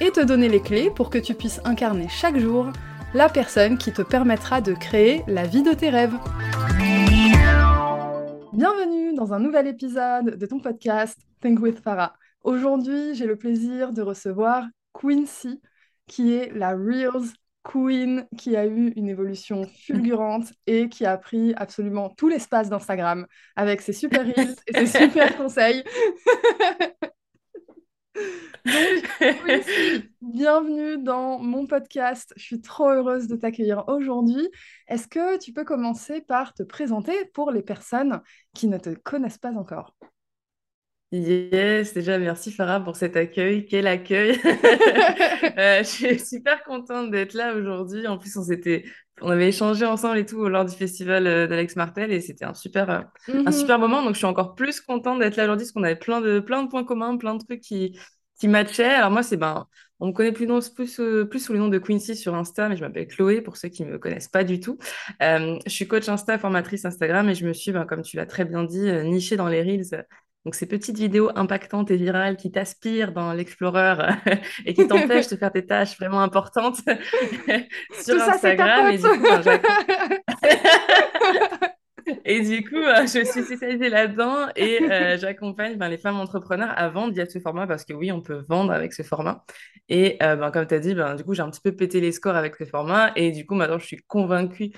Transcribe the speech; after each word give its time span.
et 0.00 0.10
te 0.10 0.20
donner 0.20 0.48
les 0.48 0.60
clés 0.60 0.90
pour 0.90 1.10
que 1.10 1.18
tu 1.18 1.34
puisses 1.34 1.60
incarner 1.64 2.08
chaque 2.08 2.38
jour 2.38 2.72
la 3.12 3.28
personne 3.28 3.76
qui 3.76 3.92
te 3.92 4.02
permettra 4.02 4.60
de 4.60 4.72
créer 4.72 5.22
la 5.26 5.46
vie 5.46 5.62
de 5.62 5.72
tes 5.72 5.90
rêves. 5.90 6.14
Bienvenue 8.52 9.14
dans 9.14 9.32
un 9.32 9.38
nouvel 9.38 9.66
épisode 9.66 10.36
de 10.36 10.46
ton 10.46 10.58
podcast 10.58 11.18
Think 11.40 11.60
with 11.60 11.80
Farah. 11.80 12.14
Aujourd'hui, 12.42 13.14
j'ai 13.14 13.26
le 13.26 13.36
plaisir 13.36 13.92
de 13.92 14.00
recevoir 14.00 14.64
Quincy, 14.92 15.60
qui 16.06 16.32
est 16.32 16.50
la 16.54 16.70
Reels 16.70 17.34
Queen, 17.62 18.26
qui 18.38 18.56
a 18.56 18.66
eu 18.66 18.92
une 18.96 19.08
évolution 19.08 19.66
fulgurante 19.84 20.52
et 20.66 20.88
qui 20.88 21.04
a 21.04 21.18
pris 21.18 21.52
absolument 21.56 22.08
tout 22.16 22.28
l'espace 22.28 22.70
d'Instagram 22.70 23.26
avec 23.54 23.82
ses 23.82 23.92
super 23.92 24.24
reels 24.24 24.56
et 24.66 24.86
ses 24.86 24.98
super 25.10 25.36
conseils. 25.36 25.84
Donc, 28.64 29.20
bienvenue 30.20 31.02
dans 31.02 31.38
mon 31.38 31.66
podcast. 31.66 32.32
Je 32.36 32.42
suis 32.42 32.60
trop 32.60 32.88
heureuse 32.90 33.26
de 33.26 33.36
t'accueillir 33.36 33.84
aujourd'hui. 33.88 34.48
Est-ce 34.88 35.08
que 35.08 35.38
tu 35.38 35.52
peux 35.52 35.64
commencer 35.64 36.20
par 36.20 36.52
te 36.52 36.62
présenter 36.62 37.14
pour 37.32 37.50
les 37.50 37.62
personnes 37.62 38.20
qui 38.54 38.68
ne 38.68 38.78
te 38.78 38.90
connaissent 38.90 39.38
pas 39.38 39.52
encore? 39.52 39.94
Yes, 41.12 41.92
déjà 41.92 42.18
merci 42.18 42.52
Farah 42.52 42.78
pour 42.80 42.94
cet 42.94 43.16
accueil. 43.16 43.66
Quel 43.66 43.86
accueil! 43.86 44.38
Euh, 45.58 45.78
je 45.82 45.84
suis 45.88 46.18
super 46.20 46.62
contente 46.64 47.10
d'être 47.10 47.34
là 47.34 47.54
aujourd'hui. 47.54 48.06
En 48.06 48.18
plus, 48.18 48.36
on 48.36 48.42
s'était, 48.44 48.84
on 49.20 49.28
avait 49.30 49.48
échangé 49.48 49.84
ensemble 49.84 50.18
et 50.18 50.26
tout 50.26 50.48
lors 50.48 50.64
du 50.64 50.74
festival 50.76 51.26
euh, 51.26 51.46
d'Alex 51.46 51.76
Martel 51.76 52.12
et 52.12 52.20
c'était 52.20 52.44
un 52.44 52.54
super, 52.54 52.90
euh, 52.90 53.00
un 53.46 53.50
Mhm. 53.50 53.52
super 53.52 53.78
moment. 53.78 54.02
Donc, 54.02 54.12
je 54.14 54.18
suis 54.18 54.26
encore 54.26 54.54
plus 54.54 54.80
contente 54.80 55.18
d'être 55.18 55.36
là 55.36 55.44
aujourd'hui 55.44 55.64
parce 55.66 55.72
qu'on 55.72 55.82
avait 55.82 55.96
plein 55.96 56.20
de, 56.20 56.40
plein 56.40 56.62
de 56.62 56.68
points 56.68 56.84
communs, 56.84 57.16
plein 57.16 57.34
de 57.34 57.44
trucs 57.44 57.60
qui, 57.60 57.98
qui 58.38 58.48
matchaient. 58.48 58.84
Alors 58.84 59.10
moi, 59.10 59.22
c'est 59.22 59.36
ben, 59.36 59.66
on 59.98 60.08
me 60.08 60.12
connaît 60.12 60.32
plus, 60.32 60.46
non- 60.46 60.60
plus, 60.74 61.00
euh, 61.00 61.24
plus 61.26 61.40
sous 61.40 61.52
le 61.52 61.58
nom 61.58 61.68
de 61.68 61.78
Quincy 61.78 62.16
sur 62.16 62.34
Insta, 62.34 62.68
mais 62.68 62.76
je 62.76 62.82
m'appelle 62.82 63.08
Chloé 63.08 63.40
pour 63.42 63.56
ceux 63.56 63.68
qui 63.68 63.84
me 63.84 63.98
connaissent 63.98 64.28
pas 64.28 64.44
du 64.44 64.60
tout. 64.60 64.78
Euh, 65.22 65.58
je 65.66 65.70
suis 65.70 65.88
coach 65.88 66.08
Insta, 66.08 66.38
formatrice 66.38 66.84
Instagram 66.84 67.28
et 67.28 67.34
je 67.34 67.46
me 67.46 67.52
suis, 67.52 67.72
ben, 67.72 67.84
comme 67.86 68.02
tu 68.02 68.16
l'as 68.16 68.26
très 68.26 68.44
bien 68.44 68.64
dit, 68.64 68.90
nichée 69.04 69.36
dans 69.36 69.48
les 69.48 69.62
Reels. 69.62 70.06
Donc, 70.44 70.54
ces 70.54 70.66
petites 70.66 70.96
vidéos 70.96 71.30
impactantes 71.34 71.90
et 71.90 71.96
virales 71.96 72.36
qui 72.36 72.50
t'aspirent 72.50 73.12
dans 73.12 73.32
l'Explorer 73.32 73.94
et 74.66 74.74
qui 74.74 74.86
t'empêchent 74.88 75.28
de 75.28 75.36
faire 75.36 75.52
tes 75.52 75.66
tâches 75.66 75.96
vraiment 75.98 76.22
importantes 76.22 76.76
sur 77.92 78.16
Tout 78.16 78.22
Instagram. 78.22 78.86
Et 78.90 78.98
du 78.98 79.02
coup, 79.04 79.26
j'ac- 79.42 79.66
et 82.24 82.40
du 82.40 82.64
coup, 82.68 82.76
euh, 82.76 83.02
je 83.02 83.24
suis 83.24 83.44
spécialisée 83.44 83.88
là-dedans 83.90 84.48
et 84.56 84.80
euh, 84.90 85.18
j'accompagne 85.18 85.76
ben, 85.76 85.88
les 85.88 85.98
femmes 85.98 86.16
entrepreneurs 86.16 86.72
à 86.76 86.88
vendre 86.88 87.12
via 87.12 87.26
ce 87.26 87.38
format 87.38 87.66
parce 87.66 87.84
que 87.84 87.92
oui, 87.92 88.10
on 88.10 88.22
peut 88.22 88.42
vendre 88.48 88.72
avec 88.72 88.92
ce 88.94 89.02
format. 89.02 89.44
Et 89.88 90.16
euh, 90.22 90.34
ben, 90.36 90.50
comme 90.50 90.66
tu 90.66 90.74
as 90.74 90.78
dit, 90.78 90.94
ben, 90.94 91.14
du 91.14 91.24
coup, 91.24 91.34
j'ai 91.34 91.42
un 91.42 91.50
petit 91.50 91.60
peu 91.60 91.72
pété 91.76 92.00
les 92.00 92.12
scores 92.12 92.36
avec 92.36 92.56
ce 92.56 92.64
format 92.64 93.12
et 93.16 93.30
du 93.32 93.44
coup, 93.46 93.54
maintenant, 93.54 93.78
je 93.78 93.84
suis 93.86 93.98
convaincue 94.08 94.70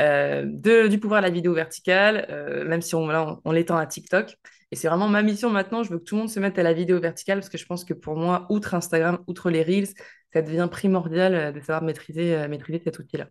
euh, 0.00 0.42
de, 0.46 0.88
du 0.88 0.98
pouvoir 0.98 1.20
de 1.20 1.26
la 1.26 1.32
vidéo 1.32 1.52
verticale, 1.54 2.26
euh, 2.30 2.64
même 2.64 2.80
si 2.82 2.94
on, 2.94 3.06
là, 3.06 3.24
on, 3.24 3.40
on 3.44 3.52
l'étend 3.52 3.76
à 3.76 3.86
TikTok. 3.86 4.36
Et 4.72 4.76
c'est 4.76 4.88
vraiment 4.88 5.08
ma 5.08 5.22
mission 5.22 5.50
maintenant. 5.50 5.82
Je 5.82 5.90
veux 5.90 5.98
que 5.98 6.04
tout 6.04 6.14
le 6.16 6.20
monde 6.22 6.30
se 6.30 6.40
mette 6.40 6.58
à 6.58 6.62
la 6.62 6.72
vidéo 6.72 7.00
verticale 7.00 7.38
parce 7.40 7.48
que 7.48 7.58
je 7.58 7.66
pense 7.66 7.84
que 7.84 7.94
pour 7.94 8.16
moi, 8.16 8.46
outre 8.50 8.74
Instagram, 8.74 9.18
outre 9.26 9.50
les 9.50 9.62
Reels, 9.62 9.88
ça 10.32 10.42
devient 10.42 10.68
primordial 10.70 11.34
euh, 11.34 11.52
de 11.52 11.60
savoir 11.60 11.82
maîtriser, 11.82 12.34
euh, 12.36 12.48
maîtriser 12.48 12.80
cet 12.84 12.98
outil-là. 12.98 13.28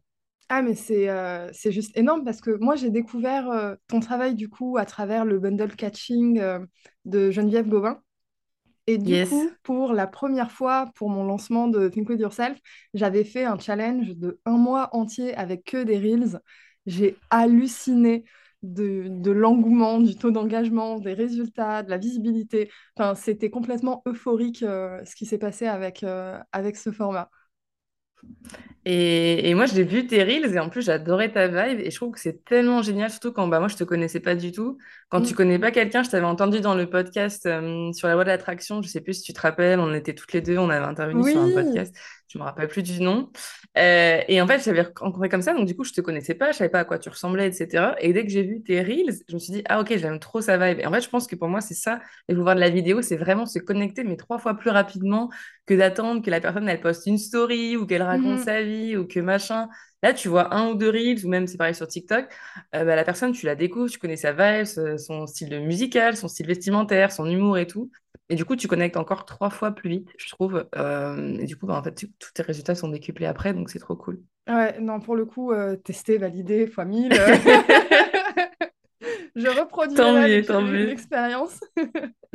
Ah, 0.52 0.62
mais 0.64 0.74
c'est 0.74 1.10
euh, 1.10 1.52
juste 1.66 1.96
énorme 1.96 2.24
parce 2.26 2.42
que 2.42 2.52
moi, 2.60 2.76
j'ai 2.76 2.90
découvert 2.90 3.50
euh, 3.52 3.76
ton 3.88 4.00
travail 4.00 4.34
du 4.34 4.50
coup 4.50 4.78
à 4.78 4.86
travers 4.86 5.24
le 5.26 5.40
bundle 5.40 5.76
catching 5.76 6.40
euh, 6.40 6.60
de 7.06 7.30
Geneviève 7.30 7.68
Gauvin. 7.68 8.02
Et 8.88 8.98
du 8.98 9.18
Yes. 9.18 9.20
coup, 9.20 9.60
pour 9.64 9.94
la 9.94 10.08
première 10.08 10.52
fois, 10.52 10.88
pour 10.96 11.10
mon 11.10 11.24
lancement 11.26 11.68
de 11.68 11.90
Think 11.90 12.10
With 12.10 12.22
Yourself, 12.22 12.60
j'avais 12.94 13.24
fait 13.26 13.46
un 13.46 13.60
challenge 13.60 14.16
de 14.18 14.40
un 14.46 14.58
mois 14.58 14.90
entier 14.96 15.36
avec 15.36 15.64
que 15.66 15.84
des 15.84 15.98
Reels. 16.00 16.40
J'ai 16.88 17.18
halluciné 17.30 18.26
de, 18.64 19.06
de 19.10 19.32
l'engouement, 19.32 20.00
du 20.02 20.18
taux 20.18 20.32
d'engagement, 20.32 21.00
des 21.00 21.14
résultats, 21.14 21.84
de 21.84 21.90
la 21.90 21.98
visibilité. 21.98 22.70
Enfin, 22.98 23.16
c'était 23.16 23.50
complètement 23.50 24.02
euphorique 24.08 24.64
euh, 24.64 25.04
ce 25.06 25.16
qui 25.16 25.26
s'est 25.26 25.38
passé 25.40 25.68
avec, 25.68 26.04
euh, 26.04 26.40
avec 26.52 26.76
ce 26.78 26.92
format. 26.92 27.30
Et, 28.86 29.50
et 29.50 29.54
moi, 29.56 29.66
j'ai 29.66 29.84
vu 29.84 30.08
tes 30.08 30.24
reels 30.24 30.54
et 30.56 30.60
en 30.60 30.70
plus, 30.70 30.84
j'adorais 30.86 31.32
ta 31.32 31.48
vibe 31.48 31.80
et 31.82 31.92
je 31.92 31.96
trouve 31.96 32.12
que 32.14 32.20
c'est 32.20 32.44
tellement 32.46 32.82
génial, 32.82 33.12
surtout 33.12 33.32
quand 33.34 33.48
bah, 33.48 33.60
moi, 33.60 33.68
je 33.68 33.76
te 33.76 33.84
connaissais 33.84 34.20
pas 34.22 34.36
du 34.36 34.52
tout. 34.52 34.78
Quand 35.10 35.22
tu 35.22 35.34
Mm. 35.34 35.36
connais 35.36 35.60
pas 35.60 35.72
quelqu'un, 35.72 36.02
je 36.04 36.10
t'avais 36.10 36.26
entendu 36.26 36.62
dans 36.62 36.76
le 36.76 36.90
podcast 36.90 37.46
euh, 37.46 37.92
sur 37.94 38.08
la 38.08 38.14
loi 38.14 38.24
de 38.24 38.30
l'attraction, 38.30 38.82
je 38.82 38.88
sais 38.88 39.02
plus 39.02 39.16
si 39.16 39.22
tu 39.24 39.34
te 39.34 39.42
rappelles, 39.42 39.80
on 39.80 39.94
était 39.94 40.16
toutes 40.16 40.34
les 40.34 40.42
deux, 40.42 40.58
on 40.58 40.70
avait 40.70 40.86
intervenu 40.86 41.24
sur 41.24 41.42
un 41.42 41.52
podcast, 41.52 41.94
je 42.28 42.38
me 42.40 42.44
rappelle 42.44 42.68
plus 42.70 42.84
du 42.84 43.02
nom. 43.02 43.30
Euh, 43.78 44.22
et 44.28 44.42
en 44.42 44.48
fait, 44.48 44.64
j'avais 44.64 44.82
rencontré 44.82 45.30
comme 45.30 45.42
ça, 45.44 45.54
donc 45.54 45.66
du 45.68 45.76
coup, 45.76 45.84
je 45.84 45.94
te 45.94 46.02
connaissais 46.02 46.34
pas, 46.34 46.52
je 46.52 46.58
savais 46.58 46.70
pas 46.70 46.80
à 46.80 46.86
quoi 46.86 46.98
tu 47.00 47.08
ressemblais, 47.10 47.48
etc. 47.48 47.96
Et 48.02 48.14
dès 48.14 48.24
que 48.26 48.30
j'ai 48.32 48.44
vu 48.44 48.62
tes 48.64 48.82
reels, 48.82 49.14
je 49.28 49.34
me 49.36 49.40
suis 49.40 49.54
dit, 49.54 49.64
ah 49.70 49.80
ok, 49.80 49.96
j'aime 49.98 50.20
trop 50.20 50.42
sa 50.42 50.58
vibe. 50.58 50.80
Et 50.80 50.86
en 50.88 50.92
fait, 50.92 51.02
je 51.02 51.10
pense 51.10 51.28
que 51.28 51.36
pour 51.36 51.48
moi, 51.50 51.62
c'est 51.62 51.76
ça, 51.76 52.02
le 52.28 52.36
pouvoir 52.36 52.56
de 52.56 52.60
la 52.62 52.70
vidéo, 52.70 53.02
c'est 53.02 53.16
vraiment 53.18 53.46
se 53.46 53.60
connecter, 53.60 54.04
mais 54.04 54.18
trois 54.18 54.40
fois 54.40 54.56
plus 54.58 54.72
rapidement 54.72 55.30
que 55.68 55.76
d'attendre 55.76 56.22
que 56.24 56.32
la 56.32 56.42
personne 56.42 56.68
elle 56.68 56.82
poste 56.82 57.06
une 57.06 57.18
story 57.20 57.78
ou 57.78 57.86
qu'elle 57.86 58.02
raconte 58.02 58.40
Mhm. 58.40 58.40
sa 58.40 58.64
vie 58.64 58.98
ou 58.98 59.06
que 59.08 59.20
machin. 59.20 59.70
Là, 60.02 60.14
tu 60.14 60.30
vois 60.30 60.54
un 60.56 60.70
ou 60.70 60.76
deux 60.76 60.90
reels 60.90 61.26
ou 61.26 61.30
même 61.30 61.46
c'est 61.48 61.58
pareil 61.58 61.76
sur 61.76 61.88
TikTok, 61.88 62.26
euh, 62.76 62.86
bah, 62.86 62.96
la 62.96 63.04
personne 63.04 63.34
tu 63.34 63.46
la 63.46 63.56
découvres, 63.56 63.90
tu 63.92 64.00
connais 64.00 64.16
sa 64.16 64.32
vibe, 64.32 64.66
son 64.98 65.28
style 65.28 65.50
de 65.50 65.60
musical, 65.60 66.16
son 66.16 66.28
style 66.30 66.48
vestimentaire, 66.48 67.12
son 67.12 67.26
humour 67.30 67.58
et 67.58 67.68
tout. 67.68 67.92
Et 68.30 68.36
du 68.36 68.46
coup, 68.46 68.56
tu 68.56 68.68
connectes 68.68 68.98
encore 68.98 69.26
trois 69.26 69.50
fois 69.50 69.72
plus 69.72 69.90
vite, 69.90 70.10
je 70.18 70.30
trouve. 70.30 70.68
Euh, 70.76 71.38
et 71.40 71.46
du 71.46 71.58
coup, 71.58 71.66
bah, 71.66 71.76
en 71.78 71.84
fait, 71.84 71.96
tu- 71.96 72.12
tous 72.14 72.32
tes 72.34 72.44
résultats 72.44 72.76
sont 72.76 72.90
décuplés 72.90 73.26
après, 73.26 73.54
donc 73.54 73.70
c'est 73.70 73.80
trop 73.80 73.96
cool. 73.96 74.22
Ouais, 74.48 74.80
non, 74.80 75.00
pour 75.00 75.16
le 75.16 75.26
coup, 75.26 75.52
euh, 75.52 75.76
testé, 75.76 76.18
validé, 76.18 76.66
fois 76.66 76.86
1000. 76.86 77.14
euh, 77.14 77.36
Je 79.36 80.62
mieux. 80.62 80.88
l'expérience. 80.88 81.60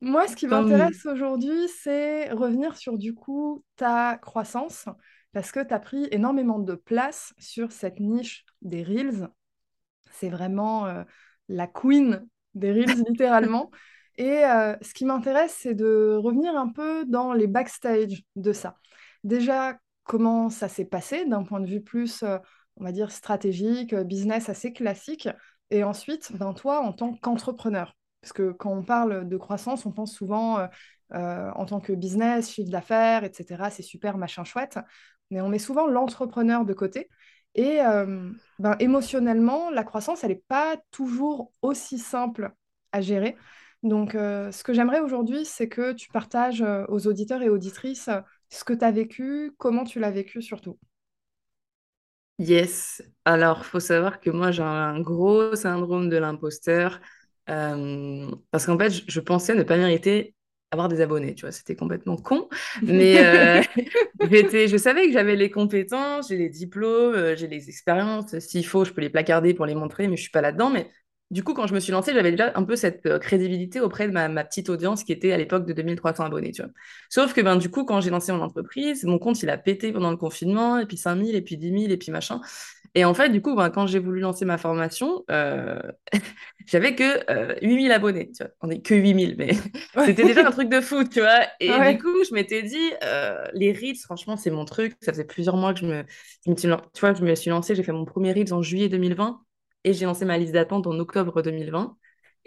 Moi, 0.00 0.26
ce 0.26 0.34
qui 0.34 0.48
m'intéresse 0.48 1.06
aujourd'hui, 1.06 1.68
c'est 1.68 2.30
revenir 2.32 2.76
sur 2.76 2.98
du 2.98 3.14
coup 3.14 3.64
ta 3.76 4.18
croissance, 4.18 4.86
parce 5.32 5.50
que 5.50 5.60
tu 5.60 5.74
as 5.74 5.80
pris 5.80 6.06
énormément 6.10 6.58
de 6.58 6.74
place 6.74 7.34
sur 7.38 7.72
cette 7.72 8.00
niche 8.00 8.44
des 8.60 8.82
Reels. 8.82 9.28
C'est 10.10 10.28
vraiment 10.28 10.86
euh, 10.86 11.04
la 11.48 11.66
queen 11.66 12.26
des 12.54 12.72
Reels, 12.72 13.02
littéralement. 13.08 13.70
Et 14.18 14.44
euh, 14.44 14.76
ce 14.82 14.92
qui 14.92 15.04
m'intéresse, 15.06 15.56
c'est 15.58 15.74
de 15.74 16.18
revenir 16.22 16.54
un 16.56 16.68
peu 16.68 17.04
dans 17.06 17.32
les 17.32 17.46
backstage 17.46 18.24
de 18.36 18.52
ça. 18.52 18.76
Déjà, 19.24 19.78
comment 20.04 20.50
ça 20.50 20.68
s'est 20.68 20.84
passé 20.84 21.24
d'un 21.24 21.44
point 21.44 21.60
de 21.60 21.66
vue 21.66 21.80
plus, 21.80 22.22
euh, 22.22 22.38
on 22.76 22.84
va 22.84 22.92
dire, 22.92 23.10
stratégique, 23.10 23.94
business 23.94 24.50
assez 24.50 24.72
classique. 24.72 25.28
Et 25.70 25.82
ensuite, 25.82 26.32
ben, 26.36 26.52
toi, 26.52 26.80
en 26.80 26.92
tant 26.92 27.14
qu'entrepreneur. 27.14 27.96
Parce 28.20 28.34
que 28.34 28.52
quand 28.52 28.70
on 28.70 28.84
parle 28.84 29.26
de 29.28 29.36
croissance, 29.36 29.86
on 29.86 29.92
pense 29.92 30.12
souvent 30.12 30.68
euh, 31.14 31.50
en 31.54 31.66
tant 31.66 31.80
que 31.80 31.92
business, 31.92 32.50
chiffre 32.50 32.70
d'affaires, 32.70 33.22
etc. 33.24 33.68
C'est 33.70 33.82
super, 33.82 34.16
machin 34.16 34.44
chouette. 34.44 34.78
Mais 35.32 35.40
on 35.40 35.48
met 35.48 35.58
souvent 35.58 35.86
l'entrepreneur 35.86 36.64
de 36.64 36.74
côté. 36.74 37.08
Et 37.54 37.80
euh, 37.80 38.30
ben, 38.58 38.76
émotionnellement, 38.80 39.70
la 39.70 39.82
croissance, 39.82 40.22
elle 40.24 40.30
n'est 40.30 40.42
pas 40.48 40.76
toujours 40.90 41.50
aussi 41.62 41.98
simple 41.98 42.52
à 42.92 43.00
gérer. 43.00 43.36
Donc, 43.82 44.14
euh, 44.14 44.52
ce 44.52 44.62
que 44.62 44.74
j'aimerais 44.74 45.00
aujourd'hui, 45.00 45.44
c'est 45.44 45.68
que 45.68 45.92
tu 45.92 46.08
partages 46.10 46.62
euh, 46.62 46.84
aux 46.88 47.06
auditeurs 47.06 47.42
et 47.42 47.48
auditrices 47.48 48.10
ce 48.50 48.64
que 48.64 48.74
tu 48.74 48.84
as 48.84 48.90
vécu, 48.90 49.52
comment 49.56 49.84
tu 49.84 49.98
l'as 49.98 50.10
vécu 50.10 50.42
surtout. 50.42 50.78
Yes. 52.38 53.02
Alors, 53.24 53.64
faut 53.64 53.80
savoir 53.80 54.20
que 54.20 54.28
moi, 54.28 54.50
j'ai 54.50 54.62
un 54.62 55.00
gros 55.00 55.56
syndrome 55.56 56.10
de 56.10 56.16
l'imposteur. 56.18 57.00
parce 57.46 58.66
qu'en 58.66 58.78
fait, 58.78 58.90
je, 58.90 59.02
je 59.06 59.20
pensais 59.20 59.54
ne 59.54 59.62
pas 59.62 59.78
mériter 59.78 60.34
avoir 60.72 60.88
des 60.88 61.00
abonnés, 61.00 61.34
tu 61.34 61.42
vois, 61.42 61.52
c'était 61.52 61.76
complètement 61.76 62.16
con. 62.16 62.48
Mais 62.82 63.24
euh, 63.24 63.62
j'étais, 64.30 64.68
je 64.68 64.76
savais 64.76 65.06
que 65.06 65.12
j'avais 65.12 65.36
les 65.36 65.50
compétences, 65.50 66.28
j'ai 66.28 66.38
les 66.38 66.48
diplômes, 66.48 67.14
euh, 67.14 67.36
j'ai 67.36 67.46
les 67.46 67.68
expériences. 67.68 68.38
S'il 68.38 68.66
faut, 68.66 68.84
je 68.84 68.92
peux 68.92 69.02
les 69.02 69.10
placarder 69.10 69.54
pour 69.54 69.66
les 69.66 69.74
montrer, 69.74 70.08
mais 70.08 70.16
je 70.16 70.22
suis 70.22 70.30
pas 70.30 70.40
là-dedans. 70.40 70.70
Mais 70.70 70.88
du 71.30 71.44
coup, 71.44 71.54
quand 71.54 71.66
je 71.66 71.74
me 71.74 71.80
suis 71.80 71.92
lancée, 71.92 72.12
j'avais 72.14 72.30
déjà 72.30 72.52
un 72.54 72.64
peu 72.64 72.76
cette 72.76 73.06
euh, 73.06 73.18
crédibilité 73.18 73.80
auprès 73.80 74.08
de 74.08 74.12
ma, 74.12 74.28
ma, 74.28 74.44
petite 74.44 74.70
audience 74.70 75.04
qui 75.04 75.12
était 75.12 75.32
à 75.32 75.36
l'époque 75.36 75.66
de 75.66 75.72
2300 75.74 76.24
abonnés, 76.24 76.52
tu 76.52 76.62
vois. 76.62 76.70
Sauf 77.10 77.34
que, 77.34 77.42
ben, 77.42 77.56
du 77.56 77.70
coup, 77.70 77.84
quand 77.84 78.00
j'ai 78.00 78.10
lancé 78.10 78.32
mon 78.32 78.42
entreprise, 78.42 79.04
mon 79.04 79.18
compte, 79.18 79.42
il 79.42 79.50
a 79.50 79.58
pété 79.58 79.92
pendant 79.92 80.10
le 80.10 80.16
confinement, 80.16 80.78
et 80.78 80.86
puis 80.86 80.96
5000, 80.96 81.34
et 81.34 81.42
puis 81.42 81.56
10 81.58 81.70
000, 81.70 81.92
et 81.92 81.96
puis 81.96 82.10
machin. 82.12 82.40
Et 82.94 83.04
en 83.04 83.14
fait, 83.14 83.30
du 83.30 83.40
coup, 83.40 83.54
ben, 83.56 83.70
quand 83.70 83.86
j'ai 83.86 83.98
voulu 83.98 84.20
lancer 84.20 84.44
ma 84.44 84.58
formation, 84.58 85.24
euh, 85.30 85.80
j'avais 86.66 86.94
que 86.94 87.30
euh, 87.30 87.54
8000 87.62 87.92
abonnés, 87.92 88.30
tu 88.32 88.42
vois. 88.44 88.52
On 88.60 88.70
est 88.70 88.82
que 88.82 88.94
8000, 88.94 89.36
mais 89.38 89.52
c'était 89.98 90.24
déjà 90.24 90.46
un 90.46 90.50
truc 90.50 90.68
de 90.68 90.80
fou, 90.80 91.04
tu 91.04 91.20
vois. 91.20 91.46
Et 91.60 91.80
Ouais. 91.80 91.80
du 91.80 91.98
coup, 91.98 92.24
je 92.28 92.34
m'étais 92.34 92.62
dit, 92.62 92.92
euh, 93.04 93.46
les 93.54 93.72
Reels, 93.72 93.96
franchement, 93.98 94.36
c'est 94.36 94.50
mon 94.50 94.64
truc. 94.66 94.94
Ça 95.00 95.12
faisait 95.12 95.24
plusieurs 95.24 95.56
mois 95.56 95.72
que 95.74 95.80
je 95.80 95.86
me, 95.86 96.04
je 96.46 96.50
me 96.50 96.56
suis, 96.56 96.68
tu 96.94 97.00
vois, 97.00 97.14
je 97.14 97.24
me 97.24 97.34
suis 97.34 97.50
lancée, 97.50 97.74
j'ai 97.74 97.82
fait 97.82 97.92
mon 97.92 98.04
premier 98.04 98.32
Reels 98.32 98.52
en 98.52 98.62
juillet 98.62 98.88
2020 98.88 99.40
et 99.84 99.94
j'ai 99.94 100.04
lancé 100.04 100.24
ma 100.24 100.38
liste 100.38 100.52
d'attente 100.52 100.86
en 100.86 100.98
octobre 100.98 101.42
2020. 101.42 101.96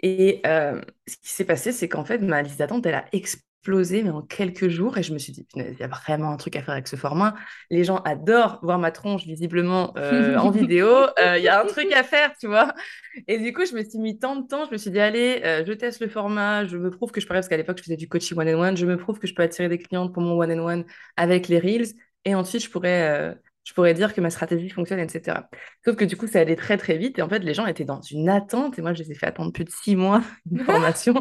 Et 0.02 0.42
euh, 0.46 0.80
ce 1.08 1.16
qui 1.16 1.28
s'est 1.30 1.44
passé, 1.44 1.72
c'est 1.72 1.88
qu'en 1.88 2.04
fait, 2.04 2.18
ma 2.18 2.42
liste 2.42 2.58
d'attente, 2.58 2.86
elle 2.86 2.94
a 2.94 3.06
explosé, 3.12 3.45
mais 3.68 4.10
en 4.10 4.22
quelques 4.22 4.68
jours. 4.68 4.96
Et 4.98 5.02
je 5.02 5.12
me 5.12 5.18
suis 5.18 5.32
dit, 5.32 5.46
il 5.54 5.76
y 5.78 5.82
a 5.82 5.88
vraiment 5.88 6.30
un 6.30 6.36
truc 6.36 6.56
à 6.56 6.62
faire 6.62 6.74
avec 6.74 6.88
ce 6.88 6.96
format. 6.96 7.34
Les 7.70 7.84
gens 7.84 7.98
adorent 7.98 8.60
voir 8.62 8.78
ma 8.78 8.90
tronche, 8.90 9.24
visiblement, 9.24 9.92
euh, 9.96 10.36
en 10.36 10.50
vidéo. 10.52 10.88
Euh, 11.18 11.36
Il 11.38 11.44
y 11.44 11.48
a 11.48 11.60
un 11.60 11.66
truc 11.66 11.92
à 11.92 12.02
faire, 12.02 12.32
tu 12.38 12.46
vois. 12.46 12.74
Et 13.28 13.38
du 13.38 13.52
coup, 13.52 13.64
je 13.66 13.74
me 13.74 13.82
suis 13.82 13.98
mis 13.98 14.18
tant 14.18 14.36
de 14.36 14.46
temps. 14.46 14.66
Je 14.66 14.72
me 14.72 14.76
suis 14.76 14.90
dit, 14.90 15.00
allez, 15.00 15.42
euh, 15.44 15.64
je 15.66 15.72
teste 15.72 16.00
le 16.00 16.08
format. 16.08 16.64
Je 16.64 16.76
me 16.76 16.90
prouve 16.90 17.10
que 17.10 17.20
je 17.20 17.26
peux, 17.26 17.34
parce 17.34 17.48
qu'à 17.48 17.56
l'époque, 17.56 17.78
je 17.78 17.82
faisais 17.82 17.96
du 17.96 18.08
coaching 18.08 18.38
one-on-one. 18.38 18.76
Je 18.76 18.86
me 18.86 18.96
prouve 18.96 19.18
que 19.18 19.26
je 19.26 19.34
peux 19.34 19.42
attirer 19.42 19.68
des 19.68 19.78
clientes 19.78 20.12
pour 20.12 20.22
mon 20.22 20.38
one-on-one 20.40 20.84
avec 21.16 21.48
les 21.48 21.58
Reels. 21.58 21.88
Et 22.24 22.34
ensuite, 22.34 22.62
je 22.62 22.70
pourrais... 22.70 23.36
je 23.66 23.72
pourrais 23.74 23.94
dire 23.94 24.14
que 24.14 24.20
ma 24.20 24.30
stratégie 24.30 24.70
fonctionne, 24.70 25.00
etc. 25.00 25.48
Sauf 25.84 25.96
que 25.96 26.04
du 26.04 26.16
coup, 26.16 26.28
ça 26.28 26.38
allait 26.38 26.54
très 26.54 26.76
très 26.76 26.96
vite 26.96 27.18
et 27.18 27.22
en 27.22 27.28
fait, 27.28 27.40
les 27.40 27.52
gens 27.52 27.66
étaient 27.66 27.84
dans 27.84 28.00
une 28.00 28.28
attente 28.28 28.78
et 28.78 28.82
moi, 28.82 28.94
je 28.94 29.02
les 29.02 29.10
ai 29.10 29.14
fait 29.16 29.26
attendre 29.26 29.52
plus 29.52 29.64
de 29.64 29.70
six 29.70 29.96
mois 29.96 30.22
une 30.52 30.60
formation. 30.64 31.20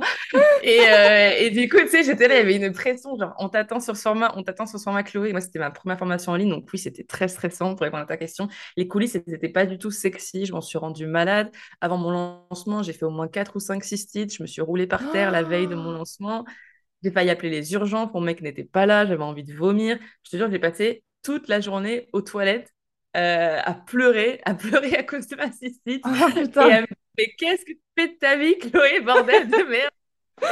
Et, 0.62 0.80
euh, 0.88 1.32
et 1.40 1.50
du 1.50 1.68
coup, 1.68 1.80
tu 1.80 1.88
sais, 1.88 2.04
j'étais 2.04 2.28
là, 2.28 2.36
il 2.36 2.38
y 2.38 2.42
avait 2.42 2.68
une 2.68 2.72
pression, 2.72 3.18
genre, 3.18 3.34
on 3.40 3.50
t'attend 3.50 3.80
sur 3.80 3.98
ce 3.98 4.02
format, 4.04 4.32
on 4.38 4.44
t'attend 4.44 4.68
sur 4.68 4.78
ce 4.78 4.84
format 4.84 5.02
Chloé. 5.02 5.30
Et 5.30 5.32
moi, 5.32 5.42
c'était 5.42 5.58
ma 5.58 5.72
première 5.72 5.98
formation 5.98 6.34
en 6.34 6.36
ligne, 6.36 6.52
donc 6.52 6.68
oui, 6.72 6.78
c'était 6.78 7.04
très 7.04 7.28
stressant 7.28 7.74
pour 7.74 7.84
répondre 7.84 8.04
à 8.04 8.06
ta 8.06 8.18
question. 8.18 8.48
Les 8.78 8.88
coulisses, 8.88 9.18
c'était 9.28 9.50
pas 9.50 9.66
du 9.66 9.80
tout 9.80 9.90
sexy, 9.90 10.46
je 10.46 10.54
m'en 10.54 10.62
suis 10.62 10.78
rendue 10.78 11.08
malade. 11.08 11.50
Avant 11.82 11.98
mon 11.98 12.12
lancement, 12.12 12.84
j'ai 12.84 12.94
fait 12.94 13.06
au 13.06 13.10
moins 13.10 13.28
4 13.28 13.56
ou 13.56 13.60
5 13.60 13.84
cystites, 13.84 14.36
je 14.36 14.44
me 14.44 14.48
suis 14.48 14.62
roulée 14.62 14.86
par 14.86 15.12
terre 15.12 15.32
la 15.32 15.42
veille 15.42 15.68
de 15.68 15.76
mon 15.76 15.92
lancement. 15.98 16.46
J'ai 17.04 17.10
failli 17.12 17.32
appeler 17.32 17.50
les 17.50 17.74
urgences, 17.74 18.12
mon 18.14 18.22
mec 18.22 18.42
n'était 18.42 18.64
pas 18.64 18.86
là, 18.86 19.06
j'avais 19.08 19.24
envie 19.24 19.44
de 19.44 19.54
vomir. 19.54 19.98
Je 20.24 20.30
te 20.32 20.38
jure, 20.38 20.52
j'ai 20.52 20.60
passé 20.60 21.04
toute 21.26 21.48
la 21.50 21.62
journée 21.62 22.10
aux 22.14 22.22
toilettes 22.22 22.74
euh, 23.18 23.60
à 23.64 23.74
pleurer, 23.74 24.42
à 24.46 24.54
pleurer 24.56 24.96
à 24.98 25.04
cause 25.04 25.28
de 25.28 25.36
ma 25.38 25.52
cystite. 25.52 26.08
Ah 26.08 26.30
Et 26.60 26.72
putain. 26.72 26.72
à 26.72 26.82
me 26.82 26.88
dire, 26.88 26.96
mais 27.18 27.28
qu'est-ce 27.38 27.66
que 27.66 27.74
tu 27.74 27.82
fais 27.98 28.10
de 28.10 28.14
ta 28.20 28.38
vie, 28.38 28.58
Chloé, 28.60 29.02
bordel 29.02 29.50
de 29.50 29.64
merde? 29.64 29.92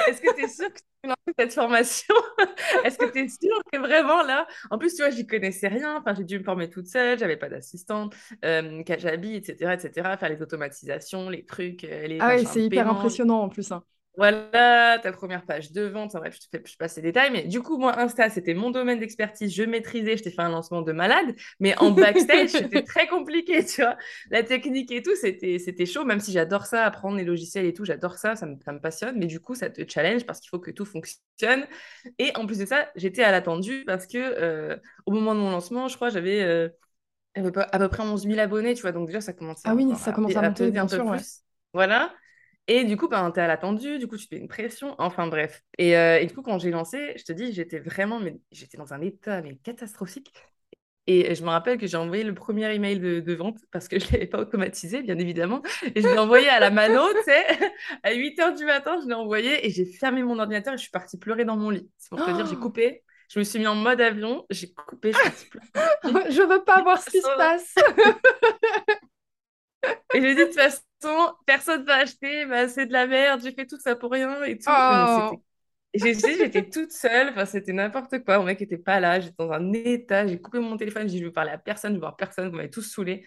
Est-ce 0.06 0.22
que 0.22 0.34
tu 0.36 0.44
es 0.44 0.48
sûre 0.48 0.70
que 0.74 0.80
tu 0.80 0.84
veux 1.04 1.10
lancer 1.10 1.36
cette 1.40 1.54
formation? 1.54 2.16
Est-ce 2.84 2.98
que 2.98 3.06
tu 3.06 3.20
es 3.20 3.28
sûre 3.30 3.62
que 3.72 3.80
vraiment 3.80 4.24
là? 4.24 4.48
En 4.72 4.78
plus, 4.78 4.96
tu 4.96 5.02
vois, 5.02 5.12
j'y 5.12 5.28
connaissais 5.28 5.68
rien. 5.68 5.98
Enfin, 5.98 6.14
j'ai 6.16 6.24
dû 6.24 6.40
me 6.40 6.44
former 6.44 6.70
toute 6.70 6.88
seule, 6.88 7.20
j'avais 7.20 7.38
pas 7.38 7.50
d'assistante, 7.50 8.16
euh, 8.46 8.84
Kajabi, 8.84 9.36
etc., 9.36 9.74
etc., 9.76 10.18
faire 10.18 10.30
les 10.30 10.42
automatisations, 10.42 11.30
les 11.30 11.46
trucs, 11.46 11.84
euh, 11.86 12.08
les 12.08 12.20
Ah 12.20 12.30
ouais, 12.30 12.46
c'est 12.46 12.64
hyper 12.64 12.88
impressionnant 12.90 13.42
en 13.44 13.50
plus. 13.50 13.72
hein. 13.72 13.84
Voilà, 14.16 15.00
ta 15.02 15.12
première 15.12 15.44
page 15.46 15.72
de 15.72 15.82
vente. 15.84 16.10
Enfin, 16.12 16.20
bref, 16.20 16.36
je 16.36 16.42
te 16.42 16.58
fais, 16.58 16.64
je 16.66 16.78
passe 16.78 16.96
les 16.98 17.02
détails. 17.02 17.32
Mais 17.32 17.44
du 17.46 17.62
coup, 17.62 17.78
moi, 17.80 17.98
Insta, 18.00 18.30
c'était 18.30 18.54
mon 18.54 18.70
domaine 18.70 19.00
d'expertise. 19.00 19.54
Je 19.56 19.64
maîtrisais, 19.64 20.18
je 20.18 20.24
t'ai 20.24 20.30
fait 20.32 20.42
un 20.44 20.50
lancement 20.50 20.84
de 20.84 20.92
malade. 20.92 21.34
Mais 21.60 21.76
en 21.80 21.90
backstage, 21.92 22.50
c'était 22.58 22.84
très 22.84 23.08
compliqué, 23.08 23.66
tu 23.66 23.82
vois. 23.82 23.98
La 24.30 24.44
technique 24.44 24.92
et 24.92 25.02
tout, 25.02 25.16
c'était, 25.16 25.58
c'était 25.58 25.88
chaud. 25.88 26.06
Même 26.06 26.20
si 26.20 26.32
j'adore 26.32 26.68
ça, 26.68 26.86
apprendre 26.86 27.18
les 27.18 27.24
logiciels 27.24 27.66
et 27.66 27.74
tout, 27.74 27.86
j'adore 27.86 28.16
ça, 28.18 28.36
ça 28.36 28.46
me, 28.46 28.56
ça 28.64 28.72
me 28.72 28.80
passionne. 28.80 29.18
Mais 29.18 29.26
du 29.26 29.40
coup, 29.40 29.56
ça 29.56 29.70
te 29.72 29.82
challenge 29.90 30.26
parce 30.26 30.40
qu'il 30.40 30.50
faut 30.50 30.60
que 30.60 30.72
tout 30.72 30.86
fonctionne. 30.86 31.66
Et 32.20 32.32
en 32.38 32.46
plus 32.46 32.60
de 32.60 32.66
ça, 32.66 32.90
j'étais 32.96 33.24
à 33.24 33.32
l'attendu 33.32 33.84
parce 33.86 34.06
que 34.08 34.18
euh, 34.18 34.78
au 35.08 35.12
moment 35.12 35.34
de 35.34 35.40
mon 35.40 35.50
lancement, 35.50 35.88
je 35.88 35.96
crois, 35.96 36.10
j'avais 36.10 36.42
euh, 36.44 36.70
à 37.36 37.80
peu 37.80 37.90
près 37.90 38.04
11 38.04 38.26
000 38.28 38.40
abonnés, 38.40 38.74
tu 38.76 38.82
vois. 38.82 38.92
Donc 38.92 39.08
déjà, 39.08 39.22
ça 39.22 39.34
commençait 39.34 39.68
Ah 39.68 39.76
oui, 39.76 39.86
encore 39.86 39.98
ça 39.98 40.12
à, 40.12 40.14
commence 40.14 40.36
à 40.36 40.42
à 40.42 40.42
monter, 40.42 40.72
bien 40.72 40.84
un 40.84 40.88
peu 40.88 41.00
sûr, 41.00 41.06
ouais. 41.06 41.18
plus. 41.18 41.42
Voilà. 41.74 42.14
Et 42.68 42.86
du 42.86 42.96
coup, 42.96 43.10
ben, 43.10 43.30
t'es 43.32 43.42
à 43.42 43.48
l'attendu, 43.48 44.00
du 44.00 44.08
coup, 44.08 44.18
tu 44.18 44.26
te 44.28 44.36
fais 44.36 44.42
une 44.42 44.48
pression. 44.48 44.96
Enfin, 44.98 45.28
bref. 45.28 45.62
Et, 45.78 45.98
euh, 45.98 46.20
et 46.20 46.26
du 46.26 46.34
coup, 46.34 46.42
quand 46.42 46.60
j'ai 46.60 46.72
lancé, 46.72 47.14
je 47.18 47.24
te 47.26 47.34
dis, 47.34 47.52
j'étais 47.52 47.80
vraiment, 47.80 48.20
mais 48.20 48.38
j'étais 48.52 48.78
dans 48.78 48.94
un 48.94 49.02
état 49.02 49.42
mais 49.42 49.58
catastrophique. 49.58 50.32
Et 51.06 51.36
je 51.36 51.44
me 51.44 51.50
rappelle 51.50 51.78
que 51.78 51.86
j'ai 51.86 51.98
envoyé 51.98 52.24
le 52.24 52.34
premier 52.34 52.74
email 52.74 52.98
de, 52.98 53.20
de 53.20 53.34
vente 53.34 53.58
parce 53.72 53.90
que 53.90 54.00
je 54.00 54.06
ne 54.08 54.12
l'avais 54.14 54.28
pas 54.28 54.40
automatisé, 54.40 55.02
bien 55.02 55.18
évidemment. 55.20 55.62
Et 55.96 56.02
je 56.02 56.08
l'ai 56.08 56.18
envoyé 56.18 56.48
à 56.48 56.62
la 56.62 56.70
mano, 56.72 57.02
tu 57.14 57.24
sais, 57.24 57.46
à 58.04 58.14
8 58.14 58.40
heures 58.40 58.56
du 58.56 58.64
matin, 58.66 58.98
je 59.04 59.08
l'ai 59.10 59.14
envoyé 59.14 59.66
et 59.68 59.70
j'ai 59.70 59.86
fermé 59.86 60.24
mon 60.24 60.40
ordinateur 60.40 60.74
et 60.74 60.78
je 60.78 60.84
suis 60.84 60.92
partie 60.92 61.18
pleurer 61.18 61.44
dans 61.44 61.58
mon 61.58 61.70
lit. 61.70 61.90
C'est 61.98 62.10
pour 62.10 62.24
te 62.24 62.32
dire, 62.32 62.46
j'ai 62.46 62.56
Oh 62.56 62.60
coupé. 62.60 63.04
Je 63.30 63.40
me 63.40 63.44
suis 63.44 63.60
mis 63.60 63.68
en 63.68 63.76
mode 63.76 64.00
avion, 64.00 64.46
j'ai 64.50 64.72
coupé, 64.74 65.12
je 65.12 65.18
suis 65.38 65.50
pleurer 65.50 65.68
je 66.32 66.42
veux 66.42 66.64
pas 66.64 66.82
voir 66.84 67.02
ce 67.02 67.10
qui 67.10 67.22
se 67.22 67.32
passe. 67.36 67.76
Et 70.14 70.22
j'ai 70.22 70.36
dit, 70.36 70.42
de 70.42 70.46
toute 70.46 70.56
façon, 70.56 70.82
personne 71.46 71.84
va 71.86 71.96
acheter, 71.96 72.46
bah, 72.46 72.68
c'est 72.68 72.86
de 72.86 72.94
la 72.94 73.08
merde, 73.08 73.42
j'ai 73.44 73.54
fait 73.54 73.66
tout 73.66 73.80
ça 73.80 73.96
pour 73.96 74.12
rien 74.12 74.44
et 74.44 74.58
tout. 74.58 74.70
Oh. 74.70 75.32
J'étais 75.94 76.70
toute 76.70 76.92
seule, 76.92 77.30
enfin, 77.30 77.46
c'était 77.46 77.72
n'importe 77.72 78.24
quoi. 78.24 78.40
Mon 78.40 78.46
mec 78.46 78.62
était 78.62 78.80
pas 78.80 79.00
là, 79.00 79.20
j'étais 79.20 79.36
dans 79.38 79.52
un 79.52 79.74
état, 79.74 80.26
j'ai 80.26 80.42
coupé 80.42 80.58
mon 80.60 80.76
téléphone, 80.76 81.04
j'ai 81.04 81.16
dit, 81.16 81.20
je 81.20 81.26
veux 81.26 81.32
parler 81.32 81.52
à 81.52 81.60
personne, 81.60 81.92
je 81.92 81.98
veux 81.98 82.02
voir 82.02 82.16
personne, 82.16 82.50
vous 82.50 82.56
m'avez 82.56 82.72
tous 82.72 82.82
saoulé. 82.82 83.26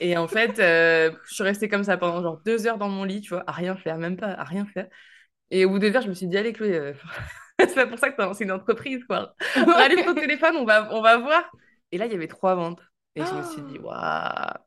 Et 0.00 0.16
en 0.16 0.26
fait, 0.26 0.58
euh, 0.58 1.12
je 1.28 1.34
suis 1.34 1.44
restée 1.44 1.68
comme 1.68 1.84
ça 1.84 1.98
pendant 1.98 2.22
genre 2.22 2.40
deux 2.42 2.66
heures 2.66 2.78
dans 2.78 2.88
mon 2.88 3.04
lit, 3.04 3.20
tu 3.20 3.34
vois, 3.34 3.44
à 3.46 3.52
rien 3.52 3.76
faire, 3.76 3.98
même 3.98 4.16
pas 4.16 4.28
à 4.28 4.44
rien 4.44 4.64
faire. 4.64 4.88
Et 5.50 5.66
au 5.66 5.70
bout 5.70 5.78
de 5.78 5.88
deux 5.88 5.96
heures, 5.96 6.02
je 6.02 6.08
me 6.08 6.14
suis 6.14 6.26
dit, 6.26 6.38
allez, 6.38 6.54
Chloé, 6.54 6.74
euh, 6.74 6.94
c'est 7.60 7.74
pas 7.74 7.86
pour 7.86 7.98
ça 7.98 8.08
que 8.08 8.16
tu 8.16 8.22
as 8.22 8.26
lancé 8.26 8.44
une 8.44 8.52
entreprise, 8.52 9.04
quoi. 9.04 9.34
Rallume 9.54 10.04
ton 10.04 10.14
téléphone, 10.14 10.56
on 10.56 10.64
va, 10.64 10.88
on 10.94 11.02
va 11.02 11.18
voir. 11.18 11.50
Et 11.92 11.98
là, 11.98 12.06
il 12.06 12.12
y 12.12 12.14
avait 12.14 12.28
trois 12.28 12.54
ventes. 12.54 12.80
Et 13.14 13.24
je 13.24 13.34
me 13.34 13.42
suis 13.42 13.62
dit, 13.62 13.78
waouh. 13.78 14.65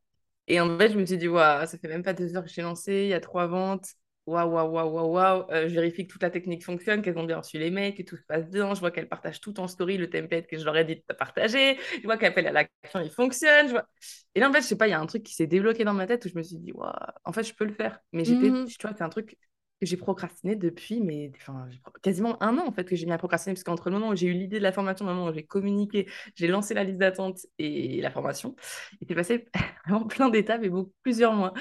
Et 0.50 0.60
en 0.62 0.78
fait, 0.80 0.92
je 0.92 1.00
me 1.00 1.06
suis 1.06 1.18
dit, 1.18 1.28
waouh, 1.30 1.68
ça 1.68 1.78
fait 1.78 1.88
même 1.88 2.04
pas 2.04 2.14
deux 2.14 2.36
heures 2.36 2.44
que 2.46 2.50
j'ai 2.52 2.64
lancé, 2.64 3.04
il 3.04 3.10
y 3.10 3.14
a 3.14 3.22
trois 3.22 3.48
ventes. 3.48 3.88
Waouh, 4.28 4.50
waouh, 4.52 4.70
waouh, 4.72 4.90
waouh, 4.92 5.12
waouh. 5.14 5.46
Euh, 5.52 5.70
je 5.70 5.74
vérifie 5.76 6.08
que 6.08 6.12
toute 6.14 6.24
la 6.24 6.30
technique 6.32 6.64
fonctionne, 6.66 7.02
qu'elles 7.02 7.18
ont 7.18 7.24
bien 7.26 7.38
reçu 7.40 7.58
les 7.60 7.72
mails, 7.72 7.96
que 7.96 8.04
tout 8.04 8.18
se 8.18 8.24
passe 8.24 8.48
bien. 8.50 8.74
Je 8.76 8.80
vois 8.80 8.92
qu'elles 8.92 9.10
partagent 9.10 9.42
tout 9.42 9.60
en 9.60 9.68
story, 9.68 9.98
le 9.98 10.10
template 10.10 10.48
que 10.48 10.58
je 10.58 10.66
leur 10.66 10.78
ai 10.78 10.86
dit 10.86 10.96
de 10.98 11.14
partager. 11.16 11.78
Je 12.00 12.04
vois 12.04 12.18
qu'appel 12.18 12.48
à 12.48 12.52
l'action, 12.52 13.02
il 13.02 13.10
fonctionne. 13.12 13.68
Je 13.68 13.72
vois... 13.74 13.88
Et 14.36 14.40
là, 14.40 14.50
en 14.50 14.54
fait, 14.54 14.62
je 14.62 14.68
sais 14.68 14.78
pas, 14.78 14.88
il 14.88 14.92
y 14.92 14.94
a 14.94 15.00
un 15.00 15.06
truc 15.08 15.24
qui 15.24 15.34
s'est 15.36 15.48
débloqué 15.48 15.84
dans 15.84 15.94
ma 15.94 16.08
tête 16.08 16.26
où 16.26 16.30
je 16.30 16.36
me 16.38 16.44
suis 16.44 16.58
dit, 16.58 16.72
waouh, 16.74 16.92
en 17.26 17.34
fait, 17.34 17.44
je 17.44 17.54
peux 17.56 17.66
le 17.66 17.74
faire. 17.74 18.00
Mais 18.14 18.26
j'étais, 18.26 18.52
Mhm. 18.52 18.66
tu 18.68 18.76
vois, 18.88 18.94
c'est 18.98 19.04
un 19.04 19.10
truc 19.10 19.38
j'ai 19.82 19.98
procrastiné 19.98 20.56
depuis, 20.56 21.02
mais 21.02 21.32
enfin, 21.38 21.68
quasiment 22.02 22.42
un 22.44 22.58
an 22.58 22.68
en 22.68 22.72
fait 22.72 22.84
que 22.86 22.96
j'ai 22.96 23.06
mis 23.06 23.12
à 23.12 23.18
procrastiner, 23.18 23.54
parce 23.54 23.64
qu'entre 23.64 23.90
le 23.90 23.96
moment 23.98 24.10
où 24.10 24.16
j'ai 24.16 24.28
eu 24.28 24.34
l'idée 24.34 24.58
de 24.60 24.64
la 24.64 24.72
formation, 24.72 25.06
le 25.06 25.14
moment 25.14 25.30
où 25.30 25.34
j'ai 25.34 25.46
communiqué, 25.46 26.08
j'ai 26.36 26.48
lancé 26.48 26.74
la 26.74 26.84
liste 26.84 26.98
d'attente 27.00 27.40
et 27.58 28.02
la 28.02 28.12
formation, 28.12 28.56
il 29.02 29.08
s'est 29.08 29.16
passé 29.16 29.48
vraiment 29.88 30.06
plein 30.06 30.30
d'étapes 30.30 30.64
et 30.64 30.72
plusieurs 31.04 31.34
mois. 31.34 31.54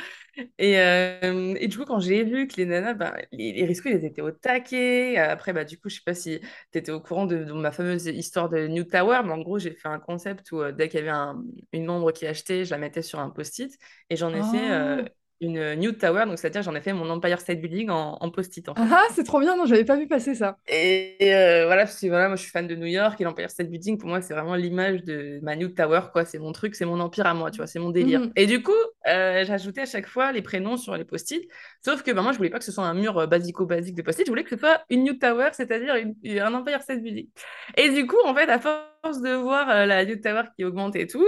Et, 0.59 0.79
euh, 0.79 1.55
et 1.59 1.69
du 1.69 1.79
coup, 1.79 1.85
quand 1.85 2.01
j'ai 2.01 2.23
vu 2.25 2.47
que 2.47 2.57
les 2.57 2.67
nanas, 2.67 2.95
bah, 2.95 3.17
les, 3.33 3.65
risques, 3.65 3.87
ils 3.87 4.05
étaient 4.05 4.23
au 4.23 4.31
taquet. 4.31 5.17
Après, 5.17 5.53
bah, 5.53 5.65
du 5.65 5.79
coup, 5.79 5.89
je 5.89 5.97
sais 5.97 6.03
pas 6.05 6.15
si 6.15 6.41
tu 6.73 6.79
étais 6.79 6.93
au 6.93 7.01
courant 7.01 7.27
de, 7.27 7.45
ma 7.53 7.73
fameuse 7.73 8.07
histoire 8.07 8.49
de 8.49 8.67
New 8.69 8.85
Tower, 8.85 9.21
mais 9.25 9.33
en 9.33 9.39
gros, 9.41 9.59
j'ai 9.59 9.73
fait 9.73 9.89
un 9.89 9.99
concept 9.99 10.53
où 10.53 10.61
euh, 10.61 10.73
dès 10.73 10.89
qu'il 10.89 11.01
y 11.01 11.03
avait 11.03 11.11
un- 11.11 11.43
une 11.73 11.87
membre 11.87 12.13
qui 12.13 12.27
achetait, 12.27 12.65
je 12.65 12.71
la 12.71 12.79
mettais 12.79 13.03
sur 13.03 13.19
un 13.21 13.31
post-it 13.31 13.77
et 14.11 14.17
j'en 14.17 14.33
ai 14.35 14.43
fait 14.43 14.71
euh, 14.71 15.03
Oh. 15.03 15.18
Une 15.41 15.75
New 15.77 15.93
Tower, 15.93 16.25
donc 16.27 16.39
c'est-à-dire 16.39 16.63
j'en 16.63 16.75
ai 16.75 16.81
fait 16.81 16.93
mon 16.93 17.09
Empire 17.11 17.41
State 17.41 17.61
Building 17.61 17.91
en, 17.91 18.19
en 18.21 18.31
post-it 18.31 18.69
en 18.69 18.75
fait. 18.75 18.83
Ah, 18.85 19.05
c'est 19.15 19.25
trop 19.25 19.41
bien, 19.41 19.57
non, 19.57 19.67
j'avais 19.67 19.85
pas 19.85 19.97
vu 19.97 20.07
passer 20.09 20.35
ça. 20.35 20.59
Et 20.69 21.17
euh, 21.23 21.67
voilà, 21.67 21.85
parce 21.85 22.01
que 22.01 22.07
voilà, 22.07 22.29
moi 22.29 22.37
je 22.37 22.43
suis 22.43 22.51
fan 22.51 22.67
de 22.67 22.75
New 22.75 22.87
York 22.87 23.21
et 23.21 23.25
l'Empire 23.25 23.51
State 23.51 23.71
Building, 23.71 23.99
pour 23.99 24.09
moi, 24.09 24.21
c'est 24.21 24.35
vraiment 24.35 24.55
l'image 24.55 25.05
de 25.05 25.39
ma 25.43 25.57
New 25.57 25.69
Tower, 25.69 26.01
quoi. 26.13 26.25
C'est 26.25 26.39
mon 26.39 26.53
truc, 26.53 26.75
c'est 26.75 26.85
mon 26.85 27.01
empire 27.01 27.27
à 27.27 27.35
moi, 27.35 27.51
tu 27.51 27.59
vois, 27.59 27.67
c'est 27.67 27.79
mon 27.79 27.91
délire. 27.91 28.21
Mhm. 28.21 28.33
Et 28.37 28.47
du 28.47 28.63
coup, 28.63 28.73
euh, 29.09 29.45
j'ajoutais 29.45 29.83
à 29.83 29.87
chaque 29.87 30.07
fois 30.07 30.33
les 30.33 30.43
prénoms 30.43 30.77
sur 30.77 30.97
les 30.97 31.05
post-it, 31.05 31.49
sauf 31.85 32.03
que 32.03 32.11
bah, 32.13 32.23
moi, 32.23 32.33
je 32.33 32.37
voulais 32.39 32.51
pas 32.51 32.59
que 32.59 32.65
ce 32.65 32.73
soit 32.73 32.85
un 32.85 32.95
mur 32.95 33.19
euh, 33.19 33.27
basico-basique 33.27 33.95
de 33.95 34.03
post-it, 34.03 34.27
je 34.27 34.31
voulais 34.31 34.45
que 34.45 34.51
ce 34.51 34.57
soit 34.59 34.83
une 34.91 35.05
New 35.05 35.15
Tower, 35.15 35.51
c'est-à-dire 35.53 35.95
un 35.95 36.55
Empire 36.55 36.83
State 36.83 37.03
Building. 37.03 37.29
Et 37.77 37.91
du 37.91 38.07
coup, 38.07 38.17
en 38.25 38.35
fait, 38.35 38.49
à 38.49 38.59
force 38.61 39.21
de 39.23 39.35
voir 39.35 39.69
euh, 39.71 39.87
la 39.87 40.05
New 40.05 40.17
Tower 40.17 40.43
qui 40.57 40.65
augmente 40.65 40.97
et 40.97 41.07
tout, 41.07 41.27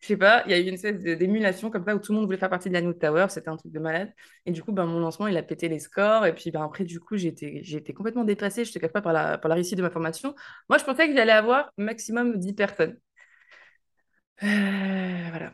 je 0.00 0.06
sais 0.06 0.16
pas, 0.16 0.42
il 0.46 0.52
y 0.52 0.54
a 0.54 0.58
eu 0.58 0.62
une 0.62 0.74
espèce 0.74 1.00
d'émulation 1.00 1.70
comme 1.70 1.84
ça 1.84 1.94
où 1.94 1.98
tout 1.98 2.12
le 2.12 2.18
monde 2.18 2.26
voulait 2.26 2.38
faire 2.38 2.50
partie 2.50 2.68
de 2.68 2.74
la 2.74 2.80
New 2.82 2.92
Tower, 2.92 3.26
c'était 3.30 3.48
un 3.48 3.56
truc 3.56 3.72
de 3.72 3.78
malade. 3.78 4.12
Et 4.46 4.52
du 4.52 4.62
coup, 4.62 4.72
ben, 4.72 4.86
mon 4.86 5.00
lancement, 5.00 5.26
il 5.26 5.36
a 5.36 5.42
pété 5.42 5.68
les 5.68 5.78
scores. 5.78 6.26
Et 6.26 6.34
puis 6.34 6.50
ben, 6.50 6.62
après, 6.62 6.84
du 6.84 7.00
coup, 7.00 7.16
j'étais, 7.16 7.60
j'étais 7.62 7.92
complètement 7.92 8.24
dépassée. 8.24 8.64
Je 8.64 8.70
ne 8.70 8.74
te 8.74 8.78
cache 8.78 8.92
pas 8.92 9.02
par 9.02 9.12
la, 9.12 9.38
par 9.38 9.48
la 9.48 9.54
réussite 9.56 9.76
de 9.76 9.82
ma 9.82 9.90
formation. 9.90 10.34
Moi, 10.68 10.78
je 10.78 10.84
pensais 10.84 11.08
que 11.08 11.14
j'allais 11.14 11.32
avoir 11.32 11.72
maximum 11.76 12.38
10 12.38 12.54
personnes. 12.54 12.96
Euh, 14.42 15.28
voilà. 15.30 15.52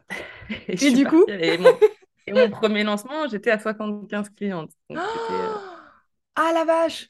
Et 0.69 0.93
du 0.93 1.05
coup? 1.07 1.25
Et 1.29 1.59
mon, 1.59 1.79
et 2.27 2.33
mon 2.33 2.51
premier 2.51 2.85
lancement, 2.85 3.29
j'étais 3.29 3.51
à 3.51 3.59
75 3.59 4.31
clientes. 4.31 4.73
Donc, 4.91 4.99
euh, 4.99 5.55
Ah 6.37 6.53
la 6.53 6.65
vache! 6.65 7.09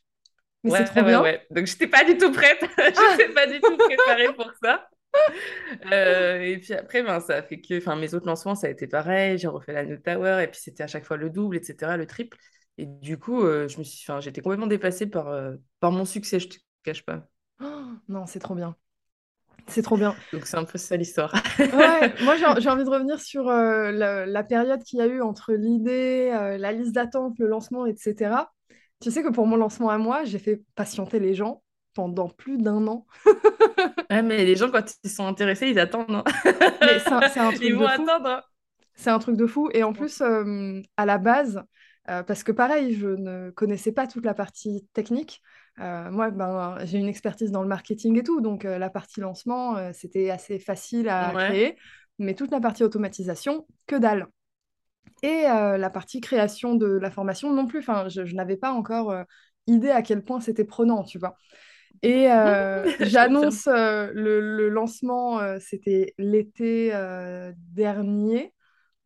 Mais 0.62 0.71
c'est 0.71 0.85
trop 0.85 1.00
ouais, 1.00 1.07
bien. 1.07 1.23
ouais. 1.23 1.47
Donc, 1.50 1.66
j'étais 1.66 1.87
pas 1.87 2.04
du 2.04 2.16
tout 2.16 2.33
prête. 2.33 2.59
Je 2.78 3.11
n'étais 3.12 3.33
pas 3.33 3.47
du 3.47 3.61
tout 3.61 3.76
préparée 3.76 4.33
pour 4.35 4.50
ça. 4.62 4.88
Euh, 5.93 6.40
et 6.40 6.59
puis 6.59 6.75
après, 6.75 7.02
ben, 7.02 7.21
ça 7.21 7.37
a 7.37 7.43
fait 7.43 7.61
que 7.61 7.78
enfin, 7.78 7.97
mes 7.97 8.14
autres 8.14 8.26
lancements, 8.26 8.54
ça 8.54 8.66
a 8.66 8.71
été 8.71 8.87
pareil. 8.87 9.38
J'ai 9.38 9.49
refait 9.49 9.73
la 9.73 9.85
Note 9.85 10.02
Tower 10.02 10.43
et 10.43 10.49
puis 10.49 10.61
c'était 10.61 10.83
à 10.83 10.87
chaque 10.87 11.04
fois 11.04 11.16
le 11.16 11.31
double, 11.31 11.57
etc., 11.57 11.97
le 11.97 12.07
triple. 12.07 12.37
Et 12.78 12.87
du 12.87 13.19
coup, 13.19 13.43
euh, 13.43 13.69
je 13.69 13.78
me 13.78 13.85
suis, 13.85 14.04
j'étais 14.21 14.40
complètement 14.40 14.66
dépassée 14.66 15.07
par, 15.07 15.28
euh, 15.28 15.54
par 15.81 15.93
mon 15.93 16.04
succès, 16.04 16.40
je 16.40 16.49
te 16.49 16.57
cache 16.83 17.04
pas. 17.04 17.28
Oh, 17.61 17.64
non, 18.09 18.26
c'est 18.26 18.40
trop 18.40 18.54
bien. 18.54 18.76
C'est 19.66 19.83
trop 19.83 19.97
bien. 19.97 20.14
Donc 20.33 20.47
c'est 20.47 20.56
un 20.56 20.64
peu 20.64 20.78
ça 20.78 20.97
l'histoire. 20.97 21.33
Ouais, 21.73 22.14
moi 22.23 22.37
j'ai 22.37 22.68
envie 22.68 22.85
de 22.85 22.90
revenir 22.90 23.21
sur 23.21 23.49
euh, 23.49 23.90
la, 23.90 24.26
la 24.26 24.44
période 24.44 24.83
qu'il 24.85 24.99
y 24.99 25.02
a 25.02 25.06
eu 25.06 25.21
entre 25.23 25.52
l'idée, 25.52 26.30
euh, 26.33 26.59
la 26.59 26.73
liste 26.73 26.92
d'attente, 26.92 27.38
le 27.38 27.47
lancement, 27.49 27.87
etc. 27.87 28.52
Tu 29.00 29.11
sais 29.11 29.23
que 29.23 29.28
pour 29.30 29.47
mon 29.47 29.56
lancement 29.56 29.90
à 29.90 29.99
moi, 29.99 30.25
j'ai 30.25 30.38
fait 30.38 30.62
patienter 30.75 31.18
les 31.18 31.35
gens 31.35 31.62
pendant 31.94 32.28
plus 32.28 32.59
d'un 32.59 32.87
an. 32.87 33.06
Ouais, 34.11 34.23
mais 34.23 34.44
les 34.44 34.56
gens, 34.56 34.71
quand 34.71 34.85
ils 35.02 35.11
sont 35.11 35.26
intéressés, 35.26 35.68
ils 35.68 35.78
attendent. 35.78 36.11
hein. 36.11 36.25
Mais 36.85 36.99
c'est 36.99 37.40
un, 37.40 37.52
truc 37.52 37.62
Ils 37.62 37.73
de 37.73 37.78
vont 37.78 37.88
fou. 37.88 38.11
attendre. 38.11 38.26
hein. 38.28 38.42
C'est 38.94 39.11
un 39.11 39.18
truc 39.18 39.37
de 39.37 39.47
fou. 39.47 39.71
Et 39.73 39.83
en 39.83 39.92
plus, 39.92 40.21
euh, 40.21 40.80
à 40.97 41.06
la 41.06 41.18
base, 41.18 41.62
parce 42.06 42.44
que 42.44 42.52
pareil, 42.52 42.94
je 42.94 43.09
ne 43.09 43.50
connaissais 43.50 43.92
pas 43.92 44.06
toute 44.06 44.25
la 44.26 44.35
partie 44.35 44.87
technique. 44.92 45.42
Euh, 45.81 46.11
moi, 46.11 46.31
ben, 46.31 46.76
j'ai 46.85 46.99
une 46.99 47.09
expertise 47.09 47.50
dans 47.50 47.62
le 47.62 47.69
marketing 47.69 48.19
et 48.19 48.23
tout, 48.23 48.40
donc 48.40 48.64
euh, 48.64 48.78
la 48.78 48.90
partie 48.90 49.21
lancement, 49.21 49.76
euh, 49.76 49.90
c'était 49.93 50.31
assez 50.31 50.59
facile 50.59 51.09
à 51.09 51.35
Ouais. 51.35 51.37
créer. 51.37 51.76
Mais 52.19 52.35
toute 52.35 52.52
la 52.52 52.61
partie 52.61 52.85
automatisation, 52.85 53.66
que 53.87 53.97
dalle. 53.97 54.28
Et 55.23 55.43
la 55.45 55.90
partie 55.90 56.21
création 56.21 56.75
de 56.75 56.87
la 56.87 57.11
formation 57.11 57.52
non 57.52 57.66
plus. 57.66 57.78
Enfin, 57.81 58.09
je, 58.11 58.26
je 58.26 58.35
n'avais 58.35 58.57
pas 58.59 58.73
encore 58.73 59.14
idée 59.66 59.90
à 59.90 60.02
quel 60.02 60.23
point 60.23 60.40
c'était 60.40 60.64
prenant, 60.64 61.02
tu 61.02 61.19
vois. 61.19 61.35
Et 62.02 62.26
j'annonce 63.00 63.66
le, 63.66 64.12
le 64.12 64.69
lancement, 64.69 65.40
c'était 65.61 66.14
l'été 66.19 66.93
dernier, 67.73 68.52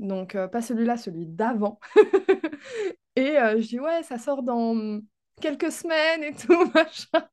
donc 0.01 0.37
pas 0.49 0.63
celui-là, 0.63 0.97
celui 0.97 1.27
d'avant. 1.27 1.79
Et 3.17 3.35
je 3.37 3.67
dis, 3.69 3.81
ouais, 3.81 4.03
ça 4.03 4.19
sort 4.19 4.43
dans 4.43 5.01
quelques 5.41 5.73
semaines 5.73 6.25
et 6.25 6.35
tout, 6.35 6.71
machin. 6.75 7.27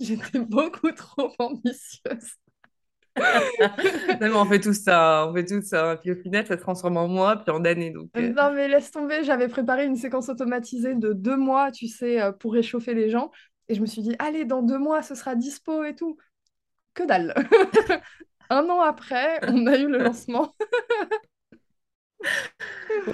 J'étais 0.00 0.40
beaucoup 0.40 0.90
trop 0.92 1.32
ambitieuse. 1.38 2.36
Non, 3.18 4.18
mais 4.20 4.32
on 4.32 4.44
fait 4.46 4.60
tout 4.60 4.72
ça, 4.72 5.26
on 5.28 5.34
fait 5.34 5.44
tout 5.44 5.62
ça. 5.62 5.96
Puis 6.00 6.12
au 6.12 6.16
final, 6.16 6.46
ça 6.46 6.56
se 6.56 6.62
transforme 6.62 6.96
en 6.96 7.08
mois, 7.08 7.36
puis 7.36 7.50
en 7.50 7.64
années. 7.64 7.90
Donc, 7.90 8.08
euh, 8.16 8.32
Non, 8.32 8.52
mais 8.52 8.68
laisse 8.68 8.90
tomber, 8.90 9.24
j'avais 9.24 9.48
préparé 9.48 9.84
une 9.84 9.96
séquence 9.96 10.28
automatisée 10.28 10.94
de 10.94 11.12
deux 11.12 11.36
mois, 11.36 11.70
tu 11.70 11.88
sais, 11.88 12.20
euh, 12.20 12.32
pour 12.32 12.52
réchauffer 12.52 12.94
les 12.94 13.10
gens. 13.10 13.30
Et 13.68 13.74
je 13.74 13.80
me 13.80 13.86
suis 13.86 14.02
dit, 14.02 14.14
allez, 14.18 14.44
dans 14.44 14.62
deux 14.62 14.78
mois, 14.78 15.02
ce 15.02 15.14
sera 15.14 15.34
dispo 15.34 15.84
et 15.84 15.94
tout. 15.94 16.16
Que 16.94 17.04
dalle. 17.04 17.34
Un 18.50 18.68
an 18.68 18.80
après, 18.80 19.38
on 19.46 19.66
a 19.66 19.76
eu 19.76 19.86
le 19.86 19.98
lancement. 19.98 20.54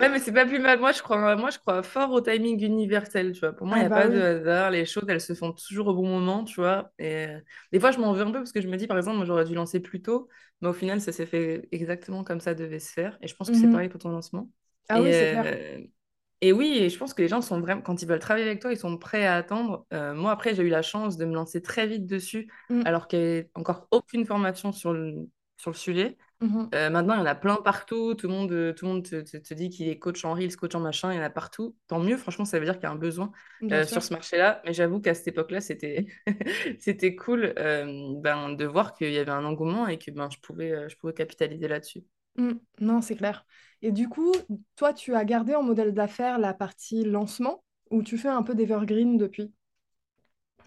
Ouais, 0.01 0.09
mais 0.09 0.19
c'est 0.19 0.33
pas 0.33 0.47
plus 0.47 0.59
mal. 0.59 0.79
Moi, 0.81 0.93
je 0.93 1.03
crois, 1.03 1.37
moi, 1.37 1.51
je 1.51 1.59
crois 1.59 1.83
fort 1.83 2.11
au 2.13 2.21
timing 2.21 2.63
universel, 2.63 3.33
tu 3.33 3.41
vois. 3.41 3.53
Pour 3.53 3.67
moi, 3.67 3.79
il 3.79 3.81
Ah 3.81 3.85
n'y 3.85 3.87
a 3.87 3.91
bah 3.91 3.91
pas 3.91 4.09
de 4.09 4.19
oui. 4.19 4.21
hasard. 4.21 4.71
Les 4.71 4.85
choses, 4.87 5.05
elles 5.09 5.21
se 5.21 5.35
font 5.35 5.53
toujours 5.53 5.89
au 5.89 5.95
bon 5.95 6.07
moment, 6.09 6.45
tu 6.45 6.57
vois. 6.61 6.91
Et 6.99 7.27
euh, 7.27 7.41
des 7.73 7.81
fois, 7.81 7.91
je 7.93 7.99
m'en 7.99 8.13
veux 8.13 8.23
un 8.23 8.27
peu 8.31 8.39
parce 8.39 8.53
que 8.53 8.61
je 8.61 8.69
me 8.69 8.77
dis, 8.77 8.87
par 8.87 8.97
exemple, 8.97 9.17
moi, 9.17 9.27
j'aurais 9.27 9.45
dû 9.45 9.55
lancer 9.55 9.81
plus 9.81 10.03
tôt. 10.03 10.29
Mais 10.61 10.69
au 10.69 10.73
final, 10.73 11.01
ça 11.01 11.13
s'est 11.13 11.27
fait 11.27 11.69
exactement 11.73 12.25
comme 12.25 12.41
ça 12.41 12.55
devait 12.55 12.79
se 12.81 12.93
faire. 12.93 13.19
Et 13.23 13.29
je 13.29 13.35
pense 13.37 13.51
que 13.51 13.57
c'est 13.57 13.69
Mhm. 13.69 13.69
pareil 13.69 13.89
pour 13.89 14.01
ton 14.01 14.11
lancement. 14.11 14.51
Ah 14.89 15.03
oui, 15.03 15.13
Et, 15.13 15.15
c'est 15.15 15.29
clair. 15.29 15.47
euh, 15.47 15.79
et 16.43 16.53
oui, 16.53 16.79
et 16.79 16.91
je 16.91 16.99
pense 16.99 17.15
que 17.15 17.23
les 17.23 17.29
gens 17.29 17.41
sont 17.41 17.61
vraiment, 17.61 17.83
quand 17.83 18.03
ils 18.03 18.09
veulent 18.09 18.19
travailler 18.19 18.47
avec 18.47 18.61
toi, 18.61 18.73
ils 18.73 18.77
sont 18.79 18.99
prêts 18.99 19.27
à 19.27 19.37
attendre. 19.37 19.87
Euh, 19.93 20.15
moi, 20.15 20.33
après, 20.33 20.55
j'ai 20.55 20.63
eu 20.63 20.69
la 20.69 20.83
chance 20.83 21.17
de 21.17 21.25
me 21.25 21.35
lancer 21.35 21.63
très 21.63 21.87
vite 21.87 22.07
dessus, 22.07 22.51
Mm, 22.71 22.85
alors 22.85 23.09
qu'il 23.09 23.19
n'y 23.21 23.25
avait 23.27 23.51
encore 23.55 23.89
aucune 23.91 24.27
formation 24.27 24.73
sur 24.73 24.93
le, 24.93 25.29
sur 25.57 25.71
le 25.71 25.77
sujet. 25.77 26.17
Mhm. 26.41 26.71
Euh, 26.75 26.91
maintenant, 26.91 27.15
il 27.15 27.19
y 27.19 27.23
en 27.23 27.27
a 27.27 27.35
plein 27.35 27.57
partout. 27.57 28.15
Tout 28.15 28.27
le 28.29 28.33
monde, 28.35 28.53
euh, 28.53 28.73
tout 28.75 28.87
le 28.87 28.93
monde 28.93 29.05
te, 29.09 29.21
te- 29.23 29.37
te 29.39 29.55
dit 29.55 29.71
qu'il 29.71 29.89
est 29.89 29.99
coach 29.99 30.25
en 30.25 30.35
Reels, 30.35 30.57
coach 30.57 30.75
en 30.75 30.81
machin. 30.81 31.13
Il 31.13 31.17
y 31.17 31.21
en 31.21 31.23
a 31.23 31.31
partout. 31.31 31.77
Tant 31.87 32.01
mieux, 32.01 32.17
franchement, 32.17 32.45
ça 32.45 32.59
veut 32.59 32.65
dire 32.65 32.75
qu'il 32.75 32.83
y 32.85 32.87
a 32.87 32.91
un 32.91 32.97
besoin 32.97 33.33
euh, 33.73 33.87
sur 33.87 34.03
ce 34.03 34.13
marché-là. 34.13 34.61
Mais 34.65 34.75
j'avoue 34.75 35.01
qu'à 35.01 35.15
cette 35.15 35.29
époque-là, 35.29 35.61
c'était 35.61 36.07
c'était 36.81 37.15
cool 37.17 37.55
euh, 37.59 38.13
ben, 38.21 38.51
de 38.55 38.65
voir 38.67 38.95
qu'il 38.95 39.13
y 39.13 39.19
avait 39.19 39.31
un 39.31 39.45
engouement 39.45 39.87
et 39.89 39.99
que 39.99 40.11
ben, 40.11 40.29
je 40.31 40.39
pouvais, 40.41 40.89
je 40.89 40.97
pouvais 40.97 41.15
capitaliser 41.15 41.69
là-dessus. 41.69 42.05
Mm, 42.37 42.53
Non, 42.81 43.01
c'est 43.03 43.17
clair. 43.17 43.45
Et 43.83 43.93
du 43.93 44.09
coup, 44.09 44.33
toi, 44.77 44.93
tu 44.95 45.15
as 45.15 45.25
gardé 45.25 45.55
en 45.55 45.63
modèle 45.63 45.93
d'affaires 45.95 46.39
la 46.39 46.55
partie 46.55 47.05
lancement 47.05 47.65
ou 47.91 48.03
tu 48.03 48.19
fais 48.19 48.29
un 48.29 48.43
peu 48.43 48.55
d'evergreen 48.55 49.17
depuis? 49.17 49.53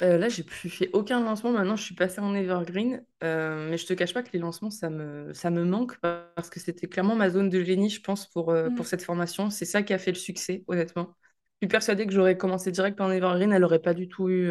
Euh, 0.02 0.18
là, 0.18 0.30
j'ai 0.30 0.44
plus 0.44 0.70
fait 0.70 0.90
aucun 0.94 1.22
lancement. 1.24 1.52
Maintenant, 1.52 1.76
je 1.76 1.84
suis 1.84 1.96
passée 1.96 2.22
en 2.22 2.34
evergreen. 2.34 3.06
Euh, 3.24 3.70
mais 3.70 3.78
je 3.78 3.86
te 3.86 3.94
cache 3.94 4.14
pas 4.14 4.24
que 4.24 4.30
les 4.32 4.40
lancements, 4.40 4.72
ça 4.72 4.90
me, 4.90 5.34
ça 5.34 5.50
me 5.52 5.66
manque 5.66 5.98
parce 6.00 6.50
que 6.50 6.60
c'était 6.60 6.88
clairement 6.88 7.16
ma 7.16 7.30
zone 7.30 7.50
de 7.50 7.62
génie, 7.64 7.90
je 7.90 8.02
pense, 8.02 8.28
pour, 8.28 8.50
euh, 8.52 8.70
pour 8.70 8.86
Mm, 8.86 8.88
cette 8.88 9.04
formation. 9.04 9.50
C'est 9.50 9.66
ça 9.66 9.84
qui 9.84 9.94
a 9.94 9.98
fait 10.00 10.12
le 10.12 10.18
succès, 10.18 10.64
honnêtement. 10.68 11.16
Je 11.62 11.68
suis 11.68 11.70
persuadée 11.70 12.06
que 12.08 12.14
j'aurais 12.14 12.38
commencé 12.38 12.72
direct 12.72 13.02
en 13.02 13.12
evergreen. 13.12 13.52
Elle 13.52 13.62
n'aurait 13.62 13.80
pas 13.82 13.94
du 13.94 14.08
tout 14.08 14.30
eu 14.30 14.48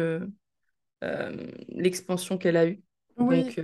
euh, 1.03 1.51
l'expansion 1.69 2.37
qu'elle 2.37 2.57
a 2.57 2.65
eue. 2.67 2.83
Oui, 3.17 3.45
Donc, 3.45 3.59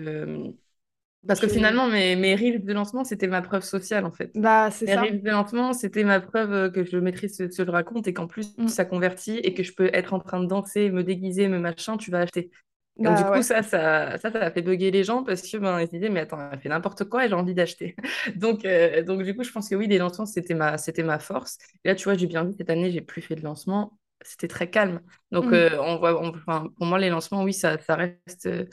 parce 1.28 1.40
que 1.40 1.48
finalement, 1.48 1.88
mes, 1.88 2.16
mes 2.16 2.36
reels 2.36 2.64
de 2.64 2.74
lancement, 2.74 3.04
c'était 3.04 3.28
ma 3.28 3.42
preuve 3.42 3.64
sociale, 3.64 4.06
en 4.06 4.12
fait. 4.12 4.32
Bah, 4.36 4.70
c'est 4.72 4.88
Mes 4.88 4.96
ça. 4.96 5.10
reels 5.10 5.22
de 5.24 5.30
lancement, 5.32 5.74
c'était 5.74 6.04
ma 6.04 6.20
preuve 6.22 6.52
euh, 6.54 6.70
que 6.70 6.84
je 6.84 6.98
maîtrise 6.98 7.36
ce 7.38 7.44
que 7.46 7.66
je 7.66 7.72
raconte 7.72 8.08
et 8.08 8.14
qu'en 8.14 8.28
plus, 8.28 8.56
Mm, 8.58 8.68
ça 8.68 8.86
convertit 8.86 9.38
et 9.40 9.54
que 9.54 9.64
je 9.64 9.74
peux 9.74 9.90
être 9.94 10.14
en 10.14 10.20
train 10.20 10.40
de 10.42 10.46
danser, 10.48 10.92
me 10.92 11.04
déguiser, 11.04 11.48
me 11.48 11.60
machin, 11.60 11.98
tu 11.98 12.12
vas 12.12 12.20
acheter. 12.22 12.52
Et 12.98 13.04
donc, 13.04 13.16
du 13.16 13.26
Bah 13.26 13.30
coup, 13.30 13.42
ouais. 13.42 13.44
ça, 13.44 13.62
ça, 13.64 14.18
ça, 14.18 14.32
ça 14.32 14.40
a 14.40 14.52
fait 14.52 14.62
bugger 14.62 14.92
les 14.92 15.04
gens 15.04 15.24
parce 15.24 15.42
que 15.42 15.58
ben, 15.58 15.80
ils 15.82 15.88
se 15.88 15.92
disaient, 15.92 16.10
mais 16.10 16.22
attends, 16.22 16.40
elle 16.52 16.60
fait 16.60 16.70
n'importe 16.70 17.04
quoi 17.06 17.26
et 17.26 17.30
j'ai 17.30 17.34
envie 17.36 17.54
d'acheter. 17.54 17.96
Donc, 18.36 18.64
euh, 18.66 19.04
donc, 19.04 19.24
du 19.24 19.36
coup, 19.36 19.44
je 19.44 19.52
pense 19.52 19.70
que 19.70 19.76
oui, 19.76 19.88
les 19.88 19.98
lancements, 19.98 20.26
c'était 20.26 20.54
ma, 20.54 20.78
c'était 20.78 21.04
ma 21.04 21.20
force. 21.20 21.58
Et 21.84 21.90
là, 21.90 21.96
tu 21.96 22.06
vois, 22.06 22.16
j'ai 22.16 22.28
bien 22.28 22.44
vu, 22.46 22.54
cette 22.58 22.70
année, 22.70 22.92
j'ai 22.92 23.02
plus 23.02 23.22
fait 23.22 23.36
de 23.36 23.42
lancement. 23.44 23.98
C'était 24.22 24.48
très 24.48 24.70
calme. 24.70 25.02
Donc, 25.32 25.52
Mm. 25.52 25.54
euh, 25.54 25.78
on 25.82 25.98
voit, 25.98 26.20
on- 26.22 26.30
enfin, 26.30 26.70
pour 26.78 26.86
moi, 26.86 26.98
les 27.00 27.10
lancements, 27.10 27.44
oui, 27.44 27.54
ça, 27.54 27.78
ça 27.82 27.96
reste, 27.96 28.46
euh, 28.46 28.66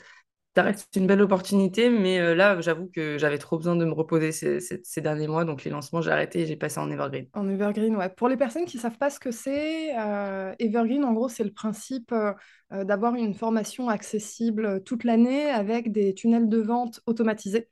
ça 0.55 0.63
reste 0.63 0.95
une 0.95 1.07
belle 1.07 1.21
opportunité. 1.21 1.89
Mais 1.89 2.19
euh, 2.19 2.35
là, 2.35 2.61
j'avoue 2.61 2.87
que 2.87 3.17
j'avais 3.17 3.37
trop 3.37 3.57
besoin 3.57 3.75
de 3.75 3.85
me 3.85 3.93
reposer 3.93 4.31
ces, 4.31 5.01
derniers 5.01 5.27
mois. 5.27 5.45
Donc, 5.45 5.63
les 5.63 5.71
lancements, 5.71 6.01
j'ai 6.01 6.11
arrêté 6.11 6.41
et 6.41 6.45
j'ai 6.45 6.55
passé 6.55 6.79
en 6.79 6.89
evergreen. 6.91 7.27
En 7.33 7.49
Evergreen, 7.49 7.95
ouais. 7.95 8.09
Pour 8.09 8.29
les 8.29 8.37
personnes 8.37 8.65
qui 8.65 8.77
ne 8.77 8.81
savent 8.81 8.97
pas 8.97 9.09
ce 9.09 9.19
que 9.19 9.31
c'est, 9.31 9.97
euh, 9.97 10.53
Evergreen, 10.59 11.03
en 11.03 11.13
gros, 11.13 11.29
c'est 11.29 11.43
le 11.43 11.51
principe 11.51 12.11
euh, 12.11 12.33
d'avoir 12.83 13.15
une 13.15 13.33
formation 13.33 13.89
accessible 13.89 14.83
toute 14.83 15.03
l'année 15.03 15.49
avec 15.49 15.91
des 15.91 16.13
tunnels 16.13 16.49
de 16.49 16.59
vente 16.59 17.01
automatisés. 17.05 17.67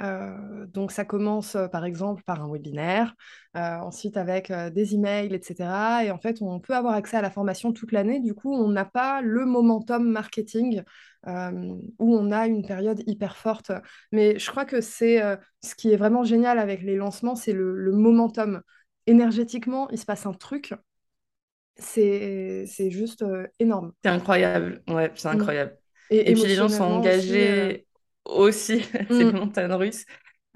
Euh, 0.00 0.66
donc 0.66 0.92
ça 0.92 1.04
commence 1.04 1.56
euh, 1.56 1.66
par 1.68 1.84
exemple 1.84 2.22
par 2.24 2.42
un 2.42 2.48
webinaire, 2.52 3.14
euh, 3.56 3.78
ensuite 3.80 4.16
avec 4.16 4.50
euh, 4.50 4.70
des 4.70 4.94
emails, 4.94 5.34
etc. 5.34 6.04
Et 6.04 6.10
en 6.12 6.18
fait, 6.18 6.40
on 6.42 6.60
peut 6.60 6.74
avoir 6.76 6.94
accès 6.94 7.16
à 7.16 7.22
la 7.22 7.30
formation 7.30 7.72
toute 7.72 7.92
l'année. 7.92 8.20
Du 8.20 8.34
coup, 8.34 8.54
on 8.54 8.68
n'a 8.68 8.84
pas 8.84 9.20
le 9.22 9.44
momentum 9.44 10.08
marketing 10.08 10.82
où 11.26 12.16
on 12.16 12.30
a 12.32 12.46
une 12.46 12.64
période 12.64 13.02
hyper 13.06 13.36
forte. 13.36 13.72
Mais 14.12 14.38
je 14.38 14.50
crois 14.50 14.64
que 14.64 14.80
c'est 14.80 15.20
ce 15.62 15.74
qui 15.74 15.92
est 15.92 15.96
vraiment 15.96 16.24
génial 16.24 16.58
avec 16.58 16.82
les 16.82 16.96
lancements, 16.96 17.34
c'est 17.34 17.52
le, 17.52 17.74
le 17.74 17.92
momentum. 17.92 18.62
Énergétiquement, 19.06 19.88
il 19.90 19.98
se 19.98 20.06
passe 20.06 20.26
un 20.26 20.32
truc, 20.32 20.74
c'est 21.76 22.90
juste 22.90 23.22
euh, 23.22 23.46
énorme. 23.58 23.92
C'est 24.04 24.10
incroyable. 24.10 24.82
Ouais, 24.88 25.12
c'est 25.16 25.28
Mm. 25.32 25.48
incroyable. 25.48 25.76
Et 26.10 26.24
Et 26.24 26.34
puis, 26.34 26.46
les 26.46 26.54
gens 26.56 26.68
sont 26.68 26.84
aussi. 27.00 27.46
euh, 27.46 27.72
engagés 27.74 27.87
aussi. 28.28 28.84
C'est 29.10 29.24
les 29.26 29.32
mm. 29.32 29.38
montagnes 29.38 29.72
russes. 29.74 30.06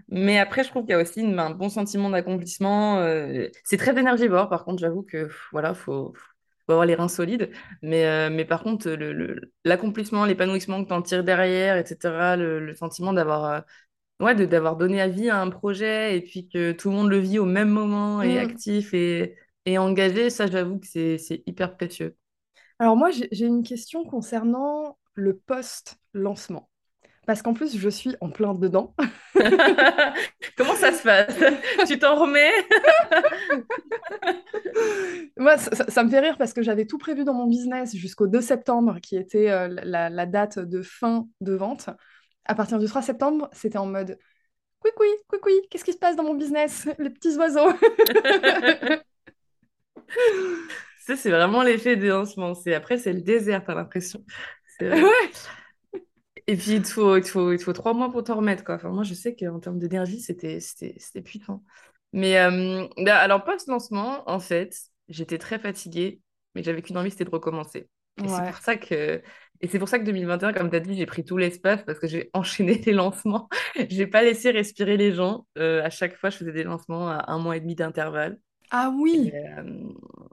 Mais 0.08 0.38
après, 0.38 0.64
je 0.64 0.70
trouve 0.70 0.82
qu'il 0.84 0.92
y 0.92 0.94
a 0.94 1.00
aussi 1.02 1.20
une- 1.20 1.38
un 1.38 1.50
bon 1.50 1.68
sentiment 1.70 2.10
d'accomplissement. 2.10 2.98
euh, 3.00 3.48
c'est 3.64 3.76
très 3.78 3.98
énergivore, 3.98 4.48
par 4.50 4.64
contre, 4.64 4.80
j'avoue 4.80 5.02
que 5.02 5.30
voilà, 5.52 5.74
faut, 5.74 6.12
faut 6.66 6.72
avoir 6.72 6.86
les 6.86 6.94
reins 6.94 7.08
solides. 7.08 7.50
Mais, 7.82 8.06
euh, 8.06 8.30
mais 8.30 8.44
par 8.44 8.62
contre, 8.62 8.90
le, 8.90 9.12
le- 9.12 9.52
l'accomplissement, 9.64 10.24
l'épanouissement 10.26 10.82
que 10.84 10.88
tu 10.88 10.94
en 10.94 11.02
tires 11.02 11.24
derrière, 11.24 11.76
etc., 11.78 12.36
le, 12.36 12.60
le 12.64 12.74
sentiment 12.74 13.12
d'avoir 13.14 13.44
euh, 13.46 13.60
ouais, 14.20 14.34
de, 14.34 14.44
d'avoir 14.46 14.76
donné 14.76 15.00
à 15.00 15.08
vie 15.08 15.30
à 15.30 15.40
un 15.40 15.50
projet 15.50 16.16
et 16.16 16.20
puis 16.22 16.48
que 16.48 16.72
tout 16.72 16.90
le 16.90 16.96
monde 16.96 17.10
le 17.10 17.18
vit 17.18 17.38
au 17.38 17.44
même 17.46 17.68
moment 17.70 18.22
et 18.22 18.38
Mm. 18.38 18.38
actif 18.38 18.94
et, 18.94 19.36
et 19.66 19.78
engagé, 19.78 20.30
ça, 20.30 20.46
j'avoue 20.48 20.78
que 20.80 20.86
c'est, 20.86 21.18
hyper 21.46 21.76
précieux. 21.76 22.16
Alors 22.78 22.96
moi, 22.98 23.10
j'ai 23.10 23.46
une 23.46 23.62
question 23.62 24.04
concernant 24.04 24.98
le 25.14 25.38
post-lancement. 25.38 26.68
Parce 27.32 27.40
qu'en 27.40 27.54
plus, 27.54 27.78
je 27.78 27.88
suis 27.88 28.14
en 28.20 28.28
plein 28.28 28.52
dedans. 28.52 28.94
Comment 30.58 30.74
ça 30.74 30.92
se 30.92 31.02
passe? 31.02 31.34
Tu 31.88 31.98
t'en 31.98 32.16
remets? 32.16 32.50
Moi, 35.38 35.56
ça, 35.56 35.74
ça- 35.74 35.90
ça 35.90 36.04
me 36.04 36.10
fait 36.10 36.20
rire 36.20 36.36
parce 36.36 36.52
que 36.52 36.62
j'avais 36.62 36.84
tout 36.86 36.98
prévu 36.98 37.24
dans 37.24 37.32
mon 37.34 37.46
business 37.46 37.96
jusqu'au 37.96 38.26
2 38.26 38.40
septembre, 38.42 38.98
qui 39.02 39.16
était 39.16 39.50
euh, 39.50 39.68
la, 39.82 40.10
la 40.10 40.26
date 40.26 40.58
de 40.58 40.82
fin 40.82 41.26
de 41.40 41.54
vente. 41.54 41.88
À 42.44 42.54
partir 42.54 42.78
du 42.78 42.86
3 42.86 43.02
septembre, 43.02 43.48
c'était 43.52 43.78
en 43.78 43.86
mode 43.86 44.18
Oui, 44.84 44.90
oui, 45.00 45.08
oui, 45.32 45.38
oui, 45.46 45.52
qu'est-ce 45.70 45.84
qui 45.84 45.92
se 45.94 45.98
passe 45.98 46.16
dans 46.16 46.24
mon 46.24 46.34
business? 46.34 46.88
Les 46.98 47.10
petits 47.10 47.36
oiseaux. 47.36 47.72
Ça, 51.00 51.16
c'est 51.16 51.30
vraiment 51.30 51.62
l'effet 51.62 51.96
des 51.96 52.08
lancements. 52.08 52.54
C'est 52.54 52.74
après, 52.74 52.96
c'est 52.98 53.12
le 53.12 53.22
désert, 53.22 53.64
t'as 53.64 53.74
l'impression. 53.74 54.24
Ouais. 54.80 55.30
Et 56.46 56.56
puis, 56.56 56.72
il 56.72 56.82
te 56.82 56.88
faut, 56.88 57.16
il 57.16 57.22
te 57.22 57.28
faut, 57.28 57.52
il 57.52 57.58
te 57.58 57.64
faut 57.64 57.72
trois 57.72 57.94
mois 57.94 58.10
pour 58.10 58.24
t'en 58.24 58.36
remettre, 58.36 58.64
quoi. 58.64 58.76
Enfin, 58.76 58.90
moi, 58.90 59.04
je 59.04 59.14
sais 59.14 59.34
qu'en 59.36 59.60
termes 59.60 59.78
d'énergie, 59.78 60.20
c'était, 60.20 60.58
puissant. 61.24 61.62
Mais 62.12 62.38
euh, 62.38 62.86
bah, 62.98 63.18
alors, 63.18 63.44
post-lancement, 63.44 64.28
en 64.28 64.40
fait, 64.40 64.76
j'étais 65.08 65.38
très 65.38 65.58
fatiguée, 65.58 66.20
mais 66.54 66.62
j'avais 66.62 66.82
qu'une 66.82 66.98
envie, 66.98 67.10
c'était 67.10 67.24
de 67.24 67.30
recommencer. 67.30 67.88
Et 68.24 68.28
c'est 68.28 68.42
pour 68.42 68.58
ça 68.58 68.76
que, 68.76 69.22
et 69.60 69.68
c'est 69.68 69.78
pour 69.78 69.88
ça 69.88 69.98
que 69.98 70.04
2021, 70.04 70.52
comme 70.52 70.70
tu 70.70 70.76
as 70.76 70.80
dit, 70.80 70.94
j'ai 70.94 71.06
pris 71.06 71.24
tout 71.24 71.36
l'espace 71.38 71.82
parce 71.84 71.98
que 71.98 72.06
j'ai 72.06 72.30
enchaîné 72.34 72.74
les 72.84 72.92
lancements. 72.92 73.48
J'ai 73.88 74.06
pas 74.06 74.22
laissé 74.22 74.50
respirer 74.50 74.96
les 74.96 75.12
gens. 75.12 75.46
Euh, 75.58 75.82
à 75.84 75.90
chaque 75.90 76.16
fois, 76.16 76.30
je 76.30 76.36
faisais 76.36 76.52
des 76.52 76.64
lancements 76.64 77.08
à 77.08 77.30
un 77.32 77.38
mois 77.38 77.56
et 77.56 77.60
demi 77.60 77.74
d'intervalle. 77.74 78.38
Ah 78.70 78.90
Et, 79.12 79.20
oui! 79.20 79.32
euh, 79.34 79.88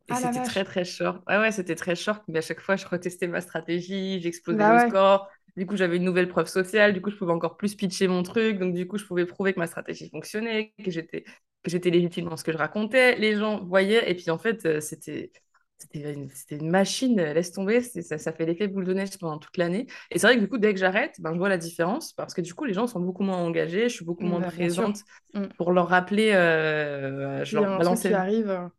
et 0.07 0.13
Ah 0.13 0.19
c'était 0.21 0.41
très 0.41 0.63
très 0.63 0.85
short. 0.85 1.21
Ouais, 1.27 1.37
ouais, 1.37 1.51
c'était 1.51 1.75
très 1.75 1.95
short, 1.95 2.23
mais 2.27 2.39
à 2.39 2.41
chaque 2.41 2.61
fois, 2.61 2.75
je 2.75 2.85
retestais 2.87 3.27
ma 3.27 3.41
stratégie, 3.41 4.21
j'explosais 4.21 4.63
Bah 4.63 4.73
le 4.73 4.79
ouais. 4.85 4.91
score. 4.91 5.27
Du 5.57 5.65
coup, 5.65 5.75
j'avais 5.77 5.97
une 5.97 6.03
nouvelle 6.03 6.27
preuve 6.27 6.47
sociale. 6.47 6.93
Du 6.93 7.01
coup, 7.01 7.09
je 7.11 7.15
pouvais 7.17 7.31
encore 7.33 7.57
plus 7.57 7.75
pitcher 7.75 8.07
mon 8.07 8.23
truc. 8.23 8.59
Donc, 8.59 8.73
du 8.73 8.87
coup, 8.87 8.97
je 8.97 9.05
pouvais 9.05 9.25
prouver 9.25 9.53
que 9.53 9.59
ma 9.59 9.67
stratégie 9.67 10.09
fonctionnait, 10.09 10.73
que 10.83 10.91
j'étais 10.91 11.23
que 11.63 11.69
j'étais 11.71 11.89
légitime 11.89 12.25
dans 12.29 12.37
ce 12.37 12.43
que 12.45 12.51
je 12.53 12.57
racontais. 12.57 13.15
Les 13.17 13.35
gens 13.35 13.63
voyaient. 13.65 14.09
Et 14.09 14.15
puis, 14.15 14.29
en 14.31 14.37
fait, 14.37 14.65
euh, 14.65 14.79
c'était 14.79 15.31
c'était 15.77 16.13
une, 16.13 16.29
une 16.51 16.69
machine. 16.69 17.19
euh, 17.19 17.33
Laisse 17.33 17.51
tomber. 17.51 17.81
Ça, 17.81 18.17
ça 18.17 18.33
fait 18.33 18.45
l'effet 18.45 18.67
boule 18.67 18.85
de 18.85 18.93
neige 18.93 19.17
pendant 19.19 19.37
toute 19.39 19.57
l'année. 19.57 19.87
Et 20.11 20.19
c'est 20.19 20.27
vrai 20.27 20.35
que 20.35 20.41
du 20.41 20.49
coup, 20.49 20.57
dès 20.57 20.73
que 20.73 20.79
j'arrête, 20.79 21.15
ben, 21.19 21.33
je 21.33 21.37
vois 21.39 21.49
la 21.49 21.57
différence 21.57 22.13
parce 22.13 22.33
que 22.33 22.41
du 22.41 22.53
coup, 22.53 22.65
les 22.65 22.73
gens 22.73 22.87
sont 22.87 22.99
beaucoup 23.01 23.23
moins 23.23 23.37
engagés. 23.37 23.89
Je 23.89 23.95
suis 23.95 24.05
beaucoup 24.05 24.25
moins 24.25 24.41
Bah, 24.41 24.51
présente 24.51 25.03
Mm. 25.33 25.47
pour 25.57 25.71
leur 25.73 25.89
rappeler. 25.89 26.31
euh, 26.33 27.43
je 27.45 27.55
leur 27.55 27.69
qui 28.05 28.13
arrive. 28.13 28.69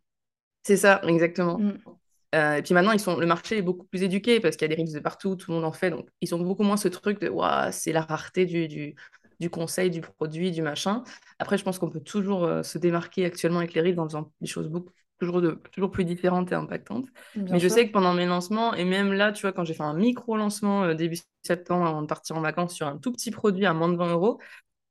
c'est 0.62 0.76
ça, 0.76 1.00
exactement. 1.06 1.62
mm. 1.62 1.99
Euh, 2.34 2.56
et 2.56 2.62
puis 2.62 2.74
maintenant, 2.74 2.92
ils 2.92 3.00
sont, 3.00 3.16
le 3.16 3.26
marché 3.26 3.58
est 3.58 3.62
beaucoup 3.62 3.84
plus 3.86 4.02
éduqué 4.02 4.40
parce 4.40 4.56
qu'il 4.56 4.70
y 4.70 4.72
a 4.72 4.76
des 4.76 4.82
reels 4.82 4.92
de 4.92 5.00
partout, 5.00 5.34
tout 5.36 5.50
le 5.50 5.56
monde 5.56 5.64
en 5.64 5.72
fait. 5.72 5.90
Donc, 5.90 6.08
ils 6.20 6.34
ont 6.34 6.38
beaucoup 6.38 6.62
moins 6.62 6.76
ce 6.76 6.88
truc 6.88 7.20
de 7.20 7.28
Ouah, 7.28 7.72
c'est 7.72 7.92
la 7.92 8.02
rareté 8.02 8.46
du, 8.46 8.68
du, 8.68 8.94
du 9.40 9.50
conseil, 9.50 9.90
du 9.90 10.00
produit, 10.00 10.52
du 10.52 10.62
machin. 10.62 11.02
Après, 11.38 11.58
je 11.58 11.64
pense 11.64 11.78
qu'on 11.78 11.90
peut 11.90 12.00
toujours 12.00 12.44
euh, 12.44 12.62
se 12.62 12.78
démarquer 12.78 13.24
actuellement 13.24 13.58
avec 13.58 13.74
les 13.74 13.80
reels 13.80 13.98
en 13.98 14.04
faisant 14.06 14.32
des 14.40 14.46
choses 14.46 14.68
beaucoup, 14.68 14.92
toujours, 15.18 15.40
de, 15.40 15.60
toujours 15.72 15.90
plus 15.90 16.04
différentes 16.04 16.52
et 16.52 16.54
impactantes. 16.54 17.06
Bien 17.34 17.54
Mais 17.54 17.58
je 17.58 17.66
sais 17.66 17.88
que 17.88 17.92
pendant 17.92 18.14
mes 18.14 18.26
lancements, 18.26 18.74
et 18.74 18.84
même 18.84 19.12
là, 19.12 19.32
tu 19.32 19.42
vois, 19.42 19.52
quand 19.52 19.64
j'ai 19.64 19.74
fait 19.74 19.82
un 19.82 19.94
micro-lancement 19.94 20.84
euh, 20.84 20.94
début 20.94 21.18
septembre 21.42 21.86
avant 21.86 22.02
de 22.02 22.06
partir 22.06 22.36
en 22.36 22.42
vacances 22.42 22.74
sur 22.74 22.86
un 22.86 22.98
tout 22.98 23.10
petit 23.10 23.32
produit 23.32 23.66
à 23.66 23.72
moins 23.72 23.88
de 23.88 23.96
20 23.96 24.12
euros, 24.12 24.40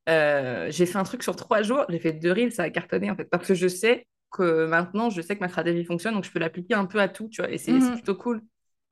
j'ai 0.08 0.88
fait 0.88 0.98
un 0.98 1.04
truc 1.04 1.22
sur 1.22 1.36
trois 1.36 1.62
jours, 1.62 1.86
j'ai 1.88 2.00
fait 2.00 2.14
deux 2.14 2.32
reels, 2.32 2.52
ça 2.52 2.64
a 2.64 2.70
cartonné 2.72 3.12
en 3.12 3.16
fait, 3.16 3.26
parce 3.26 3.48
que 3.48 3.54
je 3.54 3.68
sais 3.68 4.08
que 4.32 4.66
maintenant, 4.68 5.10
je 5.10 5.22
sais 5.22 5.36
que 5.36 5.42
ma 5.42 5.50
stratégie 5.50 5.86
fonctionne, 5.86 6.14
donc 6.16 6.24
je 6.26 6.32
peux 6.32 6.40
l'appliquer 6.40 6.74
un 6.76 6.86
peu 6.86 7.00
à 7.02 7.10
tout, 7.10 7.30
tu 7.30 7.42
vois, 7.42 7.52
et 7.52 7.58
c'est 7.58 7.80
Mhm. 7.80 7.94
plutôt 7.94 8.16
cool. 8.16 8.42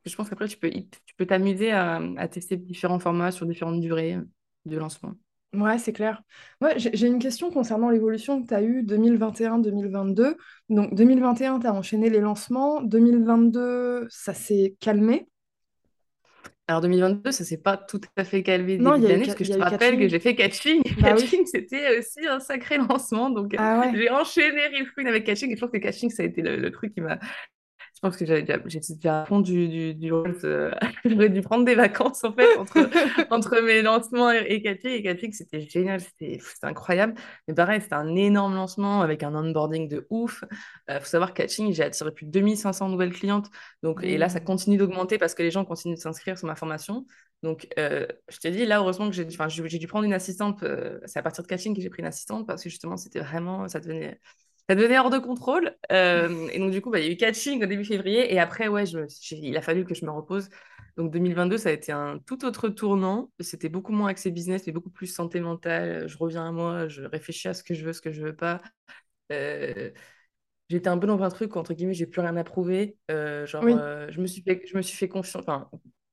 Je 0.05 0.15
pense 0.15 0.29
qu'après, 0.29 0.47
tu 0.47 0.57
peux 0.57 0.69
tu 0.71 1.15
peux 1.17 1.25
t'amuser 1.25 1.71
à, 1.71 2.01
à 2.17 2.27
tester 2.27 2.57
différents 2.57 2.99
formats 2.99 3.31
sur 3.31 3.45
différentes 3.45 3.81
durées 3.81 4.17
de 4.65 4.77
lancement. 4.77 5.13
Ouais, 5.53 5.77
c'est 5.79 5.93
clair. 5.93 6.21
Ouais, 6.61 6.77
j'ai 6.77 6.91
j'ai 6.95 7.07
une 7.07 7.19
question 7.19 7.49
concernant 7.51 7.89
l'évolution 7.89 8.41
que 8.43 8.47
tu 8.47 8.53
as 8.53 8.61
eue 8.61 8.83
2021-2022. 8.83 10.37
Donc 10.69 10.93
2021, 10.93 11.59
tu 11.59 11.67
as 11.67 11.73
enchaîné 11.73 12.09
les 12.09 12.19
lancements. 12.19 12.81
2022, 12.81 14.07
ça 14.09 14.33
s'est 14.33 14.75
calmé. 14.79 15.27
Alors 16.67 16.81
2022, 16.81 17.31
ça 17.31 17.45
s'est 17.45 17.57
pas 17.61 17.77
tout 17.77 18.01
à 18.17 18.23
fait 18.25 18.43
calmé 18.43 18.77
Non, 18.77 18.97
début 18.97 19.25
parce 19.25 19.35
que 19.35 19.43
je 19.45 19.53
te 19.53 19.57
rappelle 19.57 19.97
que 19.97 20.07
j'ai 20.09 20.19
fait 20.19 20.35
Catching. 20.35 20.81
Bah 21.01 21.13
oui. 21.15 21.21
Catching, 21.21 21.45
c'était 21.45 21.97
aussi 21.99 22.27
un 22.27 22.39
sacré 22.41 22.77
lancement, 22.77 23.29
donc 23.29 23.55
Ah 23.57 23.79
ouais. 23.79 23.91
j'ai 23.95 24.09
enchaîné 24.09 24.67
Real 24.67 24.85
Queen 24.93 25.07
avec 25.07 25.23
Catching, 25.25 25.51
et 25.51 25.55
je 25.55 25.61
pense 25.61 25.71
que 25.71 25.77
Catching, 25.77 26.09
ça 26.09 26.23
a 26.23 26.25
été 26.25 26.41
le, 26.41 26.57
le 26.57 26.71
truc 26.71 26.93
qui 26.93 26.99
m'a 27.01 27.19
Je 27.97 28.01
pense 28.07 28.15
que 28.15 28.27
j'avais 28.27 28.43
déjà- 28.43 28.59
du, 29.41 29.67
du, 29.69 29.93
du 29.95 30.13
euh, 30.13 30.71
J'aurais 31.05 31.29
dû 31.29 31.41
prendre 31.41 31.65
des 31.65 31.73
vacances 31.73 32.23
en 32.23 32.31
fait 32.31 32.55
entre, 32.55 32.77
entre 33.31 33.59
mes 33.61 33.81
lancements 33.81 34.31
et, 34.31 34.45
et 34.49 34.61
Cathy. 34.61 34.87
Et 34.89 35.01
Cathy, 35.03 35.33
c'était 35.33 35.61
génial, 35.61 35.99
c'était 36.01 36.37
incroyable. 36.61 37.15
Mais 37.47 37.55
pareil, 37.55 37.81
c'était 37.81 37.95
un 37.95 38.15
énorme 38.15 38.53
lancement 38.53 39.01
avec 39.01 39.23
un 39.23 39.33
onboarding 39.33 39.89
de 39.89 40.05
ouf. 40.11 40.43
Il 40.87 40.99
faut 40.99 41.05
savoir 41.05 41.33
que 41.33 41.41
Catching, 41.41 41.73
j'ai 41.73 41.83
attiré 41.83 42.11
plus 42.11 42.27
de 42.27 42.31
2500 42.31 42.87
nouvelles 42.89 43.13
clientes. 43.13 43.49
Donc, 43.81 44.03
et 44.03 44.17
là, 44.19 44.29
ça 44.29 44.39
Ouh. 44.39 44.45
continue 44.45 44.77
d'augmenter 44.77 45.17
parce 45.17 45.33
que 45.33 45.41
les 45.41 45.49
gens 45.51 45.65
continuent 45.65 45.95
de 45.95 45.99
s'inscrire 45.99 46.37
sur 46.37 46.47
ma 46.47 46.55
formation. 46.55 47.07
Donc, 47.43 47.67
euh, 47.79 48.05
je 48.29 48.37
te 48.37 48.47
dis, 48.47 48.65
là, 48.65 48.77
heureusement 48.79 49.07
que 49.09 49.15
j'ai 49.15 49.27
j'ai 49.29 49.67
j'ai 49.69 49.79
dû 49.79 49.87
prendre 49.87 50.05
une 50.05 50.13
assistante. 50.13 50.61
euh, 50.63 50.99
c'est 51.05 51.17
à 51.19 51.23
partir 51.23 51.43
de 51.43 51.47
Catching 51.47 51.75
que 51.75 51.81
j'ai 51.81 51.89
pris 51.89 52.01
une 52.01 52.07
assistante 52.07 52.45
parce 52.45 52.63
que 52.63 52.69
justement, 52.69 52.97
c'était 52.97 53.19
vraiment, 53.21 53.67
ça 53.67 53.79
devenait 53.79 54.19
ça 54.69 54.75
devenait 54.75 54.99
hors 54.99 55.09
de 55.09 55.17
contrôle. 55.19 55.75
Euh, 55.91 56.47
et 56.51 56.59
donc, 56.59 56.71
du 56.71 56.81
coup, 56.81 56.89
bah, 56.89 56.99
il 56.99 57.05
y 57.05 57.09
a 57.09 57.11
eu 57.11 57.17
catching 57.17 57.63
au 57.63 57.65
début 57.65 57.85
février. 57.85 58.33
Et 58.33 58.39
après, 58.39 58.67
ouais, 58.67 58.85
je, 58.85 58.99
il 59.35 59.55
a 59.57 59.61
fallu 59.61 59.85
que 59.85 59.93
je 59.95 60.05
me 60.05 60.11
repose. 60.11 60.49
Donc, 60.97 61.11
2022, 61.11 61.57
ça 61.57 61.69
a 61.69 61.71
été 61.71 61.91
un 61.91 62.19
tout 62.25 62.43
autre 62.45 62.69
tournant. 62.69 63.31
C'était 63.39 63.69
beaucoup 63.69 63.93
moins 63.93 64.09
axé 64.09 64.31
business, 64.31 64.63
mais 64.67 64.73
beaucoup 64.73 64.89
plus 64.89 65.07
santé 65.07 65.39
mentale. 65.39 66.07
Je 66.07 66.17
reviens 66.17 66.47
à 66.47 66.51
moi, 66.51 66.87
je 66.87 67.03
réfléchis 67.03 67.47
à 67.47 67.53
ce 67.53 67.63
que 67.63 67.73
je 67.73 67.85
veux, 67.85 67.93
ce 67.93 68.01
que 68.01 68.11
je 68.11 68.21
veux 68.21 68.35
pas. 68.35 68.61
Euh, 69.31 69.91
j'étais 70.69 70.89
un 70.89 70.97
peu 70.97 71.07
dans 71.07 71.21
un 71.21 71.29
truc, 71.29 71.55
où, 71.55 71.59
entre 71.59 71.73
guillemets, 71.73 71.93
j'ai 71.93 72.07
plus 72.07 72.21
rien 72.21 72.35
à 72.37 72.43
prouver. 72.43 72.97
Euh, 73.11 73.45
genre, 73.45 73.63
Oui. 73.63 73.75
je 74.09 74.21
me 74.21 74.27
suis 74.27 74.41
fait, 74.41 74.61
je 74.67 74.77
me 74.77 74.81
suis 74.81 74.97
fait 74.97 75.07
confiance. 75.09 75.43
Enfin, 75.43 75.69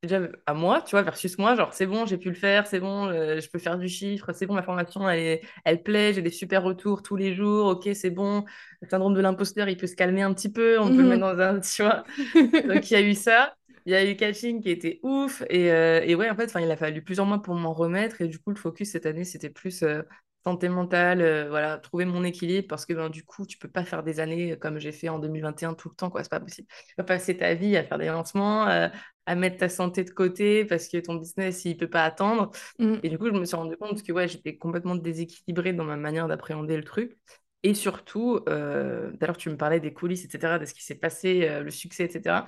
déjà 0.06 0.20
à 0.46 0.54
moi, 0.54 0.82
tu 0.82 0.92
vois, 0.92 1.02
versus 1.02 1.38
moi, 1.38 1.54
genre, 1.56 1.72
c'est 1.74 1.86
bon, 1.86 2.06
j'ai 2.06 2.18
pu 2.18 2.28
le 2.28 2.34
faire, 2.34 2.66
c'est 2.66 2.80
bon, 2.80 3.06
euh, 3.08 3.40
je 3.40 3.48
peux 3.50 3.58
faire 3.58 3.78
du 3.78 3.88
chiffre, 3.88 4.32
c'est 4.32 4.46
bon, 4.46 4.54
ma 4.54 4.62
formation, 4.62 5.08
elle, 5.08 5.18
est- 5.20 5.42
elle 5.64 5.82
plaît, 5.82 6.12
j'ai 6.14 6.22
des 6.22 6.30
super 6.30 6.62
retours 6.62 7.02
tous 7.02 7.16
les 7.16 7.34
jours, 7.34 7.66
ok, 7.66 7.88
c'est 7.94 8.10
bon. 8.10 8.44
Le 8.82 8.88
syndrome 8.88 9.14
de 9.14 9.20
l'imposteur, 9.20 9.68
il 9.68 9.76
peut 9.76 9.86
se 9.86 9.96
calmer 9.96 10.22
un 10.22 10.32
petit 10.34 10.50
peu, 10.52 10.78
on 10.80 10.92
peut 10.92 11.02
le 11.02 11.08
mettre 11.08 11.20
Mhm. 11.20 11.34
dans 11.34 11.38
un, 11.40 11.60
tu 11.60 11.82
vois. 11.82 12.04
Donc, 12.64 12.90
il 12.90 12.94
y 12.94 12.96
a 12.96 13.02
eu 13.02 13.14
ça. 13.14 13.54
Il 13.86 13.92
y 13.92 13.96
a 13.96 14.04
eu 14.10 14.16
catching 14.16 14.62
qui 14.62 14.70
était 14.70 15.00
ouf. 15.02 15.42
Et, 15.50 15.70
euh, 15.70 16.00
et 16.04 16.14
ouais, 16.14 16.30
en 16.30 16.36
fait, 16.36 16.50
il 16.60 16.70
a 16.70 16.76
fallu 16.76 17.02
plusieurs 17.02 17.26
mois 17.26 17.42
pour 17.42 17.54
m'en 17.54 17.72
remettre. 17.74 18.20
Et 18.22 18.28
du 18.28 18.38
coup, 18.38 18.50
le 18.50 18.56
focus 18.56 18.90
cette 18.92 19.06
année, 19.06 19.24
c'était 19.24 19.50
plus 19.50 19.82
euh, 19.82 20.02
santé 20.46 20.68
mentale, 20.68 21.20
euh, 21.22 21.48
voilà, 21.48 21.78
trouver 21.78 22.04
mon 22.04 22.24
équilibre. 22.24 22.66
Parce 22.68 22.86
que 22.86 22.92
ben, 22.92 23.10
du 23.10 23.24
coup, 23.24 23.46
tu 23.46 23.58
peux 23.58 23.68
pas 23.68 23.84
faire 23.84 24.02
des 24.02 24.20
années 24.20 24.58
comme 24.58 24.78
j'ai 24.78 24.92
fait 24.92 25.08
en 25.08 25.18
2021 25.18 25.74
tout 25.74 25.88
le 25.88 25.94
temps, 25.94 26.10
quoi. 26.10 26.22
C'est 26.22 26.30
pas 26.30 26.40
possible. 26.40 26.68
Tu 26.88 26.94
vas 26.98 27.04
passer 27.04 27.36
ta 27.36 27.54
vie 27.54 27.76
à 27.76 27.84
faire 27.84 27.98
des 27.98 28.06
lancements, 28.06 28.68
euh, 28.68 28.88
à 29.26 29.34
mettre 29.34 29.56
ta 29.58 29.68
santé 29.68 30.04
de 30.04 30.10
côté 30.10 30.64
parce 30.64 30.88
que 30.88 30.98
ton 30.98 31.14
business, 31.16 31.64
il 31.64 31.76
peut 31.76 31.88
pas 31.88 32.04
attendre. 32.04 32.50
Mhm. 32.78 33.00
Et 33.02 33.08
du 33.08 33.18
coup, 33.18 33.26
je 33.26 33.32
me 33.32 33.44
suis 33.44 33.56
rendu 33.56 33.76
compte 33.76 34.02
que 34.02 34.12
ouais, 34.12 34.28
j'étais 34.28 34.56
complètement 34.56 34.94
déséquilibrée 34.96 35.72
dans 35.72 35.84
ma 35.84 35.96
manière 35.96 36.28
d'appréhender 36.28 36.76
le 36.76 36.84
truc. 36.84 37.16
Et 37.62 37.72
surtout, 37.74 38.40
euh, 38.48 39.10
d'ailleurs, 39.14 39.38
tu 39.38 39.48
me 39.48 39.56
parlais 39.56 39.80
des 39.80 39.92
coulisses, 39.94 40.24
etc., 40.24 40.58
de 40.58 40.66
ce 40.66 40.74
qui 40.74 40.84
s'est 40.84 40.94
passé, 40.96 41.48
euh, 41.48 41.62
le 41.62 41.70
succès, 41.70 42.04
etc. 42.04 42.46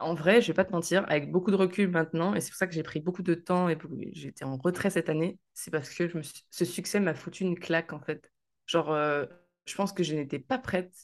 En 0.00 0.14
vrai, 0.14 0.40
je 0.40 0.48
vais 0.48 0.54
pas 0.54 0.64
te 0.64 0.72
mentir, 0.72 1.04
avec 1.08 1.30
beaucoup 1.30 1.50
de 1.50 1.56
recul 1.56 1.90
maintenant, 1.90 2.34
et 2.34 2.40
c'est 2.40 2.50
pour 2.50 2.56
ça 2.56 2.66
que 2.66 2.72
j'ai 2.72 2.82
pris 2.82 3.00
beaucoup 3.00 3.22
de 3.22 3.34
temps 3.34 3.68
et 3.68 3.76
j'étais 4.12 4.44
en 4.44 4.56
retrait 4.56 4.88
cette 4.90 5.10
année, 5.10 5.38
c'est 5.54 5.70
parce 5.70 5.90
que 5.90 6.08
je 6.08 6.16
me 6.16 6.22
suis- 6.22 6.44
ce 6.50 6.64
succès 6.64 7.00
m'a 7.00 7.14
foutu 7.14 7.44
une 7.44 7.58
claque 7.58 7.92
en 7.92 8.00
fait. 8.00 8.30
Genre, 8.66 8.90
euh, 8.92 9.26
je 9.66 9.74
pense 9.74 9.92
que 9.92 10.02
je 10.02 10.14
n'étais 10.14 10.38
pas 10.38 10.58
prête 10.58 10.94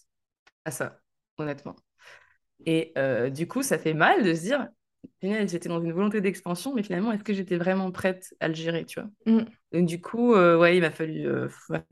à 0.65 0.71
ça, 0.73 1.01
honnêtement. 1.39 1.77
Et 2.67 2.93
euh, 2.99 3.31
du 3.31 3.49
coup, 3.49 3.63
ça 3.63 3.79
fait 3.79 3.95
mal 3.95 4.25
de 4.25 4.35
se 4.35 4.41
dire, 4.43 4.69
Punaise, 5.21 5.51
j'étais 5.53 5.69
dans 5.69 5.83
une 5.83 5.93
volonté 5.93 6.21
d'expansion, 6.21 6.75
mais 6.75 6.83
finalement, 6.83 7.13
est-ce 7.13 7.25
que 7.25 7.35
j'étais 7.35 7.57
vraiment 7.59 7.91
prête 7.93 8.35
à 8.41 8.49
le 8.49 8.55
gérer, 8.55 8.85
tu 8.87 9.01
vois? 9.01 9.11
Mhm. 9.27 9.47
Donc 9.73 9.87
du 9.87 10.01
coup, 10.01 10.35
euh, 10.35 10.59
ouais, 10.59 10.77
il 10.77 10.81
m'a 10.81 10.91
fallu 10.91 11.29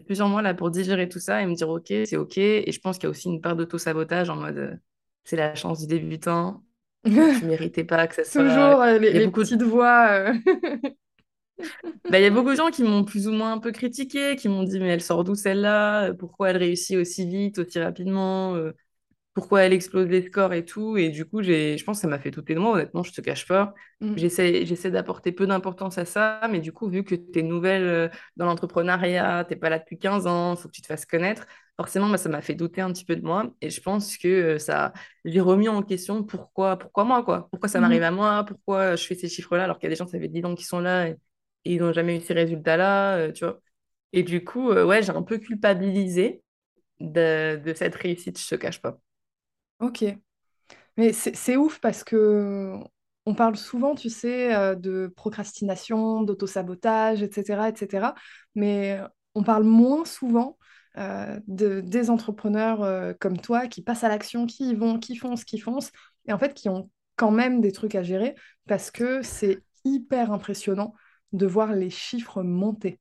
plusieurs 0.06 0.28
mois 0.28 0.42
là 0.42 0.54
pour 0.54 0.70
digérer 0.70 1.08
tout 1.08 1.20
ça 1.20 1.42
et 1.42 1.46
me 1.46 1.54
dire, 1.54 1.68
ok, 1.68 1.86
c'est 1.88 2.16
ok. 2.16 2.38
Et 2.38 2.72
je 2.72 2.80
pense 2.80 2.98
qu'il 2.98 3.04
y 3.04 3.08
a 3.08 3.10
aussi 3.10 3.28
une 3.28 3.40
part 3.40 3.56
d'auto-sabotage 3.56 4.30
en 4.30 4.36
mode, 4.36 4.80
c'est 5.24 5.36
la 5.36 5.54
chance 5.54 5.80
du 5.80 5.86
débutant. 5.86 6.64
Tu 7.38 7.44
méritais 7.44 7.84
pas 7.84 8.06
que 8.06 8.14
ça 8.14 8.24
soit. 8.24 8.42
Toujours 8.42 8.82
euh, 8.82 8.98
les, 8.98 9.20
Il 9.20 9.26
beaucoup 9.26 9.40
petites 9.40 9.62
voix. 9.62 10.08
euh. 10.10 10.34
bah, 12.10 12.18
il 12.18 12.22
y 12.22 12.26
a 12.26 12.30
beaucoup 12.30 12.50
de 12.50 12.56
gens 12.56 12.70
qui 12.70 12.82
m'ont 12.82 13.04
plus 13.04 13.28
ou 13.28 13.32
moins 13.32 13.52
un 13.52 13.58
peu 13.58 13.72
critiqué, 13.72 14.36
qui 14.36 14.48
m'ont 14.48 14.62
dit, 14.62 14.78
mais 14.80 14.88
elle 14.88 15.02
sort 15.02 15.24
d'où 15.24 15.34
celle-là? 15.34 16.12
Pourquoi 16.14 16.50
elle 16.50 16.56
réussit 16.56 16.96
aussi 16.96 17.26
vite, 17.26 17.58
aussi 17.58 17.78
rapidement? 17.78 18.54
Euh, 18.56 18.72
pourquoi 19.34 19.62
elle 19.62 19.72
explose 19.72 20.08
les 20.08 20.22
scores 20.22 20.52
et 20.54 20.64
tout? 20.64 20.96
Et 20.96 21.08
du 21.10 21.24
coup, 21.24 21.42
je 21.42 21.82
pense 21.84 21.98
que 21.98 22.02
ça 22.02 22.08
m'a 22.08 22.18
fait 22.20 22.30
douter 22.30 22.54
de 22.54 22.60
moi, 22.60 22.72
honnêtement, 22.74 23.02
je 23.02 23.12
te 23.12 23.20
cache 23.20 23.46
pas. 23.48 23.74
Mhm. 24.00 24.16
J'essaie, 24.16 24.90
d'apporter 24.90 25.32
peu 25.32 25.46
d'importance 25.46 25.98
à 25.98 26.04
ça, 26.04 26.40
mais 26.50 26.60
du 26.60 26.72
coup, 26.72 26.88
vu 26.88 27.04
que 27.04 27.14
tu 27.16 27.40
es 27.40 27.42
nouvelle 27.42 27.82
euh, 27.84 28.08
dans 28.36 28.46
l'entrepreneuriat, 28.46 29.44
t'es 29.48 29.56
pas 29.56 29.70
là 29.70 29.78
depuis 29.80 29.98
15 29.98 30.26
ans, 30.26 30.56
faut 30.56 30.68
que 30.68 30.72
tu 30.74 30.82
te 30.82 30.86
fasses 30.86 31.06
connaître, 31.06 31.46
forcément, 31.76 32.08
bah, 32.08 32.18
ça 32.18 32.28
m'a 32.28 32.42
fait 32.42 32.54
douter 32.54 32.80
un 32.80 32.92
petit 32.92 33.04
peu 33.04 33.16
de 33.16 33.22
moi. 33.22 33.52
Et 33.60 33.70
je 33.70 33.80
pense 33.80 34.16
que 34.16 34.58
ça, 34.58 34.92
j'ai 35.24 35.40
remis 35.40 35.68
en 35.68 35.82
question 35.82 36.22
pourquoi, 36.24 36.78
pourquoi 36.78 37.04
moi, 37.04 37.22
quoi. 37.24 37.48
Pourquoi 37.50 37.68
ça 37.68 37.80
m'arrive 37.80 38.02
Mhm. 38.02 38.04
à 38.04 38.10
moi, 38.10 38.44
pourquoi 38.44 38.96
je 38.96 39.04
fais 39.06 39.14
ces 39.14 39.28
chiffres-là, 39.28 39.64
alors 39.64 39.78
qu'il 39.78 39.86
y 39.86 39.88
a 39.88 39.90
des 39.90 39.96
gens, 39.96 40.06
ça 40.06 40.18
fait 40.18 40.28
10 40.28 40.44
ans 40.44 40.54
qui 40.54 40.64
sont 40.64 40.80
là 40.80 41.08
et, 41.08 41.12
et 41.64 41.74
ils 41.74 41.80
n'ont 41.80 41.92
jamais 41.92 42.16
eu 42.18 42.20
ces 42.20 42.34
résultats-là, 42.34 43.16
euh, 43.18 43.32
tu 43.32 43.44
vois? 43.44 43.60
Et 44.12 44.22
du 44.22 44.44
coup, 44.44 44.70
euh, 44.70 44.84
ouais, 44.86 45.02
j'ai 45.02 45.10
un 45.12 45.22
peu 45.22 45.38
culpabilisé 45.38 46.42
de, 47.00 47.56
de 47.64 47.74
cette 47.74 47.94
réussite, 47.96 48.40
je 48.40 48.48
te 48.48 48.54
cache 48.56 48.80
pas. 48.82 48.98
Ok. 49.80 50.04
Mais 50.96 51.12
c'est 51.14 51.56
ouf 51.56 51.80
parce 51.80 52.04
que 52.04 52.74
on 53.26 53.34
parle 53.34 53.56
souvent, 53.56 53.94
tu 53.94 54.10
sais, 54.10 54.76
de 54.76 55.12
procrastination, 55.16 56.22
d'autosabotage, 56.22 57.22
etc., 57.22 57.70
etc. 57.70 58.14
Mais 58.54 59.00
on 59.34 59.42
parle 59.44 59.64
moins 59.64 60.04
souvent 60.04 60.58
euh, 60.98 61.38
de, 61.46 61.80
des 61.80 62.10
entrepreneurs 62.10 62.82
euh, 62.82 63.12
comme 63.18 63.38
toi 63.38 63.66
qui 63.66 63.82
passent 63.82 64.04
à 64.04 64.08
l'action, 64.08 64.46
qui 64.46 64.70
y 64.70 64.74
vont, 64.74 64.98
qui 64.98 65.16
foncent, 65.16 65.44
qui 65.44 65.58
foncent, 65.58 65.90
et 66.26 66.32
en 66.32 66.38
fait 66.38 66.54
qui 66.54 66.68
ont 66.68 66.90
quand 67.16 67.30
même 67.30 67.60
des 67.60 67.72
trucs 67.72 67.94
à 67.94 68.02
gérer 68.02 68.34
parce 68.66 68.90
que 68.90 69.22
c'est 69.22 69.62
hyper 69.84 70.32
impressionnant 70.32 70.94
de 71.32 71.46
voir 71.46 71.72
les 71.72 71.90
chiffres 71.90 72.42
monter, 72.42 73.00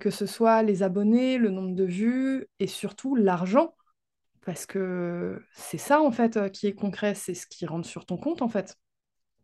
que 0.00 0.10
ce 0.10 0.26
soit 0.26 0.62
les 0.62 0.82
abonnés, 0.82 1.38
le 1.38 1.50
nombre 1.50 1.74
de 1.74 1.84
vues 1.84 2.46
et 2.58 2.66
surtout 2.66 3.14
l'argent, 3.14 3.74
parce 4.44 4.66
que 4.66 5.42
c'est 5.54 5.78
ça 5.78 6.00
en 6.02 6.12
fait 6.12 6.36
euh, 6.36 6.48
qui 6.48 6.66
est 6.66 6.74
concret, 6.74 7.14
c'est 7.14 7.34
ce 7.34 7.46
qui 7.46 7.66
rentre 7.66 7.88
sur 7.88 8.06
ton 8.06 8.16
compte 8.16 8.42
en 8.42 8.48
fait. 8.48 8.76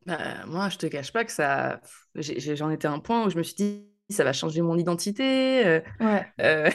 Bah, 0.07 0.47
moi, 0.47 0.69
je 0.69 0.79
te 0.79 0.87
cache 0.87 1.13
pas 1.13 1.25
que 1.25 1.33
ça. 1.33 1.81
J'en 2.15 2.71
étais 2.71 2.89
à 2.89 2.93
un 2.93 3.01
point 3.01 3.27
où 3.27 3.31
je 3.31 3.37
me 3.37 3.43
suis 3.43 3.55
dit, 3.55 3.87
ça 4.09 4.25
va 4.25 4.33
changer 4.33 4.63
mon 4.63 4.77
identité. 4.77 5.67
euh, 5.67 5.81
Ouais. 6.01 6.33
euh, 6.41 6.71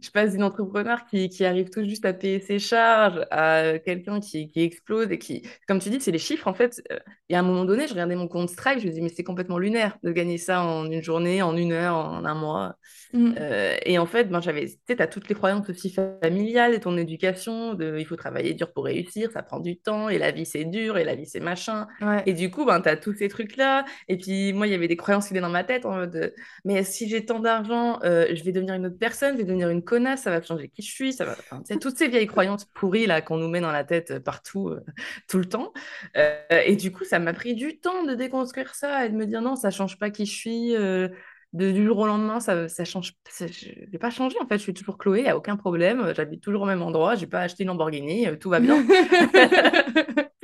je 0.00 0.10
passe 0.10 0.32
d'une 0.32 0.42
entrepreneur 0.42 1.04
qui, 1.06 1.28
qui 1.28 1.44
arrive 1.44 1.70
tout 1.70 1.84
juste 1.84 2.04
à 2.04 2.12
payer 2.12 2.40
ses 2.40 2.58
charges 2.58 3.24
à 3.30 3.78
quelqu'un 3.78 4.20
qui, 4.20 4.50
qui 4.50 4.62
explose 4.62 5.10
et 5.12 5.18
qui, 5.18 5.42
comme 5.68 5.78
tu 5.78 5.90
dis, 5.90 6.00
c'est 6.00 6.10
les 6.10 6.18
chiffres 6.18 6.48
en 6.48 6.54
fait. 6.54 6.82
euh, 6.90 6.98
Et 7.28 7.36
à 7.36 7.40
un 7.40 7.42
moment 7.42 7.64
donné, 7.64 7.86
je 7.86 7.92
regardais 7.92 8.16
mon 8.16 8.28
compte 8.28 8.50
Stripe, 8.50 8.80
je 8.80 8.86
me 8.86 8.92
dis, 8.92 9.00
mais 9.00 9.08
c'est 9.08 9.22
complètement 9.24 9.58
lunaire 9.58 9.96
de 10.02 10.10
gagner 10.12 10.38
ça 10.38 10.62
en 10.62 10.90
une 10.90 11.02
journée, 11.02 11.42
en 11.42 11.56
une 11.56 11.72
heure, 11.72 11.94
en 11.94 12.24
un 12.24 12.34
mois. 12.34 12.76
Mm. 13.12 13.34
Euh, 13.38 13.76
et 13.86 13.98
en 13.98 14.06
fait, 14.06 14.24
ben, 14.24 14.40
j'avais, 14.40 14.66
tu 14.66 14.76
sais, 14.88 14.96
t'as 14.96 15.06
toutes 15.06 15.28
les 15.28 15.34
croyances 15.34 15.68
aussi 15.70 15.90
familiales 15.90 16.74
et 16.74 16.80
ton 16.80 16.96
éducation, 16.96 17.74
de 17.74 17.96
il 17.98 18.04
faut 18.04 18.16
travailler 18.16 18.54
dur 18.54 18.72
pour 18.72 18.84
réussir, 18.86 19.30
ça 19.30 19.42
prend 19.42 19.60
du 19.60 19.76
temps, 19.78 20.08
et 20.08 20.18
la 20.18 20.32
vie 20.32 20.46
c'est 20.46 20.64
dur, 20.64 20.98
et 20.98 21.04
la 21.04 21.14
vie 21.14 21.26
c'est 21.26 21.40
machin. 21.40 21.86
Ouais. 22.00 22.22
Et 22.26 22.32
du 22.32 22.50
coup, 22.50 22.64
ben, 22.64 22.80
t'as 22.80 22.96
tous 22.96 23.14
ces 23.14 23.28
trucs-là. 23.28 23.84
Et 24.08 24.16
puis, 24.16 24.52
moi, 24.52 24.66
il 24.66 24.70
y 24.72 24.74
avait 24.74 24.88
des 24.88 24.96
croyances 24.96 25.28
qui 25.28 25.34
étaient 25.34 25.40
dans 25.40 25.48
ma 25.48 25.64
tête 25.64 25.86
en 25.86 25.92
mode, 25.94 26.34
mais 26.64 26.82
si 26.82 27.08
j'ai 27.08 27.24
tant 27.24 27.38
d'argent, 27.38 28.00
euh, 28.02 28.26
je 28.34 28.42
vais 28.42 28.52
devenir 28.52 28.74
une 28.74 28.86
autre 28.86 28.98
personne, 28.98 29.34
je 29.34 29.38
vais 29.38 29.44
devenir 29.44 29.70
une 29.70 29.83
connasse, 29.84 30.22
ça 30.22 30.30
va 30.30 30.42
changer 30.42 30.68
qui 30.68 30.82
je 30.82 30.90
suis, 30.92 31.12
ça 31.12 31.24
va. 31.24 31.36
Enfin, 31.50 31.62
toutes 31.78 31.96
ces 31.98 32.08
vieilles 32.08 32.26
croyances 32.26 32.64
pourries 32.66 33.06
là 33.06 33.22
qu'on 33.22 33.36
nous 33.36 33.48
met 33.48 33.60
dans 33.60 33.72
la 33.72 33.84
tête 33.84 34.10
euh, 34.12 34.20
partout, 34.20 34.68
euh, 34.70 34.80
tout 35.28 35.38
le 35.38 35.46
temps. 35.46 35.72
Euh, 36.16 36.38
et 36.66 36.76
du 36.76 36.92
coup, 36.92 37.04
ça 37.04 37.18
m'a 37.18 37.32
pris 37.34 37.54
du 37.54 37.78
temps 37.80 38.04
de 38.04 38.14
déconstruire 38.14 38.74
ça 38.74 39.06
et 39.06 39.10
de 39.10 39.14
me 39.16 39.26
dire 39.26 39.42
non, 39.42 39.56
ça 39.56 39.70
change 39.70 39.98
pas 39.98 40.10
qui 40.10 40.26
je 40.26 40.32
suis. 40.34 40.76
euh, 40.76 41.08
de, 41.52 41.70
du 41.70 41.84
jour 41.86 41.98
au 41.98 42.06
lendemain, 42.06 42.40
ça, 42.40 42.68
ça 42.68 42.84
change. 42.84 43.12
ça- 43.28 43.46
je 43.46 43.68
n'ai 43.92 43.98
pas 43.98 44.10
changé 44.10 44.36
en 44.40 44.46
fait. 44.48 44.58
Je 44.58 44.62
suis 44.64 44.74
toujours 44.74 44.98
Chloé, 44.98 45.20
il 45.20 45.22
n'y 45.24 45.28
a 45.30 45.36
aucun 45.36 45.56
problème. 45.56 46.12
J'habite 46.16 46.42
toujours 46.42 46.62
au 46.62 46.66
même 46.66 46.82
endroit. 46.82 47.14
J'ai 47.14 47.28
pas 47.28 47.40
acheté 47.42 47.62
une 47.62 47.68
Lamborghini, 47.68 48.26
tout 48.40 48.50
va 48.50 48.58
bien. 48.60 48.84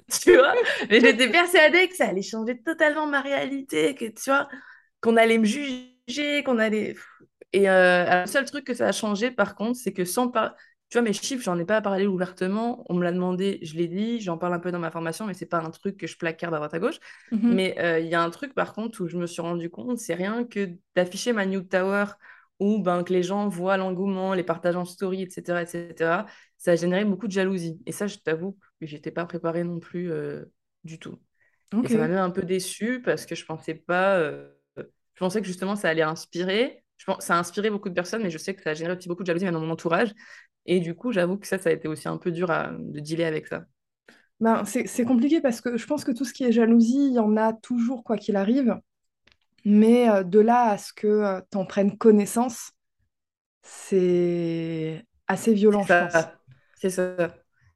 tu 0.23 0.37
vois? 0.37 0.55
Mais 0.91 1.01
j'étais 1.01 1.29
persuadée 1.31 1.89
que 1.89 1.97
ça 1.97 2.09
allait 2.09 2.23
changer 2.23 2.61
totalement 2.63 3.07
ma 3.07 3.21
réalité, 3.21 3.95
que 3.95 4.07
tu 4.07 4.31
vois, 4.31 4.49
qu'on 5.01 5.17
allait 5.17 5.39
me 5.39 5.45
juger, 5.45 6.43
qu'on 6.45 6.59
allait. 6.59 6.97
Et 7.53 7.69
euh, 7.69 8.23
le 8.23 8.27
seul 8.27 8.45
truc 8.45 8.65
que 8.65 8.75
ça 8.75 8.89
a 8.89 8.93
changé, 8.93 9.31
par 9.31 9.55
contre, 9.55 9.79
c'est 9.79 9.93
que 9.93 10.05
sans 10.05 10.29
par... 10.29 10.55
Tu 10.89 10.99
vois, 10.99 11.03
mes 11.03 11.13
chiffres, 11.13 11.43
j'en 11.45 11.59
ai 11.59 11.65
pas 11.65 11.81
parlé 11.81 12.07
ouvertement. 12.07 12.85
On 12.89 12.95
me 12.95 13.05
l'a 13.05 13.13
demandé, 13.13 13.59
je 13.63 13.75
l'ai 13.77 13.87
dit, 13.89 14.21
j'en 14.21 14.39
parle 14.39 14.55
un 14.55 14.59
peu 14.61 14.73
dans 14.73 14.79
ma 14.81 14.91
formation, 14.91 15.27
mais 15.27 15.35
c'est 15.35 15.47
pas 15.47 15.59
un 15.61 15.71
truc 15.71 15.97
que 15.97 16.07
je 16.07 16.17
placarde 16.17 16.55
à 16.55 16.59
droite 16.59 16.75
à 16.75 16.79
gauche. 16.81 16.99
Mhm. 17.31 17.51
Mais 17.51 17.77
euh, 17.81 18.01
il 18.01 18.07
y 18.09 18.15
a 18.15 18.23
un 18.23 18.31
truc, 18.31 18.55
par 18.55 18.73
contre, 18.75 19.03
où 19.03 19.09
je 19.09 19.17
me 19.17 19.27
suis 19.27 19.43
rendu 19.43 19.71
compte, 19.71 19.99
c'est 19.99 20.15
rien 20.15 20.45
que 20.45 20.71
d'afficher 20.97 21.33
ma 21.33 21.47
New 21.47 21.63
Tower, 21.63 22.05
où 22.59 22.79
ben, 22.81 23.03
que 23.05 23.13
les 23.13 23.23
gens 23.23 23.49
voient 23.49 23.77
l'engouement, 23.77 24.35
les 24.35 24.43
partages 24.45 24.77
en 24.77 24.85
story, 24.85 25.23
etc., 25.23 25.63
etc., 25.63 26.27
ça 26.59 26.73
a 26.73 26.77
généré 26.77 27.05
beaucoup 27.05 27.27
de 27.27 27.33
jalousie. 27.33 27.81
Et 27.87 27.93
ça, 27.93 28.07
je 28.07 28.17
t'avoue 28.19 28.59
que 28.81 28.87
j'étais 28.87 29.11
pas 29.11 29.25
préparée 29.27 29.65
non 29.65 29.79
plus 29.81 30.11
euh, 30.13 30.45
du 30.85 30.99
tout. 30.99 31.19
Et 31.83 31.89
Ok. 31.89 31.91
ça 31.91 31.99
m'a 31.99 32.09
même 32.09 32.19
un 32.19 32.31
peu 32.31 32.43
déçue 32.43 33.03
parce 33.03 33.27
que 33.27 33.35
je 33.35 33.45
pensais 33.45 33.75
pas. 33.75 34.17
euh, 34.19 34.53
Je 34.79 35.19
pensais 35.21 35.41
que 35.41 35.47
justement 35.47 35.77
ça 35.77 35.89
allait 35.91 36.03
inspirer. 36.03 36.85
Je 37.01 37.07
pense... 37.07 37.25
Ça 37.25 37.35
a 37.35 37.39
inspiré 37.39 37.71
beaucoup 37.71 37.89
de 37.89 37.95
personnes, 37.95 38.23
mais 38.23 38.31
je 38.31 38.37
sais 38.37 38.55
que 38.55 38.63
ça 38.63 38.71
a 38.71 38.75
généré 38.75 38.95
aussi 38.95 39.09
beaucoup 39.09 39.23
de 39.23 39.27
jalousie 39.27 39.47
dans 39.51 39.59
mon 39.59 39.71
entourage. 39.71 40.13
Et 40.67 40.81
du 40.81 40.95
coup, 40.95 41.13
j'avoue 41.13 41.39
que 41.39 41.47
ça, 41.47 41.59
ça 41.59 41.71
a 41.71 41.73
été 41.73 41.89
aussi 41.89 42.09
un 42.09 42.19
peu 42.19 42.31
dur 42.31 42.51
à... 42.51 42.71
de 42.79 43.01
dealer 43.01 43.25
avec 43.25 43.47
ça. 43.47 43.65
Ben, 44.41 44.65
c'est 44.65 45.05
compliqué 45.05 45.41
parce 45.41 45.61
que 45.61 45.77
je 45.77 45.87
pense 45.87 46.05
que 46.05 46.13
tout 46.13 46.25
ce 46.25 46.33
qui 46.33 46.45
est 46.45 46.53
jalousie, 46.53 47.09
il 47.09 47.15
y 47.15 47.19
en 47.19 47.37
a 47.37 47.53
toujours 47.53 48.05
quoi 48.05 48.17
qu'il 48.17 48.37
arrive. 48.37 48.79
Mais 49.65 50.09
euh, 50.11 50.25
de 50.25 50.41
là 50.41 50.71
à 50.71 50.79
ce 50.79 50.93
que 50.93 51.41
tu 51.51 51.59
en 51.59 51.67
prennes 51.67 51.99
connaissance, 51.99 52.73
c'est 53.63 55.05
assez 55.29 55.55
violent, 55.55 55.87
C'est 55.87 55.95
je 55.95 55.97
pense. 55.97 56.31
C'est 56.75 56.91
ça. 56.91 57.17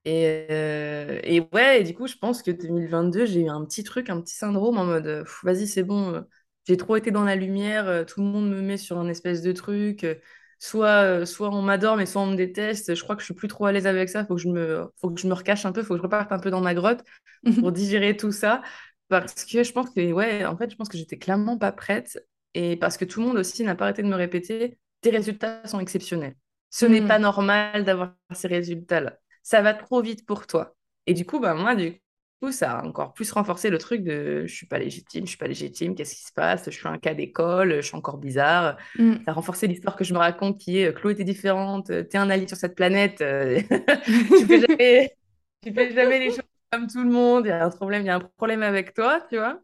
Et, 0.05 0.47
euh, 0.51 1.21
et 1.25 1.41
ouais, 1.53 1.81
et 1.81 1.85
du 1.85 1.95
coup, 1.95 2.07
je 2.07 2.17
pense 2.17 2.43
que 2.43 2.51
2022, 2.51 3.27
j'ai 3.27 3.43
eu 3.43 3.49
un 3.49 3.65
petit 3.65 3.85
truc, 3.85 4.11
un 4.11 4.21
petit 4.21 4.35
syndrome 4.35 4.79
en 4.79 4.85
mode, 4.87 5.07
euh, 5.07 5.25
vas-y, 5.45 5.67
c'est 5.67 5.83
bon, 5.83 6.15
euh, 6.15 6.21
j'ai 6.67 6.77
trop 6.77 6.97
été 6.97 7.11
dans 7.11 7.25
la 7.25 7.37
lumière, 7.37 7.89
euh, 7.89 8.05
tout 8.05 8.21
le 8.21 8.27
monde 8.27 8.49
me 8.51 8.61
met 8.63 8.77
sur 8.77 8.99
un 8.99 9.09
espèce 9.09 9.43
de 9.43 9.53
truc, 9.53 10.05
euh, 10.05 10.15
soit, 10.59 11.03
euh, 11.05 11.25
soit 11.27 11.51
on 11.51 11.63
m'adore, 11.63 11.97
mais 11.97 12.07
soit 12.07 12.23
on 12.23 12.27
me 12.27 12.37
déteste, 12.37 12.95
je 12.95 13.03
crois 13.03 13.17
que 13.17 13.21
je 13.23 13.27
suis 13.27 13.35
plus 13.35 13.49
trop 13.49 13.67
à 13.67 13.73
l'aise 13.73 13.87
avec 13.87 14.09
ça, 14.09 14.25
faut 14.27 14.35
que 14.37 14.41
je 14.41 14.49
me, 14.49 14.85
faut 15.01 15.11
que 15.11 15.21
je 15.21 15.29
me 15.29 15.35
recache 15.35 15.67
un 15.67 15.73
peu, 15.73 15.83
faut 15.83 15.95
que 15.95 15.99
je 15.99 16.03
reparte 16.03 16.33
un 16.33 16.39
peu 16.39 16.51
dans 16.51 16.61
ma 16.61 16.75
grotte 16.75 17.03
pour 17.59 17.73
digérer 17.73 18.17
tout 18.17 18.33
ça, 18.33 18.63
parce 19.09 19.45
que 19.45 19.63
je 19.63 19.73
pense 19.73 19.91
que, 19.91 20.13
ouais, 20.13 20.45
en 20.45 20.57
fait, 20.57 20.71
je 20.71 20.77
pense 20.77 20.89
que 20.89 20.99
j'étais 20.99 21.19
clairement 21.19 21.59
pas 21.59 21.73
prête, 21.73 22.19
et 22.55 22.77
parce 22.77 22.97
que 22.97 23.05
tout 23.05 23.21
le 23.21 23.27
monde 23.27 23.37
aussi 23.39 23.63
n'a 23.65 23.75
pas 23.75 23.85
arrêté 23.85 24.03
de 24.03 24.09
me 24.09 24.15
répéter, 24.17 24.79
tes 25.01 25.11
résultats 25.11 25.67
sont 25.67 25.81
exceptionnels. 25.81 26.37
Ce 26.71 26.87
n'est 26.87 27.03
pas 27.03 27.19
Mhm. 27.19 27.21
normal 27.21 27.85
d'avoir 27.85 28.15
ces 28.33 28.49
résultats-là 28.49 29.19
ça 29.47 29.61
va 29.61 29.75
trop 29.75 30.01
vite 30.01 30.25
pour 30.25 30.47
toi. 30.47 30.75
Et 31.07 31.13
du 31.13 31.27
coup, 31.27 31.39
bah, 31.39 31.53
moi, 31.53 31.75
du 31.75 32.01
coup, 32.45 32.53
ça 32.53 32.79
a 32.79 32.85
encore 32.85 33.15
plus 33.15 33.31
renforcé 33.33 33.71
le 33.71 33.79
truc 33.79 34.03
de 34.03 34.47
je 34.47 34.55
suis 34.55 34.67
pas 34.67 34.79
légitime, 34.79 35.25
je 35.25 35.31
suis 35.31 35.39
pas 35.39 35.47
légitime, 35.47 35.95
qu'est-ce 35.95 36.15
qui 36.15 36.25
se 36.25 36.33
passe? 36.33 36.65
Je 36.67 36.71
suis 36.71 36.89
un 36.89 36.99
cas 36.99 37.15
d'école, 37.15 37.77
je 37.77 37.81
suis 37.83 37.97
encore 37.97 38.19
bizarre. 38.19 38.77
Mhm. 38.99 39.23
Ça 39.25 39.31
a 39.31 39.35
renforcé 39.35 39.67
l'histoire 39.67 39.97
que 39.97 40.05
je 40.05 40.15
me 40.15 40.19
raconte 40.19 40.59
qui 40.59 40.79
est 40.79 40.93
Chloé, 40.95 41.15
t'es 41.15 41.25
différente, 41.25 41.91
euh, 41.91 42.05
t'es 42.05 42.19
un 42.19 42.31
alien 42.31 42.49
sur 42.49 42.57
cette 42.57 42.75
planète, 42.75 43.21
euh, 43.21 43.61
tu 44.05 44.47
fais 44.47 44.61
jamais, 44.61 45.17
tu 45.63 45.73
fais 45.73 45.93
jamais 45.95 46.19
les 46.19 46.31
choses 46.31 46.43
comme 46.71 46.87
tout 46.87 47.03
le 47.03 47.11
monde, 47.11 47.47
il 47.47 47.49
y 47.49 47.53
a 47.53 47.65
un 47.65 47.71
problème, 47.71 48.03
il 48.03 48.07
y 48.07 48.11
a 48.11 48.17
un 48.17 48.21
problème 48.21 48.63
avec 48.63 48.95
toi, 48.95 49.21
tu 49.29 49.37
vois. 49.37 49.61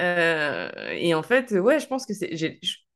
Euh, 0.00 0.70
et 0.92 1.14
en 1.14 1.22
fait, 1.22 1.52
ouais, 1.52 1.78
je 1.78 1.86
pense 1.86 2.06
que 2.06 2.14
c'est. 2.14 2.32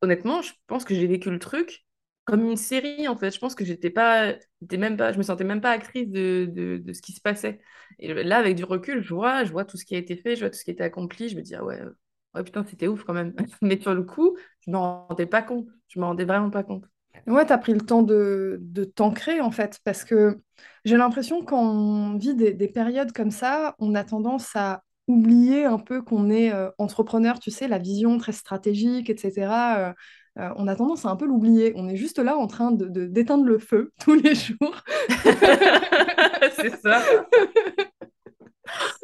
Honnêtement, 0.03 0.42
je 0.42 0.53
pense 0.66 0.85
que 0.85 0.94
j'ai 0.94 1.07
vécu 1.07 1.31
le 1.31 1.38
truc 1.38 1.86
comme 2.26 2.44
une 2.44 2.56
série, 2.58 3.08
en 3.08 3.16
fait. 3.16 3.30
Je 3.32 3.38
pense 3.40 3.54
que 3.54 3.64
j'étais 3.64 3.90
pas. 3.90 4.34
même 4.72 4.98
pas 4.98 5.12
je 5.12 5.18
me 5.18 5.22
sentais 5.22 5.44
même 5.44 5.62
pas 5.62 5.70
actrice 5.70 6.08
de, 6.10 6.50
de, 6.52 6.92
ce 6.92 7.02
qui 7.02 7.12
se 7.12 7.20
passait. 7.22 7.60
Et 7.98 8.12
là, 8.14 8.38
avec 8.38 8.56
du 8.56 8.64
recul, 8.64 9.02
je 9.02 9.14
vois, 9.14 9.44
je 9.44 9.52
vois 9.52 9.64
tout 9.64 9.78
ce 9.78 9.86
qui 9.86 9.94
a 9.96 9.98
été 9.98 10.16
fait, 10.16 10.36
je 10.36 10.40
vois 10.40 10.50
tout 10.50 10.58
ce 10.58 10.64
qui 10.64 10.70
a 10.70 10.74
été 10.74 10.84
accompli. 10.84 11.30
Je 11.30 11.36
me 11.36 11.42
dis, 11.42 11.54
ah 11.54 11.64
ouais, 11.64 11.80
ouais 12.34 12.44
putain, 12.44 12.64
c'était 12.64 12.88
ouf 12.88 13.04
quand 13.04 13.14
même. 13.14 13.34
Mais 13.62 13.80
sur 13.80 13.94
le 13.94 14.02
coup, 14.02 14.36
je 14.60 14.70
m'en 14.70 15.06
rendais 15.06 15.26
pas 15.26 15.42
compte. 15.42 15.68
Je 15.88 16.00
m'en 16.00 16.08
rendais 16.08 16.24
vraiment 16.24 16.50
pas 16.50 16.64
compte. 16.64 16.84
Ouais, 17.26 17.46
t'as 17.46 17.58
pris 17.58 17.72
le 17.72 17.80
temps 17.80 18.02
de, 18.02 18.58
de 18.60 18.84
t'ancrer 18.84 19.40
en 19.40 19.50
fait, 19.50 19.80
parce 19.84 20.04
que 20.04 20.38
j'ai 20.84 20.96
l'impression 20.96 21.44
quand 21.44 21.60
on 21.60 22.16
vit 22.18 22.34
des, 22.34 22.52
des 22.52 22.68
périodes 22.68 23.12
comme 23.12 23.30
ça, 23.30 23.74
on 23.78 23.94
a 23.94 24.04
tendance 24.04 24.54
à 24.54 24.82
oublier 25.08 25.64
un 25.64 25.78
peu 25.78 26.02
qu'on 26.02 26.30
est 26.30 26.52
euh, 26.52 26.70
entrepreneur, 26.78 27.38
tu 27.40 27.50
sais, 27.50 27.68
la 27.68 27.78
vision 27.78 28.18
très 28.18 28.32
stratégique, 28.32 29.10
etc. 29.10 29.94
euh, 30.38 30.51
on 30.57 30.68
a 30.68 30.77
tendance 30.77 31.05
à 31.07 31.11
un 31.11 31.16
peu 31.16 31.27
l'oublier. 31.27 31.72
On 31.77 31.88
est 31.88 31.96
juste 31.96 32.18
là 32.18 32.37
en 32.37 32.46
train 32.46 32.72
de, 32.72 32.87
d'éteindre 33.07 33.44
le 33.44 33.59
feu 33.59 33.92
tous 34.01 34.14
les 34.14 34.35
jours. 34.35 34.77
C'est 36.57 36.77
ça. 36.83 37.03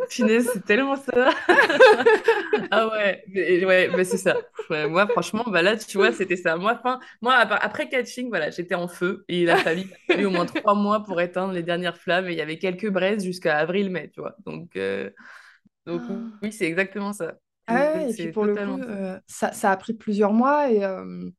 Punaise, 0.08 0.48
c'est 0.52 0.64
tellement 0.64 0.96
ça. 0.96 1.30
Ah 2.70 2.88
ouais, 2.88 3.22
mais, 3.28 3.64
ouais, 3.64 3.90
mais 3.96 4.04
c'est 4.04 4.16
ça. 4.18 4.36
Ouais, 4.70 4.88
moi, 4.88 5.06
franchement, 5.06 5.44
bah 5.46 5.62
là, 5.62 5.76
tu 5.76 5.96
vois, 5.98 6.12
c'était 6.12 6.36
ça. 6.36 6.56
Moi, 6.56 6.78
fin, 6.82 6.98
moi 7.20 7.34
ap- 7.36 7.58
après 7.60 7.88
catching, 7.88 8.28
voilà, 8.28 8.50
j'étais 8.50 8.74
en 8.74 8.88
feu 8.88 9.24
et 9.28 9.42
il 9.42 9.50
a 9.50 9.56
fallu, 9.56 9.82
il 9.82 9.92
a 9.92 10.14
fallu 10.14 10.26
au 10.26 10.30
moins 10.30 10.46
trois 10.46 10.74
mois 10.74 11.02
pour 11.04 11.20
éteindre 11.20 11.52
les 11.52 11.62
dernières 11.62 11.96
flammes 11.96 12.26
et 12.28 12.32
il 12.32 12.38
y 12.38 12.40
avait 12.42 12.58
quelques 12.58 12.90
braises 12.90 13.24
jusqu'à 13.24 13.58
avril-mai, 13.58 14.10
tu 14.14 14.20
vois. 14.20 14.34
Donc, 14.46 14.76
euh, 14.76 15.10
donc 15.86 16.02
oui, 16.42 16.52
c'est 16.52 16.66
exactement 16.66 17.12
ça. 17.12 17.34
Ah 17.66 17.74
ouais, 17.76 18.10
et 18.10 18.14
puis 18.14 18.28
pour 18.28 18.44
le 18.44 18.56
coup, 18.56 18.78
euh, 18.88 19.18
ça, 19.26 19.52
ça 19.52 19.70
a 19.70 19.76
pris 19.76 19.94
plusieurs 19.94 20.32
mois. 20.32 20.70
Et 20.70 20.84
euh, 20.84 21.30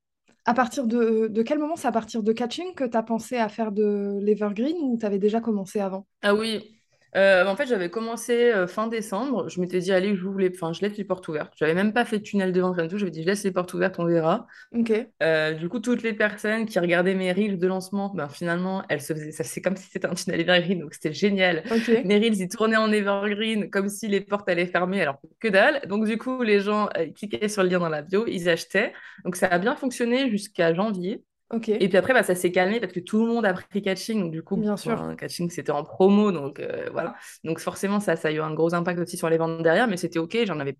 à 0.45 0.53
partir 0.53 0.87
de, 0.87 1.27
de 1.27 1.43
quel 1.43 1.59
moment 1.59 1.75
c'est 1.75 1.87
à 1.87 1.91
partir 1.91 2.23
de 2.23 2.33
Catching 2.33 2.73
que 2.75 2.85
tu 2.85 2.97
as 2.97 3.03
pensé 3.03 3.37
à 3.37 3.49
faire 3.49 3.71
de 3.71 4.19
l'Evergreen 4.21 4.77
ou 4.81 4.97
tu 4.99 5.05
avais 5.05 5.19
déjà 5.19 5.41
commencé 5.41 5.79
avant? 5.81 6.07
Ah 6.21 6.33
oui, 6.33 6.82
Euh, 7.15 7.45
en 7.45 7.55
fait, 7.55 7.67
j'avais 7.67 7.89
commencé 7.89 8.51
euh, 8.51 8.67
fin 8.67 8.87
décembre. 8.87 9.47
Je 9.49 9.61
m'étais 9.61 9.79
dit, 9.79 9.91
allez, 9.91 10.15
je, 10.15 10.27
les... 10.37 10.49
enfin, 10.53 10.73
je 10.73 10.81
laisse 10.81 10.97
les 10.97 11.03
portes 11.03 11.27
ouvertes. 11.27 11.53
J'avais 11.55 11.73
même 11.73 11.93
pas 11.93 12.05
fait 12.05 12.19
de 12.19 12.23
tunnel 12.23 12.51
de 12.51 12.61
vente, 12.61 12.75
rien 12.75 12.85
du 12.85 12.89
tout. 12.89 12.97
J'avais 12.97 13.11
dit, 13.11 13.21
je 13.21 13.27
laisse 13.27 13.43
les 13.43 13.51
portes 13.51 13.73
ouvertes, 13.73 13.99
on 13.99 14.05
verra. 14.05 14.47
Ok. 14.73 14.91
Euh, 15.21 15.53
du 15.53 15.69
coup, 15.69 15.79
toutes 15.79 16.01
les 16.03 16.13
personnes 16.13 16.65
qui 16.65 16.79
regardaient 16.79 17.13
mes 17.13 17.31
reels 17.31 17.59
de 17.59 17.67
lancement, 17.67 18.11
ben, 18.13 18.29
finalement, 18.29 18.83
elles 18.89 19.01
se 19.01 19.13
faisaient 19.13 19.31
ça. 19.31 19.43
C'est 19.43 19.61
comme 19.61 19.75
si 19.75 19.89
c'était 19.89 20.07
un 20.07 20.15
tunnel 20.15 20.39
evergreen, 20.41 20.79
donc 20.79 20.93
c'était 20.93 21.13
génial. 21.13 21.63
Mes 22.05 22.17
reels, 22.17 22.39
ils 22.39 22.49
tournaient 22.49 22.77
en 22.77 22.91
evergreen 22.91 23.69
comme 23.69 23.89
si 23.89 24.07
les 24.07 24.21
portes 24.21 24.49
allaient 24.49 24.65
fermer, 24.65 25.01
alors 25.01 25.19
que 25.39 25.47
dalle. 25.47 25.81
Donc, 25.87 26.05
du 26.05 26.17
coup, 26.17 26.41
les 26.41 26.61
gens 26.61 26.89
cliquaient 27.15 27.47
sur 27.47 27.63
le 27.63 27.69
lien 27.69 27.79
dans 27.79 27.89
la 27.89 28.01
bio, 28.01 28.25
ils 28.27 28.49
achetaient. 28.49 28.93
Donc, 29.23 29.35
ça 29.35 29.47
a 29.47 29.59
bien 29.59 29.75
fonctionné 29.75 30.29
jusqu'à 30.29 30.73
janvier. 30.73 31.23
Et 31.67 31.89
puis 31.89 31.97
après, 31.97 32.13
bah, 32.13 32.23
ça 32.23 32.35
s'est 32.35 32.51
calmé 32.51 32.79
parce 32.79 32.93
que 32.93 32.99
tout 32.99 33.25
le 33.25 33.31
monde 33.33 33.45
a 33.45 33.53
pris 33.53 33.81
catching. 33.81 34.21
Donc, 34.21 34.31
du 34.31 34.43
coup, 34.43 34.57
Bien 34.57 34.77
sûr. 34.77 35.15
catching, 35.17 35.49
c'était 35.49 35.71
en 35.71 35.83
promo. 35.83 36.31
Donc, 36.31 36.59
euh, 36.59 36.89
voilà. 36.91 37.15
Donc, 37.43 37.59
forcément, 37.59 37.99
ça, 37.99 38.15
ça 38.15 38.29
a 38.29 38.31
eu 38.31 38.39
un 38.41 38.53
gros 38.53 38.73
impact 38.73 38.99
aussi 38.99 39.17
sur 39.17 39.29
les 39.29 39.37
ventes 39.37 39.63
derrière, 39.63 39.87
mais 39.87 39.97
c'était 39.97 40.19
OK. 40.19 40.37
J'en 40.45 40.59
avais 40.59 40.77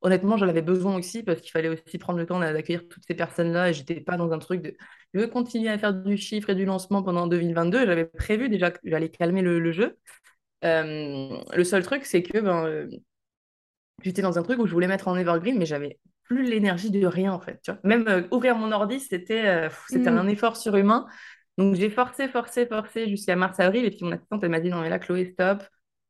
honnêtement, 0.00 0.36
j'en 0.36 0.48
avais 0.48 0.62
besoin 0.62 0.96
aussi 0.96 1.22
parce 1.22 1.40
qu'il 1.40 1.50
fallait 1.50 1.68
aussi 1.68 1.98
prendre 1.98 2.18
le 2.18 2.26
temps 2.26 2.38
d'accueillir 2.40 2.86
toutes 2.88 3.02
ces 3.06 3.14
personnes-là 3.14 3.70
et 3.70 3.74
j'étais 3.74 4.00
pas 4.00 4.16
dans 4.16 4.30
un 4.32 4.38
truc 4.38 4.62
de 4.62 4.76
je 5.12 5.20
veux 5.20 5.26
continuer 5.26 5.70
à 5.70 5.78
faire 5.78 5.92
du 5.94 6.16
chiffre 6.16 6.50
et 6.50 6.54
du 6.54 6.64
lancement 6.64 7.02
pendant 7.02 7.26
2022. 7.26 7.84
J'avais 7.86 8.04
prévu 8.04 8.48
déjà 8.48 8.70
que 8.70 8.78
j'allais 8.84 9.08
calmer 9.08 9.42
le, 9.42 9.58
le 9.58 9.72
jeu. 9.72 9.96
Euh, 10.64 11.38
le 11.52 11.64
seul 11.64 11.82
truc, 11.82 12.04
c'est 12.04 12.22
que 12.22 12.38
ben, 12.40 12.64
euh, 12.66 12.88
j'étais 14.02 14.22
dans 14.22 14.38
un 14.38 14.42
truc 14.42 14.58
où 14.60 14.66
je 14.66 14.72
voulais 14.72 14.86
mettre 14.86 15.08
en 15.08 15.16
evergreen, 15.16 15.58
mais 15.58 15.66
j'avais 15.66 15.98
plus 16.28 16.44
l'énergie 16.44 16.90
de 16.90 17.06
rien, 17.06 17.32
en 17.32 17.40
fait. 17.40 17.60
Tu 17.62 17.70
vois 17.72 17.80
Même 17.84 18.06
euh, 18.08 18.22
ouvrir 18.30 18.56
mon 18.56 18.72
ordi, 18.72 19.00
c'était 19.00 19.46
euh, 19.46 19.68
c'était 19.88 20.10
Mm. 20.10 20.18
un 20.18 20.28
effort 20.28 20.56
surhumain. 20.56 21.06
Donc, 21.58 21.74
j'ai 21.74 21.90
forcé, 21.90 22.28
forcé, 22.28 22.66
forcé 22.66 23.08
jusqu'à 23.08 23.36
mars-avril. 23.36 23.84
Et 23.84 23.90
puis, 23.90 24.04
mon 24.04 24.12
assistante, 24.12 24.44
elle 24.44 24.50
m'a 24.50 24.60
dit, 24.60 24.70
non, 24.70 24.80
mais 24.80 24.90
là, 24.90 24.98
Chloé, 24.98 25.32
stop. 25.32 25.64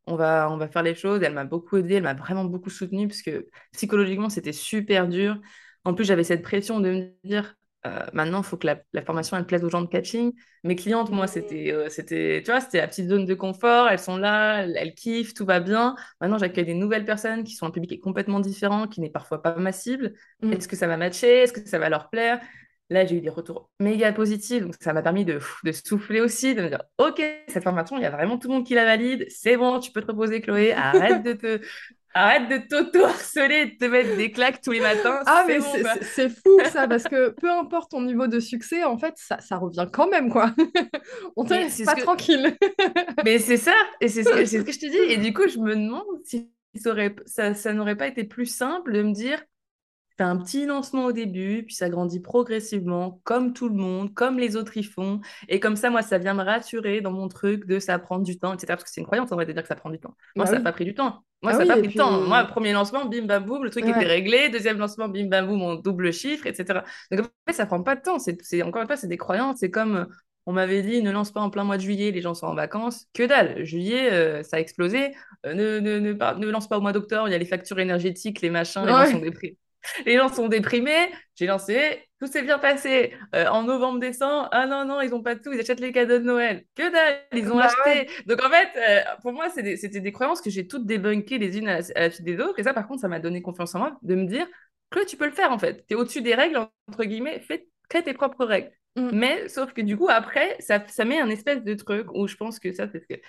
On 0.07 0.16
va, 0.16 0.50
on 0.50 0.57
va 0.57 0.68
faire 0.68 0.83
les 0.83 0.94
choses. 0.94 1.22
Elle 1.22 1.35
m'a 1.35 1.44
beaucoup 1.44 1.76
aidée, 1.76 1.94
elle 1.96 2.02
m'a 2.02 2.14
vraiment 2.14 2.44
beaucoup 2.44 2.70
soutenue 2.70 3.09
parce 3.09 3.22
que 3.22 3.46
psychologiquement, 3.72 4.31
c'était 4.31 4.52
super 4.52 5.09
dur. 5.09 5.38
En 5.85 5.94
plus, 5.94 6.04
j'avais 6.04 6.24
cette 6.24 6.42
pression 6.42 6.81
de 6.81 6.90
me 6.90 7.12
dire, 7.24 7.54
euh, 7.87 8.01
maintenant, 8.12 8.38
il 8.38 8.45
faut 8.45 8.57
que 8.57 8.67
la, 8.67 8.81
la 8.93 9.03
formation, 9.03 9.37
elle 9.37 9.47
plaise 9.47 9.64
aux 9.64 9.71
gens 9.71 9.81
de 9.83 9.87
catching. 9.87 10.33
Mes 10.64 10.75
clientes, 10.75 11.11
moi, 11.11 11.27
c'était, 11.27 11.73
euh, 11.73 11.88
c'était, 11.88 12.43
tu 12.45 12.51
vois, 12.51 12.61
c'était 12.61 12.79
la 12.79 12.88
petite 12.88 13.09
zone 13.09 13.25
de 13.25 13.35
confort. 13.35 13.88
Elles 13.88 13.99
sont 14.01 14.17
là, 14.17 14.62
elles, 14.62 14.77
elles 14.77 14.95
kiffent, 14.95 15.35
tout 15.35 15.47
va 15.47 15.61
bien. 15.61 15.95
Maintenant, 16.21 16.38
j'accueille 16.38 16.64
des 16.64 16.75
nouvelles 16.75 17.05
personnes 17.05 17.45
qui 17.45 17.55
sont 17.55 17.67
un 17.67 17.71
public 17.71 17.91
qui 17.91 17.97
est 17.97 18.01
complètement 18.01 18.41
différent, 18.41 18.88
qui 18.88 19.01
n'est 19.01 19.11
parfois 19.11 19.43
pas 19.43 19.55
ma 19.57 19.73
cible. 19.73 20.14
Mm. 20.43 20.53
Est-ce 20.53 20.69
que 20.69 20.77
ça 20.77 20.87
va 20.88 20.97
matcher? 20.97 21.43
Est-ce 21.43 21.53
que 21.53 21.67
ça 21.67 21.79
va 21.79 21.88
leur 21.88 22.11
plaire? 22.11 22.41
Là, 22.91 23.05
j'ai 23.05 23.17
eu 23.17 23.21
des 23.21 23.29
retours 23.29 23.71
méga 23.81 24.12
positifs, 24.12 24.62
donc 24.62 24.75
ça 24.81 24.95
m'a 24.95 25.03
permis 25.03 25.27
de, 25.27 25.41
de 25.62 25.73
souffler 25.73 26.23
aussi, 26.23 26.55
de 26.55 26.62
me 26.62 26.69
dire, 26.71 26.83
OK, 26.97 27.23
cette 27.47 27.62
formation, 27.62 27.99
il 27.99 28.03
y 28.03 28.07
a 28.07 28.11
vraiment 28.11 28.38
tout 28.38 28.49
le 28.49 28.55
monde 28.55 28.67
qui 28.67 28.73
la 28.73 28.87
valide, 28.87 29.27
c'est 29.29 29.59
bon, 29.59 29.79
tu 29.79 29.93
peux 29.93 30.01
te 30.01 30.07
reposer, 30.07 30.41
Chloé, 30.41 30.73
arrête 30.73 31.23
de 31.23 31.35
te, 31.35 31.61
arrête 32.18 32.48
de 32.48 32.59
t'auto-harceler 32.68 33.54
et 33.54 33.66
de 33.66 33.76
te 33.76 33.85
mettre 33.85 34.16
des 34.16 34.31
claques 34.31 34.61
tous 34.61 34.72
les 34.72 34.81
matins, 34.81 35.20
Ah, 35.26 35.44
c'est 35.46 35.59
mais 35.59 35.83
bon, 35.83 35.90
c'est 36.02 36.28
fou 36.28 36.61
ça, 36.70 36.88
parce 36.88 37.04
que 37.04 37.31
peu 37.31 37.50
importe 37.50 37.90
ton 37.92 38.02
niveau 38.02 38.26
de 38.26 38.40
succès, 38.40 38.85
en 38.85 38.98
fait, 38.98 39.14
ça, 39.16 39.40
ça 39.40 39.57
revient 39.57 39.87
quand 39.92 40.09
même, 40.09 40.31
quoi. 40.31 40.54
On 41.37 41.44
te 41.44 41.54
laisse 41.54 41.83
pas 41.85 41.94
que, 41.94 42.02
tranquille. 42.02 42.57
mais 43.24 43.38
c'est 43.38 43.57
ça, 43.57 43.74
et 44.00 44.09
c'est 44.09 44.22
ce 44.24 44.31
que, 44.31 44.44
c'est 44.44 44.61
ce 44.61 44.64
que 44.64 44.72
je 44.72 44.78
te 44.78 44.87
dis, 44.87 45.12
et 45.12 45.16
du 45.18 45.33
coup, 45.33 45.48
je 45.48 45.59
me 45.59 45.74
demande 45.74 46.04
si 46.24 46.50
ça 47.26 47.72
n'aurait 47.72 47.96
pas 47.96 48.07
été 48.07 48.24
plus 48.24 48.46
simple 48.46 48.92
de 48.92 49.02
me 49.02 49.12
dire, 49.12 49.42
fais 50.18 50.24
un 50.24 50.37
petit 50.37 50.66
lancement 50.66 51.07
au 51.07 51.12
début, 51.12 51.62
puis 51.64 51.74
ça 51.74 51.88
grandit 51.88 52.20
progressivement, 52.20 53.20
comme 53.24 53.52
tout 53.52 53.68
le 53.68 53.76
monde, 53.76 54.12
comme 54.12 54.38
les 54.38 54.57
autres 54.57 54.76
y 54.76 54.83
font. 54.83 55.20
Et 55.48 55.61
comme 55.61 55.76
ça, 55.76 55.90
moi, 55.90 56.02
ça 56.02 56.18
vient 56.18 56.35
me 56.35 56.42
rassurer 56.42 57.00
dans 57.00 57.12
mon 57.12 57.28
truc 57.28 57.66
de 57.66 57.78
ça 57.78 57.98
prend 57.98 58.18
du 58.18 58.38
temps, 58.38 58.52
etc. 58.52 58.66
Parce 58.68 58.85
que 58.85 58.90
c'est 58.90 59.00
une 59.00 59.07
croyance, 59.07 59.31
vrai, 59.31 59.46
de 59.46 59.52
dire 59.52 59.62
que 59.62 59.68
ça 59.68 59.76
prend 59.76 59.90
du 59.90 60.00
temps. 60.00 60.14
Moi, 60.35 60.44
Bah 60.44 60.46
ça 60.46 60.52
n'a 60.54 60.59
oui. 60.59 60.64
pas 60.64 60.72
pris 60.72 60.85
du 60.85 60.94
temps. 60.94 61.24
Moi, 61.42 61.52
Ah 61.52 61.54
ça 61.54 61.59
n'a 61.59 61.64
oui, 61.64 61.68
pas 61.68 61.78
pris 61.78 61.88
du 61.88 61.94
temps. 61.94 62.20
Moi, 62.20 62.44
puis... 62.44 62.52
premier 62.52 62.72
lancement, 62.72 63.07
bim, 63.07 63.24
bam, 63.26 63.44
boum, 63.44 63.62
le 63.64 63.70
truc 63.70 63.87
était 63.87 64.07
réglé. 64.07 64.48
Deuxième 64.48 64.78
lancement, 64.78 65.09
bim, 65.09 65.26
bam, 65.28 65.46
boum, 65.46 65.62
on 65.62 65.76
double 65.76 66.12
chiffre, 66.12 66.46
etc. 66.46 66.81
Donc, 67.12 67.20
en 67.20 67.28
fait, 67.46 67.52
ça 67.52 67.66
prend 67.66 67.83
pas 67.83 67.94
de 67.94 68.02
temps. 68.02 68.18
C'est, 68.18 68.62
encore 68.62 68.83
une 68.83 68.88
fois, 68.88 68.96
c'est 68.96 69.09
des 69.09 69.16
croyances. 69.18 69.59
C'est 69.61 69.70
comme... 69.70 70.07
On 70.46 70.52
m'avait 70.52 70.81
dit, 70.81 71.02
ne 71.02 71.11
lance 71.11 71.31
pas 71.31 71.42
en 71.42 71.50
plein 71.50 71.62
mois 71.62 71.76
de 71.76 71.83
juillet, 71.83 72.11
les 72.11 72.22
gens 72.22 72.33
sont 72.33 72.46
en 72.46 72.54
vacances. 72.54 73.07
Que 73.12 73.24
dalle, 73.24 73.64
juillet, 73.66 74.11
euh, 74.11 74.42
ça 74.42 74.57
a 74.57 74.61
explosé. 74.61 75.14
Euh, 75.44 75.52
ne, 75.52 75.78
ne, 75.78 75.98
ne, 75.98 76.50
lance 76.50 76.68
pas 76.68 76.78
au 76.78 76.81
mois 76.81 76.94
d'octobre, 76.94 77.28
il 77.28 77.33
y 77.33 77.35
a 77.35 77.38
les 77.38 77.44
factures 77.44 77.78
énergétiques, 77.78 78.40
les 78.40 78.48
machins, 78.48 78.81
les 78.87 78.88
gens 78.90 79.04
sont 79.04 79.18
déprimés. 79.18 79.59
Les 80.07 80.17
gens 80.17 80.29
sont 80.29 80.49
déprimés. 80.49 81.11
J'ai 81.37 81.47
lancé, 81.47 82.05
tout 82.21 82.27
s'est 82.27 82.43
bien 82.43 82.59
passé. 82.59 83.14
Euh, 83.35 83.47
en 83.47 83.62
novembre, 83.62 84.01
décembre, 84.01 84.49
ah 84.53 84.67
non, 84.67 84.85
non, 84.85 85.01
ils 85.01 85.14
ont 85.14 85.23
pas 85.23 85.37
tout, 85.37 85.53
ils 85.53 85.61
achètent 85.61 85.81
les 85.81 85.93
cadeaux 85.93 86.19
de 86.19 86.25
Noël. 86.25 86.64
Que 86.75 86.91
dalle, 86.91 87.21
ils 87.33 87.51
ont 87.53 87.57
Bah 87.57 87.69
ouais. 87.87 87.91
acheté. 88.01 88.11
Donc 88.27 88.43
en 88.45 88.51
fait, 88.51 88.69
euh, 88.77 89.03
pour 89.23 89.33
moi, 89.33 89.49
c'était 89.51 90.01
des 90.01 90.12
croyances 90.12 90.41
que 90.41 90.51
j'ai 90.51 90.67
toutes 90.67 90.87
débunkées 90.87 91.38
les 91.38 91.59
unes 91.59 91.69
à 91.69 91.81
la, 91.81 91.85
à 91.95 92.01
la 92.03 92.11
suite 92.11 92.25
des 92.27 92.41
autres. 92.41 92.59
Et 92.59 92.64
ça, 92.64 92.75
par 92.75 92.87
contre, 92.88 93.01
ça 93.01 93.09
m'a 93.09 93.21
donné 93.21 93.41
confiance 93.43 93.75
en 93.75 93.79
moi 93.79 93.99
de 94.03 94.14
me 94.14 94.25
dire 94.27 94.47
que 94.91 95.05
tu 95.05 95.17
peux 95.17 95.27
le 95.27 95.33
faire 95.33 95.53
en 95.53 95.59
fait. 95.59 95.85
Tu 95.87 95.95
es 95.95 95.97
au-dessus 95.97 96.23
des 96.23 96.35
règles, 96.35 96.59
entre 96.88 97.05
guillemets, 97.05 97.41
fais, 97.41 97.69
crée 97.88 98.03
tes 98.03 98.14
propres 98.14 98.45
règles. 98.45 98.71
Mm. 98.97 99.11
Mais 99.12 99.49
sauf 99.49 99.73
que 99.73 99.83
du 99.83 99.97
coup, 99.97 100.09
après, 100.09 100.57
ça, 100.61 100.83
ça 100.88 101.05
met 101.05 101.21
un 101.21 101.29
espèce 101.31 101.62
de 101.62 101.75
truc 101.75 102.07
où 102.14 102.27
je 102.27 102.37
pense 102.37 102.59
que 102.59 102.73
ça, 102.73 102.88
c'est 102.91 103.01
ce 103.01 103.07
que. 103.07 103.21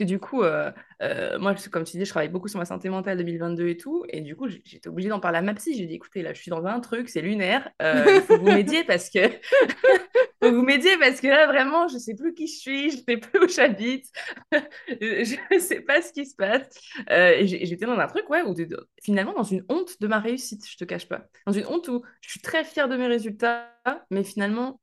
Du 0.00 0.18
coup, 0.18 0.42
euh, 0.42 0.72
euh, 1.00 1.38
moi, 1.38 1.54
comme 1.70 1.84
tu 1.84 1.96
dis, 1.96 2.04
je 2.04 2.10
travaille 2.10 2.28
beaucoup 2.28 2.48
sur 2.48 2.58
ma 2.58 2.64
santé 2.64 2.88
mentale 2.88 3.18
2022 3.18 3.68
et 3.68 3.76
tout. 3.76 4.04
Et 4.08 4.20
du 4.20 4.34
coup, 4.34 4.48
j'étais 4.48 4.88
obligée 4.88 5.08
d'en 5.08 5.20
parler 5.20 5.38
à 5.38 5.42
ma 5.42 5.54
psy. 5.54 5.74
J'ai 5.78 5.86
dit, 5.86 5.94
écoutez, 5.94 6.22
là, 6.22 6.32
je 6.34 6.40
suis 6.40 6.50
dans 6.50 6.64
un 6.66 6.80
truc, 6.80 7.08
c'est 7.08 7.20
lunaire. 7.22 7.70
euh, 7.80 8.12
il 8.14 8.20
faut 8.22 8.36
vous 8.38 8.50
m'aidiez 8.50 8.82
parce 8.84 9.10
que... 9.10 9.20
faut 10.42 10.52
vous 10.52 10.62
m'aidiez 10.62 10.96
parce 10.98 11.20
que 11.20 11.28
là, 11.28 11.46
vraiment, 11.46 11.88
je 11.88 11.98
sais 11.98 12.14
plus 12.14 12.34
qui 12.34 12.46
je 12.48 12.56
suis, 12.58 12.90
je 12.90 12.96
sais 12.98 13.16
plus 13.16 13.44
où 13.44 13.48
j'habite. 13.48 14.06
je 14.88 15.54
ne 15.54 15.58
sais 15.60 15.80
pas 15.80 16.02
ce 16.02 16.12
qui 16.12 16.26
se 16.26 16.34
passe. 16.34 16.68
Euh, 17.10 17.32
et 17.38 17.46
j'étais 17.66 17.86
dans 17.86 17.98
un 17.98 18.06
truc, 18.06 18.28
ouais, 18.30 18.42
où 18.42 18.54
finalement, 19.02 19.34
dans 19.34 19.42
une 19.44 19.64
honte 19.68 20.00
de 20.00 20.06
ma 20.06 20.18
réussite, 20.20 20.68
je 20.68 20.76
te 20.76 20.84
cache 20.84 21.08
pas. 21.08 21.26
Dans 21.46 21.52
une 21.52 21.66
honte 21.66 21.88
où 21.88 22.02
je 22.20 22.30
suis 22.30 22.40
très 22.40 22.64
fière 22.64 22.88
de 22.88 22.96
mes 22.96 23.06
résultats, 23.06 23.68
mais 24.10 24.24
finalement, 24.24 24.80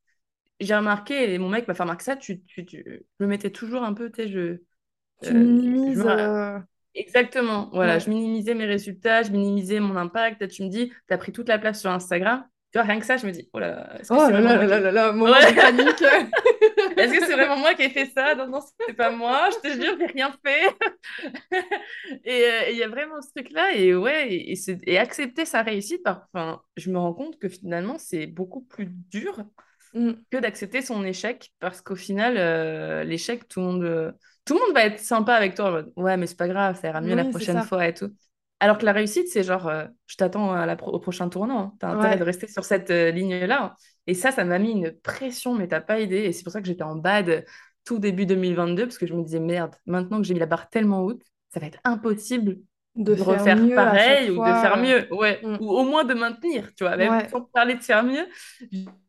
j'ai 0.60 0.76
remarqué, 0.76 1.34
et 1.34 1.38
mon 1.40 1.50
mec 1.50 1.68
m'a 1.68 1.74
fait 1.74 1.84
remarquer 1.84 2.06
ça, 2.06 2.16
tu, 2.18 2.42
tu, 2.44 2.66
tu- 2.66 2.84
je 3.20 3.24
me 3.26 3.30
mettais 3.30 3.52
toujours 3.52 3.84
un 3.84 3.94
peu, 3.94 4.12
tu 4.12 4.24
sais, 4.24 4.30
je... 4.30 4.60
Tu 5.22 5.34
euh, 5.34 5.34
minimises... 5.36 5.98
me 5.98 6.10
euh, 6.10 6.60
Exactement, 6.96 7.70
voilà, 7.72 7.94
Ouais. 7.94 8.00
je 8.00 8.10
minimisais 8.10 8.56
mes 8.56 8.66
résultats, 8.66 9.24
je 9.24 9.32
minimisais 9.32 9.80
mon 9.80 9.96
impact. 9.96 10.42
Là, 10.42 10.48
tu 10.48 10.64
me 10.64 10.70
dis, 10.70 10.90
tu 11.08 11.14
as 11.14 11.18
pris 11.18 11.32
toute 11.32 11.48
la 11.48 11.60
place 11.60 11.80
sur 11.82 11.92
Instagram. 11.92 12.44
Tu 12.72 12.78
vois, 12.78 12.84
rien 12.88 13.00
que 13.00 13.06
ça, 13.06 13.18
je 13.18 13.26
me 13.26 13.32
dis, 13.32 13.50
oh 13.54 13.60
là, 13.60 13.98
Oh 14.10 14.26
c'est 14.28 14.32
là 14.32 14.42
là 14.42 14.56
moi 14.56 14.66
là 14.66 14.80
là 14.80 14.92
là, 14.92 15.12
moment 15.12 15.32
Ouais. 15.32 15.52
de 15.52 15.56
panique. 15.56 16.02
Est-ce 16.98 17.14
que 17.14 17.26
c'est 17.26 17.34
vraiment 17.34 17.58
moi 17.58 17.74
qui 17.76 17.84
ai 17.84 17.90
fait 17.90 18.08
ça? 18.08 18.36
Non, 18.36 18.48
non, 18.48 18.60
c'est 18.88 18.94
pas 18.94 19.12
moi, 19.12 19.50
je 19.52 19.70
te 19.70 19.74
jure, 19.82 19.96
j'ai 20.00 20.06
rien 20.08 20.32
fait. 20.46 20.76
Et 22.26 22.44
euh, 22.44 22.62
et 22.68 22.72
il 22.74 22.78
y 22.78 22.84
a 22.84 22.88
vraiment 22.90 23.22
ce 23.22 23.30
truc-là, 23.32 23.74
et 23.76 23.96
ouais, 23.96 24.32
et, 24.34 24.52
et 24.52 24.56
c'est- 24.56 24.80
et 24.88 24.98
accepter 24.98 25.46
sa 25.46 25.62
réussite, 25.64 26.02
enfin, 26.08 26.62
je 26.78 26.92
me 26.92 26.98
rends 26.98 27.14
compte 27.14 27.40
que 27.40 27.50
finalement, 27.50 27.98
c'est 27.98 28.28
beaucoup 28.28 28.62
plus 28.62 28.88
dur 28.88 29.44
Mm. 29.94 30.12
que 30.30 30.38
d'accepter 30.38 30.84
son 30.84 31.04
échec, 31.04 31.52
parce 31.60 31.82
qu'au 31.82 31.96
final, 31.96 32.36
euh, 32.38 33.04
l'échec, 33.04 33.48
tout 33.48 33.60
le 33.60 33.66
monde, 33.66 34.16
tout 34.50 34.56
le 34.56 34.66
monde 34.66 34.74
va 34.74 34.86
être 34.86 35.00
sympa 35.00 35.34
avec 35.36 35.56
toi, 35.56 35.68
en 35.70 35.72
mode, 35.72 35.94
ouais, 35.96 36.18
mais 36.18 36.26
c'est 36.28 36.36
pas 36.38 36.48
grave, 36.48 36.80
ça 36.80 36.88
ira 36.90 37.02
mieux 37.02 37.14
la 37.16 37.26
prochaine 37.26 37.62
fois 37.62 37.88
et 37.88 37.94
tout. 37.94 38.10
Alors 38.60 38.78
que 38.80 38.86
la 38.86 38.92
réussite, 38.94 39.28
c'est 39.30 39.44
genre, 39.44 39.68
euh, 39.68 39.86
je 40.08 40.16
t'attends 40.18 40.76
pro- 40.76 40.92
au 40.92 41.00
prochain 41.00 41.30
tournant, 41.30 41.78
tu 41.80 41.86
as 41.86 41.90
intérêt 41.90 42.18
de 42.18 42.24
rester 42.24 42.48
sur 42.48 42.66
cette 42.66 42.90
euh, 42.90 43.12
ligne-là. 43.12 43.64
hein. 43.64 43.76
Et 44.08 44.16
ça, 44.16 44.32
ça 44.32 44.44
m'a 44.44 44.58
mis 44.60 44.72
une 44.72 44.92
pression, 44.92 45.54
mais 45.54 45.68
t'as 45.68 45.82
pas 45.82 46.00
idée, 46.00 46.18
et 46.24 46.34
c'est 46.34 46.44
pour 46.44 46.52
ça 46.52 46.62
que 46.62 46.68
j'étais 46.68 46.84
en 46.84 46.96
bad 46.96 47.46
tout 47.86 48.00
début 48.00 48.26
2022, 48.26 48.86
parce 48.88 48.98
que 48.98 49.08
je 49.08 49.14
me 49.14 49.24
disais, 49.24 49.40
merde, 49.40 49.76
maintenant 49.86 50.18
que 50.18 50.24
j'ai 50.28 50.34
mis 50.34 50.40
la 50.40 50.48
barre 50.48 50.70
tellement 50.70 51.04
haute, 51.04 51.22
ça 51.54 51.60
va 51.60 51.68
être 51.68 51.80
impossible 51.84 52.58
De 52.96 53.14
de 53.14 53.24
faire 53.24 53.70
refaire 53.70 53.74
pareil 53.74 54.30
ou 54.32 54.40
de 54.40 54.54
faire 54.54 54.76
fois. 54.76 54.78
mieux, 54.78 55.08
ouais, 55.14 55.42
euh, 55.44 55.58
mm. 55.58 55.60
ou 55.60 55.70
au 55.72 55.84
moins 55.86 56.04
de 56.04 56.14
maintenir, 56.14 56.74
tu 56.76 56.84
vois, 56.84 56.98
même 56.98 57.18
Ouais. 57.18 57.30
sans 57.30 57.42
parler 57.44 57.76
de 57.76 57.82
faire 57.84 58.04
mieux, 58.04 58.28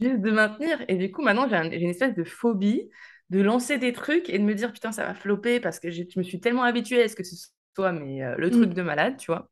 juste 0.00 0.20
de 0.20 0.30
maintenir. 0.30 0.78
Et 0.88 0.96
du 0.96 1.10
coup, 1.10 1.22
maintenant, 1.22 1.48
j'ai 1.48 1.56
un- 1.56 1.70
j'ai 1.70 1.80
une 1.80 1.90
espèce 1.90 2.14
de 2.14 2.24
phobie 2.24 2.88
de 3.30 3.40
lancer 3.40 3.78
des 3.78 3.92
trucs 3.92 4.28
et 4.30 4.38
de 4.38 4.44
me 4.44 4.54
dire, 4.54 4.72
putain, 4.72 4.92
ça 4.92 5.04
va 5.06 5.14
flopper 5.14 5.60
parce 5.60 5.80
que 5.80 5.90
je 5.90 6.04
me 6.16 6.22
suis 6.22 6.40
tellement 6.40 6.64
habituée 6.64 7.02
à 7.02 7.08
ce 7.08 7.16
que 7.16 7.24
ce 7.24 7.36
soit 7.76 7.92
mais, 7.92 8.22
euh, 8.24 8.34
le 8.36 8.50
truc 8.50 8.70
Mm. 8.70 8.74
de 8.74 8.82
malade, 8.82 9.16
tu 9.16 9.30
vois, 9.30 9.50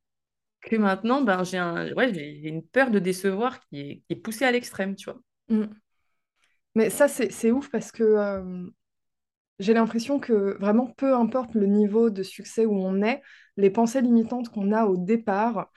que 0.62 0.77
maintenant, 0.77 1.23
ben, 1.23 1.45
j'ai 1.45 1.59
un, 1.59 1.93
ouais, 1.95 2.12
j'ai 2.14 2.49
une 2.49 2.64
peur 2.67 2.91
de 2.91 2.99
décevoir 3.01 3.61
qui 3.69 3.81
est, 3.81 3.97
qui 4.09 4.14
est 4.14 4.17
poussée 4.17 4.45
à 4.47 4.53
l'extrême, 4.53 4.97
tu 4.97 5.11
vois. 5.11 5.21
Mm. 5.49 5.81
Mais 6.75 6.91
ça, 6.91 7.09
c'est 7.09 7.31
c'est 7.33 7.51
ouf 7.51 7.71
parce 7.71 7.91
que 7.93 8.03
euh, 8.03 8.67
j'ai 9.59 9.75
l'impression 9.75 10.21
que 10.21 10.57
vraiment, 10.61 10.88
peu 10.97 11.14
importe 11.14 11.55
le 11.55 11.67
niveau 11.67 12.11
de 12.11 12.23
succès 12.23 12.67
où 12.67 12.75
on 12.75 13.03
est, 13.03 13.23
les 13.57 13.71
pensées 13.71 14.03
limitantes 14.03 14.51
qu'on 14.51 14.73
a 14.73 14.87
au 14.87 14.97
départ, 14.97 15.71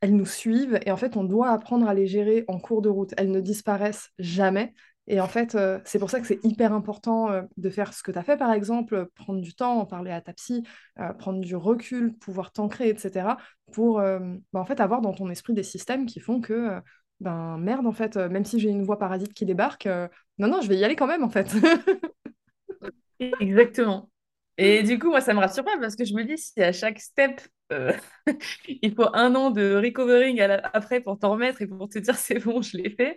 elles 0.00 0.16
nous 0.16 0.26
suivent 0.26 0.80
et 0.86 0.92
en 0.92 0.98
fait, 0.98 1.16
on 1.16 1.24
doit 1.24 1.50
apprendre 1.50 1.88
à 1.88 1.94
les 1.94 2.06
gérer 2.06 2.44
en 2.48 2.60
cours 2.60 2.82
de 2.82 2.88
route. 2.88 3.14
Elles 3.18 3.30
ne 3.32 3.40
disparaissent 3.40 4.10
jamais. 4.18 4.74
Et 5.10 5.20
en 5.20 5.26
fait, 5.26 5.54
euh, 5.54 5.80
c'est 5.84 5.98
pour 5.98 6.10
ça 6.10 6.20
que 6.20 6.26
c'est 6.26 6.38
hyper 6.44 6.72
important 6.74 7.30
euh, 7.30 7.42
de 7.56 7.70
faire 7.70 7.94
ce 7.94 8.02
que 8.02 8.12
tu 8.12 8.18
as 8.18 8.22
fait, 8.22 8.36
par 8.36 8.52
exemple, 8.52 9.08
prendre 9.14 9.40
du 9.40 9.54
temps, 9.54 9.78
en 9.80 9.86
parler 9.86 10.10
à 10.10 10.20
ta 10.20 10.34
psy, 10.34 10.62
euh, 11.00 11.12
prendre 11.14 11.40
du 11.40 11.56
recul, 11.56 12.14
pouvoir 12.18 12.52
t'ancrer, 12.52 12.90
etc., 12.90 13.38
pour 13.72 14.00
bah, 14.00 14.20
en 14.60 14.64
fait, 14.64 14.80
avoir 14.80 15.02
dans 15.02 15.12
ton 15.12 15.28
esprit 15.28 15.52
des 15.52 15.62
systèmes 15.62 16.06
qui 16.06 16.20
font 16.20 16.40
que, 16.40 16.80
ben 17.20 17.58
merde, 17.58 17.86
en 17.86 17.92
fait, 17.92 18.16
même 18.16 18.46
si 18.46 18.58
j'ai 18.60 18.70
une 18.70 18.82
voix 18.82 18.98
parasite 18.98 19.34
qui 19.34 19.44
débarque, 19.44 19.86
non, 20.38 20.48
non, 20.48 20.62
je 20.62 20.68
vais 20.68 20.78
y 20.78 20.84
aller 20.84 20.96
quand 20.96 21.06
même, 21.06 21.22
en 21.22 21.28
fait. 21.28 21.54
Exactement. 23.40 24.10
Et 24.60 24.82
du 24.82 24.98
coup, 24.98 25.10
moi, 25.10 25.20
ça 25.20 25.34
me 25.34 25.38
rassure 25.38 25.64
pas 25.64 25.78
parce 25.80 25.94
que 25.96 26.04
je 26.04 26.14
me 26.14 26.24
dis, 26.24 26.36
si 26.36 26.60
à 26.62 26.72
chaque 26.72 26.98
step, 27.00 27.40
euh, 27.72 27.92
il 28.68 28.94
faut 28.94 29.08
un 29.14 29.34
an 29.36 29.50
de 29.50 29.74
recovering 29.76 30.36
la- 30.38 30.60
après 30.72 31.00
pour 31.00 31.18
t'en 31.18 31.30
remettre 31.32 31.62
et 31.62 31.66
pour 31.68 31.88
te 31.88 31.98
dire 32.00 32.14
c'est 32.16 32.40
bon, 32.40 32.60
je 32.62 32.76
l'ai 32.76 32.90
fait, 32.90 33.14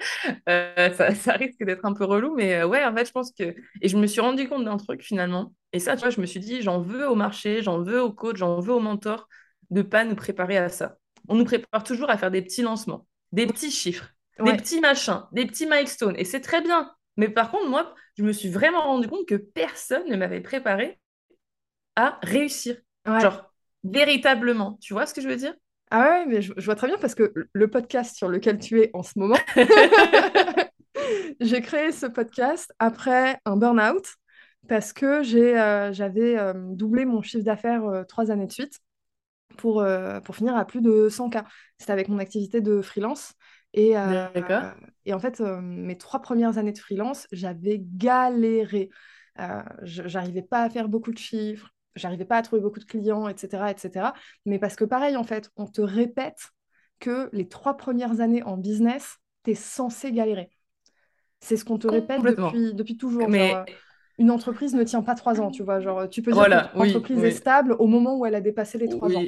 euh, 0.49 0.93
ça, 0.93 1.15
ça 1.15 1.33
risque 1.33 1.63
d'être 1.65 1.85
un 1.85 1.93
peu 1.93 2.05
relou. 2.05 2.35
Mais 2.35 2.55
euh, 2.61 2.67
ouais, 2.67 2.85
en 2.85 2.95
fait, 2.95 3.05
je 3.07 3.11
pense 3.11 3.31
que. 3.31 3.55
Et 3.81 3.89
je 3.89 3.97
me 3.97 4.07
suis 4.07 4.21
rendu 4.21 4.47
compte 4.47 4.65
d'un 4.65 4.77
truc 4.77 5.01
finalement. 5.03 5.53
Et 5.73 5.79
ça, 5.79 5.95
tu 5.95 6.01
vois, 6.01 6.11
je 6.11 6.21
me 6.21 6.25
suis 6.27 6.39
dit, 6.39 6.61
j'en 6.61 6.81
veux 6.81 7.09
au 7.09 7.15
marché, 7.15 7.61
j'en 7.63 7.81
veux 7.81 8.01
au 8.03 8.11
coach, 8.13 8.37
j'en 8.37 8.59
veux 8.59 8.73
au 8.73 8.79
mentor 8.79 9.27
de 9.71 9.81
pas 9.81 10.05
nous 10.05 10.15
préparer 10.15 10.57
à 10.57 10.69
ça. 10.69 10.97
On 11.27 11.35
nous 11.35 11.45
prépare 11.45 11.83
toujours 11.83 12.09
à 12.09 12.17
faire 12.17 12.31
des 12.31 12.41
petits 12.43 12.61
lancements, 12.61 13.07
des 13.31 13.47
petits 13.47 13.71
chiffres, 13.71 14.09
des 14.43 14.53
petits 14.53 14.79
machins, 14.81 15.23
des 15.31 15.45
petits 15.47 15.65
milestones. 15.67 16.15
Et 16.17 16.25
c'est 16.25 16.41
très 16.41 16.61
bien. 16.61 16.91
Mais 17.17 17.29
par 17.29 17.51
contre, 17.51 17.69
moi, 17.69 17.95
je 18.17 18.23
me 18.23 18.31
suis 18.33 18.49
vraiment 18.49 18.81
rendu 18.83 19.07
compte 19.07 19.27
que 19.27 19.35
personne 19.35 20.07
ne 20.09 20.15
m'avait 20.17 20.41
préparé 20.41 20.99
à 21.95 22.19
réussir. 22.23 22.77
ouais. 23.07 23.19
Genre, 23.21 23.51
véritablement. 23.83 24.77
Tu 24.81 24.93
vois 24.93 25.05
ce 25.05 25.13
que 25.13 25.21
je 25.21 25.27
veux 25.27 25.35
dire? 25.35 25.53
Ah 25.89 26.01
ouais, 26.09 26.25
mais 26.25 26.41
je, 26.41 26.53
je 26.55 26.65
vois 26.65 26.75
très 26.75 26.87
bien 26.87 26.97
parce 26.97 27.15
que 27.15 27.33
le 27.51 27.67
podcast 27.69 28.15
sur 28.15 28.29
lequel 28.29 28.59
tu 28.59 28.79
es 28.81 28.91
en 28.93 29.03
ce 29.03 29.17
moment, 29.19 29.37
j'ai 31.39 31.61
créé 31.61 31.91
ce 31.91 32.05
podcast 32.05 32.73
après 32.79 33.39
un 33.45 33.57
burn-out 33.57 34.05
parce 34.67 34.93
que 34.93 35.05
euh, 35.35 35.91
j'avais 35.91 36.37
euh, 36.37 36.53
doublé 36.55 37.05
mon 37.05 37.21
chiffre 37.21 37.43
d'affaires 37.43 37.83
euh, 37.85 38.03
trois 38.03 38.31
années 38.31 38.47
de 38.47 38.51
suite 38.51 38.79
pour, 39.57 39.85
pour 40.23 40.35
finir 40.35 40.55
à 40.55 40.65
plus 40.65 40.81
de 40.81 41.09
100K. 41.09 41.43
C'était 41.77 41.91
avec 41.91 42.07
mon 42.07 42.19
activité 42.19 42.61
de 42.61 42.81
freelance. 42.81 43.33
Et, 43.73 43.95
et 45.05 45.13
en 45.13 45.19
fait, 45.19 45.39
mes 45.41 45.97
trois 45.97 46.21
premières 46.21 46.57
années 46.57 46.71
de 46.71 46.79
freelance, 46.79 47.27
j'avais 47.31 47.81
galéré. 47.81 48.89
Euh, 49.39 49.61
je- 49.83 50.07
j'arrivais 50.07 50.41
pas 50.41 50.63
à 50.63 50.69
faire 50.69 50.89
beaucoup 50.89 51.11
de 51.11 51.17
chiffres, 51.17 51.69
j'arrivais 51.95 52.25
pas 52.25 52.37
à 52.37 52.41
trouver 52.41 52.61
beaucoup 52.61 52.79
de 52.79 52.85
clients, 52.85 53.27
etc., 53.27 53.65
etc. 53.69 54.09
Mais 54.45 54.59
parce 54.59 54.75
que 54.75 54.85
pareil, 54.85 55.15
en 55.15 55.23
fait, 55.23 55.49
on 55.55 55.65
te 55.65 55.81
répète 55.81 56.49
que 56.99 57.29
les 57.33 57.47
trois 57.47 57.77
premières 57.77 58.21
années 58.21 58.43
en 58.43 58.57
business, 58.57 59.17
tu 59.43 59.51
es 59.51 59.55
censé 59.55 60.11
galérer. 60.11 60.49
C'est 61.39 61.57
ce 61.57 61.65
qu'on 61.65 61.79
te 61.79 61.87
répète 61.87 62.21
depuis, 62.21 62.73
depuis 62.73 62.97
toujours. 62.97 63.27
Mais 63.27 63.55
euh, 63.55 63.63
une 64.19 64.29
entreprise 64.29 64.75
ne 64.75 64.83
tient 64.83 65.01
pas 65.01 65.15
trois 65.15 65.41
ans, 65.41 65.49
tu 65.49 65.63
vois. 65.63 65.79
Genre, 65.79 66.07
tu 66.09 66.21
peux 66.21 66.31
dire 66.31 66.43
que 66.43 66.49
ton 66.49 66.55
voilà, 66.55 66.71
oui, 66.75 66.89
entreprise 66.89 67.23
est 67.23 67.31
stable 67.31 67.75
au 67.79 67.87
moment 67.87 68.17
où 68.17 68.25
elle 68.25 68.35
a 68.35 68.41
dépassé 68.41 68.77
les 68.77 68.87
trois 68.87 69.11
ans. 69.15 69.23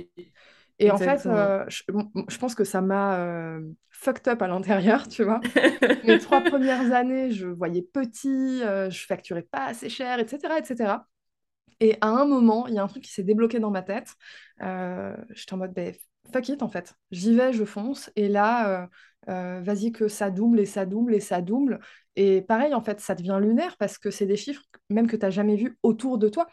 Et 0.80 0.92
en 0.92 0.98
fait, 0.98 1.26
euh, 1.26 1.64
je, 1.68 2.38
pense 2.38 2.56
que 2.56 2.64
ça 2.64 2.82
m'a 2.82 3.20
euh, 3.20 3.62
fucked 3.90 4.28
up 4.28 4.42
à 4.42 4.48
l'intérieur, 4.48 5.08
tu 5.08 5.24
vois. 5.24 5.40
Mes 6.04 6.20
trois 6.20 6.42
premières 6.42 6.92
années, 6.94 7.32
je 7.32 7.48
voyais 7.48 7.84
petit, 7.84 8.62
euh, 8.64 8.90
je 8.90 9.06
facturais 9.06 9.44
pas 9.44 9.66
assez 9.66 9.90
cher, 9.90 10.20
etc., 10.20 10.54
etc. 10.58 10.94
Et 11.80 11.98
à 12.02 12.08
un 12.08 12.26
moment, 12.26 12.68
il 12.68 12.76
y 12.76 12.78
a 12.78 12.84
un 12.84 12.88
truc 12.88 13.04
qui 13.04 13.12
s'est 13.12 13.24
débloqué 13.24 13.60
dans 13.60 13.72
ma 13.72 13.82
tête. 13.82 14.14
Euh, 14.62 15.16
j'étais 15.32 15.54
en 15.54 15.58
mode, 15.58 15.74
ben, 15.74 15.94
fuck 16.32 16.48
it, 16.50 16.64
en 16.64 16.70
fait. 16.70 16.94
J'y 17.12 17.36
vais, 17.36 17.54
je 17.54 17.66
fonce. 17.66 18.12
Et 18.16 18.28
là, 18.28 18.84
euh, 18.84 18.88
euh, 19.30 19.62
vas-y 19.62 19.92
que 19.92 20.08
ça 20.08 20.30
double 20.30 20.60
et 20.60 20.66
ça 20.66 20.86
double 20.86 21.16
et 21.16 21.20
ça 21.20 21.42
double. 21.42 21.80
Et 22.16 22.42
pareil, 22.42 22.74
en 22.74 22.82
fait, 22.82 23.00
ça 23.00 23.16
devient 23.16 23.40
lunaire 23.42 23.76
parce 23.78 23.98
que 23.98 24.12
c'est 24.12 24.26
des 24.26 24.38
chiffres 24.38 24.64
même 24.90 25.08
que 25.08 25.16
tu 25.16 25.24
n'as 25.24 25.32
jamais 25.32 25.56
vus 25.56 25.78
autour 25.84 26.18
de 26.18 26.30
toi. 26.30 26.48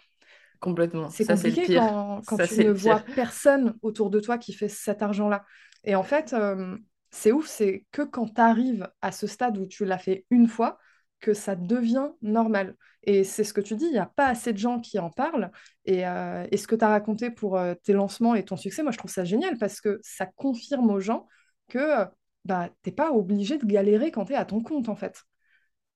Complètement. 0.61 1.09
C'est 1.11 1.29
le 1.29 1.35
compliqué 1.35 1.62
pire. 1.62 1.83
quand, 1.83 2.23
quand 2.27 2.37
Ça, 2.37 2.46
tu 2.46 2.55
c'est 2.57 2.64
ne 2.64 2.73
vois 2.73 3.01
personne 3.14 3.75
autour 3.83 4.11
de 4.11 4.20
toi 4.20 4.38
qui 4.38 4.53
fait 4.53 4.68
cet 4.68 5.03
argent-là. 5.03 5.44
Et 5.85 5.94
en 5.94 6.03
fait, 6.03 6.33
euh, 6.33 6.77
c'est 7.11 7.33
ouf, 7.33 7.46
c'est 7.46 7.87
que 7.92 8.03
quand 8.03 8.35
tu 8.35 8.40
arrives 8.40 8.88
à 9.01 9.12
ce 9.12 9.27
stade 9.27 9.59
où 9.59 9.66
tu 9.66 9.85
l'as 9.85 9.99
fait 9.99 10.27
une 10.31 10.49
fois, 10.49 10.79
que 11.20 11.35
ça 11.35 11.54
devient 11.56 12.09
normal. 12.22 12.76
Et 13.02 13.24
c'est 13.24 13.44
ce 13.44 13.54
que 13.54 13.61
tu 13.61 13.76
dis, 13.76 13.87
il 13.87 13.92
n'y 13.92 13.98
a 13.98 14.06
pas 14.06 14.26
assez 14.26 14.52
de 14.52 14.59
gens 14.59 14.80
qui 14.80 14.98
en 14.98 15.11
parlent. 15.11 15.50
Et, 15.85 16.06
euh, 16.06 16.46
et 16.50 16.56
ce 16.56 16.66
que 16.66 16.74
tu 16.74 16.85
as 16.85 16.88
raconté 16.88 17.30
pour 17.30 17.56
euh, 17.56 17.74
tes 17.83 17.92
lancements 17.92 18.35
et 18.35 18.44
ton 18.44 18.56
succès, 18.56 18.83
moi, 18.83 18.92
je 18.92 18.98
trouve 18.98 19.11
ça 19.11 19.24
génial 19.24 19.56
parce 19.59 19.80
que 19.80 20.00
ça 20.02 20.26
confirme 20.26 20.90
aux 20.90 21.00
gens 21.00 21.26
que 21.68 21.78
euh, 21.78 22.04
bah, 22.44 22.68
tu 22.83 22.90
n'es 22.90 22.94
pas 22.94 23.12
obligé 23.12 23.59
de 23.59 23.64
galérer 23.64 24.11
quand 24.11 24.26
tu 24.26 24.33
es 24.33 24.37
à 24.37 24.44
ton 24.44 24.62
compte, 24.62 24.88
en 24.88 24.96
fait. 24.96 25.22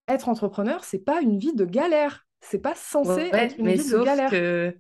Être 0.09 0.29
entrepreneur, 0.29 0.85
c'est 0.85 0.99
pas 1.05 1.21
une 1.21 1.39
vie 1.39 1.55
de 1.55 1.65
galère. 1.65 2.27
C'est 2.41 2.59
pas 2.59 2.75
censé 2.75 3.31
être 3.33 3.59
une 3.59 3.65
mais 3.65 3.77
vie 3.77 3.91
de 3.91 4.05
galère. 4.05 4.31
que 4.31 4.77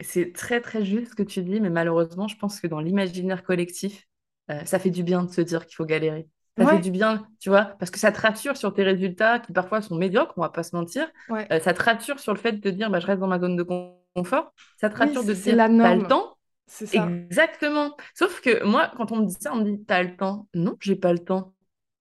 c'est 0.00 0.32
très, 0.32 0.60
très 0.60 0.84
juste 0.84 1.10
ce 1.10 1.14
que 1.16 1.22
tu 1.22 1.42
dis, 1.42 1.60
mais 1.60 1.70
malheureusement, 1.70 2.28
je 2.28 2.36
pense 2.36 2.60
que 2.60 2.66
dans 2.66 2.80
l'imaginaire 2.80 3.42
collectif, 3.42 4.06
euh, 4.50 4.64
ça 4.64 4.78
fait 4.78 4.90
du 4.90 5.02
bien 5.02 5.24
de 5.24 5.30
se 5.30 5.40
dire 5.40 5.66
qu'il 5.66 5.76
faut 5.76 5.84
galérer. 5.84 6.28
Ça 6.58 6.66
fait 6.66 6.78
du 6.78 6.90
bien, 6.90 7.26
tu 7.40 7.48
vois, 7.48 7.64
parce 7.78 7.90
que 7.90 7.98
ça 7.98 8.12
te 8.12 8.20
rassure 8.20 8.56
sur 8.58 8.74
tes 8.74 8.82
résultats 8.84 9.38
qui 9.40 9.52
parfois 9.52 9.80
sont 9.82 9.96
médiocres, 9.96 10.34
on 10.36 10.42
va 10.42 10.50
pas 10.50 10.62
se 10.62 10.76
mentir. 10.76 11.08
ouais. 11.28 11.52
Euh, 11.52 11.60
ça 11.60 11.72
te 11.72 11.82
rassure 11.82 12.20
sur 12.20 12.34
le 12.34 12.38
fait 12.38 12.52
de 12.52 12.70
dire, 12.70 12.90
bah, 12.90 13.00
je 13.00 13.06
reste 13.06 13.20
dans 13.20 13.26
ma 13.26 13.40
zone 13.40 13.56
de 13.56 13.62
con- 13.62 13.98
confort. 14.14 14.52
Ça 14.76 14.90
te 14.90 14.96
Oui, 14.98 15.10
rassure 15.10 15.24
de 15.24 15.34
te 15.34 15.40
dire, 15.40 15.58
t'as 15.80 15.94
le 15.94 16.06
temps, 16.06 16.36
c'est 16.66 16.86
ça. 16.86 17.20
Exactement. 17.30 17.96
Sauf 18.14 18.40
que 18.42 18.64
moi, 18.64 18.92
quand 18.96 19.12
on 19.12 19.18
me 19.18 19.26
dit 19.26 19.36
ça, 19.40 19.52
on 19.54 19.58
me 19.64 19.64
dit, 19.76 19.84
t'as 19.86 20.02
le 20.02 20.16
temps. 20.16 20.48
Non, 20.54 20.76
j'ai 20.80 20.96
pas 20.96 21.12
le 21.12 21.20
temps. 21.20 21.54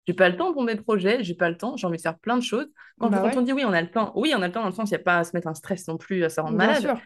J'ai 0.07 0.15
pas 0.15 0.29
le 0.31 0.37
temps 0.37 0.53
pour 0.53 0.65
mes 0.65 0.77
projets, 0.77 1.25
j'ai 1.25 1.35
pas 1.35 1.51
le 1.51 1.57
temps, 1.59 1.77
j'ai 1.77 1.87
envie 1.87 1.99
de 1.99 2.03
faire 2.03 2.19
plein 2.19 2.37
de 2.39 2.43
choses. 2.45 2.69
Quand, 2.99 3.11
Bah 3.11 3.21
quand 3.21 3.37
on 3.39 3.43
dit 3.43 3.53
oui, 3.53 3.65
on 3.67 3.73
a 3.73 3.83
le 3.83 3.91
temps, 3.91 4.13
oui, 4.17 4.35
on 4.37 4.43
a 4.43 4.49
le 4.49 4.53
temps 4.55 4.63
dans 4.63 4.69
le 4.69 4.75
sens, 4.75 4.91
il 4.91 4.95
n'y 4.95 5.01
a 5.01 5.05
pas 5.05 5.19
à 5.19 5.25
se 5.25 5.33
mettre 5.37 5.49
un 5.49 5.55
stress 5.55 5.89
non 5.89 5.99
plus, 5.99 6.25
à 6.25 6.31
se 6.31 6.41
rendre 6.41 6.57
bien 6.57 6.75
malade. 6.75 6.75
sûr. 6.75 7.01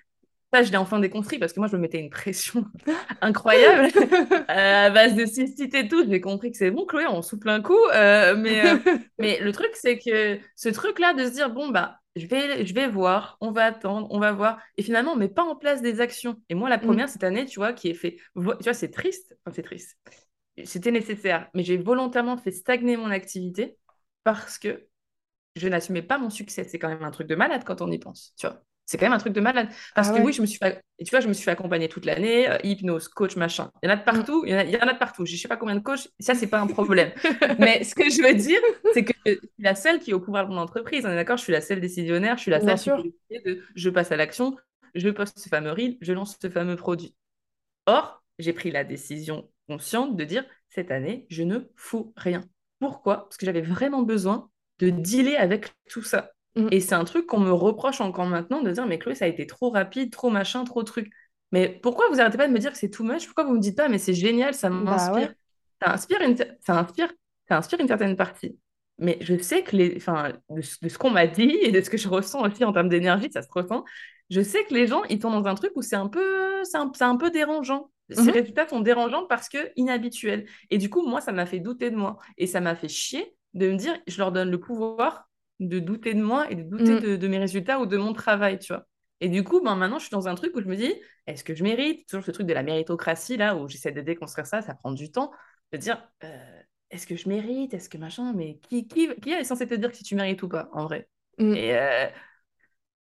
Ça, 0.53 0.63
je 0.63 0.71
l'ai 0.71 0.77
enfin 0.77 1.01
déconstruit 1.01 1.39
parce 1.39 1.55
que 1.55 1.61
moi, 1.61 1.69
je 1.69 1.77
me 1.77 1.81
mettais 1.81 1.99
une 1.99 2.11
pression 2.11 2.67
incroyable 3.23 3.89
euh, 4.51 4.87
à 4.87 4.91
base 4.91 5.15
de 5.15 5.25
cystite 5.25 5.75
et 5.75 5.89
tout. 5.89 6.05
J'ai 6.07 6.21
compris 6.21 6.51
que 6.53 6.59
c'est 6.59 6.71
bon, 6.71 6.85
Chloé, 6.85 7.07
on 7.07 7.23
souffle 7.23 7.49
un 7.49 7.63
coup. 7.63 7.79
Euh, 7.95 8.37
mais, 8.37 8.61
euh, 8.67 8.77
mais 9.19 9.41
le 9.41 9.51
truc, 9.53 9.71
c'est 9.75 9.99
que 9.99 10.39
ce 10.55 10.69
truc-là 10.69 11.15
de 11.15 11.25
se 11.25 11.31
dire, 11.33 11.49
bon, 11.51 11.71
bah, 11.71 11.99
je 12.17 12.27
vais, 12.27 12.67
je 12.67 12.75
vais 12.75 12.87
voir, 12.87 13.39
on 13.41 13.51
va 13.51 13.65
attendre, 13.65 14.09
on 14.11 14.19
va 14.19 14.33
voir. 14.33 14.59
Et 14.77 14.83
finalement, 14.83 15.13
on 15.13 15.17
met 15.17 15.29
pas 15.31 15.43
en 15.43 15.57
place 15.57 15.81
des 15.81 16.03
actions. 16.03 16.37
Et 16.51 16.55
moi, 16.55 16.69
la 16.69 16.79
Mm. 16.83 16.85
première 16.87 17.09
cette 17.09 17.25
année, 17.25 17.47
tu 17.47 17.59
vois, 17.59 17.73
qui 17.73 17.89
est 17.89 17.95
fait, 17.95 18.17
tu 18.37 18.43
vois, 18.43 18.75
c'est 18.75 18.91
triste. 18.91 19.35
Enfin, 19.47 19.55
c'est 19.55 19.63
triste. 19.63 19.97
C'était 20.65 20.91
nécessaire, 20.91 21.49
mais 21.55 21.63
j'ai 21.65 21.79
volontairement 21.79 22.37
fait 22.37 22.51
stagner 22.53 22.97
mon 22.99 23.11
activité 23.11 23.79
parce 24.23 24.59
que 24.59 24.87
je 25.57 25.69
n'assumais 25.69 26.03
pas 26.03 26.19
mon 26.19 26.31
succès. 26.31 26.65
C'est 26.65 26.79
quand 26.79 26.89
même 26.89 27.05
un 27.05 27.11
truc 27.13 27.29
de 27.29 27.37
malade 27.37 27.65
quand 27.65 27.83
on 27.83 27.91
y 27.91 27.99
pense, 27.99 28.35
tu 28.39 28.47
vois. 28.47 28.63
C'est 28.87 28.99
quand 28.99 29.07
même 29.07 29.13
un 29.13 29.19
truc 29.19 29.33
de 29.33 29.41
malade. 29.41 29.69
Parce 29.95 30.11
Ah 30.11 30.13
que 30.13 30.21
oui, 30.21 30.33
je 30.33 30.43
me 30.43 30.47
suis 30.47 30.59
fait, 30.59 30.83
tu 30.99 31.11
vois, 31.11 31.21
je 31.21 31.29
me 31.29 31.33
suis 31.33 31.45
fait 31.45 31.53
accompagner 31.53 31.89
toute 31.89 32.05
l'année, 32.05 32.51
euh, 32.51 32.59
hypnose, 32.63 33.09
coach, 33.09 33.37
machin. 33.37 33.71
Il 33.83 33.89
y 33.89 33.91
en 33.91 33.95
a 33.95 33.97
de 33.97 34.05
Mm. 34.05 34.05
partout, 34.05 34.45
il 34.45 34.53
y 34.53 34.55
en 34.55 34.59
a, 34.59 34.65
il 34.65 34.71
y 34.71 34.77
en 34.77 34.87
a 34.87 34.93
de 34.93 34.99
partout. 34.99 35.25
Je 35.25 35.37
sais 35.37 35.49
pas 35.49 35.57
combien 35.57 35.75
de 35.77 35.81
coachs, 35.81 36.09
ça, 36.21 36.35
c'est 36.35 36.49
pas 36.49 36.61
un 36.61 36.67
problème. 36.69 37.13
Mais 37.59 37.85
ce 37.85 37.95
que 37.95 38.11
je 38.11 38.23
veux 38.23 38.35
dire, 38.35 38.61
c'est 38.91 39.05
que 39.05 39.13
je 39.27 39.33
suis 39.33 39.41
la 39.59 39.75
seule 39.75 39.99
qui 40.01 40.11
est 40.11 40.15
au 40.15 40.21
pouvoir 40.21 40.47
de 40.49 40.53
mon 40.53 40.61
entreprise. 40.61 41.07
On 41.07 41.11
est 41.11 41.17
d'accord, 41.17 41.37
je 41.39 41.43
suis 41.45 41.53
la 41.53 41.61
seule 41.61 41.81
décisionnaire, 41.81 42.37
je 42.37 42.43
suis 42.43 42.51
la 42.51 42.61
seule 42.61 42.79
sûr. 42.79 43.03
de 43.45 43.63
je 43.75 43.91
passe 43.91 44.13
à 44.13 44.17
l'action, 44.17 44.57
je 44.95 45.09
poste 45.09 45.39
ce 45.39 45.49
fameux 45.49 45.73
reel, 45.73 45.97
je 46.01 46.13
lance 46.13 46.37
ce 46.41 46.51
fameux 46.51 46.77
produit. 46.77 47.15
Or, 47.87 48.23
j'ai 48.39 48.53
pris 48.53 48.71
la 48.71 48.85
décision 48.85 49.51
consciente 49.69 50.17
de 50.17 50.25
dire 50.25 50.45
cette 50.71 50.91
année, 50.91 51.27
je 51.31 51.43
ne 51.43 51.61
fous 51.77 52.13
rien. 52.17 52.43
Pourquoi? 52.81 53.25
Parce 53.25 53.37
que 53.37 53.47
j'avais 53.47 53.61
vraiment 53.63 54.03
besoin 54.03 54.51
de 54.79 54.91
dealer 54.91 55.37
avec 55.37 55.73
tout 55.91 56.03
ça. 56.03 56.33
Mm. 56.57 56.69
Et 56.71 56.81
c'est 56.81 56.95
un 56.95 57.05
truc 57.05 57.27
qu'on 57.27 57.41
me 57.41 57.53
reproche 57.53 58.01
encore 58.01 58.27
maintenant 58.27 58.63
de 58.63 58.71
dire, 58.71 58.87
mais 58.87 58.99
Chloé, 58.99 59.15
ça 59.15 59.25
a 59.27 59.29
été 59.29 59.47
trop 59.47 59.71
rapide, 59.71 60.11
trop 60.11 60.31
machin, 60.31 60.65
trop 60.65 60.83
truc. 60.83 61.13
Mais 61.53 61.69
pourquoi 61.83 62.09
vous 62.11 62.21
arrêtez 62.21 62.39
pas 62.39 62.49
de 62.49 62.53
me 62.53 62.59
dire 62.59 62.73
que 62.73 62.79
c'est 62.79 62.91
too 62.91 63.05
much? 63.05 63.27
Pourquoi 63.27 63.45
vous 63.45 63.55
me 63.55 63.61
dites 63.61 63.77
pas, 63.77 63.89
mais 63.89 63.99
c'est 63.99 64.15
génial, 64.15 64.55
ça 64.55 64.71
Bah 64.81 65.13
m'inspire. 65.13 65.31
ouais. 65.31 65.37
Ça 65.83 65.93
inspire 65.93 66.21
une, 66.23 66.37
ça 66.61 66.79
inspire, 66.79 67.13
ça 67.49 67.59
inspire 67.59 67.81
une 67.81 67.89
certaine 67.89 68.17
partie. 68.17 68.59
Mais 68.99 69.19
je 69.21 69.37
sais 69.39 69.63
que 69.65 69.77
les, 69.77 69.97
enfin, 69.97 70.33
de, 70.51 70.61
ce 70.63 70.99
qu'on 70.99 71.11
m'a 71.11 71.27
dit 71.27 71.51
et 71.63 71.73
de 71.73 71.81
ce 71.81 71.91
que 71.91 71.97
je 71.99 72.09
ressens 72.09 72.43
aussi 72.47 72.65
en 72.65 72.73
termes 72.73 72.89
d'énergie, 72.89 73.31
ça 73.33 73.43
se 73.43 73.49
ressent. 73.51 73.85
Je 74.31 74.41
sais 74.41 74.65
que 74.65 74.75
les 74.75 74.87
gens, 74.87 75.03
ils 75.11 75.19
tombent 75.19 75.43
dans 75.43 75.49
un 75.51 75.55
truc 75.55 75.73
où 75.77 75.83
c'est 75.83 75.97
un 75.97 76.09
peu, 76.09 76.63
c'est 76.65 76.79
un, 76.79 76.91
c'est 76.95 77.05
un 77.05 77.17
peu 77.17 77.31
dérangeant. 77.31 77.91
Ces 78.11 78.31
Mhm. 78.31 78.33
résultats 78.33 78.69
sont 78.69 78.81
dérangeants 78.81 79.27
parce 79.27 79.49
que 79.49 79.59
inhabituels. 79.77 80.47
Et 80.71 80.79
du 80.79 80.89
coup, 80.91 81.07
moi, 81.07 81.21
ça 81.21 81.33
m'a 81.33 81.47
fait 81.47 81.61
douter 81.61 81.91
de 81.91 81.97
moi. 81.97 82.19
Et 82.39 82.47
ça 82.47 82.61
m'a 82.61 82.75
fait 82.77 82.89
chier 82.89 83.35
de 83.55 83.71
me 83.71 83.77
dire, 83.77 83.95
je 84.07 84.19
leur 84.19 84.33
donne 84.33 84.51
le 84.51 84.61
pouvoir 84.61 85.29
de 85.69 85.79
douter 85.79 86.15
de 86.15 86.23
moi 86.23 86.51
et 86.51 86.55
de 86.57 86.63
douter 86.63 86.97
Mm. 86.97 87.01
de, 87.01 87.17
de 87.17 87.29
mes 87.29 87.39
résultats 87.39 87.81
ou 87.81 87.87
de 87.87 87.97
mon 87.97 88.13
travail, 88.13 88.59
tu 88.59 88.73
vois. 88.73 88.87
Et 89.21 89.29
du 89.29 89.45
coup, 89.45 89.61
ben, 89.61 89.77
maintenant, 89.77 89.99
je 89.99 90.05
suis 90.07 90.11
dans 90.13 90.29
un 90.29 90.35
truc 90.35 90.55
où 90.57 90.61
je 90.61 90.67
me 90.67 90.77
dis, 90.77 90.93
est-ce 91.27 91.45
que 91.45 91.55
je 91.55 91.63
mérite? 91.63 92.09
Toujours 92.09 92.25
ce 92.25 92.31
truc 92.33 92.47
de 92.47 92.53
la 92.55 92.63
méritocratie, 92.63 93.37
là, 93.37 93.57
où 93.57 93.69
j'essaie 93.69 93.93
de 93.93 94.01
déconstruire 94.01 94.47
ça, 94.47 94.63
ça 94.63 94.75
prend 94.75 94.93
du 94.93 95.11
temps. 95.13 95.31
De 95.73 95.79
dire, 95.79 96.07
euh, 96.25 96.61
est-ce 96.91 97.07
que 97.07 97.17
je 97.17 97.29
mérite? 97.29 97.73
Est-ce 97.75 97.89
que 97.89 97.99
machin? 97.99 98.33
Mais 98.35 98.59
qui, 98.69 98.87
qui, 98.89 99.09
qui 99.21 99.31
est 99.31 99.45
censé 99.45 99.67
te 99.67 99.75
dire 99.75 99.95
si 99.95 100.03
tu 100.05 100.17
mérites 100.17 100.43
ou 100.43 100.49
pas, 100.49 100.69
en 100.73 100.85
vrai? 100.85 101.09
Mm. 101.39 101.55
Et, 101.55 101.75
euh, 101.77 102.07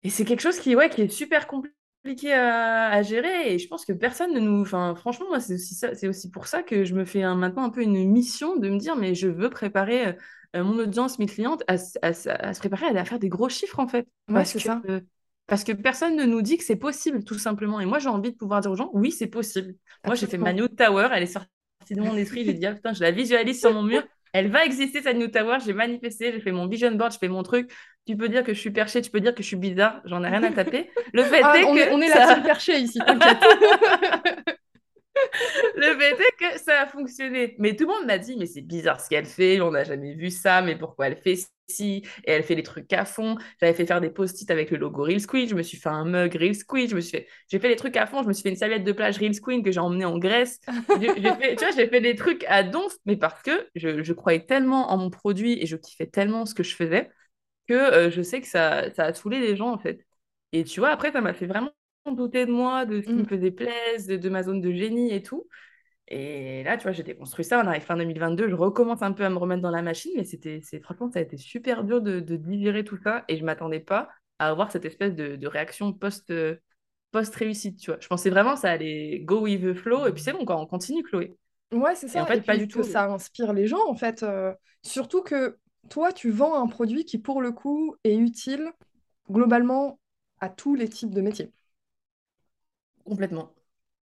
et 0.02 0.10
c'est 0.10 0.24
quelque 0.24 0.40
chose 0.40 0.58
qui, 0.58 0.74
ouais, 0.76 0.88
qui 0.90 1.02
est 1.02 1.08
super 1.08 1.46
compliqué 1.46 2.32
à, 2.32 2.88
à 2.90 3.02
gérer. 3.02 3.52
Et 3.54 3.58
je 3.58 3.68
pense 3.68 3.84
que 3.84 3.92
personne 3.92 4.32
ne 4.32 4.40
nous. 4.40 4.62
Enfin, 4.62 4.94
franchement, 4.94 5.26
moi, 5.28 5.40
c'est 5.40 5.54
aussi 5.54 5.74
ça, 5.74 5.94
c'est 5.94 6.08
aussi 6.08 6.30
pour 6.30 6.46
ça 6.46 6.62
que 6.62 6.84
je 6.84 6.94
me 6.94 7.04
fais 7.04 7.22
un- 7.22 7.34
maintenant 7.36 7.64
un 7.64 7.70
peu 7.70 7.82
une 7.82 8.08
mission 8.10 8.56
de 8.56 8.68
me 8.70 8.78
dire, 8.78 8.96
mais 8.96 9.14
je 9.14 9.28
veux 9.28 9.50
préparer 9.50 10.16
euh, 10.56 10.64
mon 10.64 10.78
audience, 10.78 11.18
mes 11.18 11.26
clientes, 11.26 11.62
à, 11.68 11.78
se 11.78 12.58
préparer 12.58 12.86
à 12.86 13.04
faire 13.04 13.18
des 13.18 13.28
gros 13.28 13.48
chiffres, 13.48 13.78
en 13.78 13.88
fait. 13.88 14.06
Ouais, 14.28 14.34
Parce 14.34 14.50
c'est 14.50 14.58
que, 14.58 14.64
ça. 14.64 14.82
euh, 14.88 15.00
parce 15.46 15.64
que 15.64 15.72
personne 15.72 16.16
ne 16.16 16.24
nous 16.24 16.42
dit 16.42 16.58
que 16.58 16.64
c'est 16.64 16.76
possible, 16.76 17.24
tout 17.24 17.38
simplement. 17.38 17.80
Et 17.80 17.86
moi, 17.86 17.98
j'ai 17.98 18.08
envie 18.08 18.32
de 18.32 18.36
pouvoir 18.36 18.60
dire 18.60 18.70
aux 18.70 18.76
gens, 18.76 18.90
oui, 18.92 19.10
c'est 19.10 19.26
possible. 19.26 19.74
Moi, 20.04 20.14
j'ai 20.14 20.26
fait 20.26 20.38
ma. 20.38 20.52
New 20.52 20.68
Tower, 20.68 21.08
elle 21.12 21.22
est 21.22 21.26
sortie 21.26 21.48
de 21.90 22.00
mon 22.00 22.16
esprit. 22.16 22.44
J'ai 22.44 22.54
dit, 22.54 22.66
ah, 22.66 22.74
putain, 22.74 22.92
je 22.92 23.00
la 23.02 23.10
visualise 23.10 23.60
sur 23.60 23.72
mon 23.72 23.82
mur. 23.82 24.02
Elle 24.32 24.48
va 24.48 24.64
exister, 24.64 25.02
cette 25.02 25.16
New 25.16 25.26
Tower. 25.28 25.58
J'ai 25.64 25.72
manifesté, 25.72 26.32
j'ai 26.32 26.40
fait 26.40 26.52
mon 26.52 26.68
vision 26.68 26.92
board, 26.92 27.12
je 27.12 27.18
fais 27.18 27.28
mon 27.28 27.42
truc. 27.42 27.70
Tu 28.06 28.16
peux 28.16 28.28
dire 28.28 28.44
que 28.44 28.54
je 28.54 28.58
suis 28.60 28.70
perché, 28.70 29.02
tu 29.02 29.10
peux 29.10 29.20
dire 29.20 29.34
que 29.34 29.42
je 29.42 29.48
suis 29.48 29.56
bizarre, 29.56 30.00
j'en 30.04 30.22
ai 30.24 30.28
rien 30.28 30.42
à 30.44 30.50
taper. 30.52 30.90
Le 31.12 31.24
fait 31.24 31.42
Ah, 31.42 31.58
est 31.58 31.64
on 31.64 31.76
est, 31.76 31.90
on 31.90 31.98
que 31.98 32.04
est 32.04 32.08
la 32.08 32.20
ça, 32.20 32.26
team 32.26 32.42
perchée 32.42 32.78
ici, 32.78 33.02
t'inquiète. 33.04 33.38
le 35.76 35.98
fait 35.98 36.12
est 36.20 36.36
que 36.38 36.58
ça 36.60 36.80
a 36.82 36.86
fonctionné. 37.00 37.54
Mais 37.58 37.76
tout 37.76 37.86
le 37.86 37.92
monde 37.94 38.06
m'a 38.06 38.18
dit, 38.18 38.36
mais 38.36 38.46
c'est 38.46 38.62
bizarre 38.62 39.00
ce 39.00 39.08
qu'elle 39.08 39.26
fait, 39.26 39.60
on 39.60 39.70
n'a 39.72 39.84
jamais 39.84 40.14
vu 40.14 40.30
ça, 40.30 40.62
mais 40.62 40.76
pourquoi 40.76 41.08
elle 41.08 41.16
fait 41.16 41.36
ci? 41.68 42.02
Et 42.24 42.32
elle 42.32 42.42
fait 42.42 42.54
les 42.54 42.62
trucs 42.62 42.92
à 42.92 43.04
fond. 43.04 43.36
J'avais 43.60 43.74
fait 43.74 43.86
faire 43.86 44.00
des 44.00 44.10
post-it 44.10 44.50
avec 44.50 44.70
le 44.70 44.76
logo 44.78 45.02
Real 45.04 45.20
Squid, 45.20 45.48
je 45.48 45.54
me 45.54 45.62
suis 45.62 45.78
fait 45.78 45.88
un 45.88 46.04
mug 46.04 46.34
Real 46.34 46.54
Squid, 46.54 46.90
je 46.90 46.96
me 46.96 47.00
suis 47.00 47.18
fait... 47.18 47.28
j'ai 47.48 47.58
fait 47.58 47.68
les 47.68 47.76
trucs 47.76 47.96
à 47.96 48.06
fond, 48.06 48.22
je 48.22 48.28
me 48.28 48.32
suis 48.32 48.42
fait 48.42 48.50
une 48.50 48.56
serviette 48.56 48.84
de 48.84 48.92
plage 48.92 49.18
Real 49.18 49.34
Squid 49.34 49.64
que 49.64 49.70
j'ai 49.72 49.80
emmenée 49.80 50.04
en 50.04 50.18
Grèce. 50.18 50.60
J'ai 50.94 51.12
fait, 51.34 51.56
tu 51.56 51.64
vois, 51.64 51.74
j'ai 51.74 51.88
fait 51.88 52.00
des 52.00 52.16
trucs 52.16 52.44
à 52.48 52.62
donf, 52.62 52.94
mais 53.06 53.16
parce 53.16 53.42
que 53.42 53.68
je, 53.74 54.02
je 54.02 54.12
croyais 54.12 54.44
tellement 54.46 54.90
en 54.90 54.96
mon 54.98 55.10
produit 55.10 55.60
et 55.62 55.66
je 55.66 55.76
kiffais 55.76 56.06
tellement 56.06 56.46
ce 56.46 56.54
que 56.54 56.62
je 56.62 56.74
faisais 56.74 57.10
que 57.68 57.74
euh, 57.74 58.10
je 58.10 58.22
sais 58.22 58.40
que 58.40 58.46
ça, 58.48 58.90
ça 58.94 59.04
a 59.06 59.14
saoulé 59.14 59.40
les 59.40 59.56
gens, 59.56 59.72
en 59.72 59.78
fait. 59.78 60.04
Et 60.52 60.64
tu 60.64 60.80
vois, 60.80 60.90
après, 60.90 61.12
ça 61.12 61.20
m'a 61.20 61.34
fait 61.34 61.46
vraiment 61.46 61.70
douter 62.06 62.46
de 62.46 62.52
moi, 62.52 62.86
de 62.86 63.00
ce 63.02 63.08
qui 63.08 63.20
me 63.20 63.24
Mm. 63.24 63.26
faisait 63.26 63.50
plaisir, 63.50 64.16
de, 64.18 64.22
de 64.22 64.28
ma 64.28 64.42
zone 64.42 64.60
de 64.60 64.72
génie 64.72 65.12
et 65.12 65.22
tout. 65.22 65.46
Et 66.10 66.64
là, 66.64 66.76
tu 66.76 66.82
vois, 66.84 66.92
j'ai 66.92 67.02
déconstruit 67.04 67.44
ça. 67.44 67.60
On 67.62 67.66
arrive 67.68 67.82
fin 67.82 67.96
2022, 67.96 68.48
je 68.48 68.54
recommence 68.54 69.02
un 69.02 69.12
peu 69.12 69.24
à 69.24 69.30
me 69.30 69.36
remettre 69.38 69.62
dans 69.62 69.70
la 69.70 69.82
machine, 69.82 70.12
mais 70.16 70.24
c'était, 70.24 70.60
c'est, 70.62 70.80
franchement, 70.80 71.10
ça 71.12 71.20
a 71.20 71.22
été 71.22 71.36
super 71.36 71.84
dur 71.84 72.02
de, 72.02 72.20
de 72.20 72.36
digérer 72.36 72.84
tout 72.84 72.96
ça 73.02 73.24
et 73.28 73.36
je 73.36 73.44
m'attendais 73.44 73.80
pas 73.80 74.08
à 74.38 74.48
avoir 74.48 74.72
cette 74.72 74.84
espèce 74.84 75.14
de, 75.14 75.36
de 75.36 75.46
réaction 75.46 75.92
post, 75.92 76.30
euh, 76.30 76.56
post-réussite, 77.12 77.78
tu 77.80 77.90
vois. 77.92 78.00
Je 78.00 78.08
pensais 78.08 78.30
vraiment 78.30 78.54
que 78.54 78.60
ça 78.60 78.70
allait 78.72 79.20
go 79.20 79.42
with 79.42 79.62
the 79.62 79.74
flow 79.74 80.06
et 80.06 80.12
puis 80.12 80.22
c'est 80.22 80.32
bon, 80.32 80.44
quoi, 80.44 80.58
on 80.60 80.66
continue, 80.66 81.02
Chloé. 81.04 81.36
Ouais, 81.72 81.94
c'est 81.94 82.08
Et 82.14 82.20
en 82.20 82.26
ça. 82.26 82.32
Et 82.34 82.40
fait, 82.40 82.42
pas 82.42 82.56
du 82.56 82.68
tout. 82.68 82.82
ça 82.82 83.06
inspire 83.10 83.52
les 83.52 83.66
gens, 83.66 83.86
en 83.88 83.94
fait. 83.94 84.22
euh, 84.24 84.52
surtout 84.82 85.22
que 85.22 85.58
toi, 85.88 86.12
tu 86.12 86.30
vends 86.30 86.60
un 86.60 86.66
produit 86.66 87.04
qui, 87.04 87.18
pour 87.18 87.40
le 87.40 87.52
coup, 87.52 87.94
est 88.04 88.16
utile 88.16 88.72
globalement 89.30 90.00
à 90.40 90.48
tous 90.48 90.74
les 90.74 90.88
types 90.88 91.14
de 91.14 91.20
métiers. 91.20 91.52
Complètement. 93.04 93.54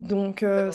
Donc, 0.00 0.42
euh, 0.42 0.70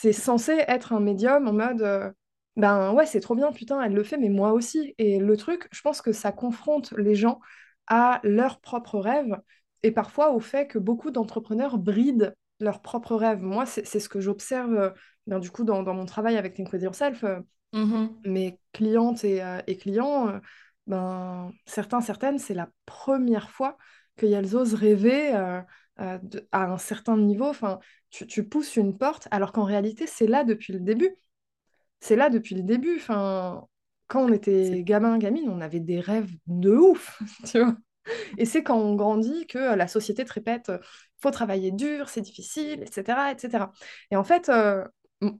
c'est 0.00 0.12
censé 0.12 0.52
être 0.68 0.92
un 0.92 1.00
médium 1.00 1.48
en 1.48 1.52
mode, 1.52 1.82
euh, 1.82 2.10
ben 2.56 2.92
ouais, 2.92 3.06
c'est 3.06 3.20
trop 3.20 3.34
bien, 3.34 3.52
putain, 3.52 3.82
elle 3.82 3.92
le 3.94 4.02
fait, 4.04 4.16
mais 4.18 4.28
moi 4.28 4.52
aussi. 4.52 4.94
Et 4.98 5.18
le 5.18 5.36
truc, 5.36 5.68
je 5.72 5.80
pense 5.82 6.02
que 6.02 6.12
ça 6.12 6.32
confronte 6.32 6.92
les 6.96 7.14
gens 7.14 7.40
à 7.86 8.20
leurs 8.24 8.60
propres 8.60 8.98
rêves 8.98 9.36
et 9.82 9.90
parfois 9.92 10.30
au 10.32 10.40
fait 10.40 10.66
que 10.66 10.78
beaucoup 10.78 11.10
d'entrepreneurs 11.10 11.78
brident 11.78 12.34
leurs 12.60 12.82
propres 12.82 13.14
rêves. 13.16 13.40
Moi, 13.42 13.66
c'est 13.66 13.84
ce 14.00 14.08
que 14.08 14.20
j'observe, 14.20 14.74
euh, 14.74 14.90
ben, 15.26 15.38
du 15.38 15.50
coup, 15.50 15.64
dans, 15.64 15.82
dans 15.82 15.94
mon 15.94 16.04
travail 16.06 16.36
avec 16.36 16.54
Think 16.54 16.72
With 16.72 16.82
Yourself. 16.82 17.24
euh, 17.24 17.40
Mhm. 17.72 18.24
mes 18.24 18.58
clientes 18.72 19.24
et, 19.24 19.42
et 19.66 19.76
clients, 19.76 20.40
ben, 20.86 21.52
certains, 21.66 22.00
certaines, 22.00 22.38
c'est 22.38 22.54
la 22.54 22.68
première 22.86 23.50
fois 23.50 23.76
qu'elles 24.16 24.56
osent 24.56 24.74
rêver 24.74 25.34
euh, 25.34 25.60
de- 26.22 26.46
à 26.52 26.64
un 26.72 26.78
certain 26.78 27.16
niveau. 27.16 27.46
Enfin, 27.46 27.78
tu, 28.10 28.26
tu 28.26 28.44
pousses 28.48 28.76
une 28.76 28.96
porte, 28.96 29.28
alors 29.30 29.52
qu'en 29.52 29.64
réalité, 29.64 30.06
c'est 30.06 30.26
là 30.26 30.44
depuis 30.44 30.72
le 30.72 30.80
début. 30.80 31.16
C'est 32.00 32.16
là 32.16 32.30
depuis 32.30 32.54
le 32.54 32.62
début. 32.62 32.96
Enfin, 32.96 33.66
quand 34.08 34.24
on 34.24 34.32
était 34.32 34.82
gamin, 34.84 35.18
gamine, 35.18 35.48
on 35.48 35.60
avait 35.60 35.80
des 35.80 36.00
rêves 36.00 36.30
de 36.46 36.70
ouf, 36.72 37.20
tu 37.46 37.60
vois. 37.60 37.76
Et 38.38 38.46
c'est 38.46 38.62
quand 38.62 38.78
on 38.78 38.94
grandit 38.96 39.46
que 39.46 39.58
la 39.76 39.88
société 39.88 40.24
te 40.24 40.32
répète, 40.32 40.70
euh, 40.70 40.78
faut 41.20 41.30
travailler 41.30 41.72
dur, 41.72 42.08
c'est 42.08 42.22
difficile, 42.22 42.82
etc., 42.82 43.32
etc. 43.32 43.72
Et 44.10 44.16
en 44.16 44.24
fait, 44.24 44.48
euh, 44.48 44.84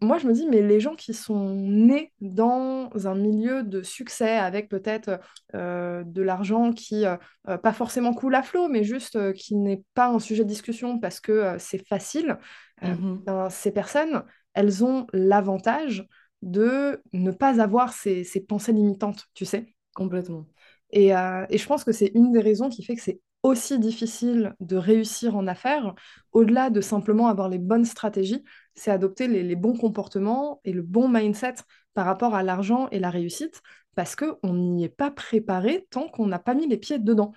moi, 0.00 0.18
je 0.18 0.26
me 0.26 0.32
dis, 0.32 0.46
mais 0.48 0.60
les 0.60 0.80
gens 0.80 0.96
qui 0.96 1.14
sont 1.14 1.50
nés 1.54 2.12
dans 2.20 2.90
un 3.06 3.14
milieu 3.14 3.62
de 3.62 3.82
succès 3.82 4.36
avec 4.36 4.68
peut-être 4.68 5.20
euh, 5.54 6.02
de 6.04 6.20
l'argent 6.22 6.72
qui, 6.72 7.06
euh, 7.06 7.16
euh, 7.48 7.58
pas 7.58 7.72
forcément 7.72 8.12
coule 8.12 8.34
à 8.34 8.42
flot, 8.42 8.68
mais 8.68 8.82
juste 8.82 9.14
euh, 9.14 9.32
qui 9.32 9.54
n'est 9.54 9.82
pas 9.94 10.08
un 10.08 10.18
sujet 10.18 10.42
de 10.42 10.48
discussion 10.48 10.98
parce 10.98 11.20
que 11.20 11.56
c'est 11.58 11.86
facile, 11.86 12.38
Mhm. 12.82 13.24
ben, 13.26 13.50
ces 13.50 13.70
personnes, 13.72 14.24
elles 14.54 14.84
ont 14.84 15.06
l'avantage 15.12 16.06
de 16.42 17.00
ne 17.12 17.30
pas 17.30 17.60
avoir 17.60 17.92
ces, 17.92 18.24
ces 18.24 18.40
pensées 18.40 18.72
limitantes, 18.72 19.26
tu 19.34 19.44
sais? 19.44 19.74
Complètement. 19.94 20.46
Et, 20.90 21.08
et 21.08 21.58
je 21.58 21.66
pense 21.66 21.84
que 21.84 21.92
c'est 21.92 22.12
une 22.14 22.32
des 22.32 22.40
raisons 22.40 22.68
qui 22.68 22.82
fait 22.82 22.94
que 22.96 23.02
c'est 23.02 23.20
aussi 23.42 23.78
difficile 23.78 24.54
de 24.60 24.76
réussir 24.76 25.36
en 25.36 25.46
affaires, 25.46 25.94
au-delà 26.32 26.70
de 26.70 26.80
simplement 26.80 27.28
avoir 27.28 27.48
les 27.48 27.58
bonnes 27.58 27.84
stratégies, 27.84 28.44
c'est 28.74 28.90
adopter 28.90 29.28
les, 29.28 29.42
les 29.42 29.56
bons 29.56 29.76
comportements 29.76 30.60
et 30.64 30.72
le 30.72 30.82
bon 30.82 31.08
mindset 31.08 31.54
par 31.94 32.06
rapport 32.06 32.34
à 32.34 32.42
l'argent 32.42 32.88
et 32.90 32.98
la 32.98 33.10
réussite, 33.10 33.62
parce 33.94 34.16
qu'on 34.16 34.54
n'y 34.54 34.84
est 34.84 34.88
pas 34.88 35.10
préparé 35.10 35.86
tant 35.90 36.08
qu'on 36.08 36.26
n'a 36.26 36.38
pas 36.38 36.54
mis 36.54 36.66
les 36.68 36.76
pieds 36.78 36.98
dedans. 36.98 37.32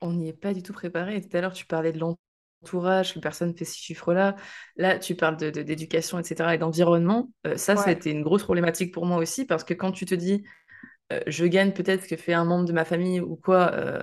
On 0.00 0.12
n'y 0.14 0.28
est 0.28 0.32
pas 0.32 0.54
du 0.54 0.62
tout 0.62 0.72
préparé. 0.72 1.16
Et 1.16 1.28
tout 1.28 1.36
à 1.36 1.40
l'heure, 1.40 1.52
tu 1.52 1.66
parlais 1.66 1.92
de 1.92 1.98
l'entourage, 1.98 3.14
que 3.14 3.18
personne 3.20 3.50
ne 3.50 3.56
fait 3.56 3.64
ces 3.64 3.76
chiffres-là. 3.76 4.36
Là, 4.76 4.98
tu 4.98 5.14
parles 5.14 5.36
de, 5.36 5.50
de- 5.50 5.62
d'éducation, 5.62 6.18
etc. 6.18 6.54
et 6.54 6.58
d'environnement. 6.58 7.30
Euh, 7.46 7.56
ça, 7.56 7.76
Ouais, 7.76 7.76
c'était 7.76 8.10
une 8.10 8.22
grosse 8.22 8.44
problématique 8.44 8.92
pour 8.94 9.06
moi 9.06 9.18
aussi, 9.18 9.44
parce 9.46 9.64
que 9.64 9.74
quand 9.74 9.92
tu 9.92 10.06
te 10.06 10.14
dis, 10.14 10.44
euh, 11.12 11.20
je 11.28 11.46
gagne 11.46 11.72
peut-être 11.72 12.04
ce 12.04 12.08
que 12.08 12.16
fait 12.16 12.34
un 12.34 12.44
membre 12.46 12.66
de 12.66 12.72
ma 12.74 12.84
famille 12.86 13.20
ou 13.20 13.36
quoi, 13.36 13.72
euh, 13.74 14.02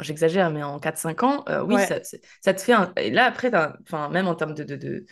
j'exagère, 0.00 0.50
mais 0.50 0.62
en 0.62 0.78
quatre 0.78 0.98
cinq 0.98 1.22
ans, 1.22 1.44
euh, 1.48 1.62
oui, 1.62 1.78
ouais, 1.78 1.80
ça, 1.80 2.00
te 2.00 2.60
fait 2.60 2.72
un... 2.72 2.92
Et 2.96 3.10
là, 3.10 3.24
après, 3.26 3.50
enfin, 3.82 4.08
même 4.10 4.28
en 4.28 4.34
termes 4.34 4.54
de, 4.54 4.64
de, 4.64 4.76
de, 4.76 5.06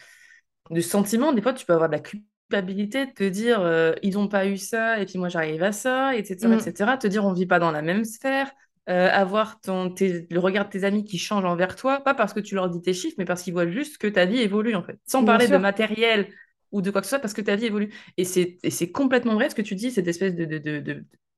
de 0.71 0.81
sentiments, 0.81 1.33
des 1.33 1.43
fois, 1.43 1.53
tu 1.53 1.67
peux 1.67 1.73
avoir 1.75 1.89
de 1.89 1.95
la 1.97 2.01
culpabilité 2.03 3.07
de 3.07 3.13
te 3.13 3.25
dire, 3.25 3.61
euh, 3.61 3.93
ils 4.03 4.15
n'ont 4.15 4.29
pas 4.29 4.47
eu 4.47 4.57
ça, 4.59 5.01
et 5.01 5.07
puis 5.07 5.19
moi, 5.19 5.29
j'arrive 5.29 5.63
à 5.63 5.73
ça, 5.73 6.17
etc., 6.17 6.55
Mm, 6.55 6.57
etc. 6.57 6.99
Te 6.99 7.07
dire, 7.07 7.25
on 7.25 7.33
vit 7.33 7.47
pas 7.47 7.59
dans 7.59 7.73
la 7.73 7.83
même 7.83 8.05
sphère. 8.05 8.51
euh, 8.89 9.09
avoir 9.13 9.61
ton, 9.61 9.91
tes- 9.91 10.27
le 10.31 10.41
regard 10.41 10.65
de 10.67 10.71
tes 10.71 10.85
amis 10.85 11.05
qui 11.05 11.19
change 11.19 11.45
envers 11.45 11.77
toi, 11.77 12.01
pas 12.01 12.15
parce 12.15 12.33
que 12.33 12.41
tu 12.41 12.55
leur 12.57 12.69
dis 12.71 12.81
tes 12.83 12.95
chiffres, 12.95 13.15
mais 13.19 13.25
parce 13.27 13.43
qu'ils 13.43 13.53
voient 13.53 13.69
juste 13.69 13.99
que 13.99 14.09
ta 14.09 14.25
vie 14.25 14.39
évolue, 14.41 14.75
en 14.75 14.83
fait. 14.83 14.99
Sans 15.07 15.23
bien 15.23 15.39
parler 15.39 15.49
de 15.49 15.59
matériel 15.59 16.29
ou 16.73 16.83
de 16.83 16.91
quoi 16.91 17.01
que 17.01 17.07
ce 17.07 17.11
soit, 17.11 17.19
parce 17.19 17.35
que 17.35 17.41
ta 17.43 17.57
vie 17.57 17.67
évolue. 17.67 17.93
Et 18.17 18.25
c'est 18.25 18.93
complètement 18.93 19.35
vrai 19.35 19.51
ce 19.51 19.55
que 19.55 19.63
tu 19.63 19.75
dis, 19.75 19.91
cette 19.91 20.09
espèce 20.09 20.35
de, 20.35 20.45
de, 20.45 20.59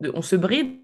de, 0.00 0.12
on 0.14 0.22
se 0.22 0.36
bride. 0.36 0.80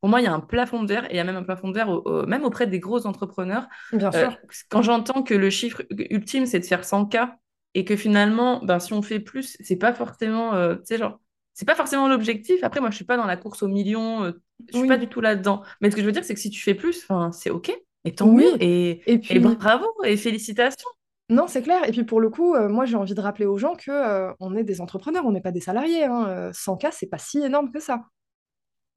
Pour 0.00 0.08
moi, 0.10 0.20
il 0.20 0.24
y 0.24 0.26
a 0.26 0.32
un 0.32 0.40
plafond 0.40 0.82
de 0.82 0.88
verre, 0.88 1.04
et 1.06 1.14
il 1.14 1.16
y 1.16 1.20
a 1.20 1.24
même 1.24 1.36
un 1.36 1.42
plafond 1.42 1.68
de 1.68 1.74
verre, 1.74 1.88
au- 1.90 2.02
au- 2.04 2.26
même 2.26 2.44
auprès 2.44 2.66
des 2.66 2.80
gros 2.80 3.06
entrepreneurs. 3.06 3.66
bien 3.92 4.12
Euh, 4.14 4.28
sûr, 4.28 4.38
quand 4.68 4.82
j'entends 4.82 5.22
que 5.22 5.34
le 5.34 5.50
chiffre 5.50 5.82
ultime, 6.10 6.46
c'est 6.46 6.60
de 6.60 6.64
faire 6.66 6.84
100K, 6.84 7.38
et 7.74 7.84
que 7.84 7.96
finalement, 7.96 8.64
ben, 8.64 8.78
si 8.78 8.92
on 8.92 9.02
fait 9.02 9.20
plus, 9.20 9.56
c'est 9.60 9.76
pas 9.76 9.92
forcément, 9.92 10.54
euh, 10.54 10.76
genre, 10.90 11.20
c'est 11.54 11.64
pas 11.66 11.74
forcément 11.74 12.08
l'objectif. 12.08 12.62
Après, 12.62 12.80
moi, 12.80 12.90
je 12.90 12.96
suis 12.96 13.04
pas 13.04 13.16
dans 13.16 13.26
la 13.26 13.36
course 13.36 13.62
aux 13.62 13.68
millions, 13.68 14.24
euh, 14.24 14.32
je 14.72 14.76
suis 14.76 14.86
pas 14.86 14.98
du 14.98 15.08
tout 15.08 15.20
là-dedans. 15.20 15.62
Mais 15.80 15.90
ce 15.90 15.96
que 15.96 16.02
je 16.02 16.06
veux 16.06 16.12
dire, 16.12 16.24
c'est 16.24 16.34
que 16.34 16.40
si 16.40 16.50
tu 16.50 16.60
fais 16.60 16.74
plus, 16.74 17.06
c'est 17.32 17.50
OK, 17.50 17.72
et 18.04 18.14
tant 18.14 18.28
mieux, 18.30 18.50
oui. 18.50 18.62
et, 18.62 19.02
Et 19.06 19.18
et 19.28 19.40
puis, 19.40 19.40
bravo, 19.40 19.86
et 20.04 20.16
félicitations. 20.16 20.88
Non, 21.30 21.46
c'est 21.48 21.62
clair. 21.62 21.88
Et 21.88 21.92
puis 21.92 22.04
pour 22.04 22.20
le 22.20 22.28
coup, 22.30 22.54
euh, 22.54 22.68
moi 22.68 22.84
j'ai 22.84 22.96
envie 22.96 23.14
de 23.14 23.20
rappeler 23.20 23.46
aux 23.46 23.56
gens 23.58 23.74
que 23.74 23.90
euh, 23.90 24.32
on 24.40 24.54
est 24.56 24.64
des 24.64 24.80
entrepreneurs, 24.80 25.24
on 25.26 25.32
n'est 25.32 25.40
pas 25.40 25.52
des 25.52 25.60
salariés. 25.60 26.04
Hein. 26.04 26.26
Euh, 26.28 26.52
100K, 26.52 26.90
c'est 26.92 27.06
pas 27.06 27.18
si 27.18 27.38
énorme 27.38 27.70
que 27.72 27.80
ça. 27.80 28.04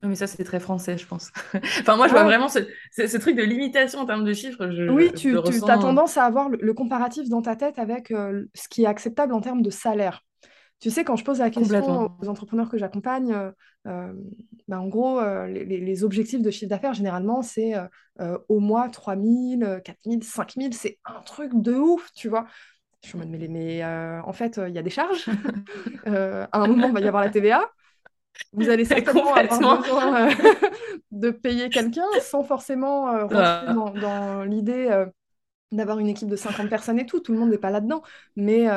Non, 0.03 0.09
Mais 0.09 0.15
ça, 0.15 0.28
c'est 0.28 0.43
très 0.43 0.59
français, 0.59 0.95
je 0.97 1.07
pense. 1.07 1.32
Enfin, 1.80 1.95
moi, 1.95 2.07
je 2.07 2.11
vois 2.11 2.23
vraiment 2.23 2.49
ce, 2.49 2.59
ce- 2.91 3.07
ce 3.07 3.17
truc 3.17 3.36
de 3.36 3.41
limitation 3.41 3.99
en 3.99 4.05
termes 4.05 4.25
de 4.25 4.34
chiffres, 4.34 4.69
je, 4.69 4.84
Oui, 4.89 5.11
tu, 5.13 5.36
as 5.36 5.41
ressens 5.41 5.80
tendance 5.80 6.17
à 6.17 6.25
avoir 6.25 6.49
le, 6.49 6.57
le 6.61 6.73
comparatif 6.75 7.30
dans 7.30 7.41
ta 7.41 7.55
tête 7.55 7.80
avec 7.80 8.11
euh, 8.11 8.45
ce 8.53 8.67
qui 8.69 8.84
est 8.84 8.88
acceptable 8.88 9.34
en 9.34 9.41
termes 9.41 9.63
de 9.63 9.71
salaire. 9.71 10.23
Tu 10.80 10.91
sais, 10.91 11.03
quand 11.03 11.15
je 11.15 11.23
pose 11.23 11.39
la 11.39 11.49
question 11.49 12.11
aux 12.21 12.30
entrepreneurs 12.30 12.69
que 12.69 12.78
j'accompagne, 12.78 13.34
euh, 13.34 13.51
euh, 13.88 14.13
ben, 14.67 14.80
en 14.80 14.88
gros, 14.88 15.19
euh, 15.19 15.47
les, 15.47 16.03
objectifs 16.03 16.41
de 16.41 16.51
chiffre 16.51 16.69
d'affaires, 16.69 16.93
généralement, 16.93 17.41
c'est 17.41 17.73
euh, 18.19 18.38
au 18.49 18.59
mois 18.59 18.89
3 18.89 19.15
000, 19.15 19.80
4 19.84 19.97
000, 20.05 20.21
5 20.21 20.53
000. 20.57 20.69
C'est 20.73 20.99
un 21.05 21.21
truc 21.21 21.51
de 21.55 21.73
ouf, 21.73 22.11
tu 22.13 22.28
vois. 22.30 22.45
Je 23.03 23.09
suis 23.09 23.17
en 23.17 23.19
mode, 23.19 23.30
mais, 23.30 23.47
mais, 23.47 23.86
en 23.86 24.34
fait, 24.34 24.59
il 24.67 24.73
y 24.73 24.78
a 24.78 24.82
des 24.82 24.89
charges. 24.89 25.25
À 26.05 26.47
un 26.51 26.67
moment, 26.67 26.88
il 26.88 26.93
va 26.93 26.99
y 26.99 27.07
avoir 27.07 27.23
la 27.23 27.30
TVA. 27.30 27.63
Vous 28.53 28.69
allez 28.69 28.86
certainement 28.86 29.34
avoir 29.34 29.82
besoin 29.82 30.30
de 31.11 31.32
payer 31.32 31.69
quelqu'un 31.69 32.05
sans 32.21 32.43
forcément 32.43 33.05
rentrer 33.05 33.38
Ah, 33.39 33.73
dans, 33.73 33.91
dans 33.91 34.43
l'idée 34.43 35.05
d'avoir 35.71 35.99
une 35.99 36.07
équipe 36.07 36.30
de 36.30 36.36
50 36.36 36.69
personnes 36.69 36.99
et 36.99 37.05
tout. 37.05 37.19
Tout 37.19 37.34
le 37.34 37.39
monde 37.39 37.49
n'est 37.49 37.57
pas 37.57 37.71
là-dedans. 37.71 38.03
Mais 38.36 38.67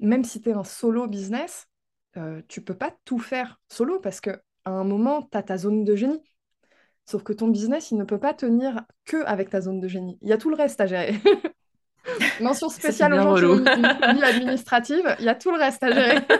même 0.00 0.24
si 0.24 0.40
tu 0.40 0.50
es 0.50 0.52
un 0.52 0.64
solo 0.64 1.06
business, 1.06 1.68
euh, 2.16 2.40
tu 2.48 2.60
peux 2.60 2.74
pas 2.74 2.92
tout 3.04 3.18
faire 3.18 3.60
solo 3.68 4.00
parce 4.00 4.20
que 4.20 4.30
à 4.64 4.70
un 4.70 4.84
moment, 4.84 5.22
tu 5.22 5.38
as 5.38 5.42
ta 5.42 5.56
zone 5.56 5.84
de 5.84 5.94
génie. 5.94 6.22
Sauf 7.04 7.22
que 7.22 7.32
ton 7.32 7.48
business, 7.48 7.92
il 7.92 7.98
ne 7.98 8.04
peut 8.04 8.18
pas 8.18 8.34
tenir 8.34 8.82
que 9.04 9.24
avec 9.26 9.48
ta 9.48 9.60
zone 9.60 9.78
de 9.78 9.86
génie. 9.86 10.18
Il 10.22 10.28
y 10.28 10.32
a 10.32 10.38
tout 10.38 10.50
le 10.50 10.56
reste 10.56 10.80
à 10.80 10.86
gérer. 10.86 11.14
Mention 12.40 12.68
spéciale 12.68 13.14
aux 13.14 13.36
gens 13.36 13.56
qui 13.56 13.70
une, 13.70 14.24
administrative, 14.24 15.16
il 15.20 15.24
y 15.24 15.28
a 15.28 15.34
tout 15.34 15.50
le 15.50 15.58
reste 15.58 15.82
à 15.82 15.92
gérer. 15.92 16.18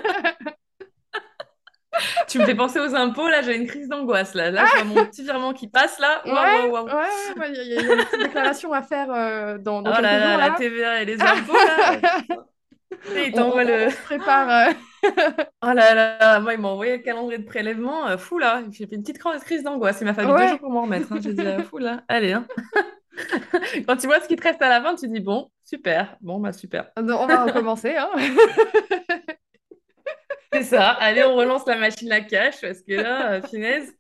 Tu 2.29 2.39
me 2.39 2.45
fais 2.45 2.55
penser 2.55 2.79
aux 2.79 2.95
impôts, 2.95 3.27
là, 3.27 3.41
j'ai 3.41 3.57
une 3.57 3.67
crise 3.67 3.89
d'angoisse, 3.89 4.35
là. 4.35 4.51
Là, 4.51 4.67
je 4.67 4.83
vois 4.83 4.85
mon 4.85 5.07
petit 5.07 5.23
virement 5.23 5.55
qui 5.55 5.67
passe, 5.67 5.99
là. 5.99 6.21
Ouais, 6.27 6.33
Waouh, 6.33 6.71
waouh, 6.73 6.87
ouais, 6.87 6.93
waouh. 6.93 7.47
il 7.49 7.73
y, 7.73 7.79
a 7.79 7.81
une 7.81 8.05
petite 8.05 8.21
déclaration 8.21 8.73
à 8.75 8.83
faire 8.83 9.11
euh, 9.11 9.57
dans, 9.57 9.81
dans 9.81 9.93
Oh 9.97 10.03
là 10.03 10.19
là, 10.19 10.33
jours, 10.33 10.41
la. 10.41 10.51
TVA 10.51 11.03
et 11.03 11.05
les 11.07 11.23
impôts, 11.23 11.55
là. 11.55 12.45
Et 13.17 13.29
il 13.29 13.41
On, 13.41 13.57
le... 13.59 13.87
on 13.87 13.91
se 13.91 13.97
prépare. 14.03 14.69
euh. 14.69 14.73
Oh 15.63 15.73
là 15.73 15.95
là, 15.95 16.41
moi, 16.41 16.55
il 16.55 16.61
m'a 16.61 16.69
envoyé 16.69 16.97
le 16.97 17.03
calendrier 17.03 17.39
de 17.39 17.45
prélèvement. 17.47 18.09
euh, 18.09 18.19
fou, 18.19 18.39
là. 18.39 18.63
J'ai 18.71 18.87
fait 18.87 18.97
une 18.97 19.03
petite 19.03 19.19
crise 19.45 19.63
d'angoisse. 19.63 19.99
Il 20.01 20.05
m'a 20.05 20.15
fallu 20.15 20.35
deux 20.35 20.49
jours 20.49 20.59
pour 20.59 20.71
m'en 20.71 20.83
remettre. 20.83 21.13
hein. 21.13 21.19
J'ai 21.23 21.33
dit, 21.33 21.47
euh, 21.47 21.63
fou, 21.63 21.79
là. 21.79 22.03
Allez, 22.09 22.33
hein. 22.33 22.47
Quand 23.87 23.97
tu 23.97 24.07
vois 24.07 24.21
ce 24.21 24.29
qui 24.29 24.37
te 24.37 24.43
reste 24.43 24.61
à 24.63 24.69
la 24.69 24.83
fin, 24.83 24.95
tu 24.95 25.09
dis, 25.09 25.21
bon, 25.21 25.51
super. 25.65 26.17
Bon, 26.21 26.39
bah, 26.41 26.53
super. 26.53 26.91
On 26.97 27.27
va 27.27 27.45
recommencer. 27.45 27.97
Hein. 27.97 28.11
C'est 30.53 30.63
ça. 30.63 30.91
Allez, 30.91 31.25
on 31.25 31.35
relance 31.35 31.67
la 31.67 31.77
machine 31.77 32.11
à 32.13 32.21
cash 32.21 32.61
parce 32.61 32.81
que 32.83 32.95
là, 32.95 33.43
finesse, 33.43 33.93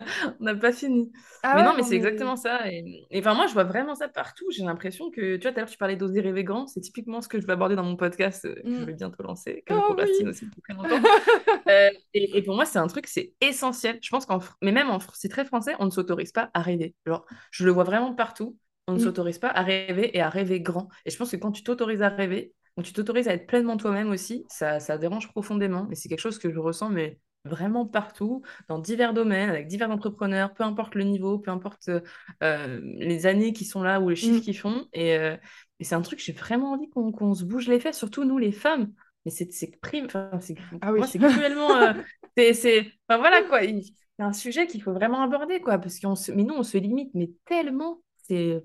on 0.40 0.44
n'a 0.44 0.54
pas 0.54 0.72
fini. 0.72 1.12
Ah 1.42 1.56
Mais 1.56 1.62
non, 1.62 1.74
mais 1.76 1.82
c'est 1.82 1.94
mais... 1.94 1.96
exactement 1.96 2.36
ça. 2.36 2.70
Et, 2.70 3.06
enfin, 3.16 3.34
moi, 3.34 3.46
je 3.46 3.52
vois 3.54 3.64
vraiment 3.64 3.94
ça 3.94 4.08
partout. 4.08 4.46
J'ai 4.50 4.64
l'impression 4.64 5.10
que, 5.10 5.36
tu 5.36 5.42
vois, 5.42 5.52
tout 5.52 5.58
à 5.58 5.60
l'heure, 5.62 5.70
tu 5.70 5.78
parlais 5.78 5.96
d'oser 5.96 6.20
rêver 6.20 6.44
grand. 6.44 6.66
C'est 6.66 6.80
typiquement 6.80 7.20
ce 7.22 7.28
que 7.28 7.40
je 7.40 7.46
vais 7.46 7.52
aborder 7.52 7.76
dans 7.76 7.82
mon 7.84 7.96
podcast 7.96 8.44
euh, 8.44 8.54
que 8.54 8.60
je 8.80 8.84
Mm. 8.84 8.84
vais 8.86 8.94
bientôt 8.94 9.22
lancer, 9.22 9.62
que 9.66 9.74
je 9.74 9.80
Oh 9.80 9.82
procrastine 9.82 10.28
oui. 10.28 10.30
aussi 10.30 10.46
depuis 10.46 10.62
très 10.62 10.74
longtemps. 10.74 11.00
Euh, 11.68 11.90
et, 12.14 12.38
et 12.38 12.42
pour 12.42 12.54
moi, 12.56 12.64
c'est 12.64 12.78
un 12.78 12.86
truc, 12.88 13.06
c'est 13.06 13.34
essentiel. 13.40 13.98
Je 14.02 14.08
pense 14.10 14.26
qu'en, 14.26 14.40
mais 14.62 14.72
même 14.72 14.90
en, 14.90 14.98
c'est 15.14 15.28
très 15.28 15.44
français, 15.44 15.74
on 15.78 15.84
ne 15.86 15.90
s'autorise 15.90 16.32
pas 16.32 16.50
à 16.54 16.62
rêver. 16.62 16.94
Genre, 17.06 17.24
je 17.52 17.64
le 17.64 17.70
vois 17.72 17.84
vraiment 17.84 18.14
partout. 18.14 18.56
On 18.88 18.94
ne 18.94 18.98
Mm. 18.98 19.00
s'autorise 19.00 19.38
pas 19.38 19.48
à 19.48 19.62
rêver 19.62 20.16
et 20.16 20.20
à 20.20 20.28
rêver 20.30 20.60
grand. 20.60 20.88
Et 21.04 21.10
je 21.10 21.16
pense 21.16 21.30
que 21.30 21.36
quand 21.36 21.52
tu 21.52 21.62
t'autorises 21.62 22.02
à 22.02 22.08
rêver, 22.08 22.52
quand 22.76 22.82
tu 22.82 22.92
t'autorises 22.92 23.28
à 23.28 23.34
être 23.34 23.46
pleinement 23.46 23.76
toi-même 23.76 24.10
aussi, 24.10 24.44
ça, 24.48 24.80
ça 24.80 24.98
dérange 24.98 25.28
profondément. 25.28 25.88
Et 25.90 25.94
c'est 25.94 26.08
quelque 26.08 26.20
chose 26.20 26.38
que 26.38 26.50
je 26.52 26.58
ressens, 26.58 26.90
mais 26.90 27.18
vraiment 27.44 27.86
partout, 27.86 28.42
dans 28.68 28.78
divers 28.78 29.14
domaines, 29.14 29.48
avec 29.50 29.66
divers 29.66 29.90
entrepreneurs, 29.90 30.52
peu 30.52 30.62
importe 30.64 30.94
le 30.94 31.04
niveau, 31.04 31.38
peu 31.38 31.50
importe 31.50 31.88
euh, 31.88 32.00
euh, 32.42 32.80
les 32.98 33.26
années 33.26 33.52
qui 33.52 33.64
sont 33.64 33.82
là 33.82 34.00
ou 34.00 34.08
les 34.10 34.16
chiffres 34.16 34.38
Mm. 34.38 34.40
qu'ils 34.40 34.58
font. 34.58 34.86
Et, 34.92 35.16
euh, 35.16 35.36
et 35.78 35.84
c'est 35.84 35.94
un 35.94 36.02
truc, 36.02 36.18
j'ai 36.18 36.32
vraiment 36.32 36.72
envie 36.72 36.88
qu'on 36.90 37.12
qu'on 37.12 37.34
se 37.34 37.44
bouge 37.44 37.68
les 37.68 37.80
fesses, 37.80 37.98
surtout 37.98 38.24
nous 38.24 38.38
les 38.38 38.52
femmes. 38.52 38.92
mais 39.24 39.30
c'est 39.30 39.80
prime, 39.80 40.06
enfin, 40.06 40.30
c'est 40.40 40.56
ah 40.82 40.92
oui. 40.92 41.00
c'est 41.08 41.18
cruellement, 41.18 41.76
euh, 41.76 41.92
c'est, 42.54 42.92
enfin 43.08 43.18
voilà 43.18 43.42
quoi, 43.42 43.60
c'est 43.62 43.84
un 44.24 44.32
sujet 44.32 44.66
qu'il 44.66 44.82
faut 44.82 44.92
vraiment 44.92 45.22
aborder 45.22 45.60
quoi, 45.60 45.78
parce 45.78 45.98
qu'on 45.98 46.14
se, 46.16 46.32
mais 46.32 46.42
nous 46.44 46.54
on 46.54 46.62
se 46.62 46.78
limite 46.78 47.10
mais 47.14 47.30
tellement, 47.46 48.02
c'est 48.28 48.62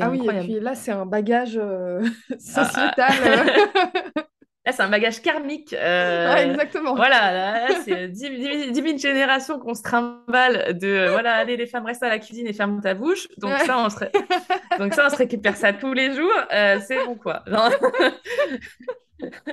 ah 0.00 0.10
oui, 0.10 0.20
et 0.28 0.40
puis 0.40 0.60
là 0.60 0.74
c'est 0.74 0.92
un 0.92 1.06
bagage 1.06 1.56
euh, 1.56 2.02
sociétal. 2.38 3.12
Ah. 3.24 4.22
Là, 4.66 4.72
c'est 4.72 4.82
un 4.82 4.90
bagage 4.90 5.22
karmique. 5.22 5.72
Euh, 5.72 6.34
exactement. 6.50 6.94
Voilà, 6.94 7.32
là, 7.32 7.68
c'est 7.82 8.08
10, 8.08 8.74
000 8.74 8.98
générations 8.98 9.58
qu'on 9.58 9.74
se 9.74 9.82
trimballe 9.82 10.76
de 10.78 11.08
voilà, 11.10 11.36
allez, 11.36 11.56
les 11.56 11.66
femmes, 11.66 11.86
restent 11.86 12.02
à 12.02 12.08
la 12.08 12.18
cuisine 12.18 12.46
et 12.46 12.52
ferment 12.52 12.80
ta 12.80 12.92
bouche. 12.94 13.26
Donc, 13.38 13.56
ça, 13.60 13.78
on 13.78 13.88
serait... 13.88 14.12
Donc, 14.78 14.92
ça, 14.92 15.06
on 15.06 15.10
se 15.10 15.16
récupère 15.16 15.56
ça 15.56 15.72
tous 15.72 15.94
les 15.94 16.12
jours. 16.14 16.30
Euh, 16.52 16.78
c'est 16.86 17.02
bon, 17.06 17.14
quoi. 17.14 17.42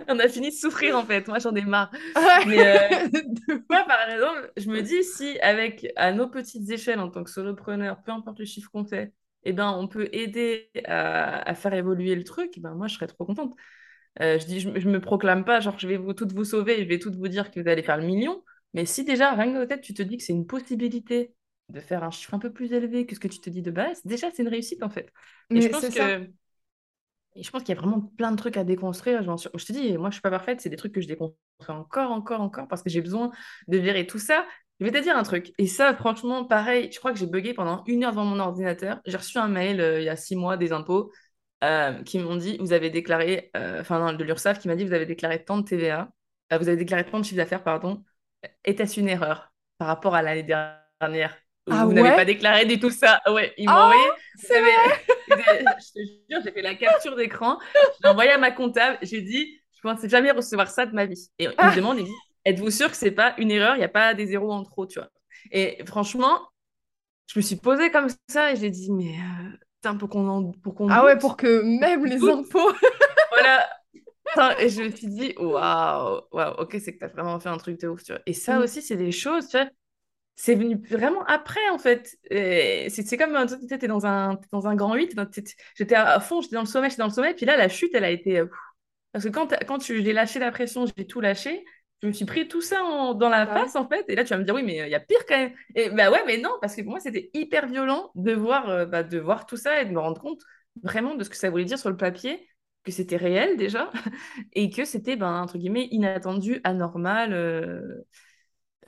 on 0.10 0.20
a 0.20 0.28
fini 0.28 0.50
de 0.50 0.56
souffrir, 0.56 0.98
en 0.98 1.06
fait. 1.06 1.26
Moi, 1.30 1.40
j'en 1.40 1.56
ai 1.56 1.62
marre. 1.62 1.90
Mais 2.46 2.60
euh, 2.60 3.08
moi, 3.70 3.86
par 3.88 4.10
exemple, 4.10 4.52
je 4.58 4.68
me 4.70 4.82
dis 4.82 5.06
si, 5.06 5.40
avec 5.40 5.88
à 5.96 6.12
nos 6.12 6.28
petites 6.28 6.70
échelles 6.70 7.00
en 7.00 7.10
tant 7.10 7.24
que 7.24 7.30
solopreneur, 7.30 8.02
peu 8.04 8.12
importe 8.12 8.40
le 8.40 8.46
chiffre 8.46 8.70
qu'on 8.72 8.84
fait, 8.84 9.14
eh 9.44 9.54
ben, 9.54 9.70
on 9.72 9.88
peut 9.88 10.10
aider 10.12 10.70
à, 10.84 11.50
à 11.50 11.56
faire 11.56 11.74
évoluer 11.74 12.14
le 12.16 12.26
truc, 12.26 12.60
ben, 12.60 12.74
moi, 12.74 12.88
je 12.88 12.96
serais 12.96 13.08
trop 13.08 13.24
contente. 13.24 13.54
Euh, 14.22 14.40
je 14.40 14.46
dis, 14.46 14.60
je, 14.60 14.70
me 14.70 15.00
proclame 15.00 15.46
pas, 15.46 15.60
genre, 15.60 15.78
je 15.78 15.88
vais 15.88 15.98
vous, 15.98 16.14
toutes 16.14 16.34
vous 16.34 16.46
sauver, 16.46 16.84
je 16.84 16.88
vais 16.88 17.00
toutes 17.00 17.16
vous 17.16 17.28
dire 17.28 17.52
que 17.52 17.60
vous 17.60 17.68
allez 17.68 17.84
faire 17.84 17.98
le 17.98 18.06
million. 18.06 18.44
Mais 18.74 18.86
si 18.86 19.04
déjà, 19.04 19.34
rien 19.34 19.54
que 19.54 19.60
dans 19.60 19.68
tête, 19.68 19.82
tu 19.82 19.94
te 19.94 20.02
dis 20.02 20.18
que 20.18 20.24
c'est 20.24 20.34
une 20.34 20.48
possibilité 20.48 21.34
de 21.70 21.80
faire 21.80 22.04
un 22.04 22.12
chiffre 22.12 22.34
un 22.34 22.40
peu 22.40 22.52
plus 22.52 22.74
élevé 22.74 23.06
que 23.06 23.16
ce 23.16 23.20
que 23.20 23.28
tu 23.28 23.40
te 23.40 23.50
dis 23.50 23.62
de 23.62 23.72
base, 23.72 24.02
déjà, 24.06 24.32
c'est 24.32 24.44
une 24.44 24.50
réussite, 24.50 24.84
en 24.84 24.90
fait. 24.90 25.12
Et 25.50 25.62
je 25.62 25.70
pense 25.70 25.88
que... 25.88 26.30
Et 27.36 27.44
je 27.44 27.52
pense 27.52 27.62
qu'il 27.62 27.76
y 27.76 27.78
a 27.78 27.80
vraiment 27.80 28.02
plein 28.18 28.32
de 28.32 28.36
trucs 28.36 28.58
à 28.58 28.64
déconstruire. 28.64 29.22
Je 29.22 29.66
te 29.66 29.72
dis, 29.72 29.96
moi, 29.98 30.10
je 30.10 30.16
suis 30.16 30.22
pas 30.24 30.32
parfaite, 30.32 30.60
c'est 30.60 30.70
des 30.70 30.76
trucs 30.76 30.94
que 30.94 31.02
je 31.02 31.08
déconstruis 31.08 31.38
encore, 31.68 32.12
encore, 32.12 32.42
encore, 32.42 32.68
parce 32.68 32.82
que 32.82 32.90
j'ai 32.90 33.02
besoin 33.02 33.30
de 33.68 33.78
virer 33.78 34.08
tout 34.08 34.18
ça. 34.18 34.44
Je 34.80 34.86
vais 34.86 34.92
te 34.92 34.98
dire 34.98 35.16
un 35.16 35.24
truc. 35.24 35.54
Et 35.60 35.68
ça, 35.68 35.94
franchement, 35.94 36.46
pareil, 36.46 36.90
je 36.92 36.98
crois 36.98 37.12
que 37.12 37.20
j'ai 37.20 37.28
bugué 37.28 37.54
pendant 37.54 37.84
une 37.86 38.04
heure 38.04 38.12
devant 38.12 38.26
mon 38.26 38.40
ordinateur. 38.40 39.02
J'ai 39.06 39.18
reçu 39.18 39.38
un 39.38 39.48
mail 39.48 39.80
euh, 39.82 40.02
il 40.02 40.06
y 40.06 40.10
a 40.10 40.16
six 40.16 40.36
mois 40.36 40.58
des 40.58 40.72
impôts 40.72 41.12
euh, 41.64 42.04
qui 42.04 42.20
m'ont 42.20 42.36
dit, 42.36 42.58
vous 42.60 42.74
avez 42.74 42.90
déclaré, 42.90 43.50
euh, 43.58 43.82
enfin 43.82 44.14
de 44.14 44.24
l'URSSAF 44.24 44.60
qui 44.60 44.68
m'a 44.68 44.76
dit, 44.76 44.86
vous 44.86 44.94
avez 44.94 45.06
déclaré 45.06 45.44
tant 45.44 45.58
de 45.58 45.64
TVA, 45.64 46.10
euh, 46.54 46.58
vous 46.58 46.68
avez 46.68 46.78
déclaré 46.78 47.06
tant 47.06 47.20
de 47.20 47.24
chiffre 47.26 47.38
d'affaires, 47.38 47.64
pardon. 47.64 48.04
Était-ce 48.64 49.00
une 49.00 49.10
erreur 49.10 49.52
par 49.78 49.88
rapport 49.88 50.16
à 50.16 50.22
l'année 50.22 50.44
dernière? 50.44 51.36
Ah 51.70 51.86
vous 51.86 51.94
n'avez 51.94 52.16
pas 52.16 52.26
déclaré 52.26 52.66
du 52.66 52.80
tout 52.80 52.92
ça. 52.92 53.22
Ouais, 53.28 53.54
ils 53.58 53.68
m'ont 53.68 53.76
oh, 53.76 53.80
envoyé. 53.80 54.04
C'est 54.38 54.62
vrai. 54.62 54.72
je 55.28 55.94
te 55.94 56.00
jure, 56.32 56.42
j'ai 56.44 56.52
fait 56.52 56.62
la 56.62 56.76
capture 56.76 57.16
d'écran. 57.16 57.60
J'ai 58.02 58.10
envoyé 58.10 58.32
à 58.32 58.38
ma 58.38 58.52
comptable. 58.52 59.00
J'ai 59.02 59.22
dit, 59.22 59.60
je 59.76 59.82
pensais 59.82 60.08
jamais 60.08 60.32
recevoir 60.32 60.70
ça 60.70 60.86
de 60.86 60.94
ma 60.94 61.06
vie. 61.06 61.30
Et 61.40 61.46
il 61.46 61.50
me 61.50 61.56
ah. 61.58 61.76
demande, 61.76 62.00
êtes-vous 62.46 62.72
sûr 62.72 62.90
que 62.90 62.96
c'est 62.96 63.12
pas 63.12 63.34
une 63.38 63.52
erreur? 63.52 63.76
Il 63.76 63.80
n'y 63.80 63.84
a 63.84 63.90
pas 63.90 64.14
des 64.14 64.28
zéros 64.28 64.54
en 64.54 64.64
trop, 64.64 64.86
tu 64.86 65.00
vois. 65.00 65.10
Et 65.52 65.84
franchement, 65.86 66.40
je 67.26 67.40
me 67.40 67.42
suis 67.42 67.58
posée 67.58 67.92
comme 67.92 68.08
ça 68.30 68.54
et 68.54 68.56
j'ai 68.56 68.70
dit, 68.70 68.92
mais 68.92 69.16
pour 69.82 70.10
qu'on 70.10 70.52
pour 70.64 70.76
qu'on 70.76 70.90
Ah 70.90 71.06
ouais, 71.06 71.18
pour 71.18 71.38
que 71.38 71.62
même 71.62 72.06
les 72.06 72.24
impôts. 72.24 72.72
voilà. 73.32 73.68
Et 74.60 74.70
je 74.70 74.84
me 74.84 74.90
suis 74.90 75.08
dit, 75.08 75.34
waouh, 75.38 76.22
waouh, 76.32 76.54
ok, 76.60 76.78
c'est 76.84 76.94
que 76.94 77.00
tu 77.00 77.06
as 77.06 77.08
vraiment 77.08 77.40
fait 77.40 77.50
un 77.50 77.58
truc 77.58 77.80
de 77.80 77.88
ouf, 77.88 78.04
tu 78.04 78.12
vois. 78.12 78.22
Et 78.26 78.34
ça 78.34 78.60
mm. 78.60 78.64
aussi, 78.64 78.82
c'est 78.82 78.98
des 78.98 79.12
choses, 79.12 79.48
tu 79.48 79.58
vois. 79.58 79.70
C'est 80.36 80.54
venu 80.54 80.80
vraiment 80.90 81.24
après, 81.26 81.68
en 81.72 81.80
fait. 81.80 82.16
C'est 82.30 83.18
comme, 83.18 83.34
tu 83.48 83.74
es 83.74 83.88
dans 83.88 84.06
un, 84.06 84.38
dans 84.52 84.68
un 84.68 84.76
grand 84.76 84.94
8, 84.94 85.16
j'étais 85.76 85.96
à 85.96 86.20
fond, 86.20 86.42
j'étais 86.42 86.56
dans 86.56 86.62
le 86.62 86.68
sommet, 86.68 86.90
j'étais 86.90 87.02
dans 87.02 87.08
le 87.08 87.14
sommet, 87.14 87.34
puis 87.34 87.46
là, 87.46 87.58
la 87.58 87.70
chute, 87.70 87.92
elle 87.96 88.04
a 88.04 88.12
été. 88.12 88.44
Parce 89.12 89.26
que 89.26 89.30
quand, 89.30 89.56
quand 89.68 89.84
j'ai 89.84 90.14
lâché 90.14 90.38
la 90.38 90.52
pression, 90.52 90.86
j'ai 90.86 91.08
tout 91.08 91.22
lâché, 91.22 91.66
je 92.02 92.08
me 92.08 92.12
suis 92.12 92.26
pris 92.26 92.48
tout 92.48 92.62
ça 92.62 92.78
dans 93.16 93.30
la 93.30 93.48
face, 93.48 93.76
en 93.76 93.88
fait. 93.88 94.06
Et 94.08 94.16
là, 94.16 94.24
tu 94.24 94.30
vas 94.30 94.38
me 94.38 94.44
dire, 94.44 94.54
oui, 94.54 94.64
mais 94.64 94.78
il 94.78 94.90
y 94.90 94.96
a 94.96 95.00
pire 95.00 95.26
quand 95.28 95.38
même. 95.38 95.52
Et 95.76 95.90
bah 95.90 96.12
ouais, 96.12 96.24
mais 96.28 96.38
non, 96.38 96.52
parce 96.62 96.76
que 96.76 96.82
pour 96.82 96.92
moi, 96.92 97.00
c'était 97.00 97.30
hyper 97.34 97.68
violent 97.68 98.12
de 98.16 98.34
voir, 98.34 98.70
euh, 98.70 98.86
bah, 98.86 99.04
de 99.04 99.18
voir 99.18 99.46
tout 99.46 99.58
ça 99.58 99.82
et 99.82 99.86
de 99.86 99.92
me 99.92 100.00
rendre 100.00 100.22
compte 100.22 100.42
vraiment 100.84 101.16
de 101.16 101.24
ce 101.24 101.30
que 101.30 101.36
ça 101.38 101.50
voulait 101.50 101.66
dire 101.66 101.80
sur 101.80 101.90
le 101.90 101.98
papier, 101.98 102.48
que 102.84 102.92
c'était 102.92 103.18
réel 103.18 103.58
déjà, 103.58 103.92
et 104.54 104.70
que 104.70 104.86
c'était, 104.86 105.16
ben, 105.16 105.42
entre 105.42 105.58
guillemets, 105.58 105.88
inattendu, 105.90 106.62
anormal. 106.64 107.34
Euh, 107.34 107.82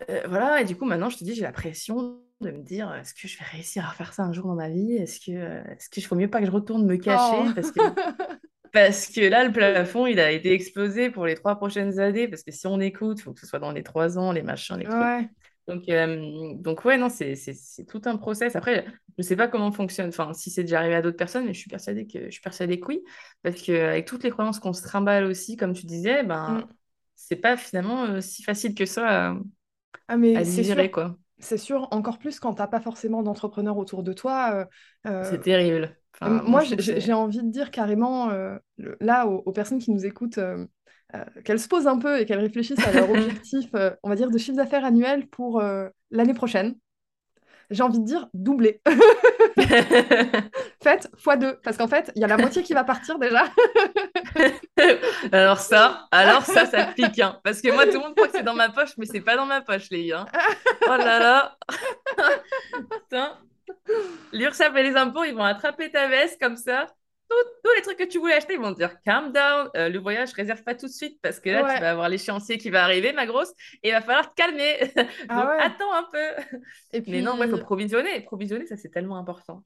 euh, 0.10 0.22
voilà, 0.28 0.62
et 0.62 0.66
du 0.66 0.76
coup, 0.76 0.86
maintenant, 0.86 1.10
je 1.10 1.18
te 1.18 1.24
dis, 1.24 1.34
j'ai 1.34 1.42
la 1.42 1.52
pression 1.52 2.22
de 2.42 2.52
me 2.52 2.62
dire, 2.62 2.94
est-ce 2.94 3.16
que 3.16 3.28
je 3.28 3.38
vais 3.40 3.46
réussir 3.46 3.90
à 3.90 3.92
faire 3.94 4.14
ça 4.14 4.24
un 4.24 4.32
jour 4.32 4.46
dans 4.46 4.56
ma 4.56 4.70
vie? 4.70 4.94
Est-ce 4.94 5.20
que, 5.20 5.32
est-ce 5.72 5.90
que 5.90 6.00
je 6.00 6.08
faut 6.08 6.16
mieux 6.16 6.30
pas 6.30 6.40
que 6.40 6.46
je 6.46 6.52
retourne 6.52 6.86
me 6.86 6.96
cacher? 6.96 7.44
Oh. 7.48 7.52
parce 7.56 7.72
que 7.72 7.82
Parce 8.72 9.08
que 9.08 9.22
là, 9.22 9.44
le 9.44 9.52
plafond, 9.52 10.06
il 10.06 10.20
a 10.20 10.32
été 10.32 10.54
explosé 10.54 11.10
pour 11.10 11.26
les 11.26 11.36
trois 11.36 11.56
prochaines 11.56 12.00
années. 12.00 12.28
Parce 12.28 12.44
que 12.44 12.52
si 12.52 12.68
on 12.68 12.80
écoute, 12.80 13.20
il 13.20 13.24
faut 13.24 13.34
que 13.34 13.40
ce 13.40 13.48
soit 13.48 13.60
dans 13.60 13.72
les 13.72 13.84
trois 13.84 14.18
ans, 14.18 14.32
les 14.32 14.44
machins, 14.44 14.78
les 14.78 14.86
trucs. 14.86 15.30
Donc, 15.68 15.88
euh, 15.88 16.54
donc 16.56 16.84
ouais, 16.86 16.98
non, 16.98 17.10
c'est 17.10 17.36
tout 17.88 18.02
un 18.06 18.18
process. 18.18 18.56
Après, 18.56 18.86
je 18.86 19.14
ne 19.20 19.24
sais 19.24 19.36
pas 19.36 19.48
comment 19.48 19.72
fonctionne, 19.72 20.10
enfin, 20.10 20.34
si 20.34 20.50
c'est 20.50 20.64
déjà 20.64 20.80
arrivé 20.80 20.96
à 20.96 21.02
d'autres 21.04 21.18
personnes, 21.18 21.46
mais 21.46 21.54
je 21.54 21.60
suis 21.60 21.70
persuadée 21.70 22.08
que, 22.08 22.26
je 22.26 22.32
suis 22.32 22.42
persuadée 22.42 22.80
que 22.80 22.88
oui. 22.88 23.04
Parce 23.44 23.62
qu'avec 23.62 24.08
toutes 24.08 24.24
les 24.24 24.32
croyances 24.32 24.60
qu'on 24.60 24.74
se 24.74 24.82
trimballe 24.82 25.26
aussi, 25.26 25.58
comme 25.58 25.74
tu 25.74 25.86
disais, 25.86 26.24
ben, 26.24 26.54
mm. 26.54 26.68
c'est 27.16 27.36
pas 27.36 27.56
finalement 27.56 28.06
euh, 28.06 28.22
si 28.22 28.42
facile 28.42 28.74
que 28.74 28.86
ça 28.86 29.32
à, 29.32 29.38
ah, 30.08 30.18
mais 30.18 30.36
à 30.36 30.88
quoi. 30.88 31.18
C'est 31.38 31.58
sûr, 31.58 31.88
encore 31.92 32.18
plus 32.18 32.40
quand 32.40 32.56
tu 32.56 32.62
n'as 32.62 32.68
pas 32.68 32.82
forcément 32.82 33.22
d'entrepreneurs 33.22 33.78
autour 33.78 34.02
de 34.02 34.12
toi. 34.12 34.68
Euh, 35.06 35.24
c'est 35.30 35.42
terrible 35.42 35.99
moi, 36.22 36.64
j'ai 36.64 37.14
envie 37.14 37.42
de 37.42 37.52
dire 37.52 37.72
carrément, 37.72 38.30
euh, 38.30 38.58
là, 39.00 39.26
aux, 39.28 39.52
personnes 39.52 39.80
qui 39.80 39.92
nous 39.92 40.06
écoutent, 40.06 40.38
euh, 40.38 40.66
euh, 41.16 41.24
qu'elles 41.44 41.60
se 41.60 41.68
posent 41.68 41.88
un 41.88 41.98
peu 41.98 42.20
et 42.20 42.26
qu'elles 42.26 42.40
réfléchissent 42.40 42.86
à 42.86 42.92
leur 42.92 43.10
objectif, 43.10 43.70
on 44.04 44.10
va 44.10 44.16
dire, 44.16 44.30
de 44.30 44.38
chiffre 44.38 44.58
d'affaires 44.58 44.86
annuel 44.86 45.28
pour 45.28 45.62
l'année 46.12 46.34
prochaine. 46.34 46.76
J'ai 47.72 47.84
envie 47.84 48.00
de 48.00 48.06
dire 48.06 48.28
doubler. 48.34 48.82
Faites 50.82 51.08
x2, 51.24 51.58
parce 51.64 51.78
qu'en 51.78 51.88
fait, 51.88 52.12
il 52.16 52.22
y 52.22 52.26
a 52.26 52.28
la 52.28 52.38
moitié 52.38 52.64
qui 52.64 52.74
va 52.74 52.84
partir 52.84 53.20
déjà. 53.20 53.44
alors 55.32 55.60
ça, 55.60 56.08
alors 56.10 56.42
ça, 56.42 56.66
ça 56.66 56.86
pique. 56.86 57.20
Hein. 57.20 57.40
Parce 57.44 57.62
que 57.62 57.72
moi, 57.72 57.86
tout 57.86 57.94
le 57.94 58.00
monde 58.00 58.16
croit 58.16 58.28
que 58.28 58.38
c'est 58.38 58.44
dans 58.44 58.56
ma 58.56 58.70
poche, 58.70 58.98
mais 58.98 59.06
c'est 59.06 59.22
pas 59.22 59.36
dans 59.36 59.46
ma 59.46 59.62
poche, 59.62 59.92
les 59.92 60.08
gars. 60.08 60.26
Oh 60.88 60.98
là 60.98 61.20
là. 61.20 61.58
Putain. 62.90 63.38
L'URSSAF 64.34 64.76
et 64.76 64.84
les 64.84 64.96
impôts, 64.96 65.24
ils 65.24 65.34
vont 65.34 65.44
attraper 65.44 65.92
ta 65.92 66.08
veste 66.08 66.40
comme 66.42 66.58
ça. 66.58 66.88
tous 67.30 67.70
les 67.76 67.82
trucs 67.82 67.98
que 67.98 68.06
tu 68.06 68.20
voulais 68.20 68.36
acheter, 68.36 68.54
ils 68.54 68.60
vont 68.60 68.74
te 68.74 68.80
dire 68.80 69.02
calm 69.04 69.32
down, 69.32 69.70
euh, 69.76 69.90
le 69.90 70.00
voyage, 70.00 70.34
réserve 70.34 70.64
pas 70.64 70.76
tout 70.76 70.88
de 70.88 70.92
suite 70.92 71.20
parce 71.22 71.40
que 71.40 71.50
là, 71.50 71.76
tu 71.76 71.82
vas 71.82 71.92
avoir 71.92 72.10
l'échéancier 72.10 72.58
qui 72.58 72.70
va 72.70 72.84
arriver, 72.84 73.14
ma 73.14 73.26
grosse, 73.26 73.52
et 73.84 73.90
il 73.90 73.92
va 73.92 74.02
falloir 74.02 74.30
te 74.30 74.36
calmer. 74.36 74.78
Ah 75.30 75.42
Donc, 75.42 75.50
attends 75.60 75.94
un 75.94 76.08
peu. 76.12 76.58
Et 76.94 77.02
puis... 77.02 77.12
Mais 77.12 77.22
non, 77.22 77.42
il 77.42 77.50
faut 77.50 77.58
provisionner. 77.58 78.22
Provisionner, 78.22 78.66
ça, 78.66 78.78
c'est 78.78 78.90
tellement 78.90 79.18
important. 79.18 79.62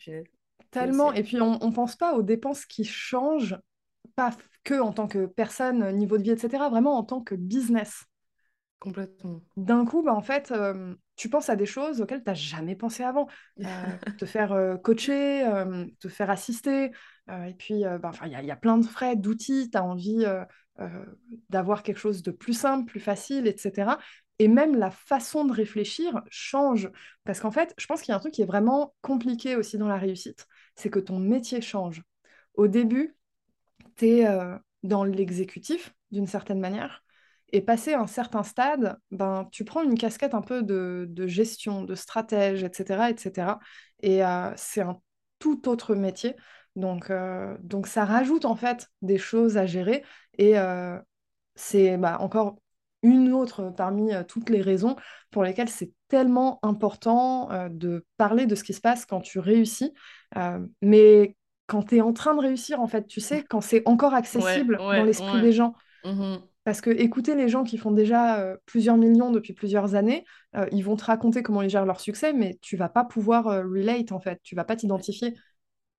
Tellement. 0.71 1.13
Et 1.13 1.23
puis, 1.23 1.39
on 1.39 1.59
ne 1.59 1.73
pense 1.73 1.95
pas 1.95 2.13
aux 2.13 2.23
dépenses 2.23 2.65
qui 2.65 2.83
changent, 2.83 3.57
pas 4.15 4.31
que 4.63 4.79
en 4.79 4.91
tant 4.93 5.07
que 5.07 5.25
personne, 5.25 5.91
niveau 5.91 6.17
de 6.17 6.23
vie, 6.23 6.31
etc., 6.31 6.63
vraiment 6.69 6.97
en 6.97 7.03
tant 7.03 7.21
que 7.21 7.35
business. 7.35 8.05
Complètement. 8.83 9.41
D'un 9.55 9.85
coup, 9.85 10.03
bah, 10.03 10.13
en 10.13 10.21
fait, 10.21 10.51
euh, 10.51 10.93
tu 11.15 11.29
penses 11.29 11.47
à 11.47 11.55
des 11.55 11.65
choses 11.65 12.01
auxquelles 12.01 12.21
tu 12.21 12.29
n'as 12.29 12.33
jamais 12.33 12.75
pensé 12.75 13.01
avant. 13.01 13.29
Euh, 13.61 13.63
te 14.19 14.25
faire 14.25 14.51
euh, 14.51 14.75
coacher, 14.75 15.49
te 16.01 16.09
faire 16.09 16.29
assister. 16.29 16.91
et 17.29 17.53
puis, 17.57 17.83
bah, 18.01 18.11
il 18.25 18.37
y, 18.37 18.45
y, 18.45 18.51
a 18.51 18.55
plein 18.57 18.77
de 18.77 18.85
frais, 18.85 19.15
d'outils. 19.15 19.69
Tu 19.71 19.77
as 19.77 19.85
envie 19.85 20.25
d'avoir 21.49 21.81
quelque 21.81 21.97
chose 21.97 22.23
de 22.23 22.31
plus 22.31 22.51
simple, 22.51 22.83
plus 22.83 22.99
facile, 22.99 23.47
etc. 23.47 23.97
Et 24.37 24.49
même 24.49 24.75
la 24.75 24.91
façon 24.91 25.45
de 25.45 25.53
réfléchir 25.53 26.21
change. 26.29 26.91
Parce 27.23 27.39
qu'en 27.39 27.51
fait, 27.51 27.73
je 27.77 27.85
pense 27.85 28.01
qu'il 28.01 28.11
y 28.11 28.11
a 28.11 28.17
un 28.17 28.19
truc 28.19 28.33
qui 28.33 28.41
est 28.41 28.45
vraiment 28.45 28.93
compliqué 29.01 29.55
aussi 29.55 29.77
dans 29.77 29.87
la 29.87 29.97
réussite. 29.97 30.45
C'est 30.75 30.89
que 30.89 30.99
ton 30.99 31.19
métier 31.19 31.61
change. 31.61 32.03
Au 32.55 32.67
début, 32.67 33.15
tu 33.95 34.07
es 34.07 34.27
dans 34.83 35.05
l'exécutif, 35.05 35.95
d'une 36.11 36.27
certaine 36.27 36.59
manière. 36.59 37.02
Et 37.55 37.61
passé 37.61 37.93
un 37.93 38.07
certain 38.07 38.41
stade, 38.41 38.97
ben, 39.11 39.47
tu 39.51 39.63
prends 39.63 39.83
une 39.83 39.95
casquette 39.95 40.33
un 40.33 40.41
peu 40.41 40.63
de, 40.63 41.27
gestion, 41.27 41.83
de 41.83 41.93
stratège, 41.93 42.63
etc. 42.63 43.11
etc. 43.11 43.59
Et 44.01 44.25
euh, 44.25 44.51
c'est 44.55 44.81
un 44.81 44.99
tout 45.37 45.69
autre 45.69 45.93
métier. 45.93 46.35
Donc, 46.75 47.11
euh, 47.11 47.55
donc 47.61 47.85
ça 47.85 48.05
rajoute 48.05 48.45
en 48.45 48.55
fait 48.55 48.87
des 49.03 49.19
choses 49.19 49.55
à 49.57 49.67
gérer. 49.67 50.03
Et 50.39 50.57
euh, 50.57 50.97
c'est 51.53 51.95
bah, 51.97 52.17
encore 52.21 52.55
une 53.03 53.31
autre 53.31 53.71
parmi 53.77 54.11
toutes 54.27 54.49
les 54.49 54.61
raisons 54.61 54.95
pour 55.29 55.43
lesquelles 55.43 55.69
c'est 55.69 55.91
tellement 56.07 56.57
important 56.63 57.49
de 57.69 58.03
parler 58.17 58.47
de 58.47 58.55
ce 58.55 58.63
qui 58.63 58.73
se 58.73 58.81
passe 58.81 59.05
quand 59.05 59.21
tu 59.21 59.37
réussis. 59.37 59.93
mais 60.81 61.35
quand 61.67 61.83
tu 61.83 61.97
es 61.97 62.01
en 62.01 62.13
train 62.13 62.33
de 62.33 62.41
réussir, 62.41 62.81
en 62.81 62.87
fait, 62.87 63.05
tu 63.05 63.21
sais, 63.21 63.43
quand 63.43 63.61
c'est 63.61 63.83
encore 63.85 64.15
accessible 64.15 64.77
dans 64.77 65.03
l'esprit 65.03 65.41
des 65.41 65.51
gens. 65.51 65.75
Mmh 66.03 66.37
parce 66.63 66.81
que 66.81 66.89
écouter 66.89 67.35
les 67.35 67.49
gens 67.49 67.63
qui 67.63 67.77
font 67.77 67.91
déjà 67.91 68.39
euh, 68.39 68.57
plusieurs 68.65 68.97
millions 68.97 69.31
depuis 69.31 69.53
plusieurs 69.53 69.95
années, 69.95 70.23
euh, 70.55 70.65
ils 70.71 70.83
vont 70.83 70.95
te 70.95 71.03
raconter 71.03 71.43
comment 71.43 71.61
ils 71.61 71.69
gèrent 71.69 71.85
leur 71.85 71.99
succès, 71.99 72.33
mais 72.33 72.57
tu 72.61 72.77
vas 72.77 72.89
pas 72.89 73.03
pouvoir 73.03 73.47
euh, 73.47 73.63
relate 73.63 74.11
en 74.11 74.19
fait, 74.19 74.39
tu 74.43 74.55
vas 74.55 74.63
pas 74.63 74.75
t'identifier. 74.75 75.35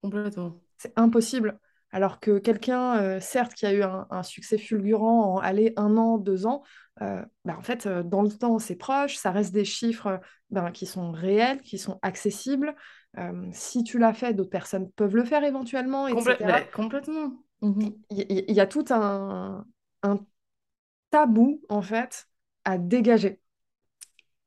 Complètement. 0.01 0.59
C'est 0.77 0.93
impossible. 0.95 1.59
Alors 1.91 2.19
que 2.19 2.39
quelqu'un, 2.39 2.97
euh, 2.97 3.19
certes, 3.21 3.53
qui 3.53 3.65
a 3.65 3.73
eu 3.73 3.83
un, 3.83 4.07
un 4.09 4.23
succès 4.23 4.57
fulgurant 4.57 5.35
en 5.35 5.37
aller 5.37 5.73
un 5.77 5.97
an, 5.97 6.17
deux 6.17 6.45
ans, 6.45 6.63
bah, 6.99 7.27
en 7.57 7.61
fait, 7.61 7.87
dans 7.87 8.21
le 8.21 8.29
temps, 8.29 8.57
c'est 8.57 8.75
proche, 8.75 9.17
ça 9.17 9.31
reste 9.31 9.53
des 9.53 9.65
chiffres 9.65 10.19
ben, 10.49 10.71
qui 10.71 10.85
sont 10.85 11.11
réels, 11.11 11.61
qui 11.61 11.77
sont 11.77 11.99
accessibles. 12.01 12.73
Si 13.51 13.83
tu 13.83 13.97
l'as 13.99 14.13
fait, 14.13 14.33
d'autres 14.33 14.49
personnes 14.49 14.89
peuvent 14.91 15.15
le 15.15 15.25
faire 15.25 15.43
éventuellement, 15.43 16.07
etc. 16.07 16.61
complètement. 16.73 17.33
Mhm. 17.61 17.93
Il 18.11 18.25
y, 18.49 18.53
y 18.53 18.59
a 18.59 18.67
tout 18.67 18.85
un, 18.89 19.65
un 20.03 20.19
tabou, 21.15 21.61
en 21.69 21.81
fait, 21.81 22.27
à 22.65 22.77
dégager. 22.77 23.39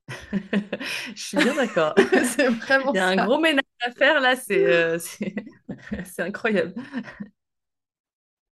Je 1.14 1.22
suis 1.22 1.36
bien 1.36 1.54
d'accord. 1.54 1.94
C'est 2.36 2.48
vraiment 2.48 2.92
Il 2.92 2.96
y 2.96 3.00
a 3.00 3.06
un 3.08 3.16
gros 3.16 3.38
ménage 3.38 3.62
à 3.80 3.90
faire 3.92 4.20
là, 4.20 4.36
c'est 4.36 4.64
euh, 4.66 4.98
c'est 6.04 6.22
incroyable. 6.22 6.74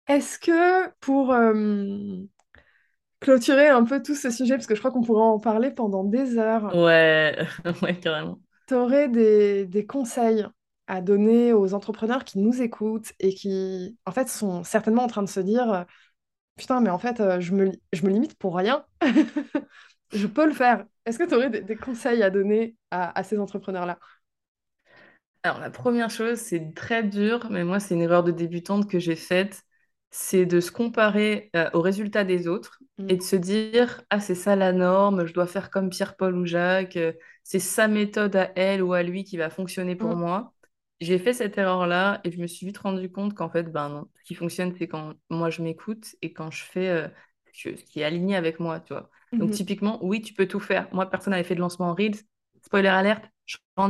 Est-ce 0.08 0.38
que 0.40 0.90
pour 1.00 1.32
euh, 1.32 2.24
clôturer 3.22 3.70
un 3.70 3.84
peu 3.86 4.02
tout 4.04 4.16
ce 4.16 4.30
sujet, 4.32 4.56
parce 4.56 4.68
que 4.68 4.76
je 4.76 4.80
crois 4.82 4.92
qu'on 4.92 5.02
pourrait 5.04 5.24
en 5.24 5.40
parler 5.40 5.72
pendant 5.72 6.04
des 6.04 6.38
heures, 6.38 6.74
Ouais, 6.74 7.38
ouais, 7.82 8.00
carrément. 8.00 8.40
tu 8.68 8.74
aurais 8.76 9.10
des, 9.10 9.66
des 9.66 9.86
conseils 9.86 10.46
à 10.88 11.02
donner 11.02 11.54
aux 11.54 11.74
entrepreneurs 11.74 12.24
qui 12.26 12.40
nous 12.40 12.62
écoutent 12.62 13.14
et 13.20 13.34
qui, 13.34 13.98
en 14.06 14.12
fait, 14.12 14.28
sont 14.30 14.64
certainement 14.64 15.04
en 15.04 15.08
train 15.08 15.24
de 15.24 15.30
se 15.30 15.40
dire, 15.40 15.86
putain, 16.62 16.82
mais 16.82 16.90
en 16.90 17.00
fait, 17.00 17.20
euh, 17.20 17.40
je 17.42 17.54
me, 17.54 17.66
li- 17.66 17.82
je 17.94 18.04
me 18.06 18.12
limite 18.12 18.36
pour 18.38 18.56
rien. 18.56 18.86
Je 20.14 20.28
peux 20.28 20.46
le 20.46 20.54
faire. 20.54 20.86
Est-ce 21.06 21.18
que 21.20 21.24
tu 21.28 21.36
aurais 21.36 21.50
des, 21.50 21.62
des 21.62 21.80
conseils 21.80 22.22
à 22.24 22.30
donner 22.30 22.76
à, 22.92 23.18
à 23.18 23.24
ces 23.24 23.40
entrepreneurs-là? 23.40 23.98
Alors, 25.44 25.60
la 25.60 25.72
première 25.72 26.10
chose, 26.12 26.38
c'est 26.40 26.74
très 26.76 27.04
dur, 27.04 27.48
mais 27.50 27.64
moi, 27.64 27.80
c'est 27.80 27.96
une 27.96 28.02
erreur 28.02 28.24
de 28.24 28.32
débutante 28.32 28.90
que 28.90 29.00
j'ai 29.00 29.16
faite, 29.16 29.64
c'est 30.12 30.46
de 30.46 30.60
se 30.60 30.72
comparer 30.72 31.50
euh, 31.56 31.70
aux 31.74 31.82
résultats 31.82 32.24
des 32.24 32.48
autres 32.48 32.80
et 33.08 33.16
Mm. 33.16 33.18
de 33.18 33.24
se 33.24 33.36
dire, 33.36 34.02
ah, 34.12 34.20
c'est 34.20 34.36
ça 34.36 34.56
la 34.56 34.72
norme, 34.72 35.26
je 35.26 35.34
dois 35.34 35.48
faire 35.48 35.72
comme 35.72 35.90
Pierre, 35.90 36.16
Paul 36.16 36.36
ou 36.38 36.46
Jacques, 36.46 36.96
euh, 36.98 37.14
c'est 37.44 37.60
sa 37.60 37.88
méthode 37.88 38.36
à 38.36 38.52
elle 38.56 38.84
ou 38.84 38.94
à 38.94 39.02
lui 39.04 39.24
qui 39.24 39.38
va 39.38 39.50
fonctionner 39.50 39.96
pour 39.96 40.16
Mm. 40.16 40.16
moi. 40.16 40.54
J'ai 41.02 41.18
fait 41.20 41.34
cette 41.34 41.58
erreur-là 41.58 42.22
et 42.24 42.32
je 42.32 42.40
me 42.40 42.48
suis 42.48 42.68
vite 42.68 42.78
rendu 42.78 43.12
compte 43.12 43.34
qu'en 43.34 43.50
fait, 43.50 43.64
ben 43.64 43.90
non, 43.90 44.08
ce 44.20 44.24
qui 44.24 44.36
fonctionne, 44.36 44.74
c'est 44.78 44.88
quand 44.88 45.14
moi 45.30 45.50
je 45.50 45.62
m'écoute 45.64 46.16
et 46.22 46.32
quand 46.32 46.52
je 46.52 46.64
fais 46.64 46.90
euh, 46.90 47.08
ce 47.54 47.76
ce 47.76 47.84
qui 47.84 48.02
est 48.02 48.04
aligné 48.04 48.36
avec 48.36 48.60
moi, 48.60 48.80
tu 48.80 48.94
vois. 48.94 49.10
Donc, 49.40 49.50
Mhm. 49.50 49.56
typiquement, 49.56 50.00
oui, 50.06 50.22
tu 50.22 50.34
peux 50.34 50.48
tout 50.48 50.60
faire. 50.60 50.88
Moi, 50.94 51.10
personne 51.10 51.32
n'avait 51.32 51.44
fait 51.44 51.56
de 51.56 51.60
lancement 51.60 51.88
en 51.90 51.96
Reels. 51.96 52.18
Spoiler 52.64 52.90
alerte, 52.90 53.26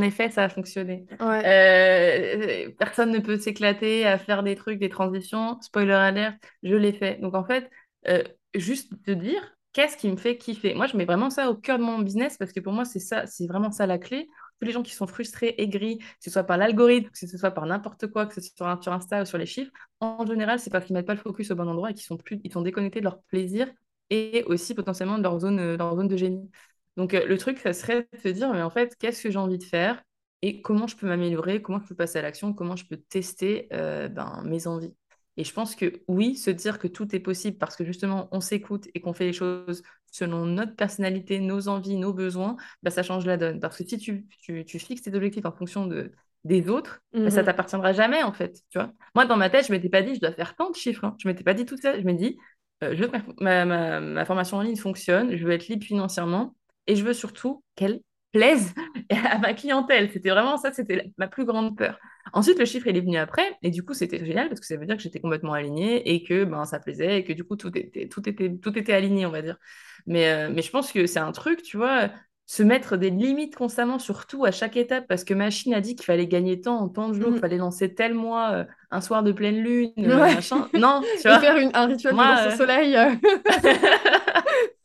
ai 0.01 0.11
fait, 0.11 0.31
ça 0.31 0.43
a 0.45 0.49
fonctionné. 0.49 1.05
Ouais. 1.19 1.45
Euh, 1.45 2.71
personne 2.79 3.11
ne 3.11 3.19
peut 3.19 3.37
s'éclater 3.37 4.05
à 4.07 4.17
faire 4.17 4.43
des 4.43 4.55
trucs, 4.55 4.79
des 4.79 4.89
transitions. 4.89 5.59
Spoiler 5.61 5.91
alert, 5.93 6.37
je 6.63 6.75
l'ai 6.75 6.93
fait. 6.93 7.19
Donc 7.19 7.35
en 7.35 7.43
fait, 7.43 7.69
euh, 8.07 8.23
juste 8.55 8.93
te 9.03 9.11
dire, 9.11 9.41
qu'est-ce 9.73 9.97
qui 9.97 10.09
me 10.09 10.15
fait 10.17 10.37
kiffer? 10.37 10.73
Moi, 10.73 10.87
je 10.87 10.95
mets 10.97 11.05
vraiment 11.05 11.29
ça 11.29 11.49
au 11.49 11.55
cœur 11.55 11.77
de 11.77 11.83
mon 11.83 11.99
business 11.99 12.37
parce 12.37 12.53
que 12.53 12.59
pour 12.61 12.73
moi, 12.73 12.85
c'est 12.85 12.99
ça, 12.99 13.27
c'est 13.27 13.47
vraiment 13.47 13.71
ça 13.71 13.85
la 13.85 13.97
clé. 13.97 14.29
Tous 14.61 14.65
les 14.67 14.71
gens 14.73 14.83
qui 14.83 14.93
sont 14.93 15.07
frustrés, 15.07 15.55
aigris, 15.57 15.97
que 15.99 16.05
ce 16.19 16.29
soit 16.29 16.43
par 16.43 16.57
l'algorithme, 16.57 17.09
que 17.09 17.17
ce 17.17 17.37
soit 17.37 17.51
par 17.51 17.65
n'importe 17.65 18.07
quoi, 18.07 18.27
que 18.27 18.35
ce 18.35 18.41
soit 18.41 18.79
sur 18.81 18.93
Insta 18.93 19.23
ou 19.23 19.25
sur 19.25 19.37
les 19.37 19.45
chiffres, 19.45 19.71
en 19.99 20.25
général, 20.25 20.59
c'est 20.59 20.69
parce 20.69 20.85
qu'ils 20.85 20.95
mettent 20.95 21.07
pas 21.07 21.15
le 21.15 21.19
focus 21.19 21.51
au 21.51 21.55
bon 21.55 21.67
endroit 21.67 21.91
et 21.91 21.93
qu'ils 21.93 22.05
sont 22.05 22.17
plus, 22.17 22.39
sont 22.51 22.61
déconnectés 22.61 22.99
de 22.99 23.05
leur 23.05 23.21
plaisir 23.23 23.67
et 24.09 24.43
aussi 24.45 24.75
potentiellement 24.75 25.17
de 25.17 25.23
leur 25.23 25.39
zone, 25.39 25.59
euh, 25.59 25.77
leur 25.77 25.95
zone 25.95 26.07
de 26.07 26.17
génie. 26.17 26.49
Donc 26.97 27.13
euh, 27.13 27.25
le 27.25 27.37
truc, 27.37 27.57
ça 27.59 27.73
serait 27.73 28.07
de 28.13 28.19
se 28.19 28.27
dire, 28.29 28.53
mais 28.53 28.61
en 28.61 28.69
fait, 28.69 28.95
qu'est-ce 28.97 29.23
que 29.23 29.31
j'ai 29.31 29.39
envie 29.39 29.57
de 29.57 29.63
faire? 29.63 30.03
et 30.41 30.61
comment 30.61 30.87
je 30.87 30.95
peux 30.95 31.07
m'améliorer, 31.07 31.61
comment 31.61 31.79
je 31.79 31.87
peux 31.87 31.95
passer 31.95 32.19
à 32.19 32.21
l'action, 32.21 32.53
comment 32.53 32.75
je 32.75 32.85
peux 32.85 32.97
tester 32.97 33.67
euh, 33.73 34.07
ben, 34.07 34.41
mes 34.45 34.67
envies. 34.67 34.93
Et 35.37 35.43
je 35.43 35.53
pense 35.53 35.75
que 35.75 36.01
oui, 36.07 36.35
se 36.35 36.49
dire 36.51 36.77
que 36.79 36.87
tout 36.87 37.15
est 37.15 37.19
possible 37.19 37.57
parce 37.57 37.75
que 37.75 37.85
justement 37.85 38.27
on 38.31 38.41
s'écoute 38.41 38.87
et 38.93 38.99
qu'on 39.01 39.13
fait 39.13 39.25
les 39.25 39.33
choses 39.33 39.81
selon 40.11 40.45
notre 40.45 40.75
personnalité, 40.75 41.39
nos 41.39 41.67
envies, 41.69 41.95
nos 41.97 42.13
besoins, 42.13 42.57
ben, 42.83 42.89
ça 42.91 43.01
change 43.03 43.25
la 43.25 43.37
donne. 43.37 43.59
Parce 43.59 43.77
que 43.77 43.85
si 43.87 43.97
tu, 43.97 44.27
tu, 44.41 44.65
tu 44.65 44.79
fixes 44.79 45.03
tes 45.03 45.13
objectifs 45.15 45.45
en 45.45 45.51
fonction 45.53 45.85
de, 45.87 46.11
des 46.43 46.69
autres, 46.69 47.01
ben, 47.23 47.31
ça 47.31 47.43
Mhm. 47.43 47.45
t'appartiendra 47.45 47.93
jamais 47.93 48.23
en 48.23 48.33
fait. 48.33 48.61
Tu 48.69 48.77
vois 48.77 48.91
Moi, 49.15 49.25
dans 49.25 49.37
ma 49.37 49.49
tête, 49.49 49.67
je 49.67 49.71
m'étais 49.71 49.89
pas 49.89 50.01
dit 50.01 50.15
je 50.15 50.19
dois 50.19 50.33
faire 50.33 50.55
tant 50.55 50.69
de 50.69 50.75
chiffres. 50.75 51.05
hein. 51.05 51.15
Je 51.19 51.27
m'étais 51.27 51.43
pas 51.43 51.53
dit 51.53 51.65
tout 51.65 51.77
ça. 51.77 51.97
Je 51.99 52.03
me 52.05 52.13
dis 52.13 52.37
euh, 52.83 52.95
je 52.95 53.01
veux 53.03 53.07
que 53.07 53.17
ma, 53.43 53.65
ma, 53.65 53.65
ma, 53.65 53.99
ma 54.01 54.25
formation 54.25 54.57
en 54.57 54.61
ligne 54.61 54.75
fonctionne, 54.77 55.35
je 55.35 55.45
veux 55.45 55.51
être 55.53 55.67
libre 55.67 55.85
financièrement 55.85 56.55
et 56.87 56.95
je 56.95 57.03
veux 57.03 57.13
surtout 57.13 57.63
qu'elle 57.75 58.01
plaise 58.31 58.73
à 59.09 59.37
ma 59.39 59.53
clientèle. 59.53 60.09
C'était 60.11 60.29
vraiment 60.29 60.57
ça, 60.57 60.71
c'était 60.73 61.11
ma 61.17 61.27
plus 61.27 61.45
grande 61.45 61.77
peur. 61.77 61.99
Ensuite, 62.33 62.59
le 62.59 62.65
chiffre, 62.65 62.87
il 62.87 62.95
est 62.97 63.01
venu 63.01 63.17
après, 63.17 63.57
et 63.61 63.71
du 63.71 63.83
coup, 63.83 63.93
c'était 63.93 64.23
génial 64.23 64.47
parce 64.47 64.59
que 64.61 64.65
ça 64.67 64.77
veut 64.77 64.85
dire 64.85 64.95
que 64.95 65.01
j'étais 65.01 65.19
complètement 65.19 65.53
alignée 65.53 66.13
et 66.13 66.23
que 66.23 66.43
ben, 66.45 66.65
ça 66.65 66.79
plaisait 66.79 67.19
et 67.19 67.23
que 67.23 67.33
du 67.33 67.43
coup, 67.43 67.55
tout 67.55 67.75
était, 67.77 68.07
tout 68.07 68.27
était, 68.29 68.55
tout 68.57 68.77
était 68.77 68.93
aligné, 68.93 69.25
on 69.25 69.31
va 69.31 69.41
dire. 69.41 69.57
Mais, 70.05 70.29
euh, 70.31 70.49
mais 70.53 70.61
je 70.61 70.69
pense 70.71 70.91
que 70.91 71.05
c'est 71.07 71.19
un 71.19 71.31
truc, 71.31 71.61
tu 71.63 71.77
vois, 71.77 72.11
se 72.53 72.63
mettre 72.63 72.97
des 72.97 73.11
limites 73.11 73.55
constamment, 73.55 73.97
surtout 73.97 74.43
à 74.43 74.51
chaque 74.51 74.75
étape, 74.75 75.05
parce 75.07 75.23
que 75.23 75.33
machine 75.33 75.73
a 75.73 75.79
dit 75.79 75.95
qu'il 75.95 76.03
fallait 76.03 76.27
gagner 76.27 76.59
tant 76.59 76.79
en 76.79 76.89
tant 76.89 77.07
de 77.07 77.13
jours, 77.13 77.27
qu'il 77.27 77.35
Mhm. 77.35 77.39
fallait 77.39 77.55
lancer 77.57 77.93
tel 77.95 78.13
mois, 78.13 78.51
euh, 78.51 78.63
un 78.91 78.99
soir 78.99 79.23
de 79.23 79.31
pleine 79.31 79.63
lune, 79.63 79.93
euh, 79.99 80.19
Ouais. 80.19 80.35
machin. 80.35 80.67
Non, 80.73 80.99
tu 81.21 81.27
Et 81.27 81.29
vois, 81.29 81.39
faire 81.39 81.55
une- 81.55 81.71
un 81.73 81.85
rituel 81.85 82.13
de 82.13 82.53
au 82.53 82.57
soleil. 82.57 82.97
euh. 82.97 83.11
euh, 83.11 83.73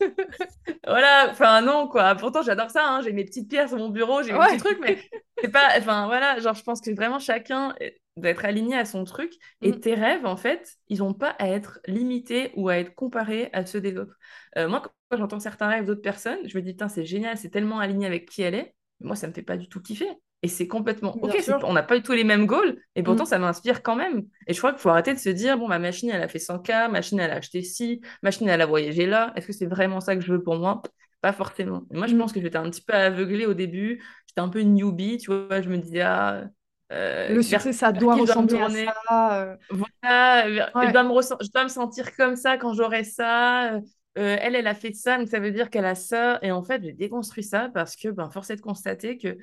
Voilà, 0.87 1.27
enfin 1.29 1.61
non 1.61 1.87
quoi. 1.89 2.15
Pourtant 2.15 2.41
j'adore 2.41 2.69
ça, 2.69 2.87
hein. 2.87 3.01
J'ai 3.01 3.11
mes 3.11 3.25
petites 3.25 3.49
pierres 3.49 3.67
sur 3.67 3.77
mon 3.77 3.89
bureau, 3.89 4.23
j'ai 4.23 4.31
mes 4.31 4.39
petits 4.39 4.57
trucs, 4.57 4.79
mais 4.79 4.97
c'est 5.41 5.51
pas, 5.51 5.67
enfin 5.77 6.05
voilà, 6.05 6.39
genre 6.39 6.53
je 6.53 6.63
pense 6.63 6.79
que 6.79 6.91
vraiment 6.95 7.19
chacun 7.19 7.73
doit 8.15 8.29
être 8.31 8.45
aligné 8.45 8.77
à 8.77 8.85
son 8.85 9.03
truc 9.03 9.33
et 9.61 9.71
Mm. 9.73 9.79
tes 9.81 9.93
rêves 9.95 10.25
en 10.25 10.37
fait, 10.37 10.75
ils 10.87 11.03
ont 11.03 11.13
pas 11.13 11.35
à 11.39 11.49
être 11.49 11.79
limités 11.87 12.51
ou 12.55 12.69
à 12.69 12.77
être 12.77 12.95
comparés 12.95 13.49
à 13.53 13.65
ceux 13.65 13.81
des 13.81 13.97
autres. 13.97 14.15
Euh, 14.57 14.67
moi 14.67 14.81
quand 15.09 15.17
j'entends 15.17 15.39
certains 15.39 15.67
rêves 15.67 15.85
d'autres 15.85 16.01
personnes, 16.01 16.39
je 16.47 16.57
me 16.57 16.63
dis 16.63 16.71
putain 16.71 16.89
c'est 16.89 17.05
génial, 17.05 17.37
c'est 17.37 17.49
tellement 17.49 17.79
aligné 17.79 18.05
avec 18.05 18.27
qui 18.29 18.41
elle 18.41 18.55
est. 18.55 18.75
Moi 19.01 19.15
ça 19.15 19.27
me 19.27 19.33
fait 19.33 19.43
pas 19.43 19.57
du 19.57 19.69
tout 19.69 19.81
kiffer. 19.81 20.09
Et 20.43 20.47
c'est 20.47 20.67
complètement 20.67 21.15
ok, 21.23 21.31
Bien 21.47 21.59
on 21.63 21.73
n'a 21.73 21.81
pas 21.83 21.95
du 21.97 22.03
tout 22.03 22.11
les 22.13 22.23
mêmes 22.23 22.45
goals, 22.45 22.77
et 22.95 23.01
pourtant 23.03 23.23
Mm. 23.23 23.27
ça 23.27 23.39
m'inspire 23.39 23.81
quand 23.81 23.95
même. 23.95 24.23
Et 24.45 24.53
je 24.53 24.59
crois 24.59 24.71
qu'il 24.71 24.79
faut 24.81 24.89
arrêter 24.89 25.13
de 25.13 25.19
se 25.19 25.29
dire, 25.29 25.57
bon, 25.57 25.67
ma 25.67 25.79
machine, 25.79 26.09
elle 26.11 26.21
a 26.21 26.27
fait 26.27 26.37
100K, 26.39 26.89
machine, 26.89 27.19
elle 27.19 27.31
a 27.31 27.35
acheté 27.37 27.63
ci, 27.63 28.01
machine, 28.21 28.47
elle 28.47 28.61
a 28.61 28.65
voyagé 28.67 29.07
là. 29.07 29.33
Est-ce 29.35 29.47
que 29.47 29.53
c'est 29.53 29.65
vraiment 29.65 29.99
ça 29.99 30.15
que 30.15 30.21
je 30.21 30.31
veux 30.31 30.43
pour 30.43 30.55
moi? 30.57 30.81
Pas 31.21 31.33
forcément. 31.33 31.83
Et 31.91 31.97
moi, 31.97 32.05
je 32.07 32.13
pense 32.15 32.31
Mm. 32.31 32.33
que 32.33 32.41
j'étais 32.41 32.57
un 32.57 32.69
petit 32.69 32.81
peu 32.83 32.93
aveuglée 32.93 33.47
au 33.47 33.55
début. 33.55 34.03
J'étais 34.27 34.41
un 34.41 34.49
peu 34.49 34.59
une 34.59 34.75
newbie, 34.75 35.17
tu 35.17 35.31
vois. 35.33 35.61
Je 35.61 35.69
me 35.69 35.77
disais, 35.77 36.01
ah, 36.01 36.43
euh, 36.91 37.33
Le 37.33 37.41
vers, 37.41 37.61
succès, 37.61 37.73
ça 37.73 37.91
doit 37.91 38.15
ressembler 38.15 38.59
à 38.59 38.69
ça. 38.69 39.41
euh. 39.43 39.55
Voilà, 39.69 40.49
je 40.49 40.91
dois 40.91 41.03
me, 41.03 41.11
ressent- 41.11 41.37
je 41.41 41.49
dois 41.53 41.63
me 41.63 41.69
sentir 41.69 42.15
comme 42.15 42.35
ça 42.35 42.57
quand 42.57 42.73
j'aurai 42.73 43.03
ça. 43.03 43.79
Euh, 44.17 44.37
elle, 44.41 44.55
elle 44.55 44.67
a 44.67 44.73
fait 44.75 44.93
ça, 44.93 45.17
donc 45.17 45.27
ça 45.29 45.39
veut 45.39 45.51
dire 45.51 45.69
qu'elle 45.69 45.85
a 45.85 45.95
ça. 45.95 46.39
Et 46.41 46.51
en 46.51 46.63
fait, 46.63 46.83
j'ai 46.83 46.93
déconstruit 46.93 47.43
ça 47.43 47.69
parce 47.73 47.95
que, 47.95 48.09
ben, 48.09 48.29
force 48.29 48.49
est 48.49 48.55
de 48.55 48.61
constater 48.61 49.17
que 49.17 49.37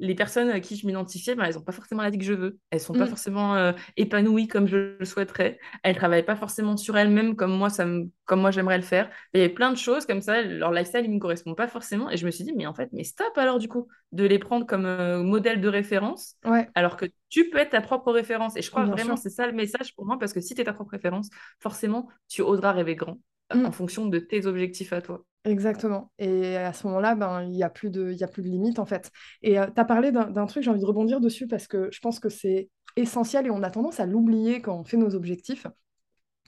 les 0.00 0.14
personnes 0.14 0.48
à 0.50 0.60
qui 0.60 0.76
je 0.76 0.86
m'identifiais, 0.86 1.34
ben, 1.34 1.44
elles 1.44 1.54
n'ont 1.54 1.62
pas 1.62 1.72
forcément 1.72 2.02
la 2.02 2.10
vie 2.10 2.18
que 2.18 2.24
je 2.24 2.32
veux. 2.34 2.58
Elles 2.70 2.78
sont 2.80 2.94
pas 2.94 3.04
Mm. 3.04 3.10
forcément 3.10 3.56
euh, 3.56 3.72
épanouies 3.96 4.46
comme 4.46 4.68
je 4.68 4.96
le 4.98 5.04
souhaiterais. 5.04 5.58
Elles 5.82 5.96
travaillent 5.96 6.24
pas 6.24 6.36
forcément 6.36 6.76
sur 6.76 6.96
elles-mêmes 6.96 7.34
comme 7.34 7.52
moi, 7.56 7.68
ça 7.70 7.84
me- 7.84 8.08
comme 8.24 8.40
moi 8.40 8.50
j'aimerais 8.52 8.76
le 8.78 8.84
faire. 8.84 9.10
Il 9.34 9.40
y 9.40 9.42
avait 9.44 9.52
plein 9.52 9.72
de 9.72 9.76
choses 9.76 10.06
comme 10.06 10.20
ça, 10.22 10.40
leur 10.42 10.70
lifestyle, 10.72 11.04
il 11.04 11.10
me 11.12 11.18
correspond 11.18 11.54
pas 11.54 11.66
forcément. 11.66 12.10
Et 12.10 12.16
je 12.16 12.26
me 12.26 12.30
suis 12.30 12.44
dit, 12.44 12.52
mais 12.54 12.66
en 12.66 12.74
fait, 12.74 12.90
mais 12.92 13.02
stop 13.04 13.36
alors 13.36 13.58
du 13.58 13.66
coup, 13.68 13.88
de 14.12 14.24
les 14.24 14.38
prendre 14.38 14.66
comme 14.66 14.86
euh, 14.86 15.22
modèle 15.22 15.60
de 15.60 15.68
référence 15.68 16.36
Ouais, 16.44 16.68
alors 16.74 16.96
que 16.96 17.06
tu 17.28 17.50
peux 17.50 17.58
être 17.58 17.70
ta 17.70 17.80
propre 17.80 18.12
référence. 18.12 18.56
Et 18.56 18.62
je 18.62 18.70
crois 18.70 18.86
bien 18.86 18.86
vraiment 18.86 19.16
c'est 19.16 19.30
ça 19.30 19.46
le 19.46 19.52
message 19.52 19.94
pour 19.96 20.06
moi, 20.06 20.16
parce 20.18 20.32
que 20.32 20.40
si 20.40 20.54
tu 20.54 20.60
es 20.60 20.64
ta 20.64 20.72
propre 20.72 20.92
référence, 20.92 21.28
forcément, 21.60 22.08
tu 22.28 22.42
oseras 22.42 22.72
rêver 22.72 22.94
grand 22.94 23.18
euh, 23.52 23.56
en 23.64 23.70
Mm. 23.70 23.72
fonction 23.72 24.06
de 24.06 24.18
tes 24.18 24.46
objectifs 24.46 24.92
à 24.92 25.02
toi. 25.02 25.24
Exactement. 25.44 26.10
Et 26.18 26.56
à 26.56 26.72
ce 26.72 26.86
moment-là, 26.88 27.14
ben, 27.14 27.42
il 27.42 27.50
n'y 27.50 27.62
a 27.62 27.70
plus 27.70 27.90
de, 27.90 28.12
y 28.12 28.24
a 28.24 28.28
plus 28.28 28.42
de 28.42 28.48
limite, 28.48 28.78
en 28.78 28.84
fait. 28.84 29.10
Et 29.42 29.52
tu 29.54 29.58
as 29.58 29.84
parlé 29.84 30.12
d'un 30.12 30.46
truc, 30.46 30.62
j'ai 30.62 30.70
envie 30.70 30.80
de 30.80 30.84
rebondir 30.84 31.20
dessus 31.20 31.46
parce 31.46 31.66
que 31.66 31.88
je 31.90 32.00
pense 32.00 32.20
que 32.20 32.28
c'est 32.28 32.68
essentiel 32.96 33.46
et 33.46 33.50
on 33.50 33.62
a 33.62 33.70
tendance 33.70 34.00
à 34.00 34.06
l'oublier 34.06 34.60
quand 34.60 34.76
on 34.78 34.84
fait 34.84 34.96
nos 34.98 35.14
objectifs. 35.14 35.66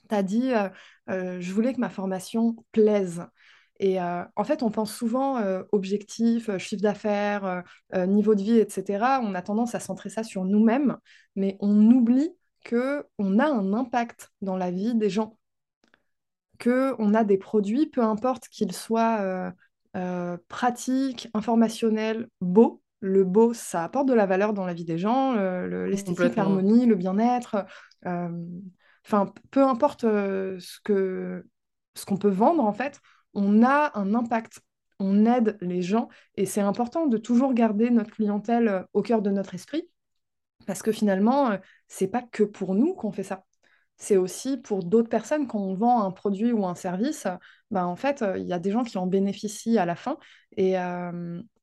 Tu 0.09 0.15
as 0.15 0.23
dit, 0.23 0.53
euh, 0.53 0.69
euh, 1.09 1.37
je 1.41 1.53
voulais 1.53 1.73
que 1.73 1.79
ma 1.79 1.89
formation 1.89 2.55
plaise. 2.71 3.23
Et 3.79 3.99
euh, 4.01 4.23
en 4.35 4.43
fait, 4.43 4.61
on 4.61 4.69
pense 4.69 4.93
souvent 4.93 5.37
euh, 5.39 5.63
objectif, 5.71 6.49
euh, 6.49 6.59
chiffre 6.59 6.83
d'affaires, 6.83 7.45
euh, 7.45 7.61
euh, 7.95 8.05
niveau 8.05 8.35
de 8.35 8.43
vie, 8.43 8.59
etc. 8.59 9.21
On 9.23 9.33
a 9.33 9.41
tendance 9.41 9.73
à 9.73 9.79
centrer 9.79 10.09
ça 10.09 10.23
sur 10.23 10.45
nous-mêmes, 10.45 10.97
mais 11.35 11.57
on 11.61 11.75
oublie 11.91 12.29
que 12.63 13.05
on 13.17 13.39
a 13.39 13.47
un 13.47 13.73
impact 13.73 14.31
dans 14.41 14.57
la 14.57 14.69
vie 14.69 14.93
des 14.95 15.09
gens 15.09 15.37
que 16.61 16.95
on 16.99 17.13
a 17.15 17.25
des 17.25 17.37
produits, 17.39 17.87
peu 17.87 18.03
importe 18.03 18.47
qu'ils 18.49 18.73
soient 18.73 19.19
euh, 19.21 19.51
euh, 19.97 20.37
pratiques, 20.49 21.29
informationnels, 21.35 22.29
beaux. 22.41 22.81
Le 23.01 23.25
beau, 23.25 23.53
ça 23.53 23.83
apporte 23.83 24.07
de 24.07 24.13
la 24.13 24.27
valeur 24.27 24.53
dans 24.53 24.65
la 24.65 24.75
vie 24.75 24.85
des 24.85 24.99
gens, 24.99 25.33
le- 25.33 25.87
l'esthétique, 25.87 26.37
l'harmonie, 26.37 26.85
le 26.87 26.95
bien-être. 26.95 27.65
euh, 28.07 28.29
Enfin, 29.05 29.33
peu 29.49 29.63
importe 29.63 30.01
ce 30.03 30.79
que, 30.83 31.45
ce 31.95 32.05
qu'on 32.05 32.17
peut 32.17 32.29
vendre, 32.29 32.63
en 32.63 32.73
fait, 32.73 32.99
on 33.33 33.63
a 33.63 33.91
un 33.97 34.13
impact. 34.13 34.61
On 34.99 35.25
aide 35.25 35.57
les 35.61 35.81
gens 35.81 36.09
et 36.35 36.45
c'est 36.45 36.61
important 36.61 37.07
de 37.07 37.17
toujours 37.17 37.53
garder 37.55 37.89
notre 37.89 38.11
clientèle 38.11 38.85
au 38.93 39.01
cœur 39.01 39.23
de 39.23 39.31
notre 39.31 39.55
esprit 39.55 39.89
parce 40.67 40.81
que 40.83 40.91
finalement, 40.91 41.57
c'est 41.87 42.07
pas 42.07 42.21
que 42.23 42.43
pour 42.43 42.75
nous 42.75 42.93
qu'on 42.95 43.11
fait 43.11 43.23
ça. 43.23 43.45
C'est 44.01 44.17
aussi 44.17 44.57
pour 44.57 44.83
d'autres 44.83 45.09
personnes 45.09 45.45
quand 45.47 45.59
on 45.59 45.75
vend 45.75 46.03
un 46.03 46.11
produit 46.11 46.51
ou 46.51 46.65
un 46.65 46.73
service, 46.73 47.27
ben, 47.69 47.85
en 47.85 47.95
fait, 47.95 48.23
il 48.35 48.47
y 48.47 48.53
a 48.53 48.57
des 48.59 48.71
gens 48.71 48.83
qui 48.83 48.97
en 48.97 49.05
bénéficient 49.05 49.77
à 49.77 49.85
la 49.85 49.95
fin. 49.95 50.17
Et, 50.57 50.75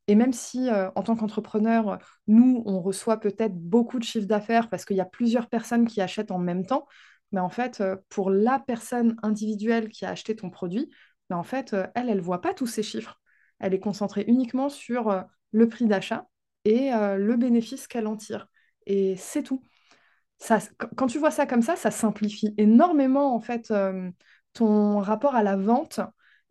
et 0.07 0.15
même 0.15 0.33
si 0.33 0.69
en 0.71 1.03
tant 1.03 1.17
qu'entrepreneur, 1.17 1.99
nous, 2.29 2.63
on 2.65 2.81
reçoit 2.81 3.19
peut-être 3.19 3.57
beaucoup 3.57 3.99
de 3.99 4.05
chiffre 4.05 4.27
d'affaires 4.27 4.69
parce 4.71 4.85
qu'il 4.85 4.97
y 4.97 5.01
a 5.01 5.05
plusieurs 5.05 5.49
personnes 5.49 5.87
qui 5.87 6.01
achètent 6.01 6.31
en 6.31 6.39
même 6.39 6.65
temps, 6.65 6.87
mais 7.33 7.41
en 7.41 7.51
fait, 7.51 7.83
pour 8.09 8.31
la 8.31 8.61
personne 8.61 9.17
individuelle 9.25 9.89
qui 9.89 10.05
a 10.07 10.11
acheté 10.11 10.37
ton 10.37 10.49
produit, 10.49 10.89
ben, 11.31 11.37
en 11.37 11.43
fait, 11.43 11.75
elle, 11.97 12.09
elle 12.09 12.19
ne 12.19 12.23
voit 12.23 12.41
pas 12.41 12.55
tous 12.55 12.69
ces 12.69 12.85
chiffres. 12.85 13.21
Elle 13.59 13.75
est 13.75 13.81
concentrée 13.81 14.25
uniquement 14.29 14.69
sur 14.69 15.25
le 15.51 15.69
prix 15.69 15.87
d'achat 15.87 16.29
et 16.65 16.91
le 16.93 17.37
bénéfice 17.37 17.89
qu'elle 17.89 18.07
en 18.07 18.17
tire. 18.17 18.47
Et 18.87 19.17
c'est 19.17 19.43
tout. 19.43 19.63
Ça, 20.39 20.59
quand 20.97 21.09
tu 21.09 21.19
vois 21.19 21.31
ça 21.31 21.47
comme 21.47 21.63
ça, 21.63 21.77
ça 21.77 21.91
simplifie 21.91 22.55
énormément 22.57 23.35
en 23.35 23.41
fait 23.41 23.73
ton 24.53 24.99
rapport 25.01 25.35
à 25.35 25.43
la 25.43 25.57
vente 25.57 26.01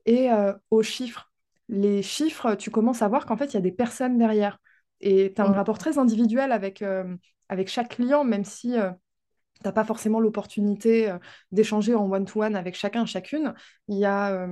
et 0.05 0.29
aux 0.71 0.83
chiffres. 0.83 1.31
Les 1.69 2.01
chiffres, 2.01 2.55
tu 2.55 2.71
commences 2.71 3.01
à 3.01 3.07
voir 3.07 3.25
qu'en 3.25 3.37
fait, 3.37 3.47
il 3.47 3.53
y 3.55 3.57
a 3.57 3.61
des 3.61 3.71
personnes 3.71 4.17
derrière. 4.17 4.59
Et 4.99 5.33
tu 5.35 5.41
as 5.41 5.45
un 5.45 5.51
rapport 5.51 5.77
très 5.77 5.97
individuel 5.97 6.51
avec, 6.51 6.83
avec 7.49 7.69
chaque 7.69 7.89
client, 7.95 8.23
même 8.23 8.43
si 8.45 8.73
tu 8.73 8.77
n'as 9.63 9.71
pas 9.71 9.83
forcément 9.83 10.19
l'opportunité 10.19 11.13
d'échanger 11.51 11.95
en 11.95 12.11
one-to-one 12.11 12.55
avec 12.55 12.75
chacun, 12.75 13.05
chacune. 13.05 13.53
Il 13.87 13.97
y 13.97 14.05
a 14.05 14.47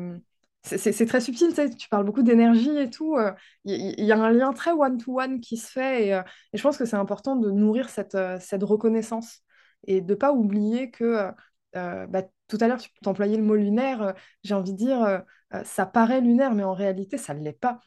c'est 0.65 1.05
très 1.05 1.21
subtil, 1.21 1.53
tu, 1.77 1.89
parles 1.89 2.05
beaucoup 2.05 2.23
d'énergie 2.23 2.75
et 2.77 2.89
tout. 2.89 3.15
Euh, 3.17 3.31
Il 3.65 4.03
y, 4.03 4.11
a 4.11 4.17
un 4.17 4.31
lien 4.31 4.51
très 4.53 4.71
one-to-one 4.71 5.39
qui 5.39 5.57
se 5.57 5.71
fait 5.71 6.07
et, 6.07 6.13
euh, 6.13 6.23
je 6.53 6.61
pense 6.61 6.77
que 6.77 6.85
c'est 6.85 6.95
important 6.95 7.35
de 7.35 7.51
nourrir 7.51 7.89
cette, 7.89 8.15
euh, 8.15 8.39
reconnaissance 8.61 9.41
et 9.85 10.01
de 10.01 10.13
ne 10.13 10.15
pas 10.17 10.33
oublier 10.33 10.89
que 10.91 11.31
bah, 11.73 12.23
tout 12.47 12.57
à 12.61 12.67
l'heure, 12.67 12.79
tu 12.79 12.89
employais 13.05 13.37
le 13.37 13.43
mot 13.43 13.55
lunaire. 13.55 14.15
J'ai 14.43 14.53
envie 14.55 14.71
de 14.73 14.77
dire, 14.77 15.23
ça 15.63 15.85
paraît 15.85 16.21
lunaire, 16.21 16.55
mais 16.55 16.63
en 16.63 16.73
réalité, 16.73 17.17
ça 17.17 17.33
ne 17.33 17.43
l'est 17.43 17.53
pas 17.53 17.79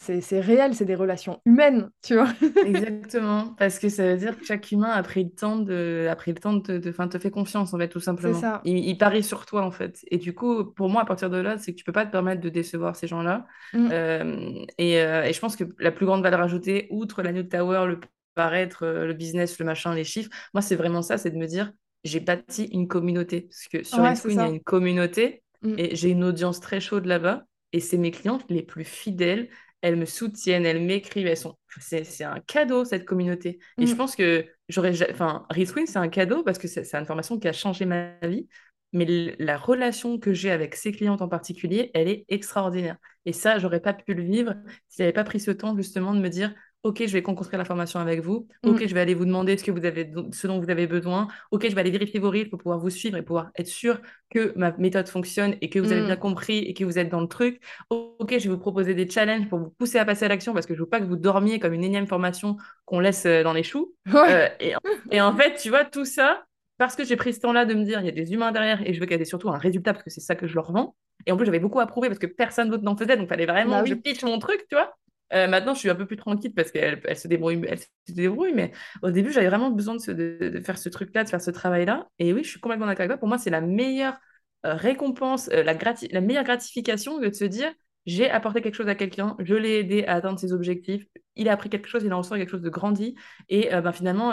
c'est 0.00 0.40
réel, 0.40 0.74
c'est 0.74 0.84
des 0.84 0.94
relations 0.94 1.40
humaines, 1.44 1.90
tu 2.02 2.14
vois. 2.14 2.28
Exactement, 2.64 3.54
parce 3.58 3.78
que 3.78 3.88
ça 3.88 4.06
veut 4.06 4.16
dire 4.16 4.38
que 4.38 4.44
chaque 4.44 4.70
humain 4.70 4.90
a 4.90 5.02
pris 5.02 5.24
le 5.24 5.30
temps 5.30 5.56
de, 5.56 6.06
a 6.08 6.14
pris 6.14 6.32
le 6.32 6.38
temps 6.38 6.54
de, 6.54 6.78
de, 6.78 6.90
te 6.90 7.18
fait 7.18 7.30
confiance, 7.30 7.74
en 7.74 7.78
fait, 7.78 7.88
tout 7.88 8.00
simplement. 8.00 8.40
Ça. 8.40 8.60
Il, 8.64 8.78
il, 8.78 8.96
parie 8.96 9.24
sur 9.24 9.44
toi, 9.44 9.64
en 9.64 9.72
fait. 9.72 10.04
Et 10.10 10.18
du 10.18 10.34
coup, 10.34 10.64
pour 10.64 10.88
moi, 10.88 11.02
à 11.02 11.04
partir 11.04 11.30
de 11.30 11.38
là, 11.38 11.58
c'est 11.58 11.72
que 11.72 11.78
tu 11.78 11.84
peux 11.84 11.92
pas 11.92 12.06
te 12.06 12.12
permettre 12.12 12.40
de 12.40 12.48
décevoir 12.48 12.94
ces 12.94 13.08
gens-là. 13.08 13.46
Mm. 13.72 13.88
Euh, 13.90 14.64
et, 14.78 15.00
euh, 15.00 15.24
et, 15.24 15.32
je 15.32 15.40
pense 15.40 15.56
que 15.56 15.64
la 15.80 15.90
plus 15.90 16.06
grande 16.06 16.22
valeur 16.22 16.40
ajoutée, 16.40 16.86
outre 16.90 17.22
la 17.22 17.32
New 17.32 17.42
Tower, 17.42 17.86
le 17.88 17.98
paraître, 18.34 18.84
euh, 18.84 19.06
le 19.06 19.14
business, 19.14 19.58
le 19.58 19.64
machin, 19.64 19.94
les 19.94 20.04
chiffres, 20.04 20.30
moi, 20.54 20.62
c'est 20.62 20.76
vraiment 20.76 21.02
ça, 21.02 21.18
c'est 21.18 21.30
de 21.30 21.36
me 21.36 21.46
dire, 21.46 21.72
j'ai 22.04 22.20
bâti 22.20 22.66
une 22.66 22.86
communauté. 22.86 23.42
Parce 23.42 23.66
que 23.66 23.82
sur 23.82 23.98
ouais, 23.98 24.14
il 24.28 24.34
y 24.34 24.38
a 24.38 24.46
une 24.46 24.62
communauté 24.62 25.42
mm. 25.62 25.74
et 25.76 25.96
j'ai 25.96 26.10
une 26.10 26.22
audience 26.22 26.60
très 26.60 26.80
chaude 26.80 27.06
là-bas. 27.06 27.44
Et 27.72 27.80
c'est 27.80 27.98
mes 27.98 28.10
clientes 28.10 28.44
les 28.48 28.62
plus 28.62 28.84
fidèles, 28.84 29.50
elles 29.80 29.96
me 29.96 30.04
soutiennent, 30.04 30.66
elles 30.66 30.82
m'écrivent, 30.82 31.26
elles 31.26 31.36
sont... 31.36 31.56
C'est 31.80 32.24
un 32.24 32.40
cadeau, 32.40 32.84
cette 32.84 33.04
communauté. 33.04 33.58
Et 33.78 33.86
je 33.86 33.94
mm. 33.94 33.96
pense 33.96 34.16
que 34.16 34.46
j'aurais... 34.68 35.10
Enfin, 35.10 35.46
Riswin, 35.50 35.86
c'est 35.86 35.98
un 35.98 36.08
cadeau 36.08 36.42
parce 36.42 36.58
que 36.58 36.68
c'est 36.68 36.94
une 36.94 37.06
formation 37.06 37.38
qui 37.38 37.48
a 37.48 37.52
changé 37.52 37.84
ma 37.84 38.14
vie. 38.22 38.48
Mais 38.92 39.36
la 39.38 39.58
relation 39.58 40.18
que 40.18 40.32
j'ai 40.32 40.50
avec 40.50 40.74
ces 40.74 40.92
clientes 40.92 41.20
en 41.20 41.28
particulier, 41.28 41.90
elle 41.92 42.08
est 42.08 42.24
extraordinaire. 42.28 42.96
Et 43.26 43.32
ça, 43.32 43.58
j'aurais 43.58 43.80
pas 43.80 43.92
pu 43.92 44.14
le 44.14 44.22
vivre 44.22 44.54
si 44.88 44.98
j'avais 44.98 45.12
pas 45.12 45.24
pris 45.24 45.40
ce 45.40 45.50
temps 45.50 45.76
justement 45.76 46.14
de 46.14 46.20
me 46.20 46.28
dire, 46.28 46.54
Ok, 46.84 47.02
je 47.04 47.12
vais 47.12 47.22
construire 47.22 47.58
la 47.58 47.64
formation 47.64 47.98
avec 47.98 48.20
vous. 48.20 48.46
Ok, 48.64 48.82
mm. 48.82 48.88
je 48.88 48.94
vais 48.94 49.00
aller 49.00 49.14
vous 49.14 49.24
demander 49.24 49.56
ce, 49.56 49.64
que 49.64 49.72
vous 49.72 49.84
avez, 49.84 50.12
ce 50.32 50.46
dont 50.46 50.60
vous 50.60 50.70
avez 50.70 50.86
besoin. 50.86 51.26
Ok, 51.50 51.68
je 51.68 51.74
vais 51.74 51.80
aller 51.80 51.90
vérifier 51.90 52.20
vos 52.20 52.30
risques 52.30 52.50
pour 52.50 52.60
pouvoir 52.60 52.78
vous 52.78 52.90
suivre 52.90 53.16
et 53.16 53.22
pouvoir 53.22 53.50
être 53.56 53.66
sûr 53.66 54.00
que 54.30 54.52
ma 54.56 54.70
méthode 54.78 55.08
fonctionne 55.08 55.56
et 55.60 55.70
que 55.70 55.80
vous 55.80 55.90
avez 55.90 56.04
bien 56.04 56.14
mm. 56.14 56.20
compris 56.20 56.58
et 56.58 56.74
que 56.74 56.84
vous 56.84 56.98
êtes 56.98 57.08
dans 57.08 57.20
le 57.20 57.26
truc. 57.26 57.60
Ok, 57.90 58.30
je 58.30 58.44
vais 58.44 58.54
vous 58.54 58.58
proposer 58.58 58.94
des 58.94 59.08
challenges 59.08 59.48
pour 59.48 59.58
vous 59.58 59.70
pousser 59.70 59.98
à 59.98 60.04
passer 60.04 60.26
à 60.26 60.28
l'action 60.28 60.54
parce 60.54 60.66
que 60.66 60.74
je 60.74 60.80
veux 60.80 60.88
pas 60.88 61.00
que 61.00 61.06
vous 61.06 61.16
dormiez 61.16 61.58
comme 61.58 61.72
une 61.72 61.82
énième 61.82 62.06
formation 62.06 62.56
qu'on 62.84 63.00
laisse 63.00 63.26
euh, 63.26 63.42
dans 63.42 63.52
les 63.52 63.64
choux. 63.64 63.92
Euh, 64.14 64.48
et, 64.60 64.74
et, 65.10 65.20
en 65.20 65.34
fait, 65.34 65.56
tu 65.56 65.70
vois, 65.70 65.84
tout 65.84 66.04
ça, 66.04 66.44
parce 66.78 66.94
que 66.94 67.04
j'ai 67.04 67.16
pris 67.16 67.34
ce 67.34 67.40
temps-là 67.40 67.64
de 67.64 67.74
me 67.74 67.82
dire, 67.82 68.00
il 68.00 68.06
y 68.06 68.08
a 68.08 68.12
des 68.12 68.32
humains 68.32 68.52
derrière 68.52 68.86
et 68.86 68.94
je 68.94 69.00
veux 69.00 69.06
qu'il 69.06 69.18
y 69.18 69.20
ait 69.20 69.24
surtout 69.24 69.50
un 69.50 69.58
résultat 69.58 69.94
parce 69.94 70.04
que 70.04 70.10
c'est 70.10 70.20
ça 70.20 70.36
que 70.36 70.46
je 70.46 70.54
leur 70.54 70.70
vends. 70.70 70.94
Et 71.26 71.32
en 71.32 71.36
plus, 71.36 71.44
j'avais 71.44 71.58
beaucoup 71.58 71.80
approuvé 71.80 72.06
parce 72.06 72.20
que 72.20 72.26
personne 72.26 72.70
d'autre 72.70 72.84
n'en 72.84 72.96
faisait, 72.96 73.16
donc 73.16 73.26
il 73.26 73.28
fallait 73.28 73.46
vraiment 73.46 73.78
bah 73.78 73.82
que 73.82 73.88
je 73.88 73.94
pitch 73.94 74.22
mon 74.22 74.38
truc, 74.38 74.64
tu 74.68 74.76
vois. 74.76 74.94
Euh, 75.32 75.46
maintenant, 75.46 75.74
je 75.74 75.80
suis 75.80 75.90
un 75.90 75.94
peu 75.94 76.06
plus 76.06 76.16
tranquille 76.16 76.52
parce 76.54 76.70
qu'elle 76.70 77.00
elle 77.04 77.16
se 77.16 77.28
débrouille, 77.28 77.62
elle 77.68 77.78
se 77.78 77.86
débrouille, 78.08 78.52
mais 78.54 78.72
au 79.02 79.10
début, 79.10 79.32
j'avais 79.32 79.48
vraiment 79.48 79.70
besoin 79.70 79.96
de, 79.96 80.12
de, 80.12 80.60
faire 80.60 80.78
ce 80.78 80.88
truc-là, 80.88 81.24
de 81.24 81.28
faire 81.28 81.40
ce 81.40 81.50
travail-là. 81.50 82.08
Et 82.18 82.32
oui, 82.32 82.44
je 82.44 82.50
suis 82.50 82.60
complètement 82.60 82.86
d'accord 82.86 83.02
avec 83.02 83.10
toi. 83.10 83.18
Pour 83.18 83.28
moi, 83.28 83.38
c'est 83.38 83.50
la 83.50 83.60
meilleure 83.60 84.18
euh, 84.66 84.74
récompense, 84.74 85.48
euh, 85.52 85.62
la, 85.62 85.74
la 86.10 86.20
meilleure 86.20 86.44
gratification 86.44 87.18
de 87.18 87.30
se 87.32 87.44
dire 87.44 87.72
j'ai 88.06 88.30
apporté 88.30 88.62
quelque 88.62 88.74
chose 88.74 88.88
à 88.88 88.94
quelqu'un, 88.94 89.36
je 89.38 89.54
l'ai 89.54 89.80
aidé 89.80 90.04
à 90.06 90.14
atteindre 90.14 90.38
ses 90.38 90.54
objectifs, 90.54 91.04
il 91.36 91.46
a 91.46 91.52
appris 91.52 91.68
quelque 91.68 91.88
chose, 91.88 92.02
il 92.04 92.12
en 92.14 92.18
ressort 92.18 92.38
quelque 92.38 92.48
chose 92.48 92.62
de 92.62 92.70
grandi, 92.70 93.14
et 93.50 93.68
ben, 93.68 93.92
finalement, 93.92 94.32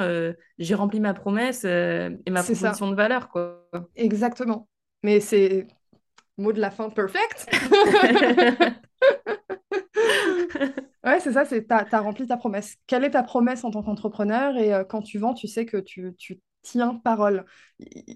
j'ai 0.58 0.76
rempli 0.76 1.02
ma 1.02 1.14
promesse 1.14 1.66
et 1.66 2.30
ma 2.30 2.42
proposition 2.42 2.90
de 2.90 2.96
valeur. 2.96 3.28
Quoi. 3.28 3.68
Exactement. 3.98 4.70
Mais 5.04 5.20
c'est 5.20 5.68
mot 6.38 6.54
de 6.54 6.62
la 6.62 6.72
fin 6.72 6.90
perfect. 6.90 7.50
ouais, 11.04 11.20
c'est 11.20 11.34
ça, 11.34 11.46
c'est 11.46 11.68
tu 11.68 11.74
as, 11.74 12.00
rempli 12.00 12.28
ta 12.28 12.38
promesse. 12.38 12.76
Quelle 12.88 13.04
est 13.04 13.12
ta 13.12 13.24
promesse 13.24 13.64
en 13.64 13.72
tant 13.72 13.84
qu'entrepreneur 13.84 14.58
Et 14.58 14.74
euh, 14.74 14.84
quand 14.84 15.02
tu 15.02 15.18
vends, 15.18 15.34
tu 15.34 15.48
sais 15.48 15.66
que 15.66 15.78
tu, 15.78 16.14
tu 16.18 16.40
tiens 16.62 16.96
parole. 17.04 17.46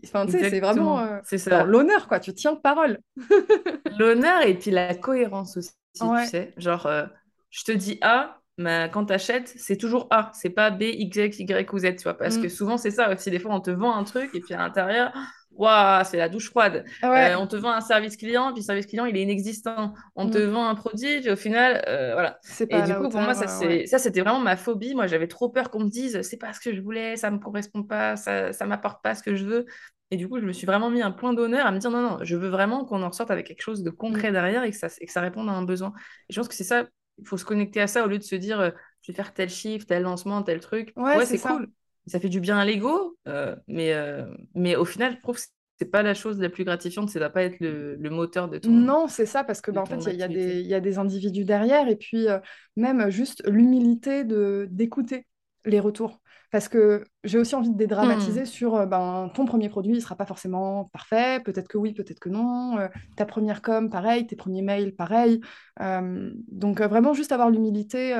Enfin, 0.05 0.25
tu 0.25 0.33
sais, 0.33 0.49
c'est 0.49 0.59
vraiment 0.59 0.99
euh, 0.99 1.63
l'honneur, 1.65 2.07
quoi. 2.07 2.19
Tu 2.19 2.33
tiens 2.33 2.55
parole. 2.55 2.99
l'honneur 3.99 4.45
et 4.45 4.57
puis 4.57 4.71
la 4.71 4.95
cohérence 4.95 5.57
aussi, 5.57 5.71
tu 5.95 6.05
sais. 6.27 6.53
Genre, 6.57 6.85
euh, 6.85 7.05
je 7.49 7.63
te 7.63 7.71
dis 7.71 7.97
A, 8.01 8.38
mais 8.59 8.89
quand 8.91 9.05
tu 9.05 9.13
achètes, 9.13 9.53
c'est 9.55 9.77
toujours 9.77 10.07
A. 10.09 10.31
C'est 10.33 10.49
pas 10.49 10.69
B, 10.69 10.81
X, 10.81 11.39
Y 11.39 11.73
ou 11.73 11.79
Z, 11.79 11.95
tu 11.95 12.03
vois. 12.03 12.15
Parce 12.15 12.37
mm. 12.37 12.41
que 12.41 12.49
souvent, 12.49 12.77
c'est 12.77 12.91
ça 12.91 13.09
aussi. 13.09 13.31
Des 13.31 13.39
fois, 13.39 13.55
on 13.55 13.61
te 13.61 13.71
vend 13.71 13.95
un 13.95 14.03
truc 14.03 14.31
et 14.33 14.41
puis 14.41 14.53
à 14.53 14.57
l'intérieur, 14.57 15.13
waouh, 15.51 16.03
c'est 16.03 16.17
la 16.17 16.27
douche 16.27 16.49
froide. 16.49 16.83
Euh, 17.05 17.35
on 17.39 17.47
te 17.47 17.55
vend 17.55 17.71
un 17.71 17.79
service 17.79 18.17
client, 18.17 18.51
puis 18.51 18.59
le 18.59 18.65
service 18.65 18.85
client, 18.85 19.05
il 19.05 19.15
est 19.15 19.21
inexistant. 19.21 19.93
On 20.17 20.29
te 20.29 20.37
mm. 20.37 20.49
vend 20.49 20.67
un 20.67 20.75
produit, 20.75 21.21
puis 21.21 21.31
au 21.31 21.37
final, 21.37 21.81
euh, 21.87 22.11
voilà. 22.11 22.37
Et 22.59 22.81
du 22.81 22.93
coup, 22.95 23.07
pour 23.07 23.21
moi, 23.21 23.33
ça, 23.33 23.47
ça 23.47 23.97
c'était 23.97 24.19
vraiment 24.19 24.41
ma 24.41 24.57
phobie. 24.57 24.93
Moi, 24.93 25.07
j'avais 25.07 25.27
trop 25.27 25.47
peur 25.47 25.71
qu'on 25.71 25.79
me 25.79 25.89
dise, 25.89 26.21
c'est 26.23 26.37
pas 26.37 26.51
ce 26.51 26.59
que 26.59 26.75
je 26.75 26.81
voulais, 26.81 27.15
ça 27.15 27.31
me 27.31 27.39
correspond 27.39 27.83
pas, 27.83 28.17
ça, 28.17 28.51
ça 28.51 28.65
m'apporte 28.65 29.01
pas 29.01 29.15
ce 29.15 29.23
que 29.23 29.35
je 29.35 29.45
veux. 29.45 29.65
Et 30.11 30.17
du 30.17 30.27
coup, 30.27 30.37
je 30.37 30.45
me 30.45 30.51
suis 30.51 30.65
vraiment 30.65 30.89
mis 30.89 31.01
un 31.01 31.11
point 31.11 31.33
d'honneur 31.33 31.65
à 31.65 31.71
me 31.71 31.77
dire, 31.77 31.91
non, 31.91 32.01
non, 32.01 32.17
je 32.23 32.35
veux 32.35 32.49
vraiment 32.49 32.83
qu'on 32.83 33.03
en 33.03 33.11
sorte 33.13 33.31
avec 33.31 33.47
quelque 33.47 33.61
chose 33.61 33.83
de 33.83 33.89
concret 33.89 34.31
mm. 34.31 34.33
derrière 34.33 34.63
et 34.63 34.71
que, 34.71 34.77
ça, 34.77 34.87
et 34.99 35.05
que 35.05 35.11
ça 35.13 35.21
réponde 35.21 35.47
à 35.47 35.53
un 35.53 35.63
besoin. 35.63 35.93
Et 36.27 36.33
je 36.33 36.39
pense 36.39 36.49
que 36.49 36.55
c'est 36.55 36.65
ça, 36.65 36.83
il 37.21 37.27
faut 37.27 37.37
se 37.37 37.45
connecter 37.45 37.81
à 37.81 37.87
ça 37.87 38.03
au 38.03 38.07
lieu 38.07 38.17
de 38.17 38.23
se 38.23 38.35
dire, 38.35 38.59
euh, 38.59 38.71
je 39.01 39.11
vais 39.11 39.15
faire 39.15 39.33
tel 39.33 39.49
chiffre, 39.49 39.85
tel 39.85 40.03
lancement, 40.03 40.43
tel 40.43 40.59
truc. 40.59 40.93
Ouais, 40.95 41.25
c'est 41.25 41.39
cool 41.39 41.69
ça 42.09 42.19
fait 42.19 42.29
du 42.29 42.39
bien 42.39 42.57
à 42.57 42.65
l'ego, 42.65 43.17
euh, 43.27 43.55
mais, 43.67 43.93
euh, 43.93 44.25
mais 44.55 44.75
au 44.75 44.85
final, 44.85 45.13
je 45.15 45.21
trouve 45.21 45.35
que 45.37 45.41
c'est 45.77 45.89
pas 45.89 46.03
la 46.03 46.13
chose 46.13 46.39
la 46.39 46.49
plus 46.49 46.65
gratifiante, 46.65 47.09
ça 47.09 47.19
va 47.19 47.29
pas 47.29 47.43
être 47.43 47.59
le, 47.61 47.97
moteur 48.09 48.49
de 48.49 48.57
ton. 48.57 48.69
Non, 48.69 49.07
c'est 49.07 49.25
ça, 49.25 49.43
parce 49.43 49.61
que 49.61 49.71
bah, 49.71 49.81
en 49.81 49.85
fait, 49.85 50.11
il 50.11 50.15
y, 50.15 50.67
y, 50.67 50.73
a 50.73 50.79
des 50.79 50.97
individus 50.97 51.45
derrière, 51.45 51.87
et 51.87 51.95
puis 51.95 52.27
euh, 52.27 52.39
même 52.75 53.09
juste 53.09 53.43
l'humilité 53.47 54.23
de 54.23 54.67
d'écouter 54.71 55.25
les 55.65 55.79
retours. 55.79 56.18
Parce 56.51 56.67
que 56.67 57.03
j'ai 57.23 57.37
aussi 57.37 57.55
envie 57.55 57.69
de 57.69 57.77
dédramatiser 57.77 58.41
hmm. 58.41 58.47
sur 58.47 58.87
ben, 58.87 59.31
ton 59.35 59.45
premier 59.45 59.69
produit, 59.69 59.95
il 59.95 60.01
sera 60.01 60.15
pas 60.15 60.25
forcément 60.25 60.85
parfait, 60.85 61.39
peut-être 61.41 61.67
que 61.67 61.77
oui, 61.77 61.93
peut-être 61.93 62.19
que 62.19 62.29
non. 62.29 62.77
ta 63.15 63.25
première 63.25 63.61
com, 63.61 63.89
pareil, 63.89 64.25
tes 64.25 64.35
premiers 64.35 64.63
mails, 64.63 64.95
pareil. 64.95 65.41
donc 65.79 66.81
vraiment 66.81 67.13
juste 67.13 67.31
avoir 67.31 67.49
l'humilité 67.49 68.15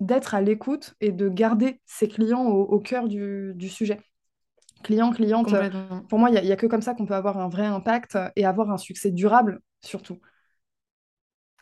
d'être 0.00 0.34
à 0.34 0.40
l'écoute 0.40 0.94
et 1.00 1.12
de 1.12 1.28
garder 1.28 1.80
ses 1.86 2.08
clients 2.08 2.46
au, 2.46 2.80
cœur 2.80 3.06
du, 3.06 3.68
sujet. 3.68 4.00
Client, 4.82 5.12
cliente, 5.12 5.54
pour 6.08 6.18
moi, 6.18 6.30
il 6.30 6.42
n'y 6.42 6.52
a, 6.52 6.56
que 6.56 6.66
comme 6.66 6.82
ça 6.82 6.94
qu'on 6.94 7.06
peut 7.06 7.14
avoir 7.14 7.38
un 7.38 7.48
vrai 7.48 7.66
impact 7.66 8.18
et 8.34 8.46
avoir 8.46 8.70
un 8.70 8.78
succès 8.78 9.10
durable, 9.10 9.60
surtout. 9.80 10.18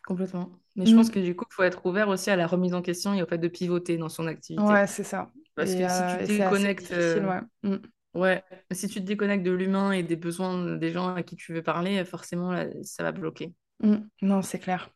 Complètement. 0.06 0.50
Mais 0.78 0.86
je 0.86 0.94
pense 0.94 1.08
mm. 1.08 1.12
que 1.12 1.18
du 1.18 1.34
coup, 1.34 1.44
il 1.50 1.54
faut 1.54 1.64
être 1.64 1.84
ouvert 1.84 2.08
aussi 2.08 2.30
à 2.30 2.36
la 2.36 2.46
remise 2.46 2.72
en 2.72 2.82
question 2.82 3.12
et 3.12 3.22
au 3.22 3.26
fait 3.26 3.38
de 3.38 3.48
pivoter 3.48 3.98
dans 3.98 4.08
son 4.08 4.28
activité. 4.28 4.62
Ouais, 4.62 4.86
c'est 4.86 5.02
ça. 5.02 5.28
Parce 5.56 5.74
que 5.74 5.88
si 5.88 6.18
tu 6.18 6.24
te 6.24 6.38
déconnectes. 6.38 6.92
Euh, 6.92 7.40
mm. 7.64 7.76
ouais. 8.14 8.44
si 8.70 8.86
tu 8.86 9.00
te 9.00 9.04
déconnectes 9.04 9.44
de 9.44 9.50
l'humain 9.50 9.90
et 9.90 10.04
des 10.04 10.14
besoins 10.14 10.76
des 10.76 10.92
gens 10.92 11.14
à 11.14 11.24
qui 11.24 11.34
tu 11.34 11.52
veux 11.52 11.62
parler, 11.62 12.04
forcément, 12.04 12.56
ça 12.82 13.02
va 13.02 13.10
bloquer. 13.10 13.52
Mm. 13.82 13.96
Non, 14.22 14.40
c'est 14.40 14.60
clair. 14.60 14.88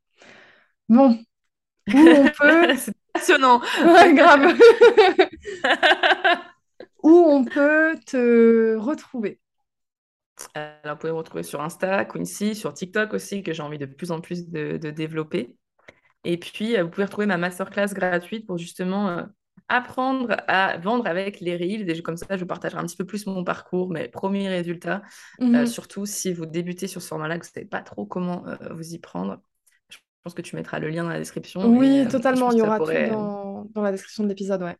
Bon, 0.88 1.18
où 1.92 1.98
on 1.98 2.28
peut. 2.38 2.76
c'est 2.76 2.94
passionnant. 3.12 3.58
grave. 4.14 4.54
où 7.02 7.10
on 7.10 7.44
peut 7.44 7.96
te 8.06 8.76
retrouver? 8.76 9.40
Alors, 10.54 10.94
vous 10.94 11.00
pouvez 11.00 11.12
me 11.12 11.18
retrouver 11.18 11.42
sur 11.42 11.60
Insta, 11.60 12.04
Quincy, 12.04 12.54
sur 12.54 12.72
TikTok 12.72 13.14
aussi, 13.14 13.42
que 13.42 13.52
j'ai 13.52 13.62
envie 13.62 13.78
de 13.78 13.86
plus 13.86 14.10
en 14.10 14.20
plus 14.20 14.48
de, 14.48 14.76
développer. 14.90 15.56
Et 16.24 16.36
puis, 16.36 16.76
euh, 16.76 16.84
vous 16.84 16.90
pouvez 16.90 17.04
retrouver 17.04 17.26
ma 17.26 17.36
masterclass 17.36 17.88
gratuite 17.94 18.46
pour 18.46 18.58
justement 18.58 19.08
euh, 19.08 19.22
apprendre 19.68 20.36
à 20.48 20.76
vendre 20.78 21.06
avec 21.06 21.40
les 21.40 21.56
Reels. 21.56 21.88
Et 21.90 22.02
comme 22.02 22.16
ça, 22.16 22.36
je 22.36 22.44
partagerai 22.44 22.80
un 22.80 22.86
petit 22.86 22.96
peu 22.96 23.06
plus 23.06 23.26
mon 23.26 23.44
parcours, 23.44 23.90
mes 23.90 24.08
premiers 24.08 24.48
résultats. 24.48 25.02
Mhm. 25.40 25.66
surtout 25.66 26.06
si 26.06 26.32
vous 26.32 26.46
débutez 26.46 26.86
sur 26.86 27.02
ce 27.02 27.08
format-là, 27.08 27.38
que 27.38 27.44
vous 27.44 27.50
ne 27.50 27.54
savez 27.54 27.66
pas 27.66 27.82
trop 27.82 28.06
comment 28.06 28.44
vous 28.70 28.94
y 28.94 28.98
prendre. 28.98 29.40
Je 29.88 29.98
pense 30.22 30.34
que 30.34 30.42
tu 30.42 30.54
mettras 30.54 30.78
le 30.78 30.88
lien 30.88 31.02
dans 31.02 31.10
la 31.10 31.18
description. 31.18 31.66
Oui, 31.76 31.98
et, 31.98 32.08
totalement. 32.08 32.52
Il 32.52 32.58
y 32.58 32.62
aura 32.62 32.76
pourrait... 32.76 33.08
tout 33.08 33.14
dans, 33.14 33.64
dans, 33.74 33.82
la 33.82 33.90
description 33.90 34.22
de 34.22 34.28
l'épisode, 34.28 34.62
ouais. 34.62 34.76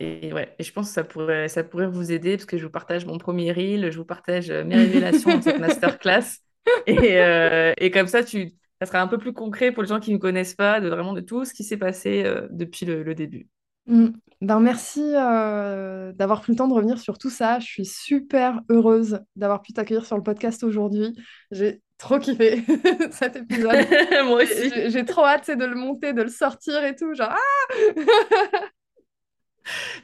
Et 0.00 0.32
ouais, 0.32 0.54
et 0.58 0.62
je 0.62 0.72
pense 0.72 0.88
que 0.88 0.94
ça 0.94 1.04
pourrait, 1.04 1.48
ça 1.48 1.62
pourrait 1.62 1.86
vous 1.86 2.10
aider 2.10 2.36
parce 2.36 2.46
que 2.46 2.56
je 2.56 2.64
vous 2.64 2.70
partage 2.70 3.04
mon 3.04 3.18
premier 3.18 3.52
reel, 3.52 3.90
je 3.90 3.98
vous 3.98 4.04
partage 4.04 4.50
mes 4.50 4.76
révélations 4.76 5.38
de 5.38 5.42
cette 5.42 5.58
masterclass. 5.60 6.40
Et, 6.86 7.18
euh, 7.20 7.74
et 7.76 7.90
comme 7.90 8.06
ça, 8.06 8.24
tu, 8.24 8.52
ça 8.80 8.86
sera 8.86 9.00
un 9.00 9.06
peu 9.06 9.18
plus 9.18 9.32
concret 9.32 9.72
pour 9.72 9.82
les 9.82 9.88
gens 9.88 10.00
qui 10.00 10.12
ne 10.12 10.18
connaissent 10.18 10.54
pas 10.54 10.80
de 10.80 10.88
vraiment 10.88 11.12
de 11.12 11.20
tout 11.20 11.44
ce 11.44 11.54
qui 11.54 11.64
s'est 11.64 11.76
passé 11.76 12.22
euh, 12.24 12.48
depuis 12.50 12.86
le, 12.86 13.02
le 13.02 13.14
début. 13.14 13.48
Mm. 13.86 14.08
Ben 14.40 14.60
merci 14.60 15.02
euh, 15.02 16.12
d'avoir 16.12 16.42
pris 16.42 16.52
le 16.52 16.58
temps 16.58 16.68
de 16.68 16.74
revenir 16.74 16.98
sur 16.98 17.16
tout 17.18 17.30
ça. 17.30 17.60
Je 17.60 17.66
suis 17.66 17.86
super 17.86 18.60
heureuse 18.68 19.20
d'avoir 19.36 19.62
pu 19.62 19.72
t'accueillir 19.72 20.04
sur 20.04 20.16
le 20.16 20.22
podcast 20.22 20.62
aujourd'hui. 20.64 21.16
J'ai 21.50 21.80
trop 21.98 22.18
kiffé 22.18 22.62
cet 23.10 23.36
épisode. 23.36 23.86
Moi 24.26 24.42
aussi. 24.42 24.90
J'ai 24.90 25.04
trop 25.04 25.24
hâte 25.24 25.50
de 25.50 25.64
le 25.64 25.74
monter, 25.74 26.12
de 26.12 26.22
le 26.22 26.28
sortir 26.28 26.84
et 26.84 26.94
tout. 26.94 27.14
Genre, 27.14 27.30
ah 27.30 27.74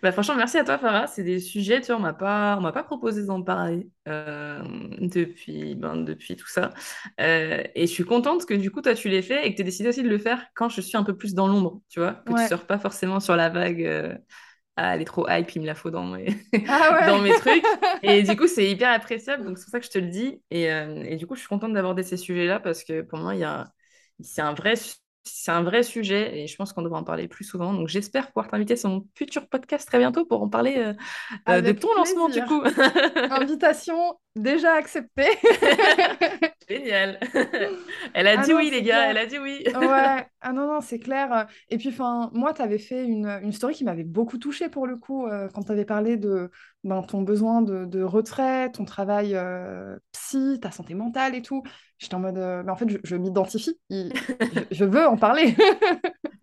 bah, 0.03 0.13
franchement, 0.13 0.35
merci 0.37 0.59
à 0.59 0.65
toi, 0.65 0.79
Farah. 0.79 1.07
C'est 1.07 1.23
des 1.23 1.41
sujets, 1.41 1.81
tu 1.81 1.89
vois, 1.89 1.97
on 1.97 2.01
m'a 2.01 2.13
pas, 2.13 2.57
on 2.59 2.61
m'a 2.61 2.73
pas 2.73 2.83
proposé 2.83 3.25
d'en 3.25 3.43
parler 3.43 3.89
euh, 4.09 4.63
depuis, 4.99 5.75
ben, 5.75 5.97
depuis 5.97 6.37
tout 6.37 6.49
ça. 6.49 6.71
Euh, 7.21 7.63
et 7.75 7.87
je 7.87 7.93
suis 7.93 8.05
contente 8.05 8.47
que 8.47 8.55
du 8.55 8.71
coup, 8.71 8.83
toi, 8.83 8.95
tu 8.95 9.09
l'aies 9.09 9.23
fait 9.23 9.47
et 9.47 9.51
que 9.51 9.57
tu 9.57 9.63
aies 9.63 9.65
décidé 9.65 9.89
aussi 9.89 10.03
de 10.03 10.09
le 10.09 10.19
faire 10.19 10.47
quand 10.55 10.69
je 10.69 10.81
suis 10.81 10.97
un 10.97 11.05
peu 11.05 11.17
plus 11.17 11.35
dans 11.35 11.49
l'ombre, 11.49 11.81
tu 11.89 12.01
vois, 12.01 12.15
que 12.15 12.33
tu 12.33 12.43
ne 12.43 12.49
sors 12.49 12.67
pas 12.67 12.79
forcément 12.79 13.21
sur 13.21 13.37
la 13.37 13.49
vague. 13.49 13.85
Euh, 13.85 14.15
ah, 14.77 14.95
elle 14.95 15.03
est 15.03 15.05
trop 15.05 15.29
hype, 15.29 15.51
il 15.55 15.63
me 15.63 15.67
la 15.67 15.75
faut 15.75 15.91
dans 15.91 16.05
mes, 16.07 16.27
ah 16.69 17.07
dans 17.07 17.21
mes 17.21 17.33
trucs. 17.33 17.65
Et 18.03 18.23
du 18.23 18.37
coup, 18.37 18.47
c'est 18.47 18.71
hyper 18.71 18.91
appréciable. 18.91 19.45
Donc, 19.45 19.59
c'est 19.59 19.65
pour 19.65 19.73
ça 19.73 19.81
que 19.81 19.87
je 19.87 19.91
te 19.91 19.99
le 19.99 20.09
dis. 20.09 20.43
Et, 20.51 20.65
et 20.65 21.17
du 21.17 21.27
coup, 21.27 21.35
je 21.35 21.41
suis 21.41 21.49
contente 21.49 21.73
d'aborder 21.75 22.03
ces 22.03 22.17
sujets-là 22.17 22.61
parce 22.61 22.85
que 22.85 23.03
pour 23.03 23.19
moi, 23.19 23.35
il 23.35 23.41
y 23.41 23.45
a, 23.45 23.71
c'est 24.21 24.43
un 24.43 24.55
vrai 24.55 24.77
c'est 25.25 25.51
un 25.53 25.63
vrai 25.63 25.83
sujet 25.83 26.39
et 26.41 26.47
je 26.47 26.57
pense 26.57 26.73
qu'on 26.73 26.83
devrait 26.83 26.99
en 26.99 27.05
parler 27.05 27.29
plus 27.29 27.45
souvent. 27.45 27.73
Donc 27.75 27.89
j'espère 27.89 28.27
pouvoir 28.29 28.49
t'inviter 28.49 28.77
sur 28.77 28.89
mon 28.89 29.07
futur 29.15 29.49
podcast 29.49 29.87
très 29.87 29.99
bientôt 29.99 30.25
pour 30.25 30.43
en 30.43 30.49
parler 30.49 30.77
euh, 30.79 30.95
euh, 31.49 31.61
de 31.61 31.73
ton 31.73 31.93
lancement 31.95 32.29
du 32.29 32.43
coup. 32.45 32.63
Invitation 33.31 34.19
déjà 34.35 34.75
acceptée. 34.75 35.29
Génial. 36.69 37.19
Elle 38.15 38.27
a 38.29 38.39
Ah 38.39 38.45
dit 38.45 38.53
non, 38.53 38.59
oui 38.59 38.71
les 38.71 38.83
gars, 38.83 38.95
clair. 38.95 39.11
elle 39.11 39.19
a 39.19 39.27
dit 39.27 39.39
oui. 39.39 39.65
Ouais, 39.75 40.27
ah 40.41 40.53
non, 40.53 40.67
non, 40.67 40.81
c'est 40.81 40.99
clair. 40.99 41.49
Et 41.69 41.79
puis, 41.79 41.89
enfin, 41.89 42.31
moi, 42.33 42.53
tu 42.55 42.63
avais 42.63 42.79
fait 42.79 43.05
une, 43.05 43.27
une 43.43 43.53
story 43.53 43.75
qui 43.75 43.85
m'avait 43.85 44.05
beaucoup 44.05 44.39
touchée 44.39 44.69
pour 44.69 44.87
le 44.87 44.97
coup, 44.97 45.27
euh, 45.27 45.49
quand 45.53 45.65
tu 45.65 45.73
avais 45.73 45.85
parlé 45.85 46.17
de 46.17 46.51
ben, 46.85 47.03
ton 47.03 47.23
besoin 47.23 47.61
de, 47.63 47.85
de 47.87 48.03
retrait, 48.03 48.71
ton 48.71 48.85
travail 48.85 49.37
psy, 50.13 50.59
ta 50.61 50.71
santé 50.71 50.95
mentale 50.95 51.35
et 51.35 51.43
tout. 51.43 51.63
J'étais 52.01 52.17
en 52.17 52.21
mode, 52.21 52.39
euh, 52.39 52.65
mais 52.65 52.73
en 52.73 52.77
fait, 52.77 52.89
je, 52.91 52.99
je 53.05 53.17
m'identifie, 53.17 53.79
je, 54.53 54.61
je 54.73 54.85
veux 54.87 55.07
en 55.07 55.19
parler. 55.19 55.57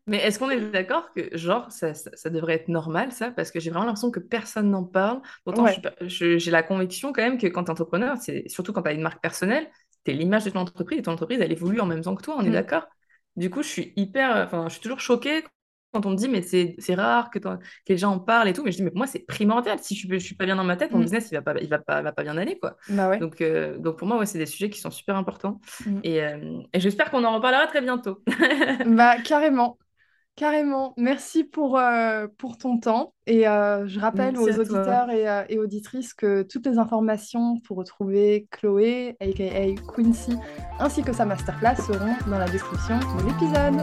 Mais 0.07 0.17
est-ce 0.19 0.39
qu'on 0.39 0.49
est 0.49 0.61
d'accord 0.71 1.11
que 1.13 1.35
genre 1.37 1.69
ça, 1.71 1.93
ça, 1.93 2.11
ça 2.15 2.29
devrait 2.29 2.53
être 2.55 2.69
normal 2.69 3.11
ça? 3.11 3.31
Parce 3.31 3.51
que 3.51 3.59
j'ai 3.59 3.69
vraiment 3.71 3.85
l'impression 3.85 4.09
que 4.11 4.21
personne 4.21 4.69
n'en 4.71 4.85
parle. 4.85 5.21
Pourtant, 5.43 5.65
Ouais, 5.65 5.83
j'ai 6.01 6.39
la 6.51 6.63
conviction 6.63 7.11
quand 7.11 7.21
même 7.23 7.37
que 7.37 7.47
quand 7.47 7.65
tu 7.65 7.67
es 7.69 7.71
entrepreneur, 7.71 8.15
surtout 8.47 8.71
quand 8.71 8.83
tu 8.83 8.89
as 8.89 8.93
une 8.93 9.01
marque 9.01 9.21
personnelle, 9.21 9.69
tu 10.05 10.11
es 10.11 10.13
l'image 10.13 10.45
de 10.45 10.49
ton 10.51 10.59
entreprise 10.59 10.99
et 10.99 11.01
ton 11.01 11.11
entreprise, 11.11 11.39
elle 11.41 11.51
évolue 11.51 11.81
en 11.81 11.85
même 11.85 12.01
temps 12.01 12.15
que 12.15 12.23
toi, 12.23 12.35
on 12.37 12.45
est 12.45 12.49
Mm. 12.49 12.51
d'accord? 12.51 12.87
Du 13.35 13.49
coup, 13.49 13.61
je 13.63 13.67
suis 13.67 13.93
hyper, 13.97 14.37
enfin, 14.45 14.65
je 14.69 14.73
suis 14.73 14.81
toujours 14.81 15.01
choquée 15.01 15.43
quand 15.93 16.05
on 16.05 16.11
me 16.11 16.15
dit, 16.15 16.27
mais 16.29 16.41
c'est 16.41 16.75
rare 16.95 17.29
que, 17.29 17.39
que 17.39 17.57
les 17.87 17.97
gens 17.97 18.11
en 18.13 18.19
parlent 18.19 18.47
et 18.47 18.53
tout. 18.53 18.63
Mais 18.63 18.71
je 18.71 18.77
dis, 18.77 18.83
mais 18.83 18.89
pour 18.91 18.97
moi, 18.97 19.07
c'est 19.07 19.25
primordial. 19.25 19.79
Si 19.79 19.95
je 19.95 20.07
ne 20.07 20.19
suis 20.19 20.35
pas 20.35 20.45
bien 20.45 20.55
dans 20.55 20.63
ma 20.63 20.75
tête, 20.77 20.91
mon 20.91 20.99
Mm. 20.99 21.03
business, 21.03 21.29
il 21.31 21.35
va 21.35 21.41
pas, 21.41 21.53
il 21.59 21.69
va 21.69 21.79
pas, 21.79 22.01
va 22.01 22.11
pas 22.11 22.23
bien 22.23 22.37
aller, 22.37 22.59
quoi. 22.59 22.77
Bah 22.89 23.09
ouais. 23.09 23.19
Donc, 23.19 23.41
euh, 23.41 23.77
donc 23.77 23.97
pour 23.97 24.07
moi, 24.07 24.17
ouais, 24.17 24.25
c'est 24.25 24.37
des 24.37 24.45
sujets 24.45 24.69
qui 24.69 24.79
sont 24.79 24.91
super 24.91 25.15
importants. 25.15 25.59
Mm. 25.85 25.99
Et, 26.03 26.21
euh, 26.23 26.59
et 26.73 26.79
j'espère 26.79 27.09
qu'on 27.11 27.23
en 27.23 27.33
reparlera 27.35 27.67
très 27.67 27.81
bientôt. 27.81 28.21
Bah, 28.85 29.15
carrément. 29.23 29.77
Carrément. 30.35 30.93
Merci 30.97 31.43
pour, 31.43 31.79
euh, 31.79 32.27
pour 32.37 32.59
ton 32.59 32.79
temps. 32.79 33.15
Et 33.25 33.47
euh, 33.47 33.87
je 33.87 33.99
rappelle 33.99 34.35
Merci 34.37 34.51
aux 34.51 34.61
auditeurs 34.61 35.09
et, 35.09 35.27
euh, 35.27 35.43
et 35.49 35.57
auditrices 35.57 36.13
que 36.13 36.43
toutes 36.43 36.67
les 36.67 36.77
informations 36.77 37.57
pour 37.65 37.77
retrouver 37.77 38.47
Chloé, 38.51 39.17
aka 39.19 39.81
Quincy, 39.95 40.37
ainsi 40.79 41.01
que 41.01 41.11
sa 41.11 41.25
masterclass 41.25 41.77
seront 41.77 42.15
dans 42.29 42.37
la 42.37 42.47
description 42.47 42.99
de 42.99 43.25
l'épisode. 43.25 43.81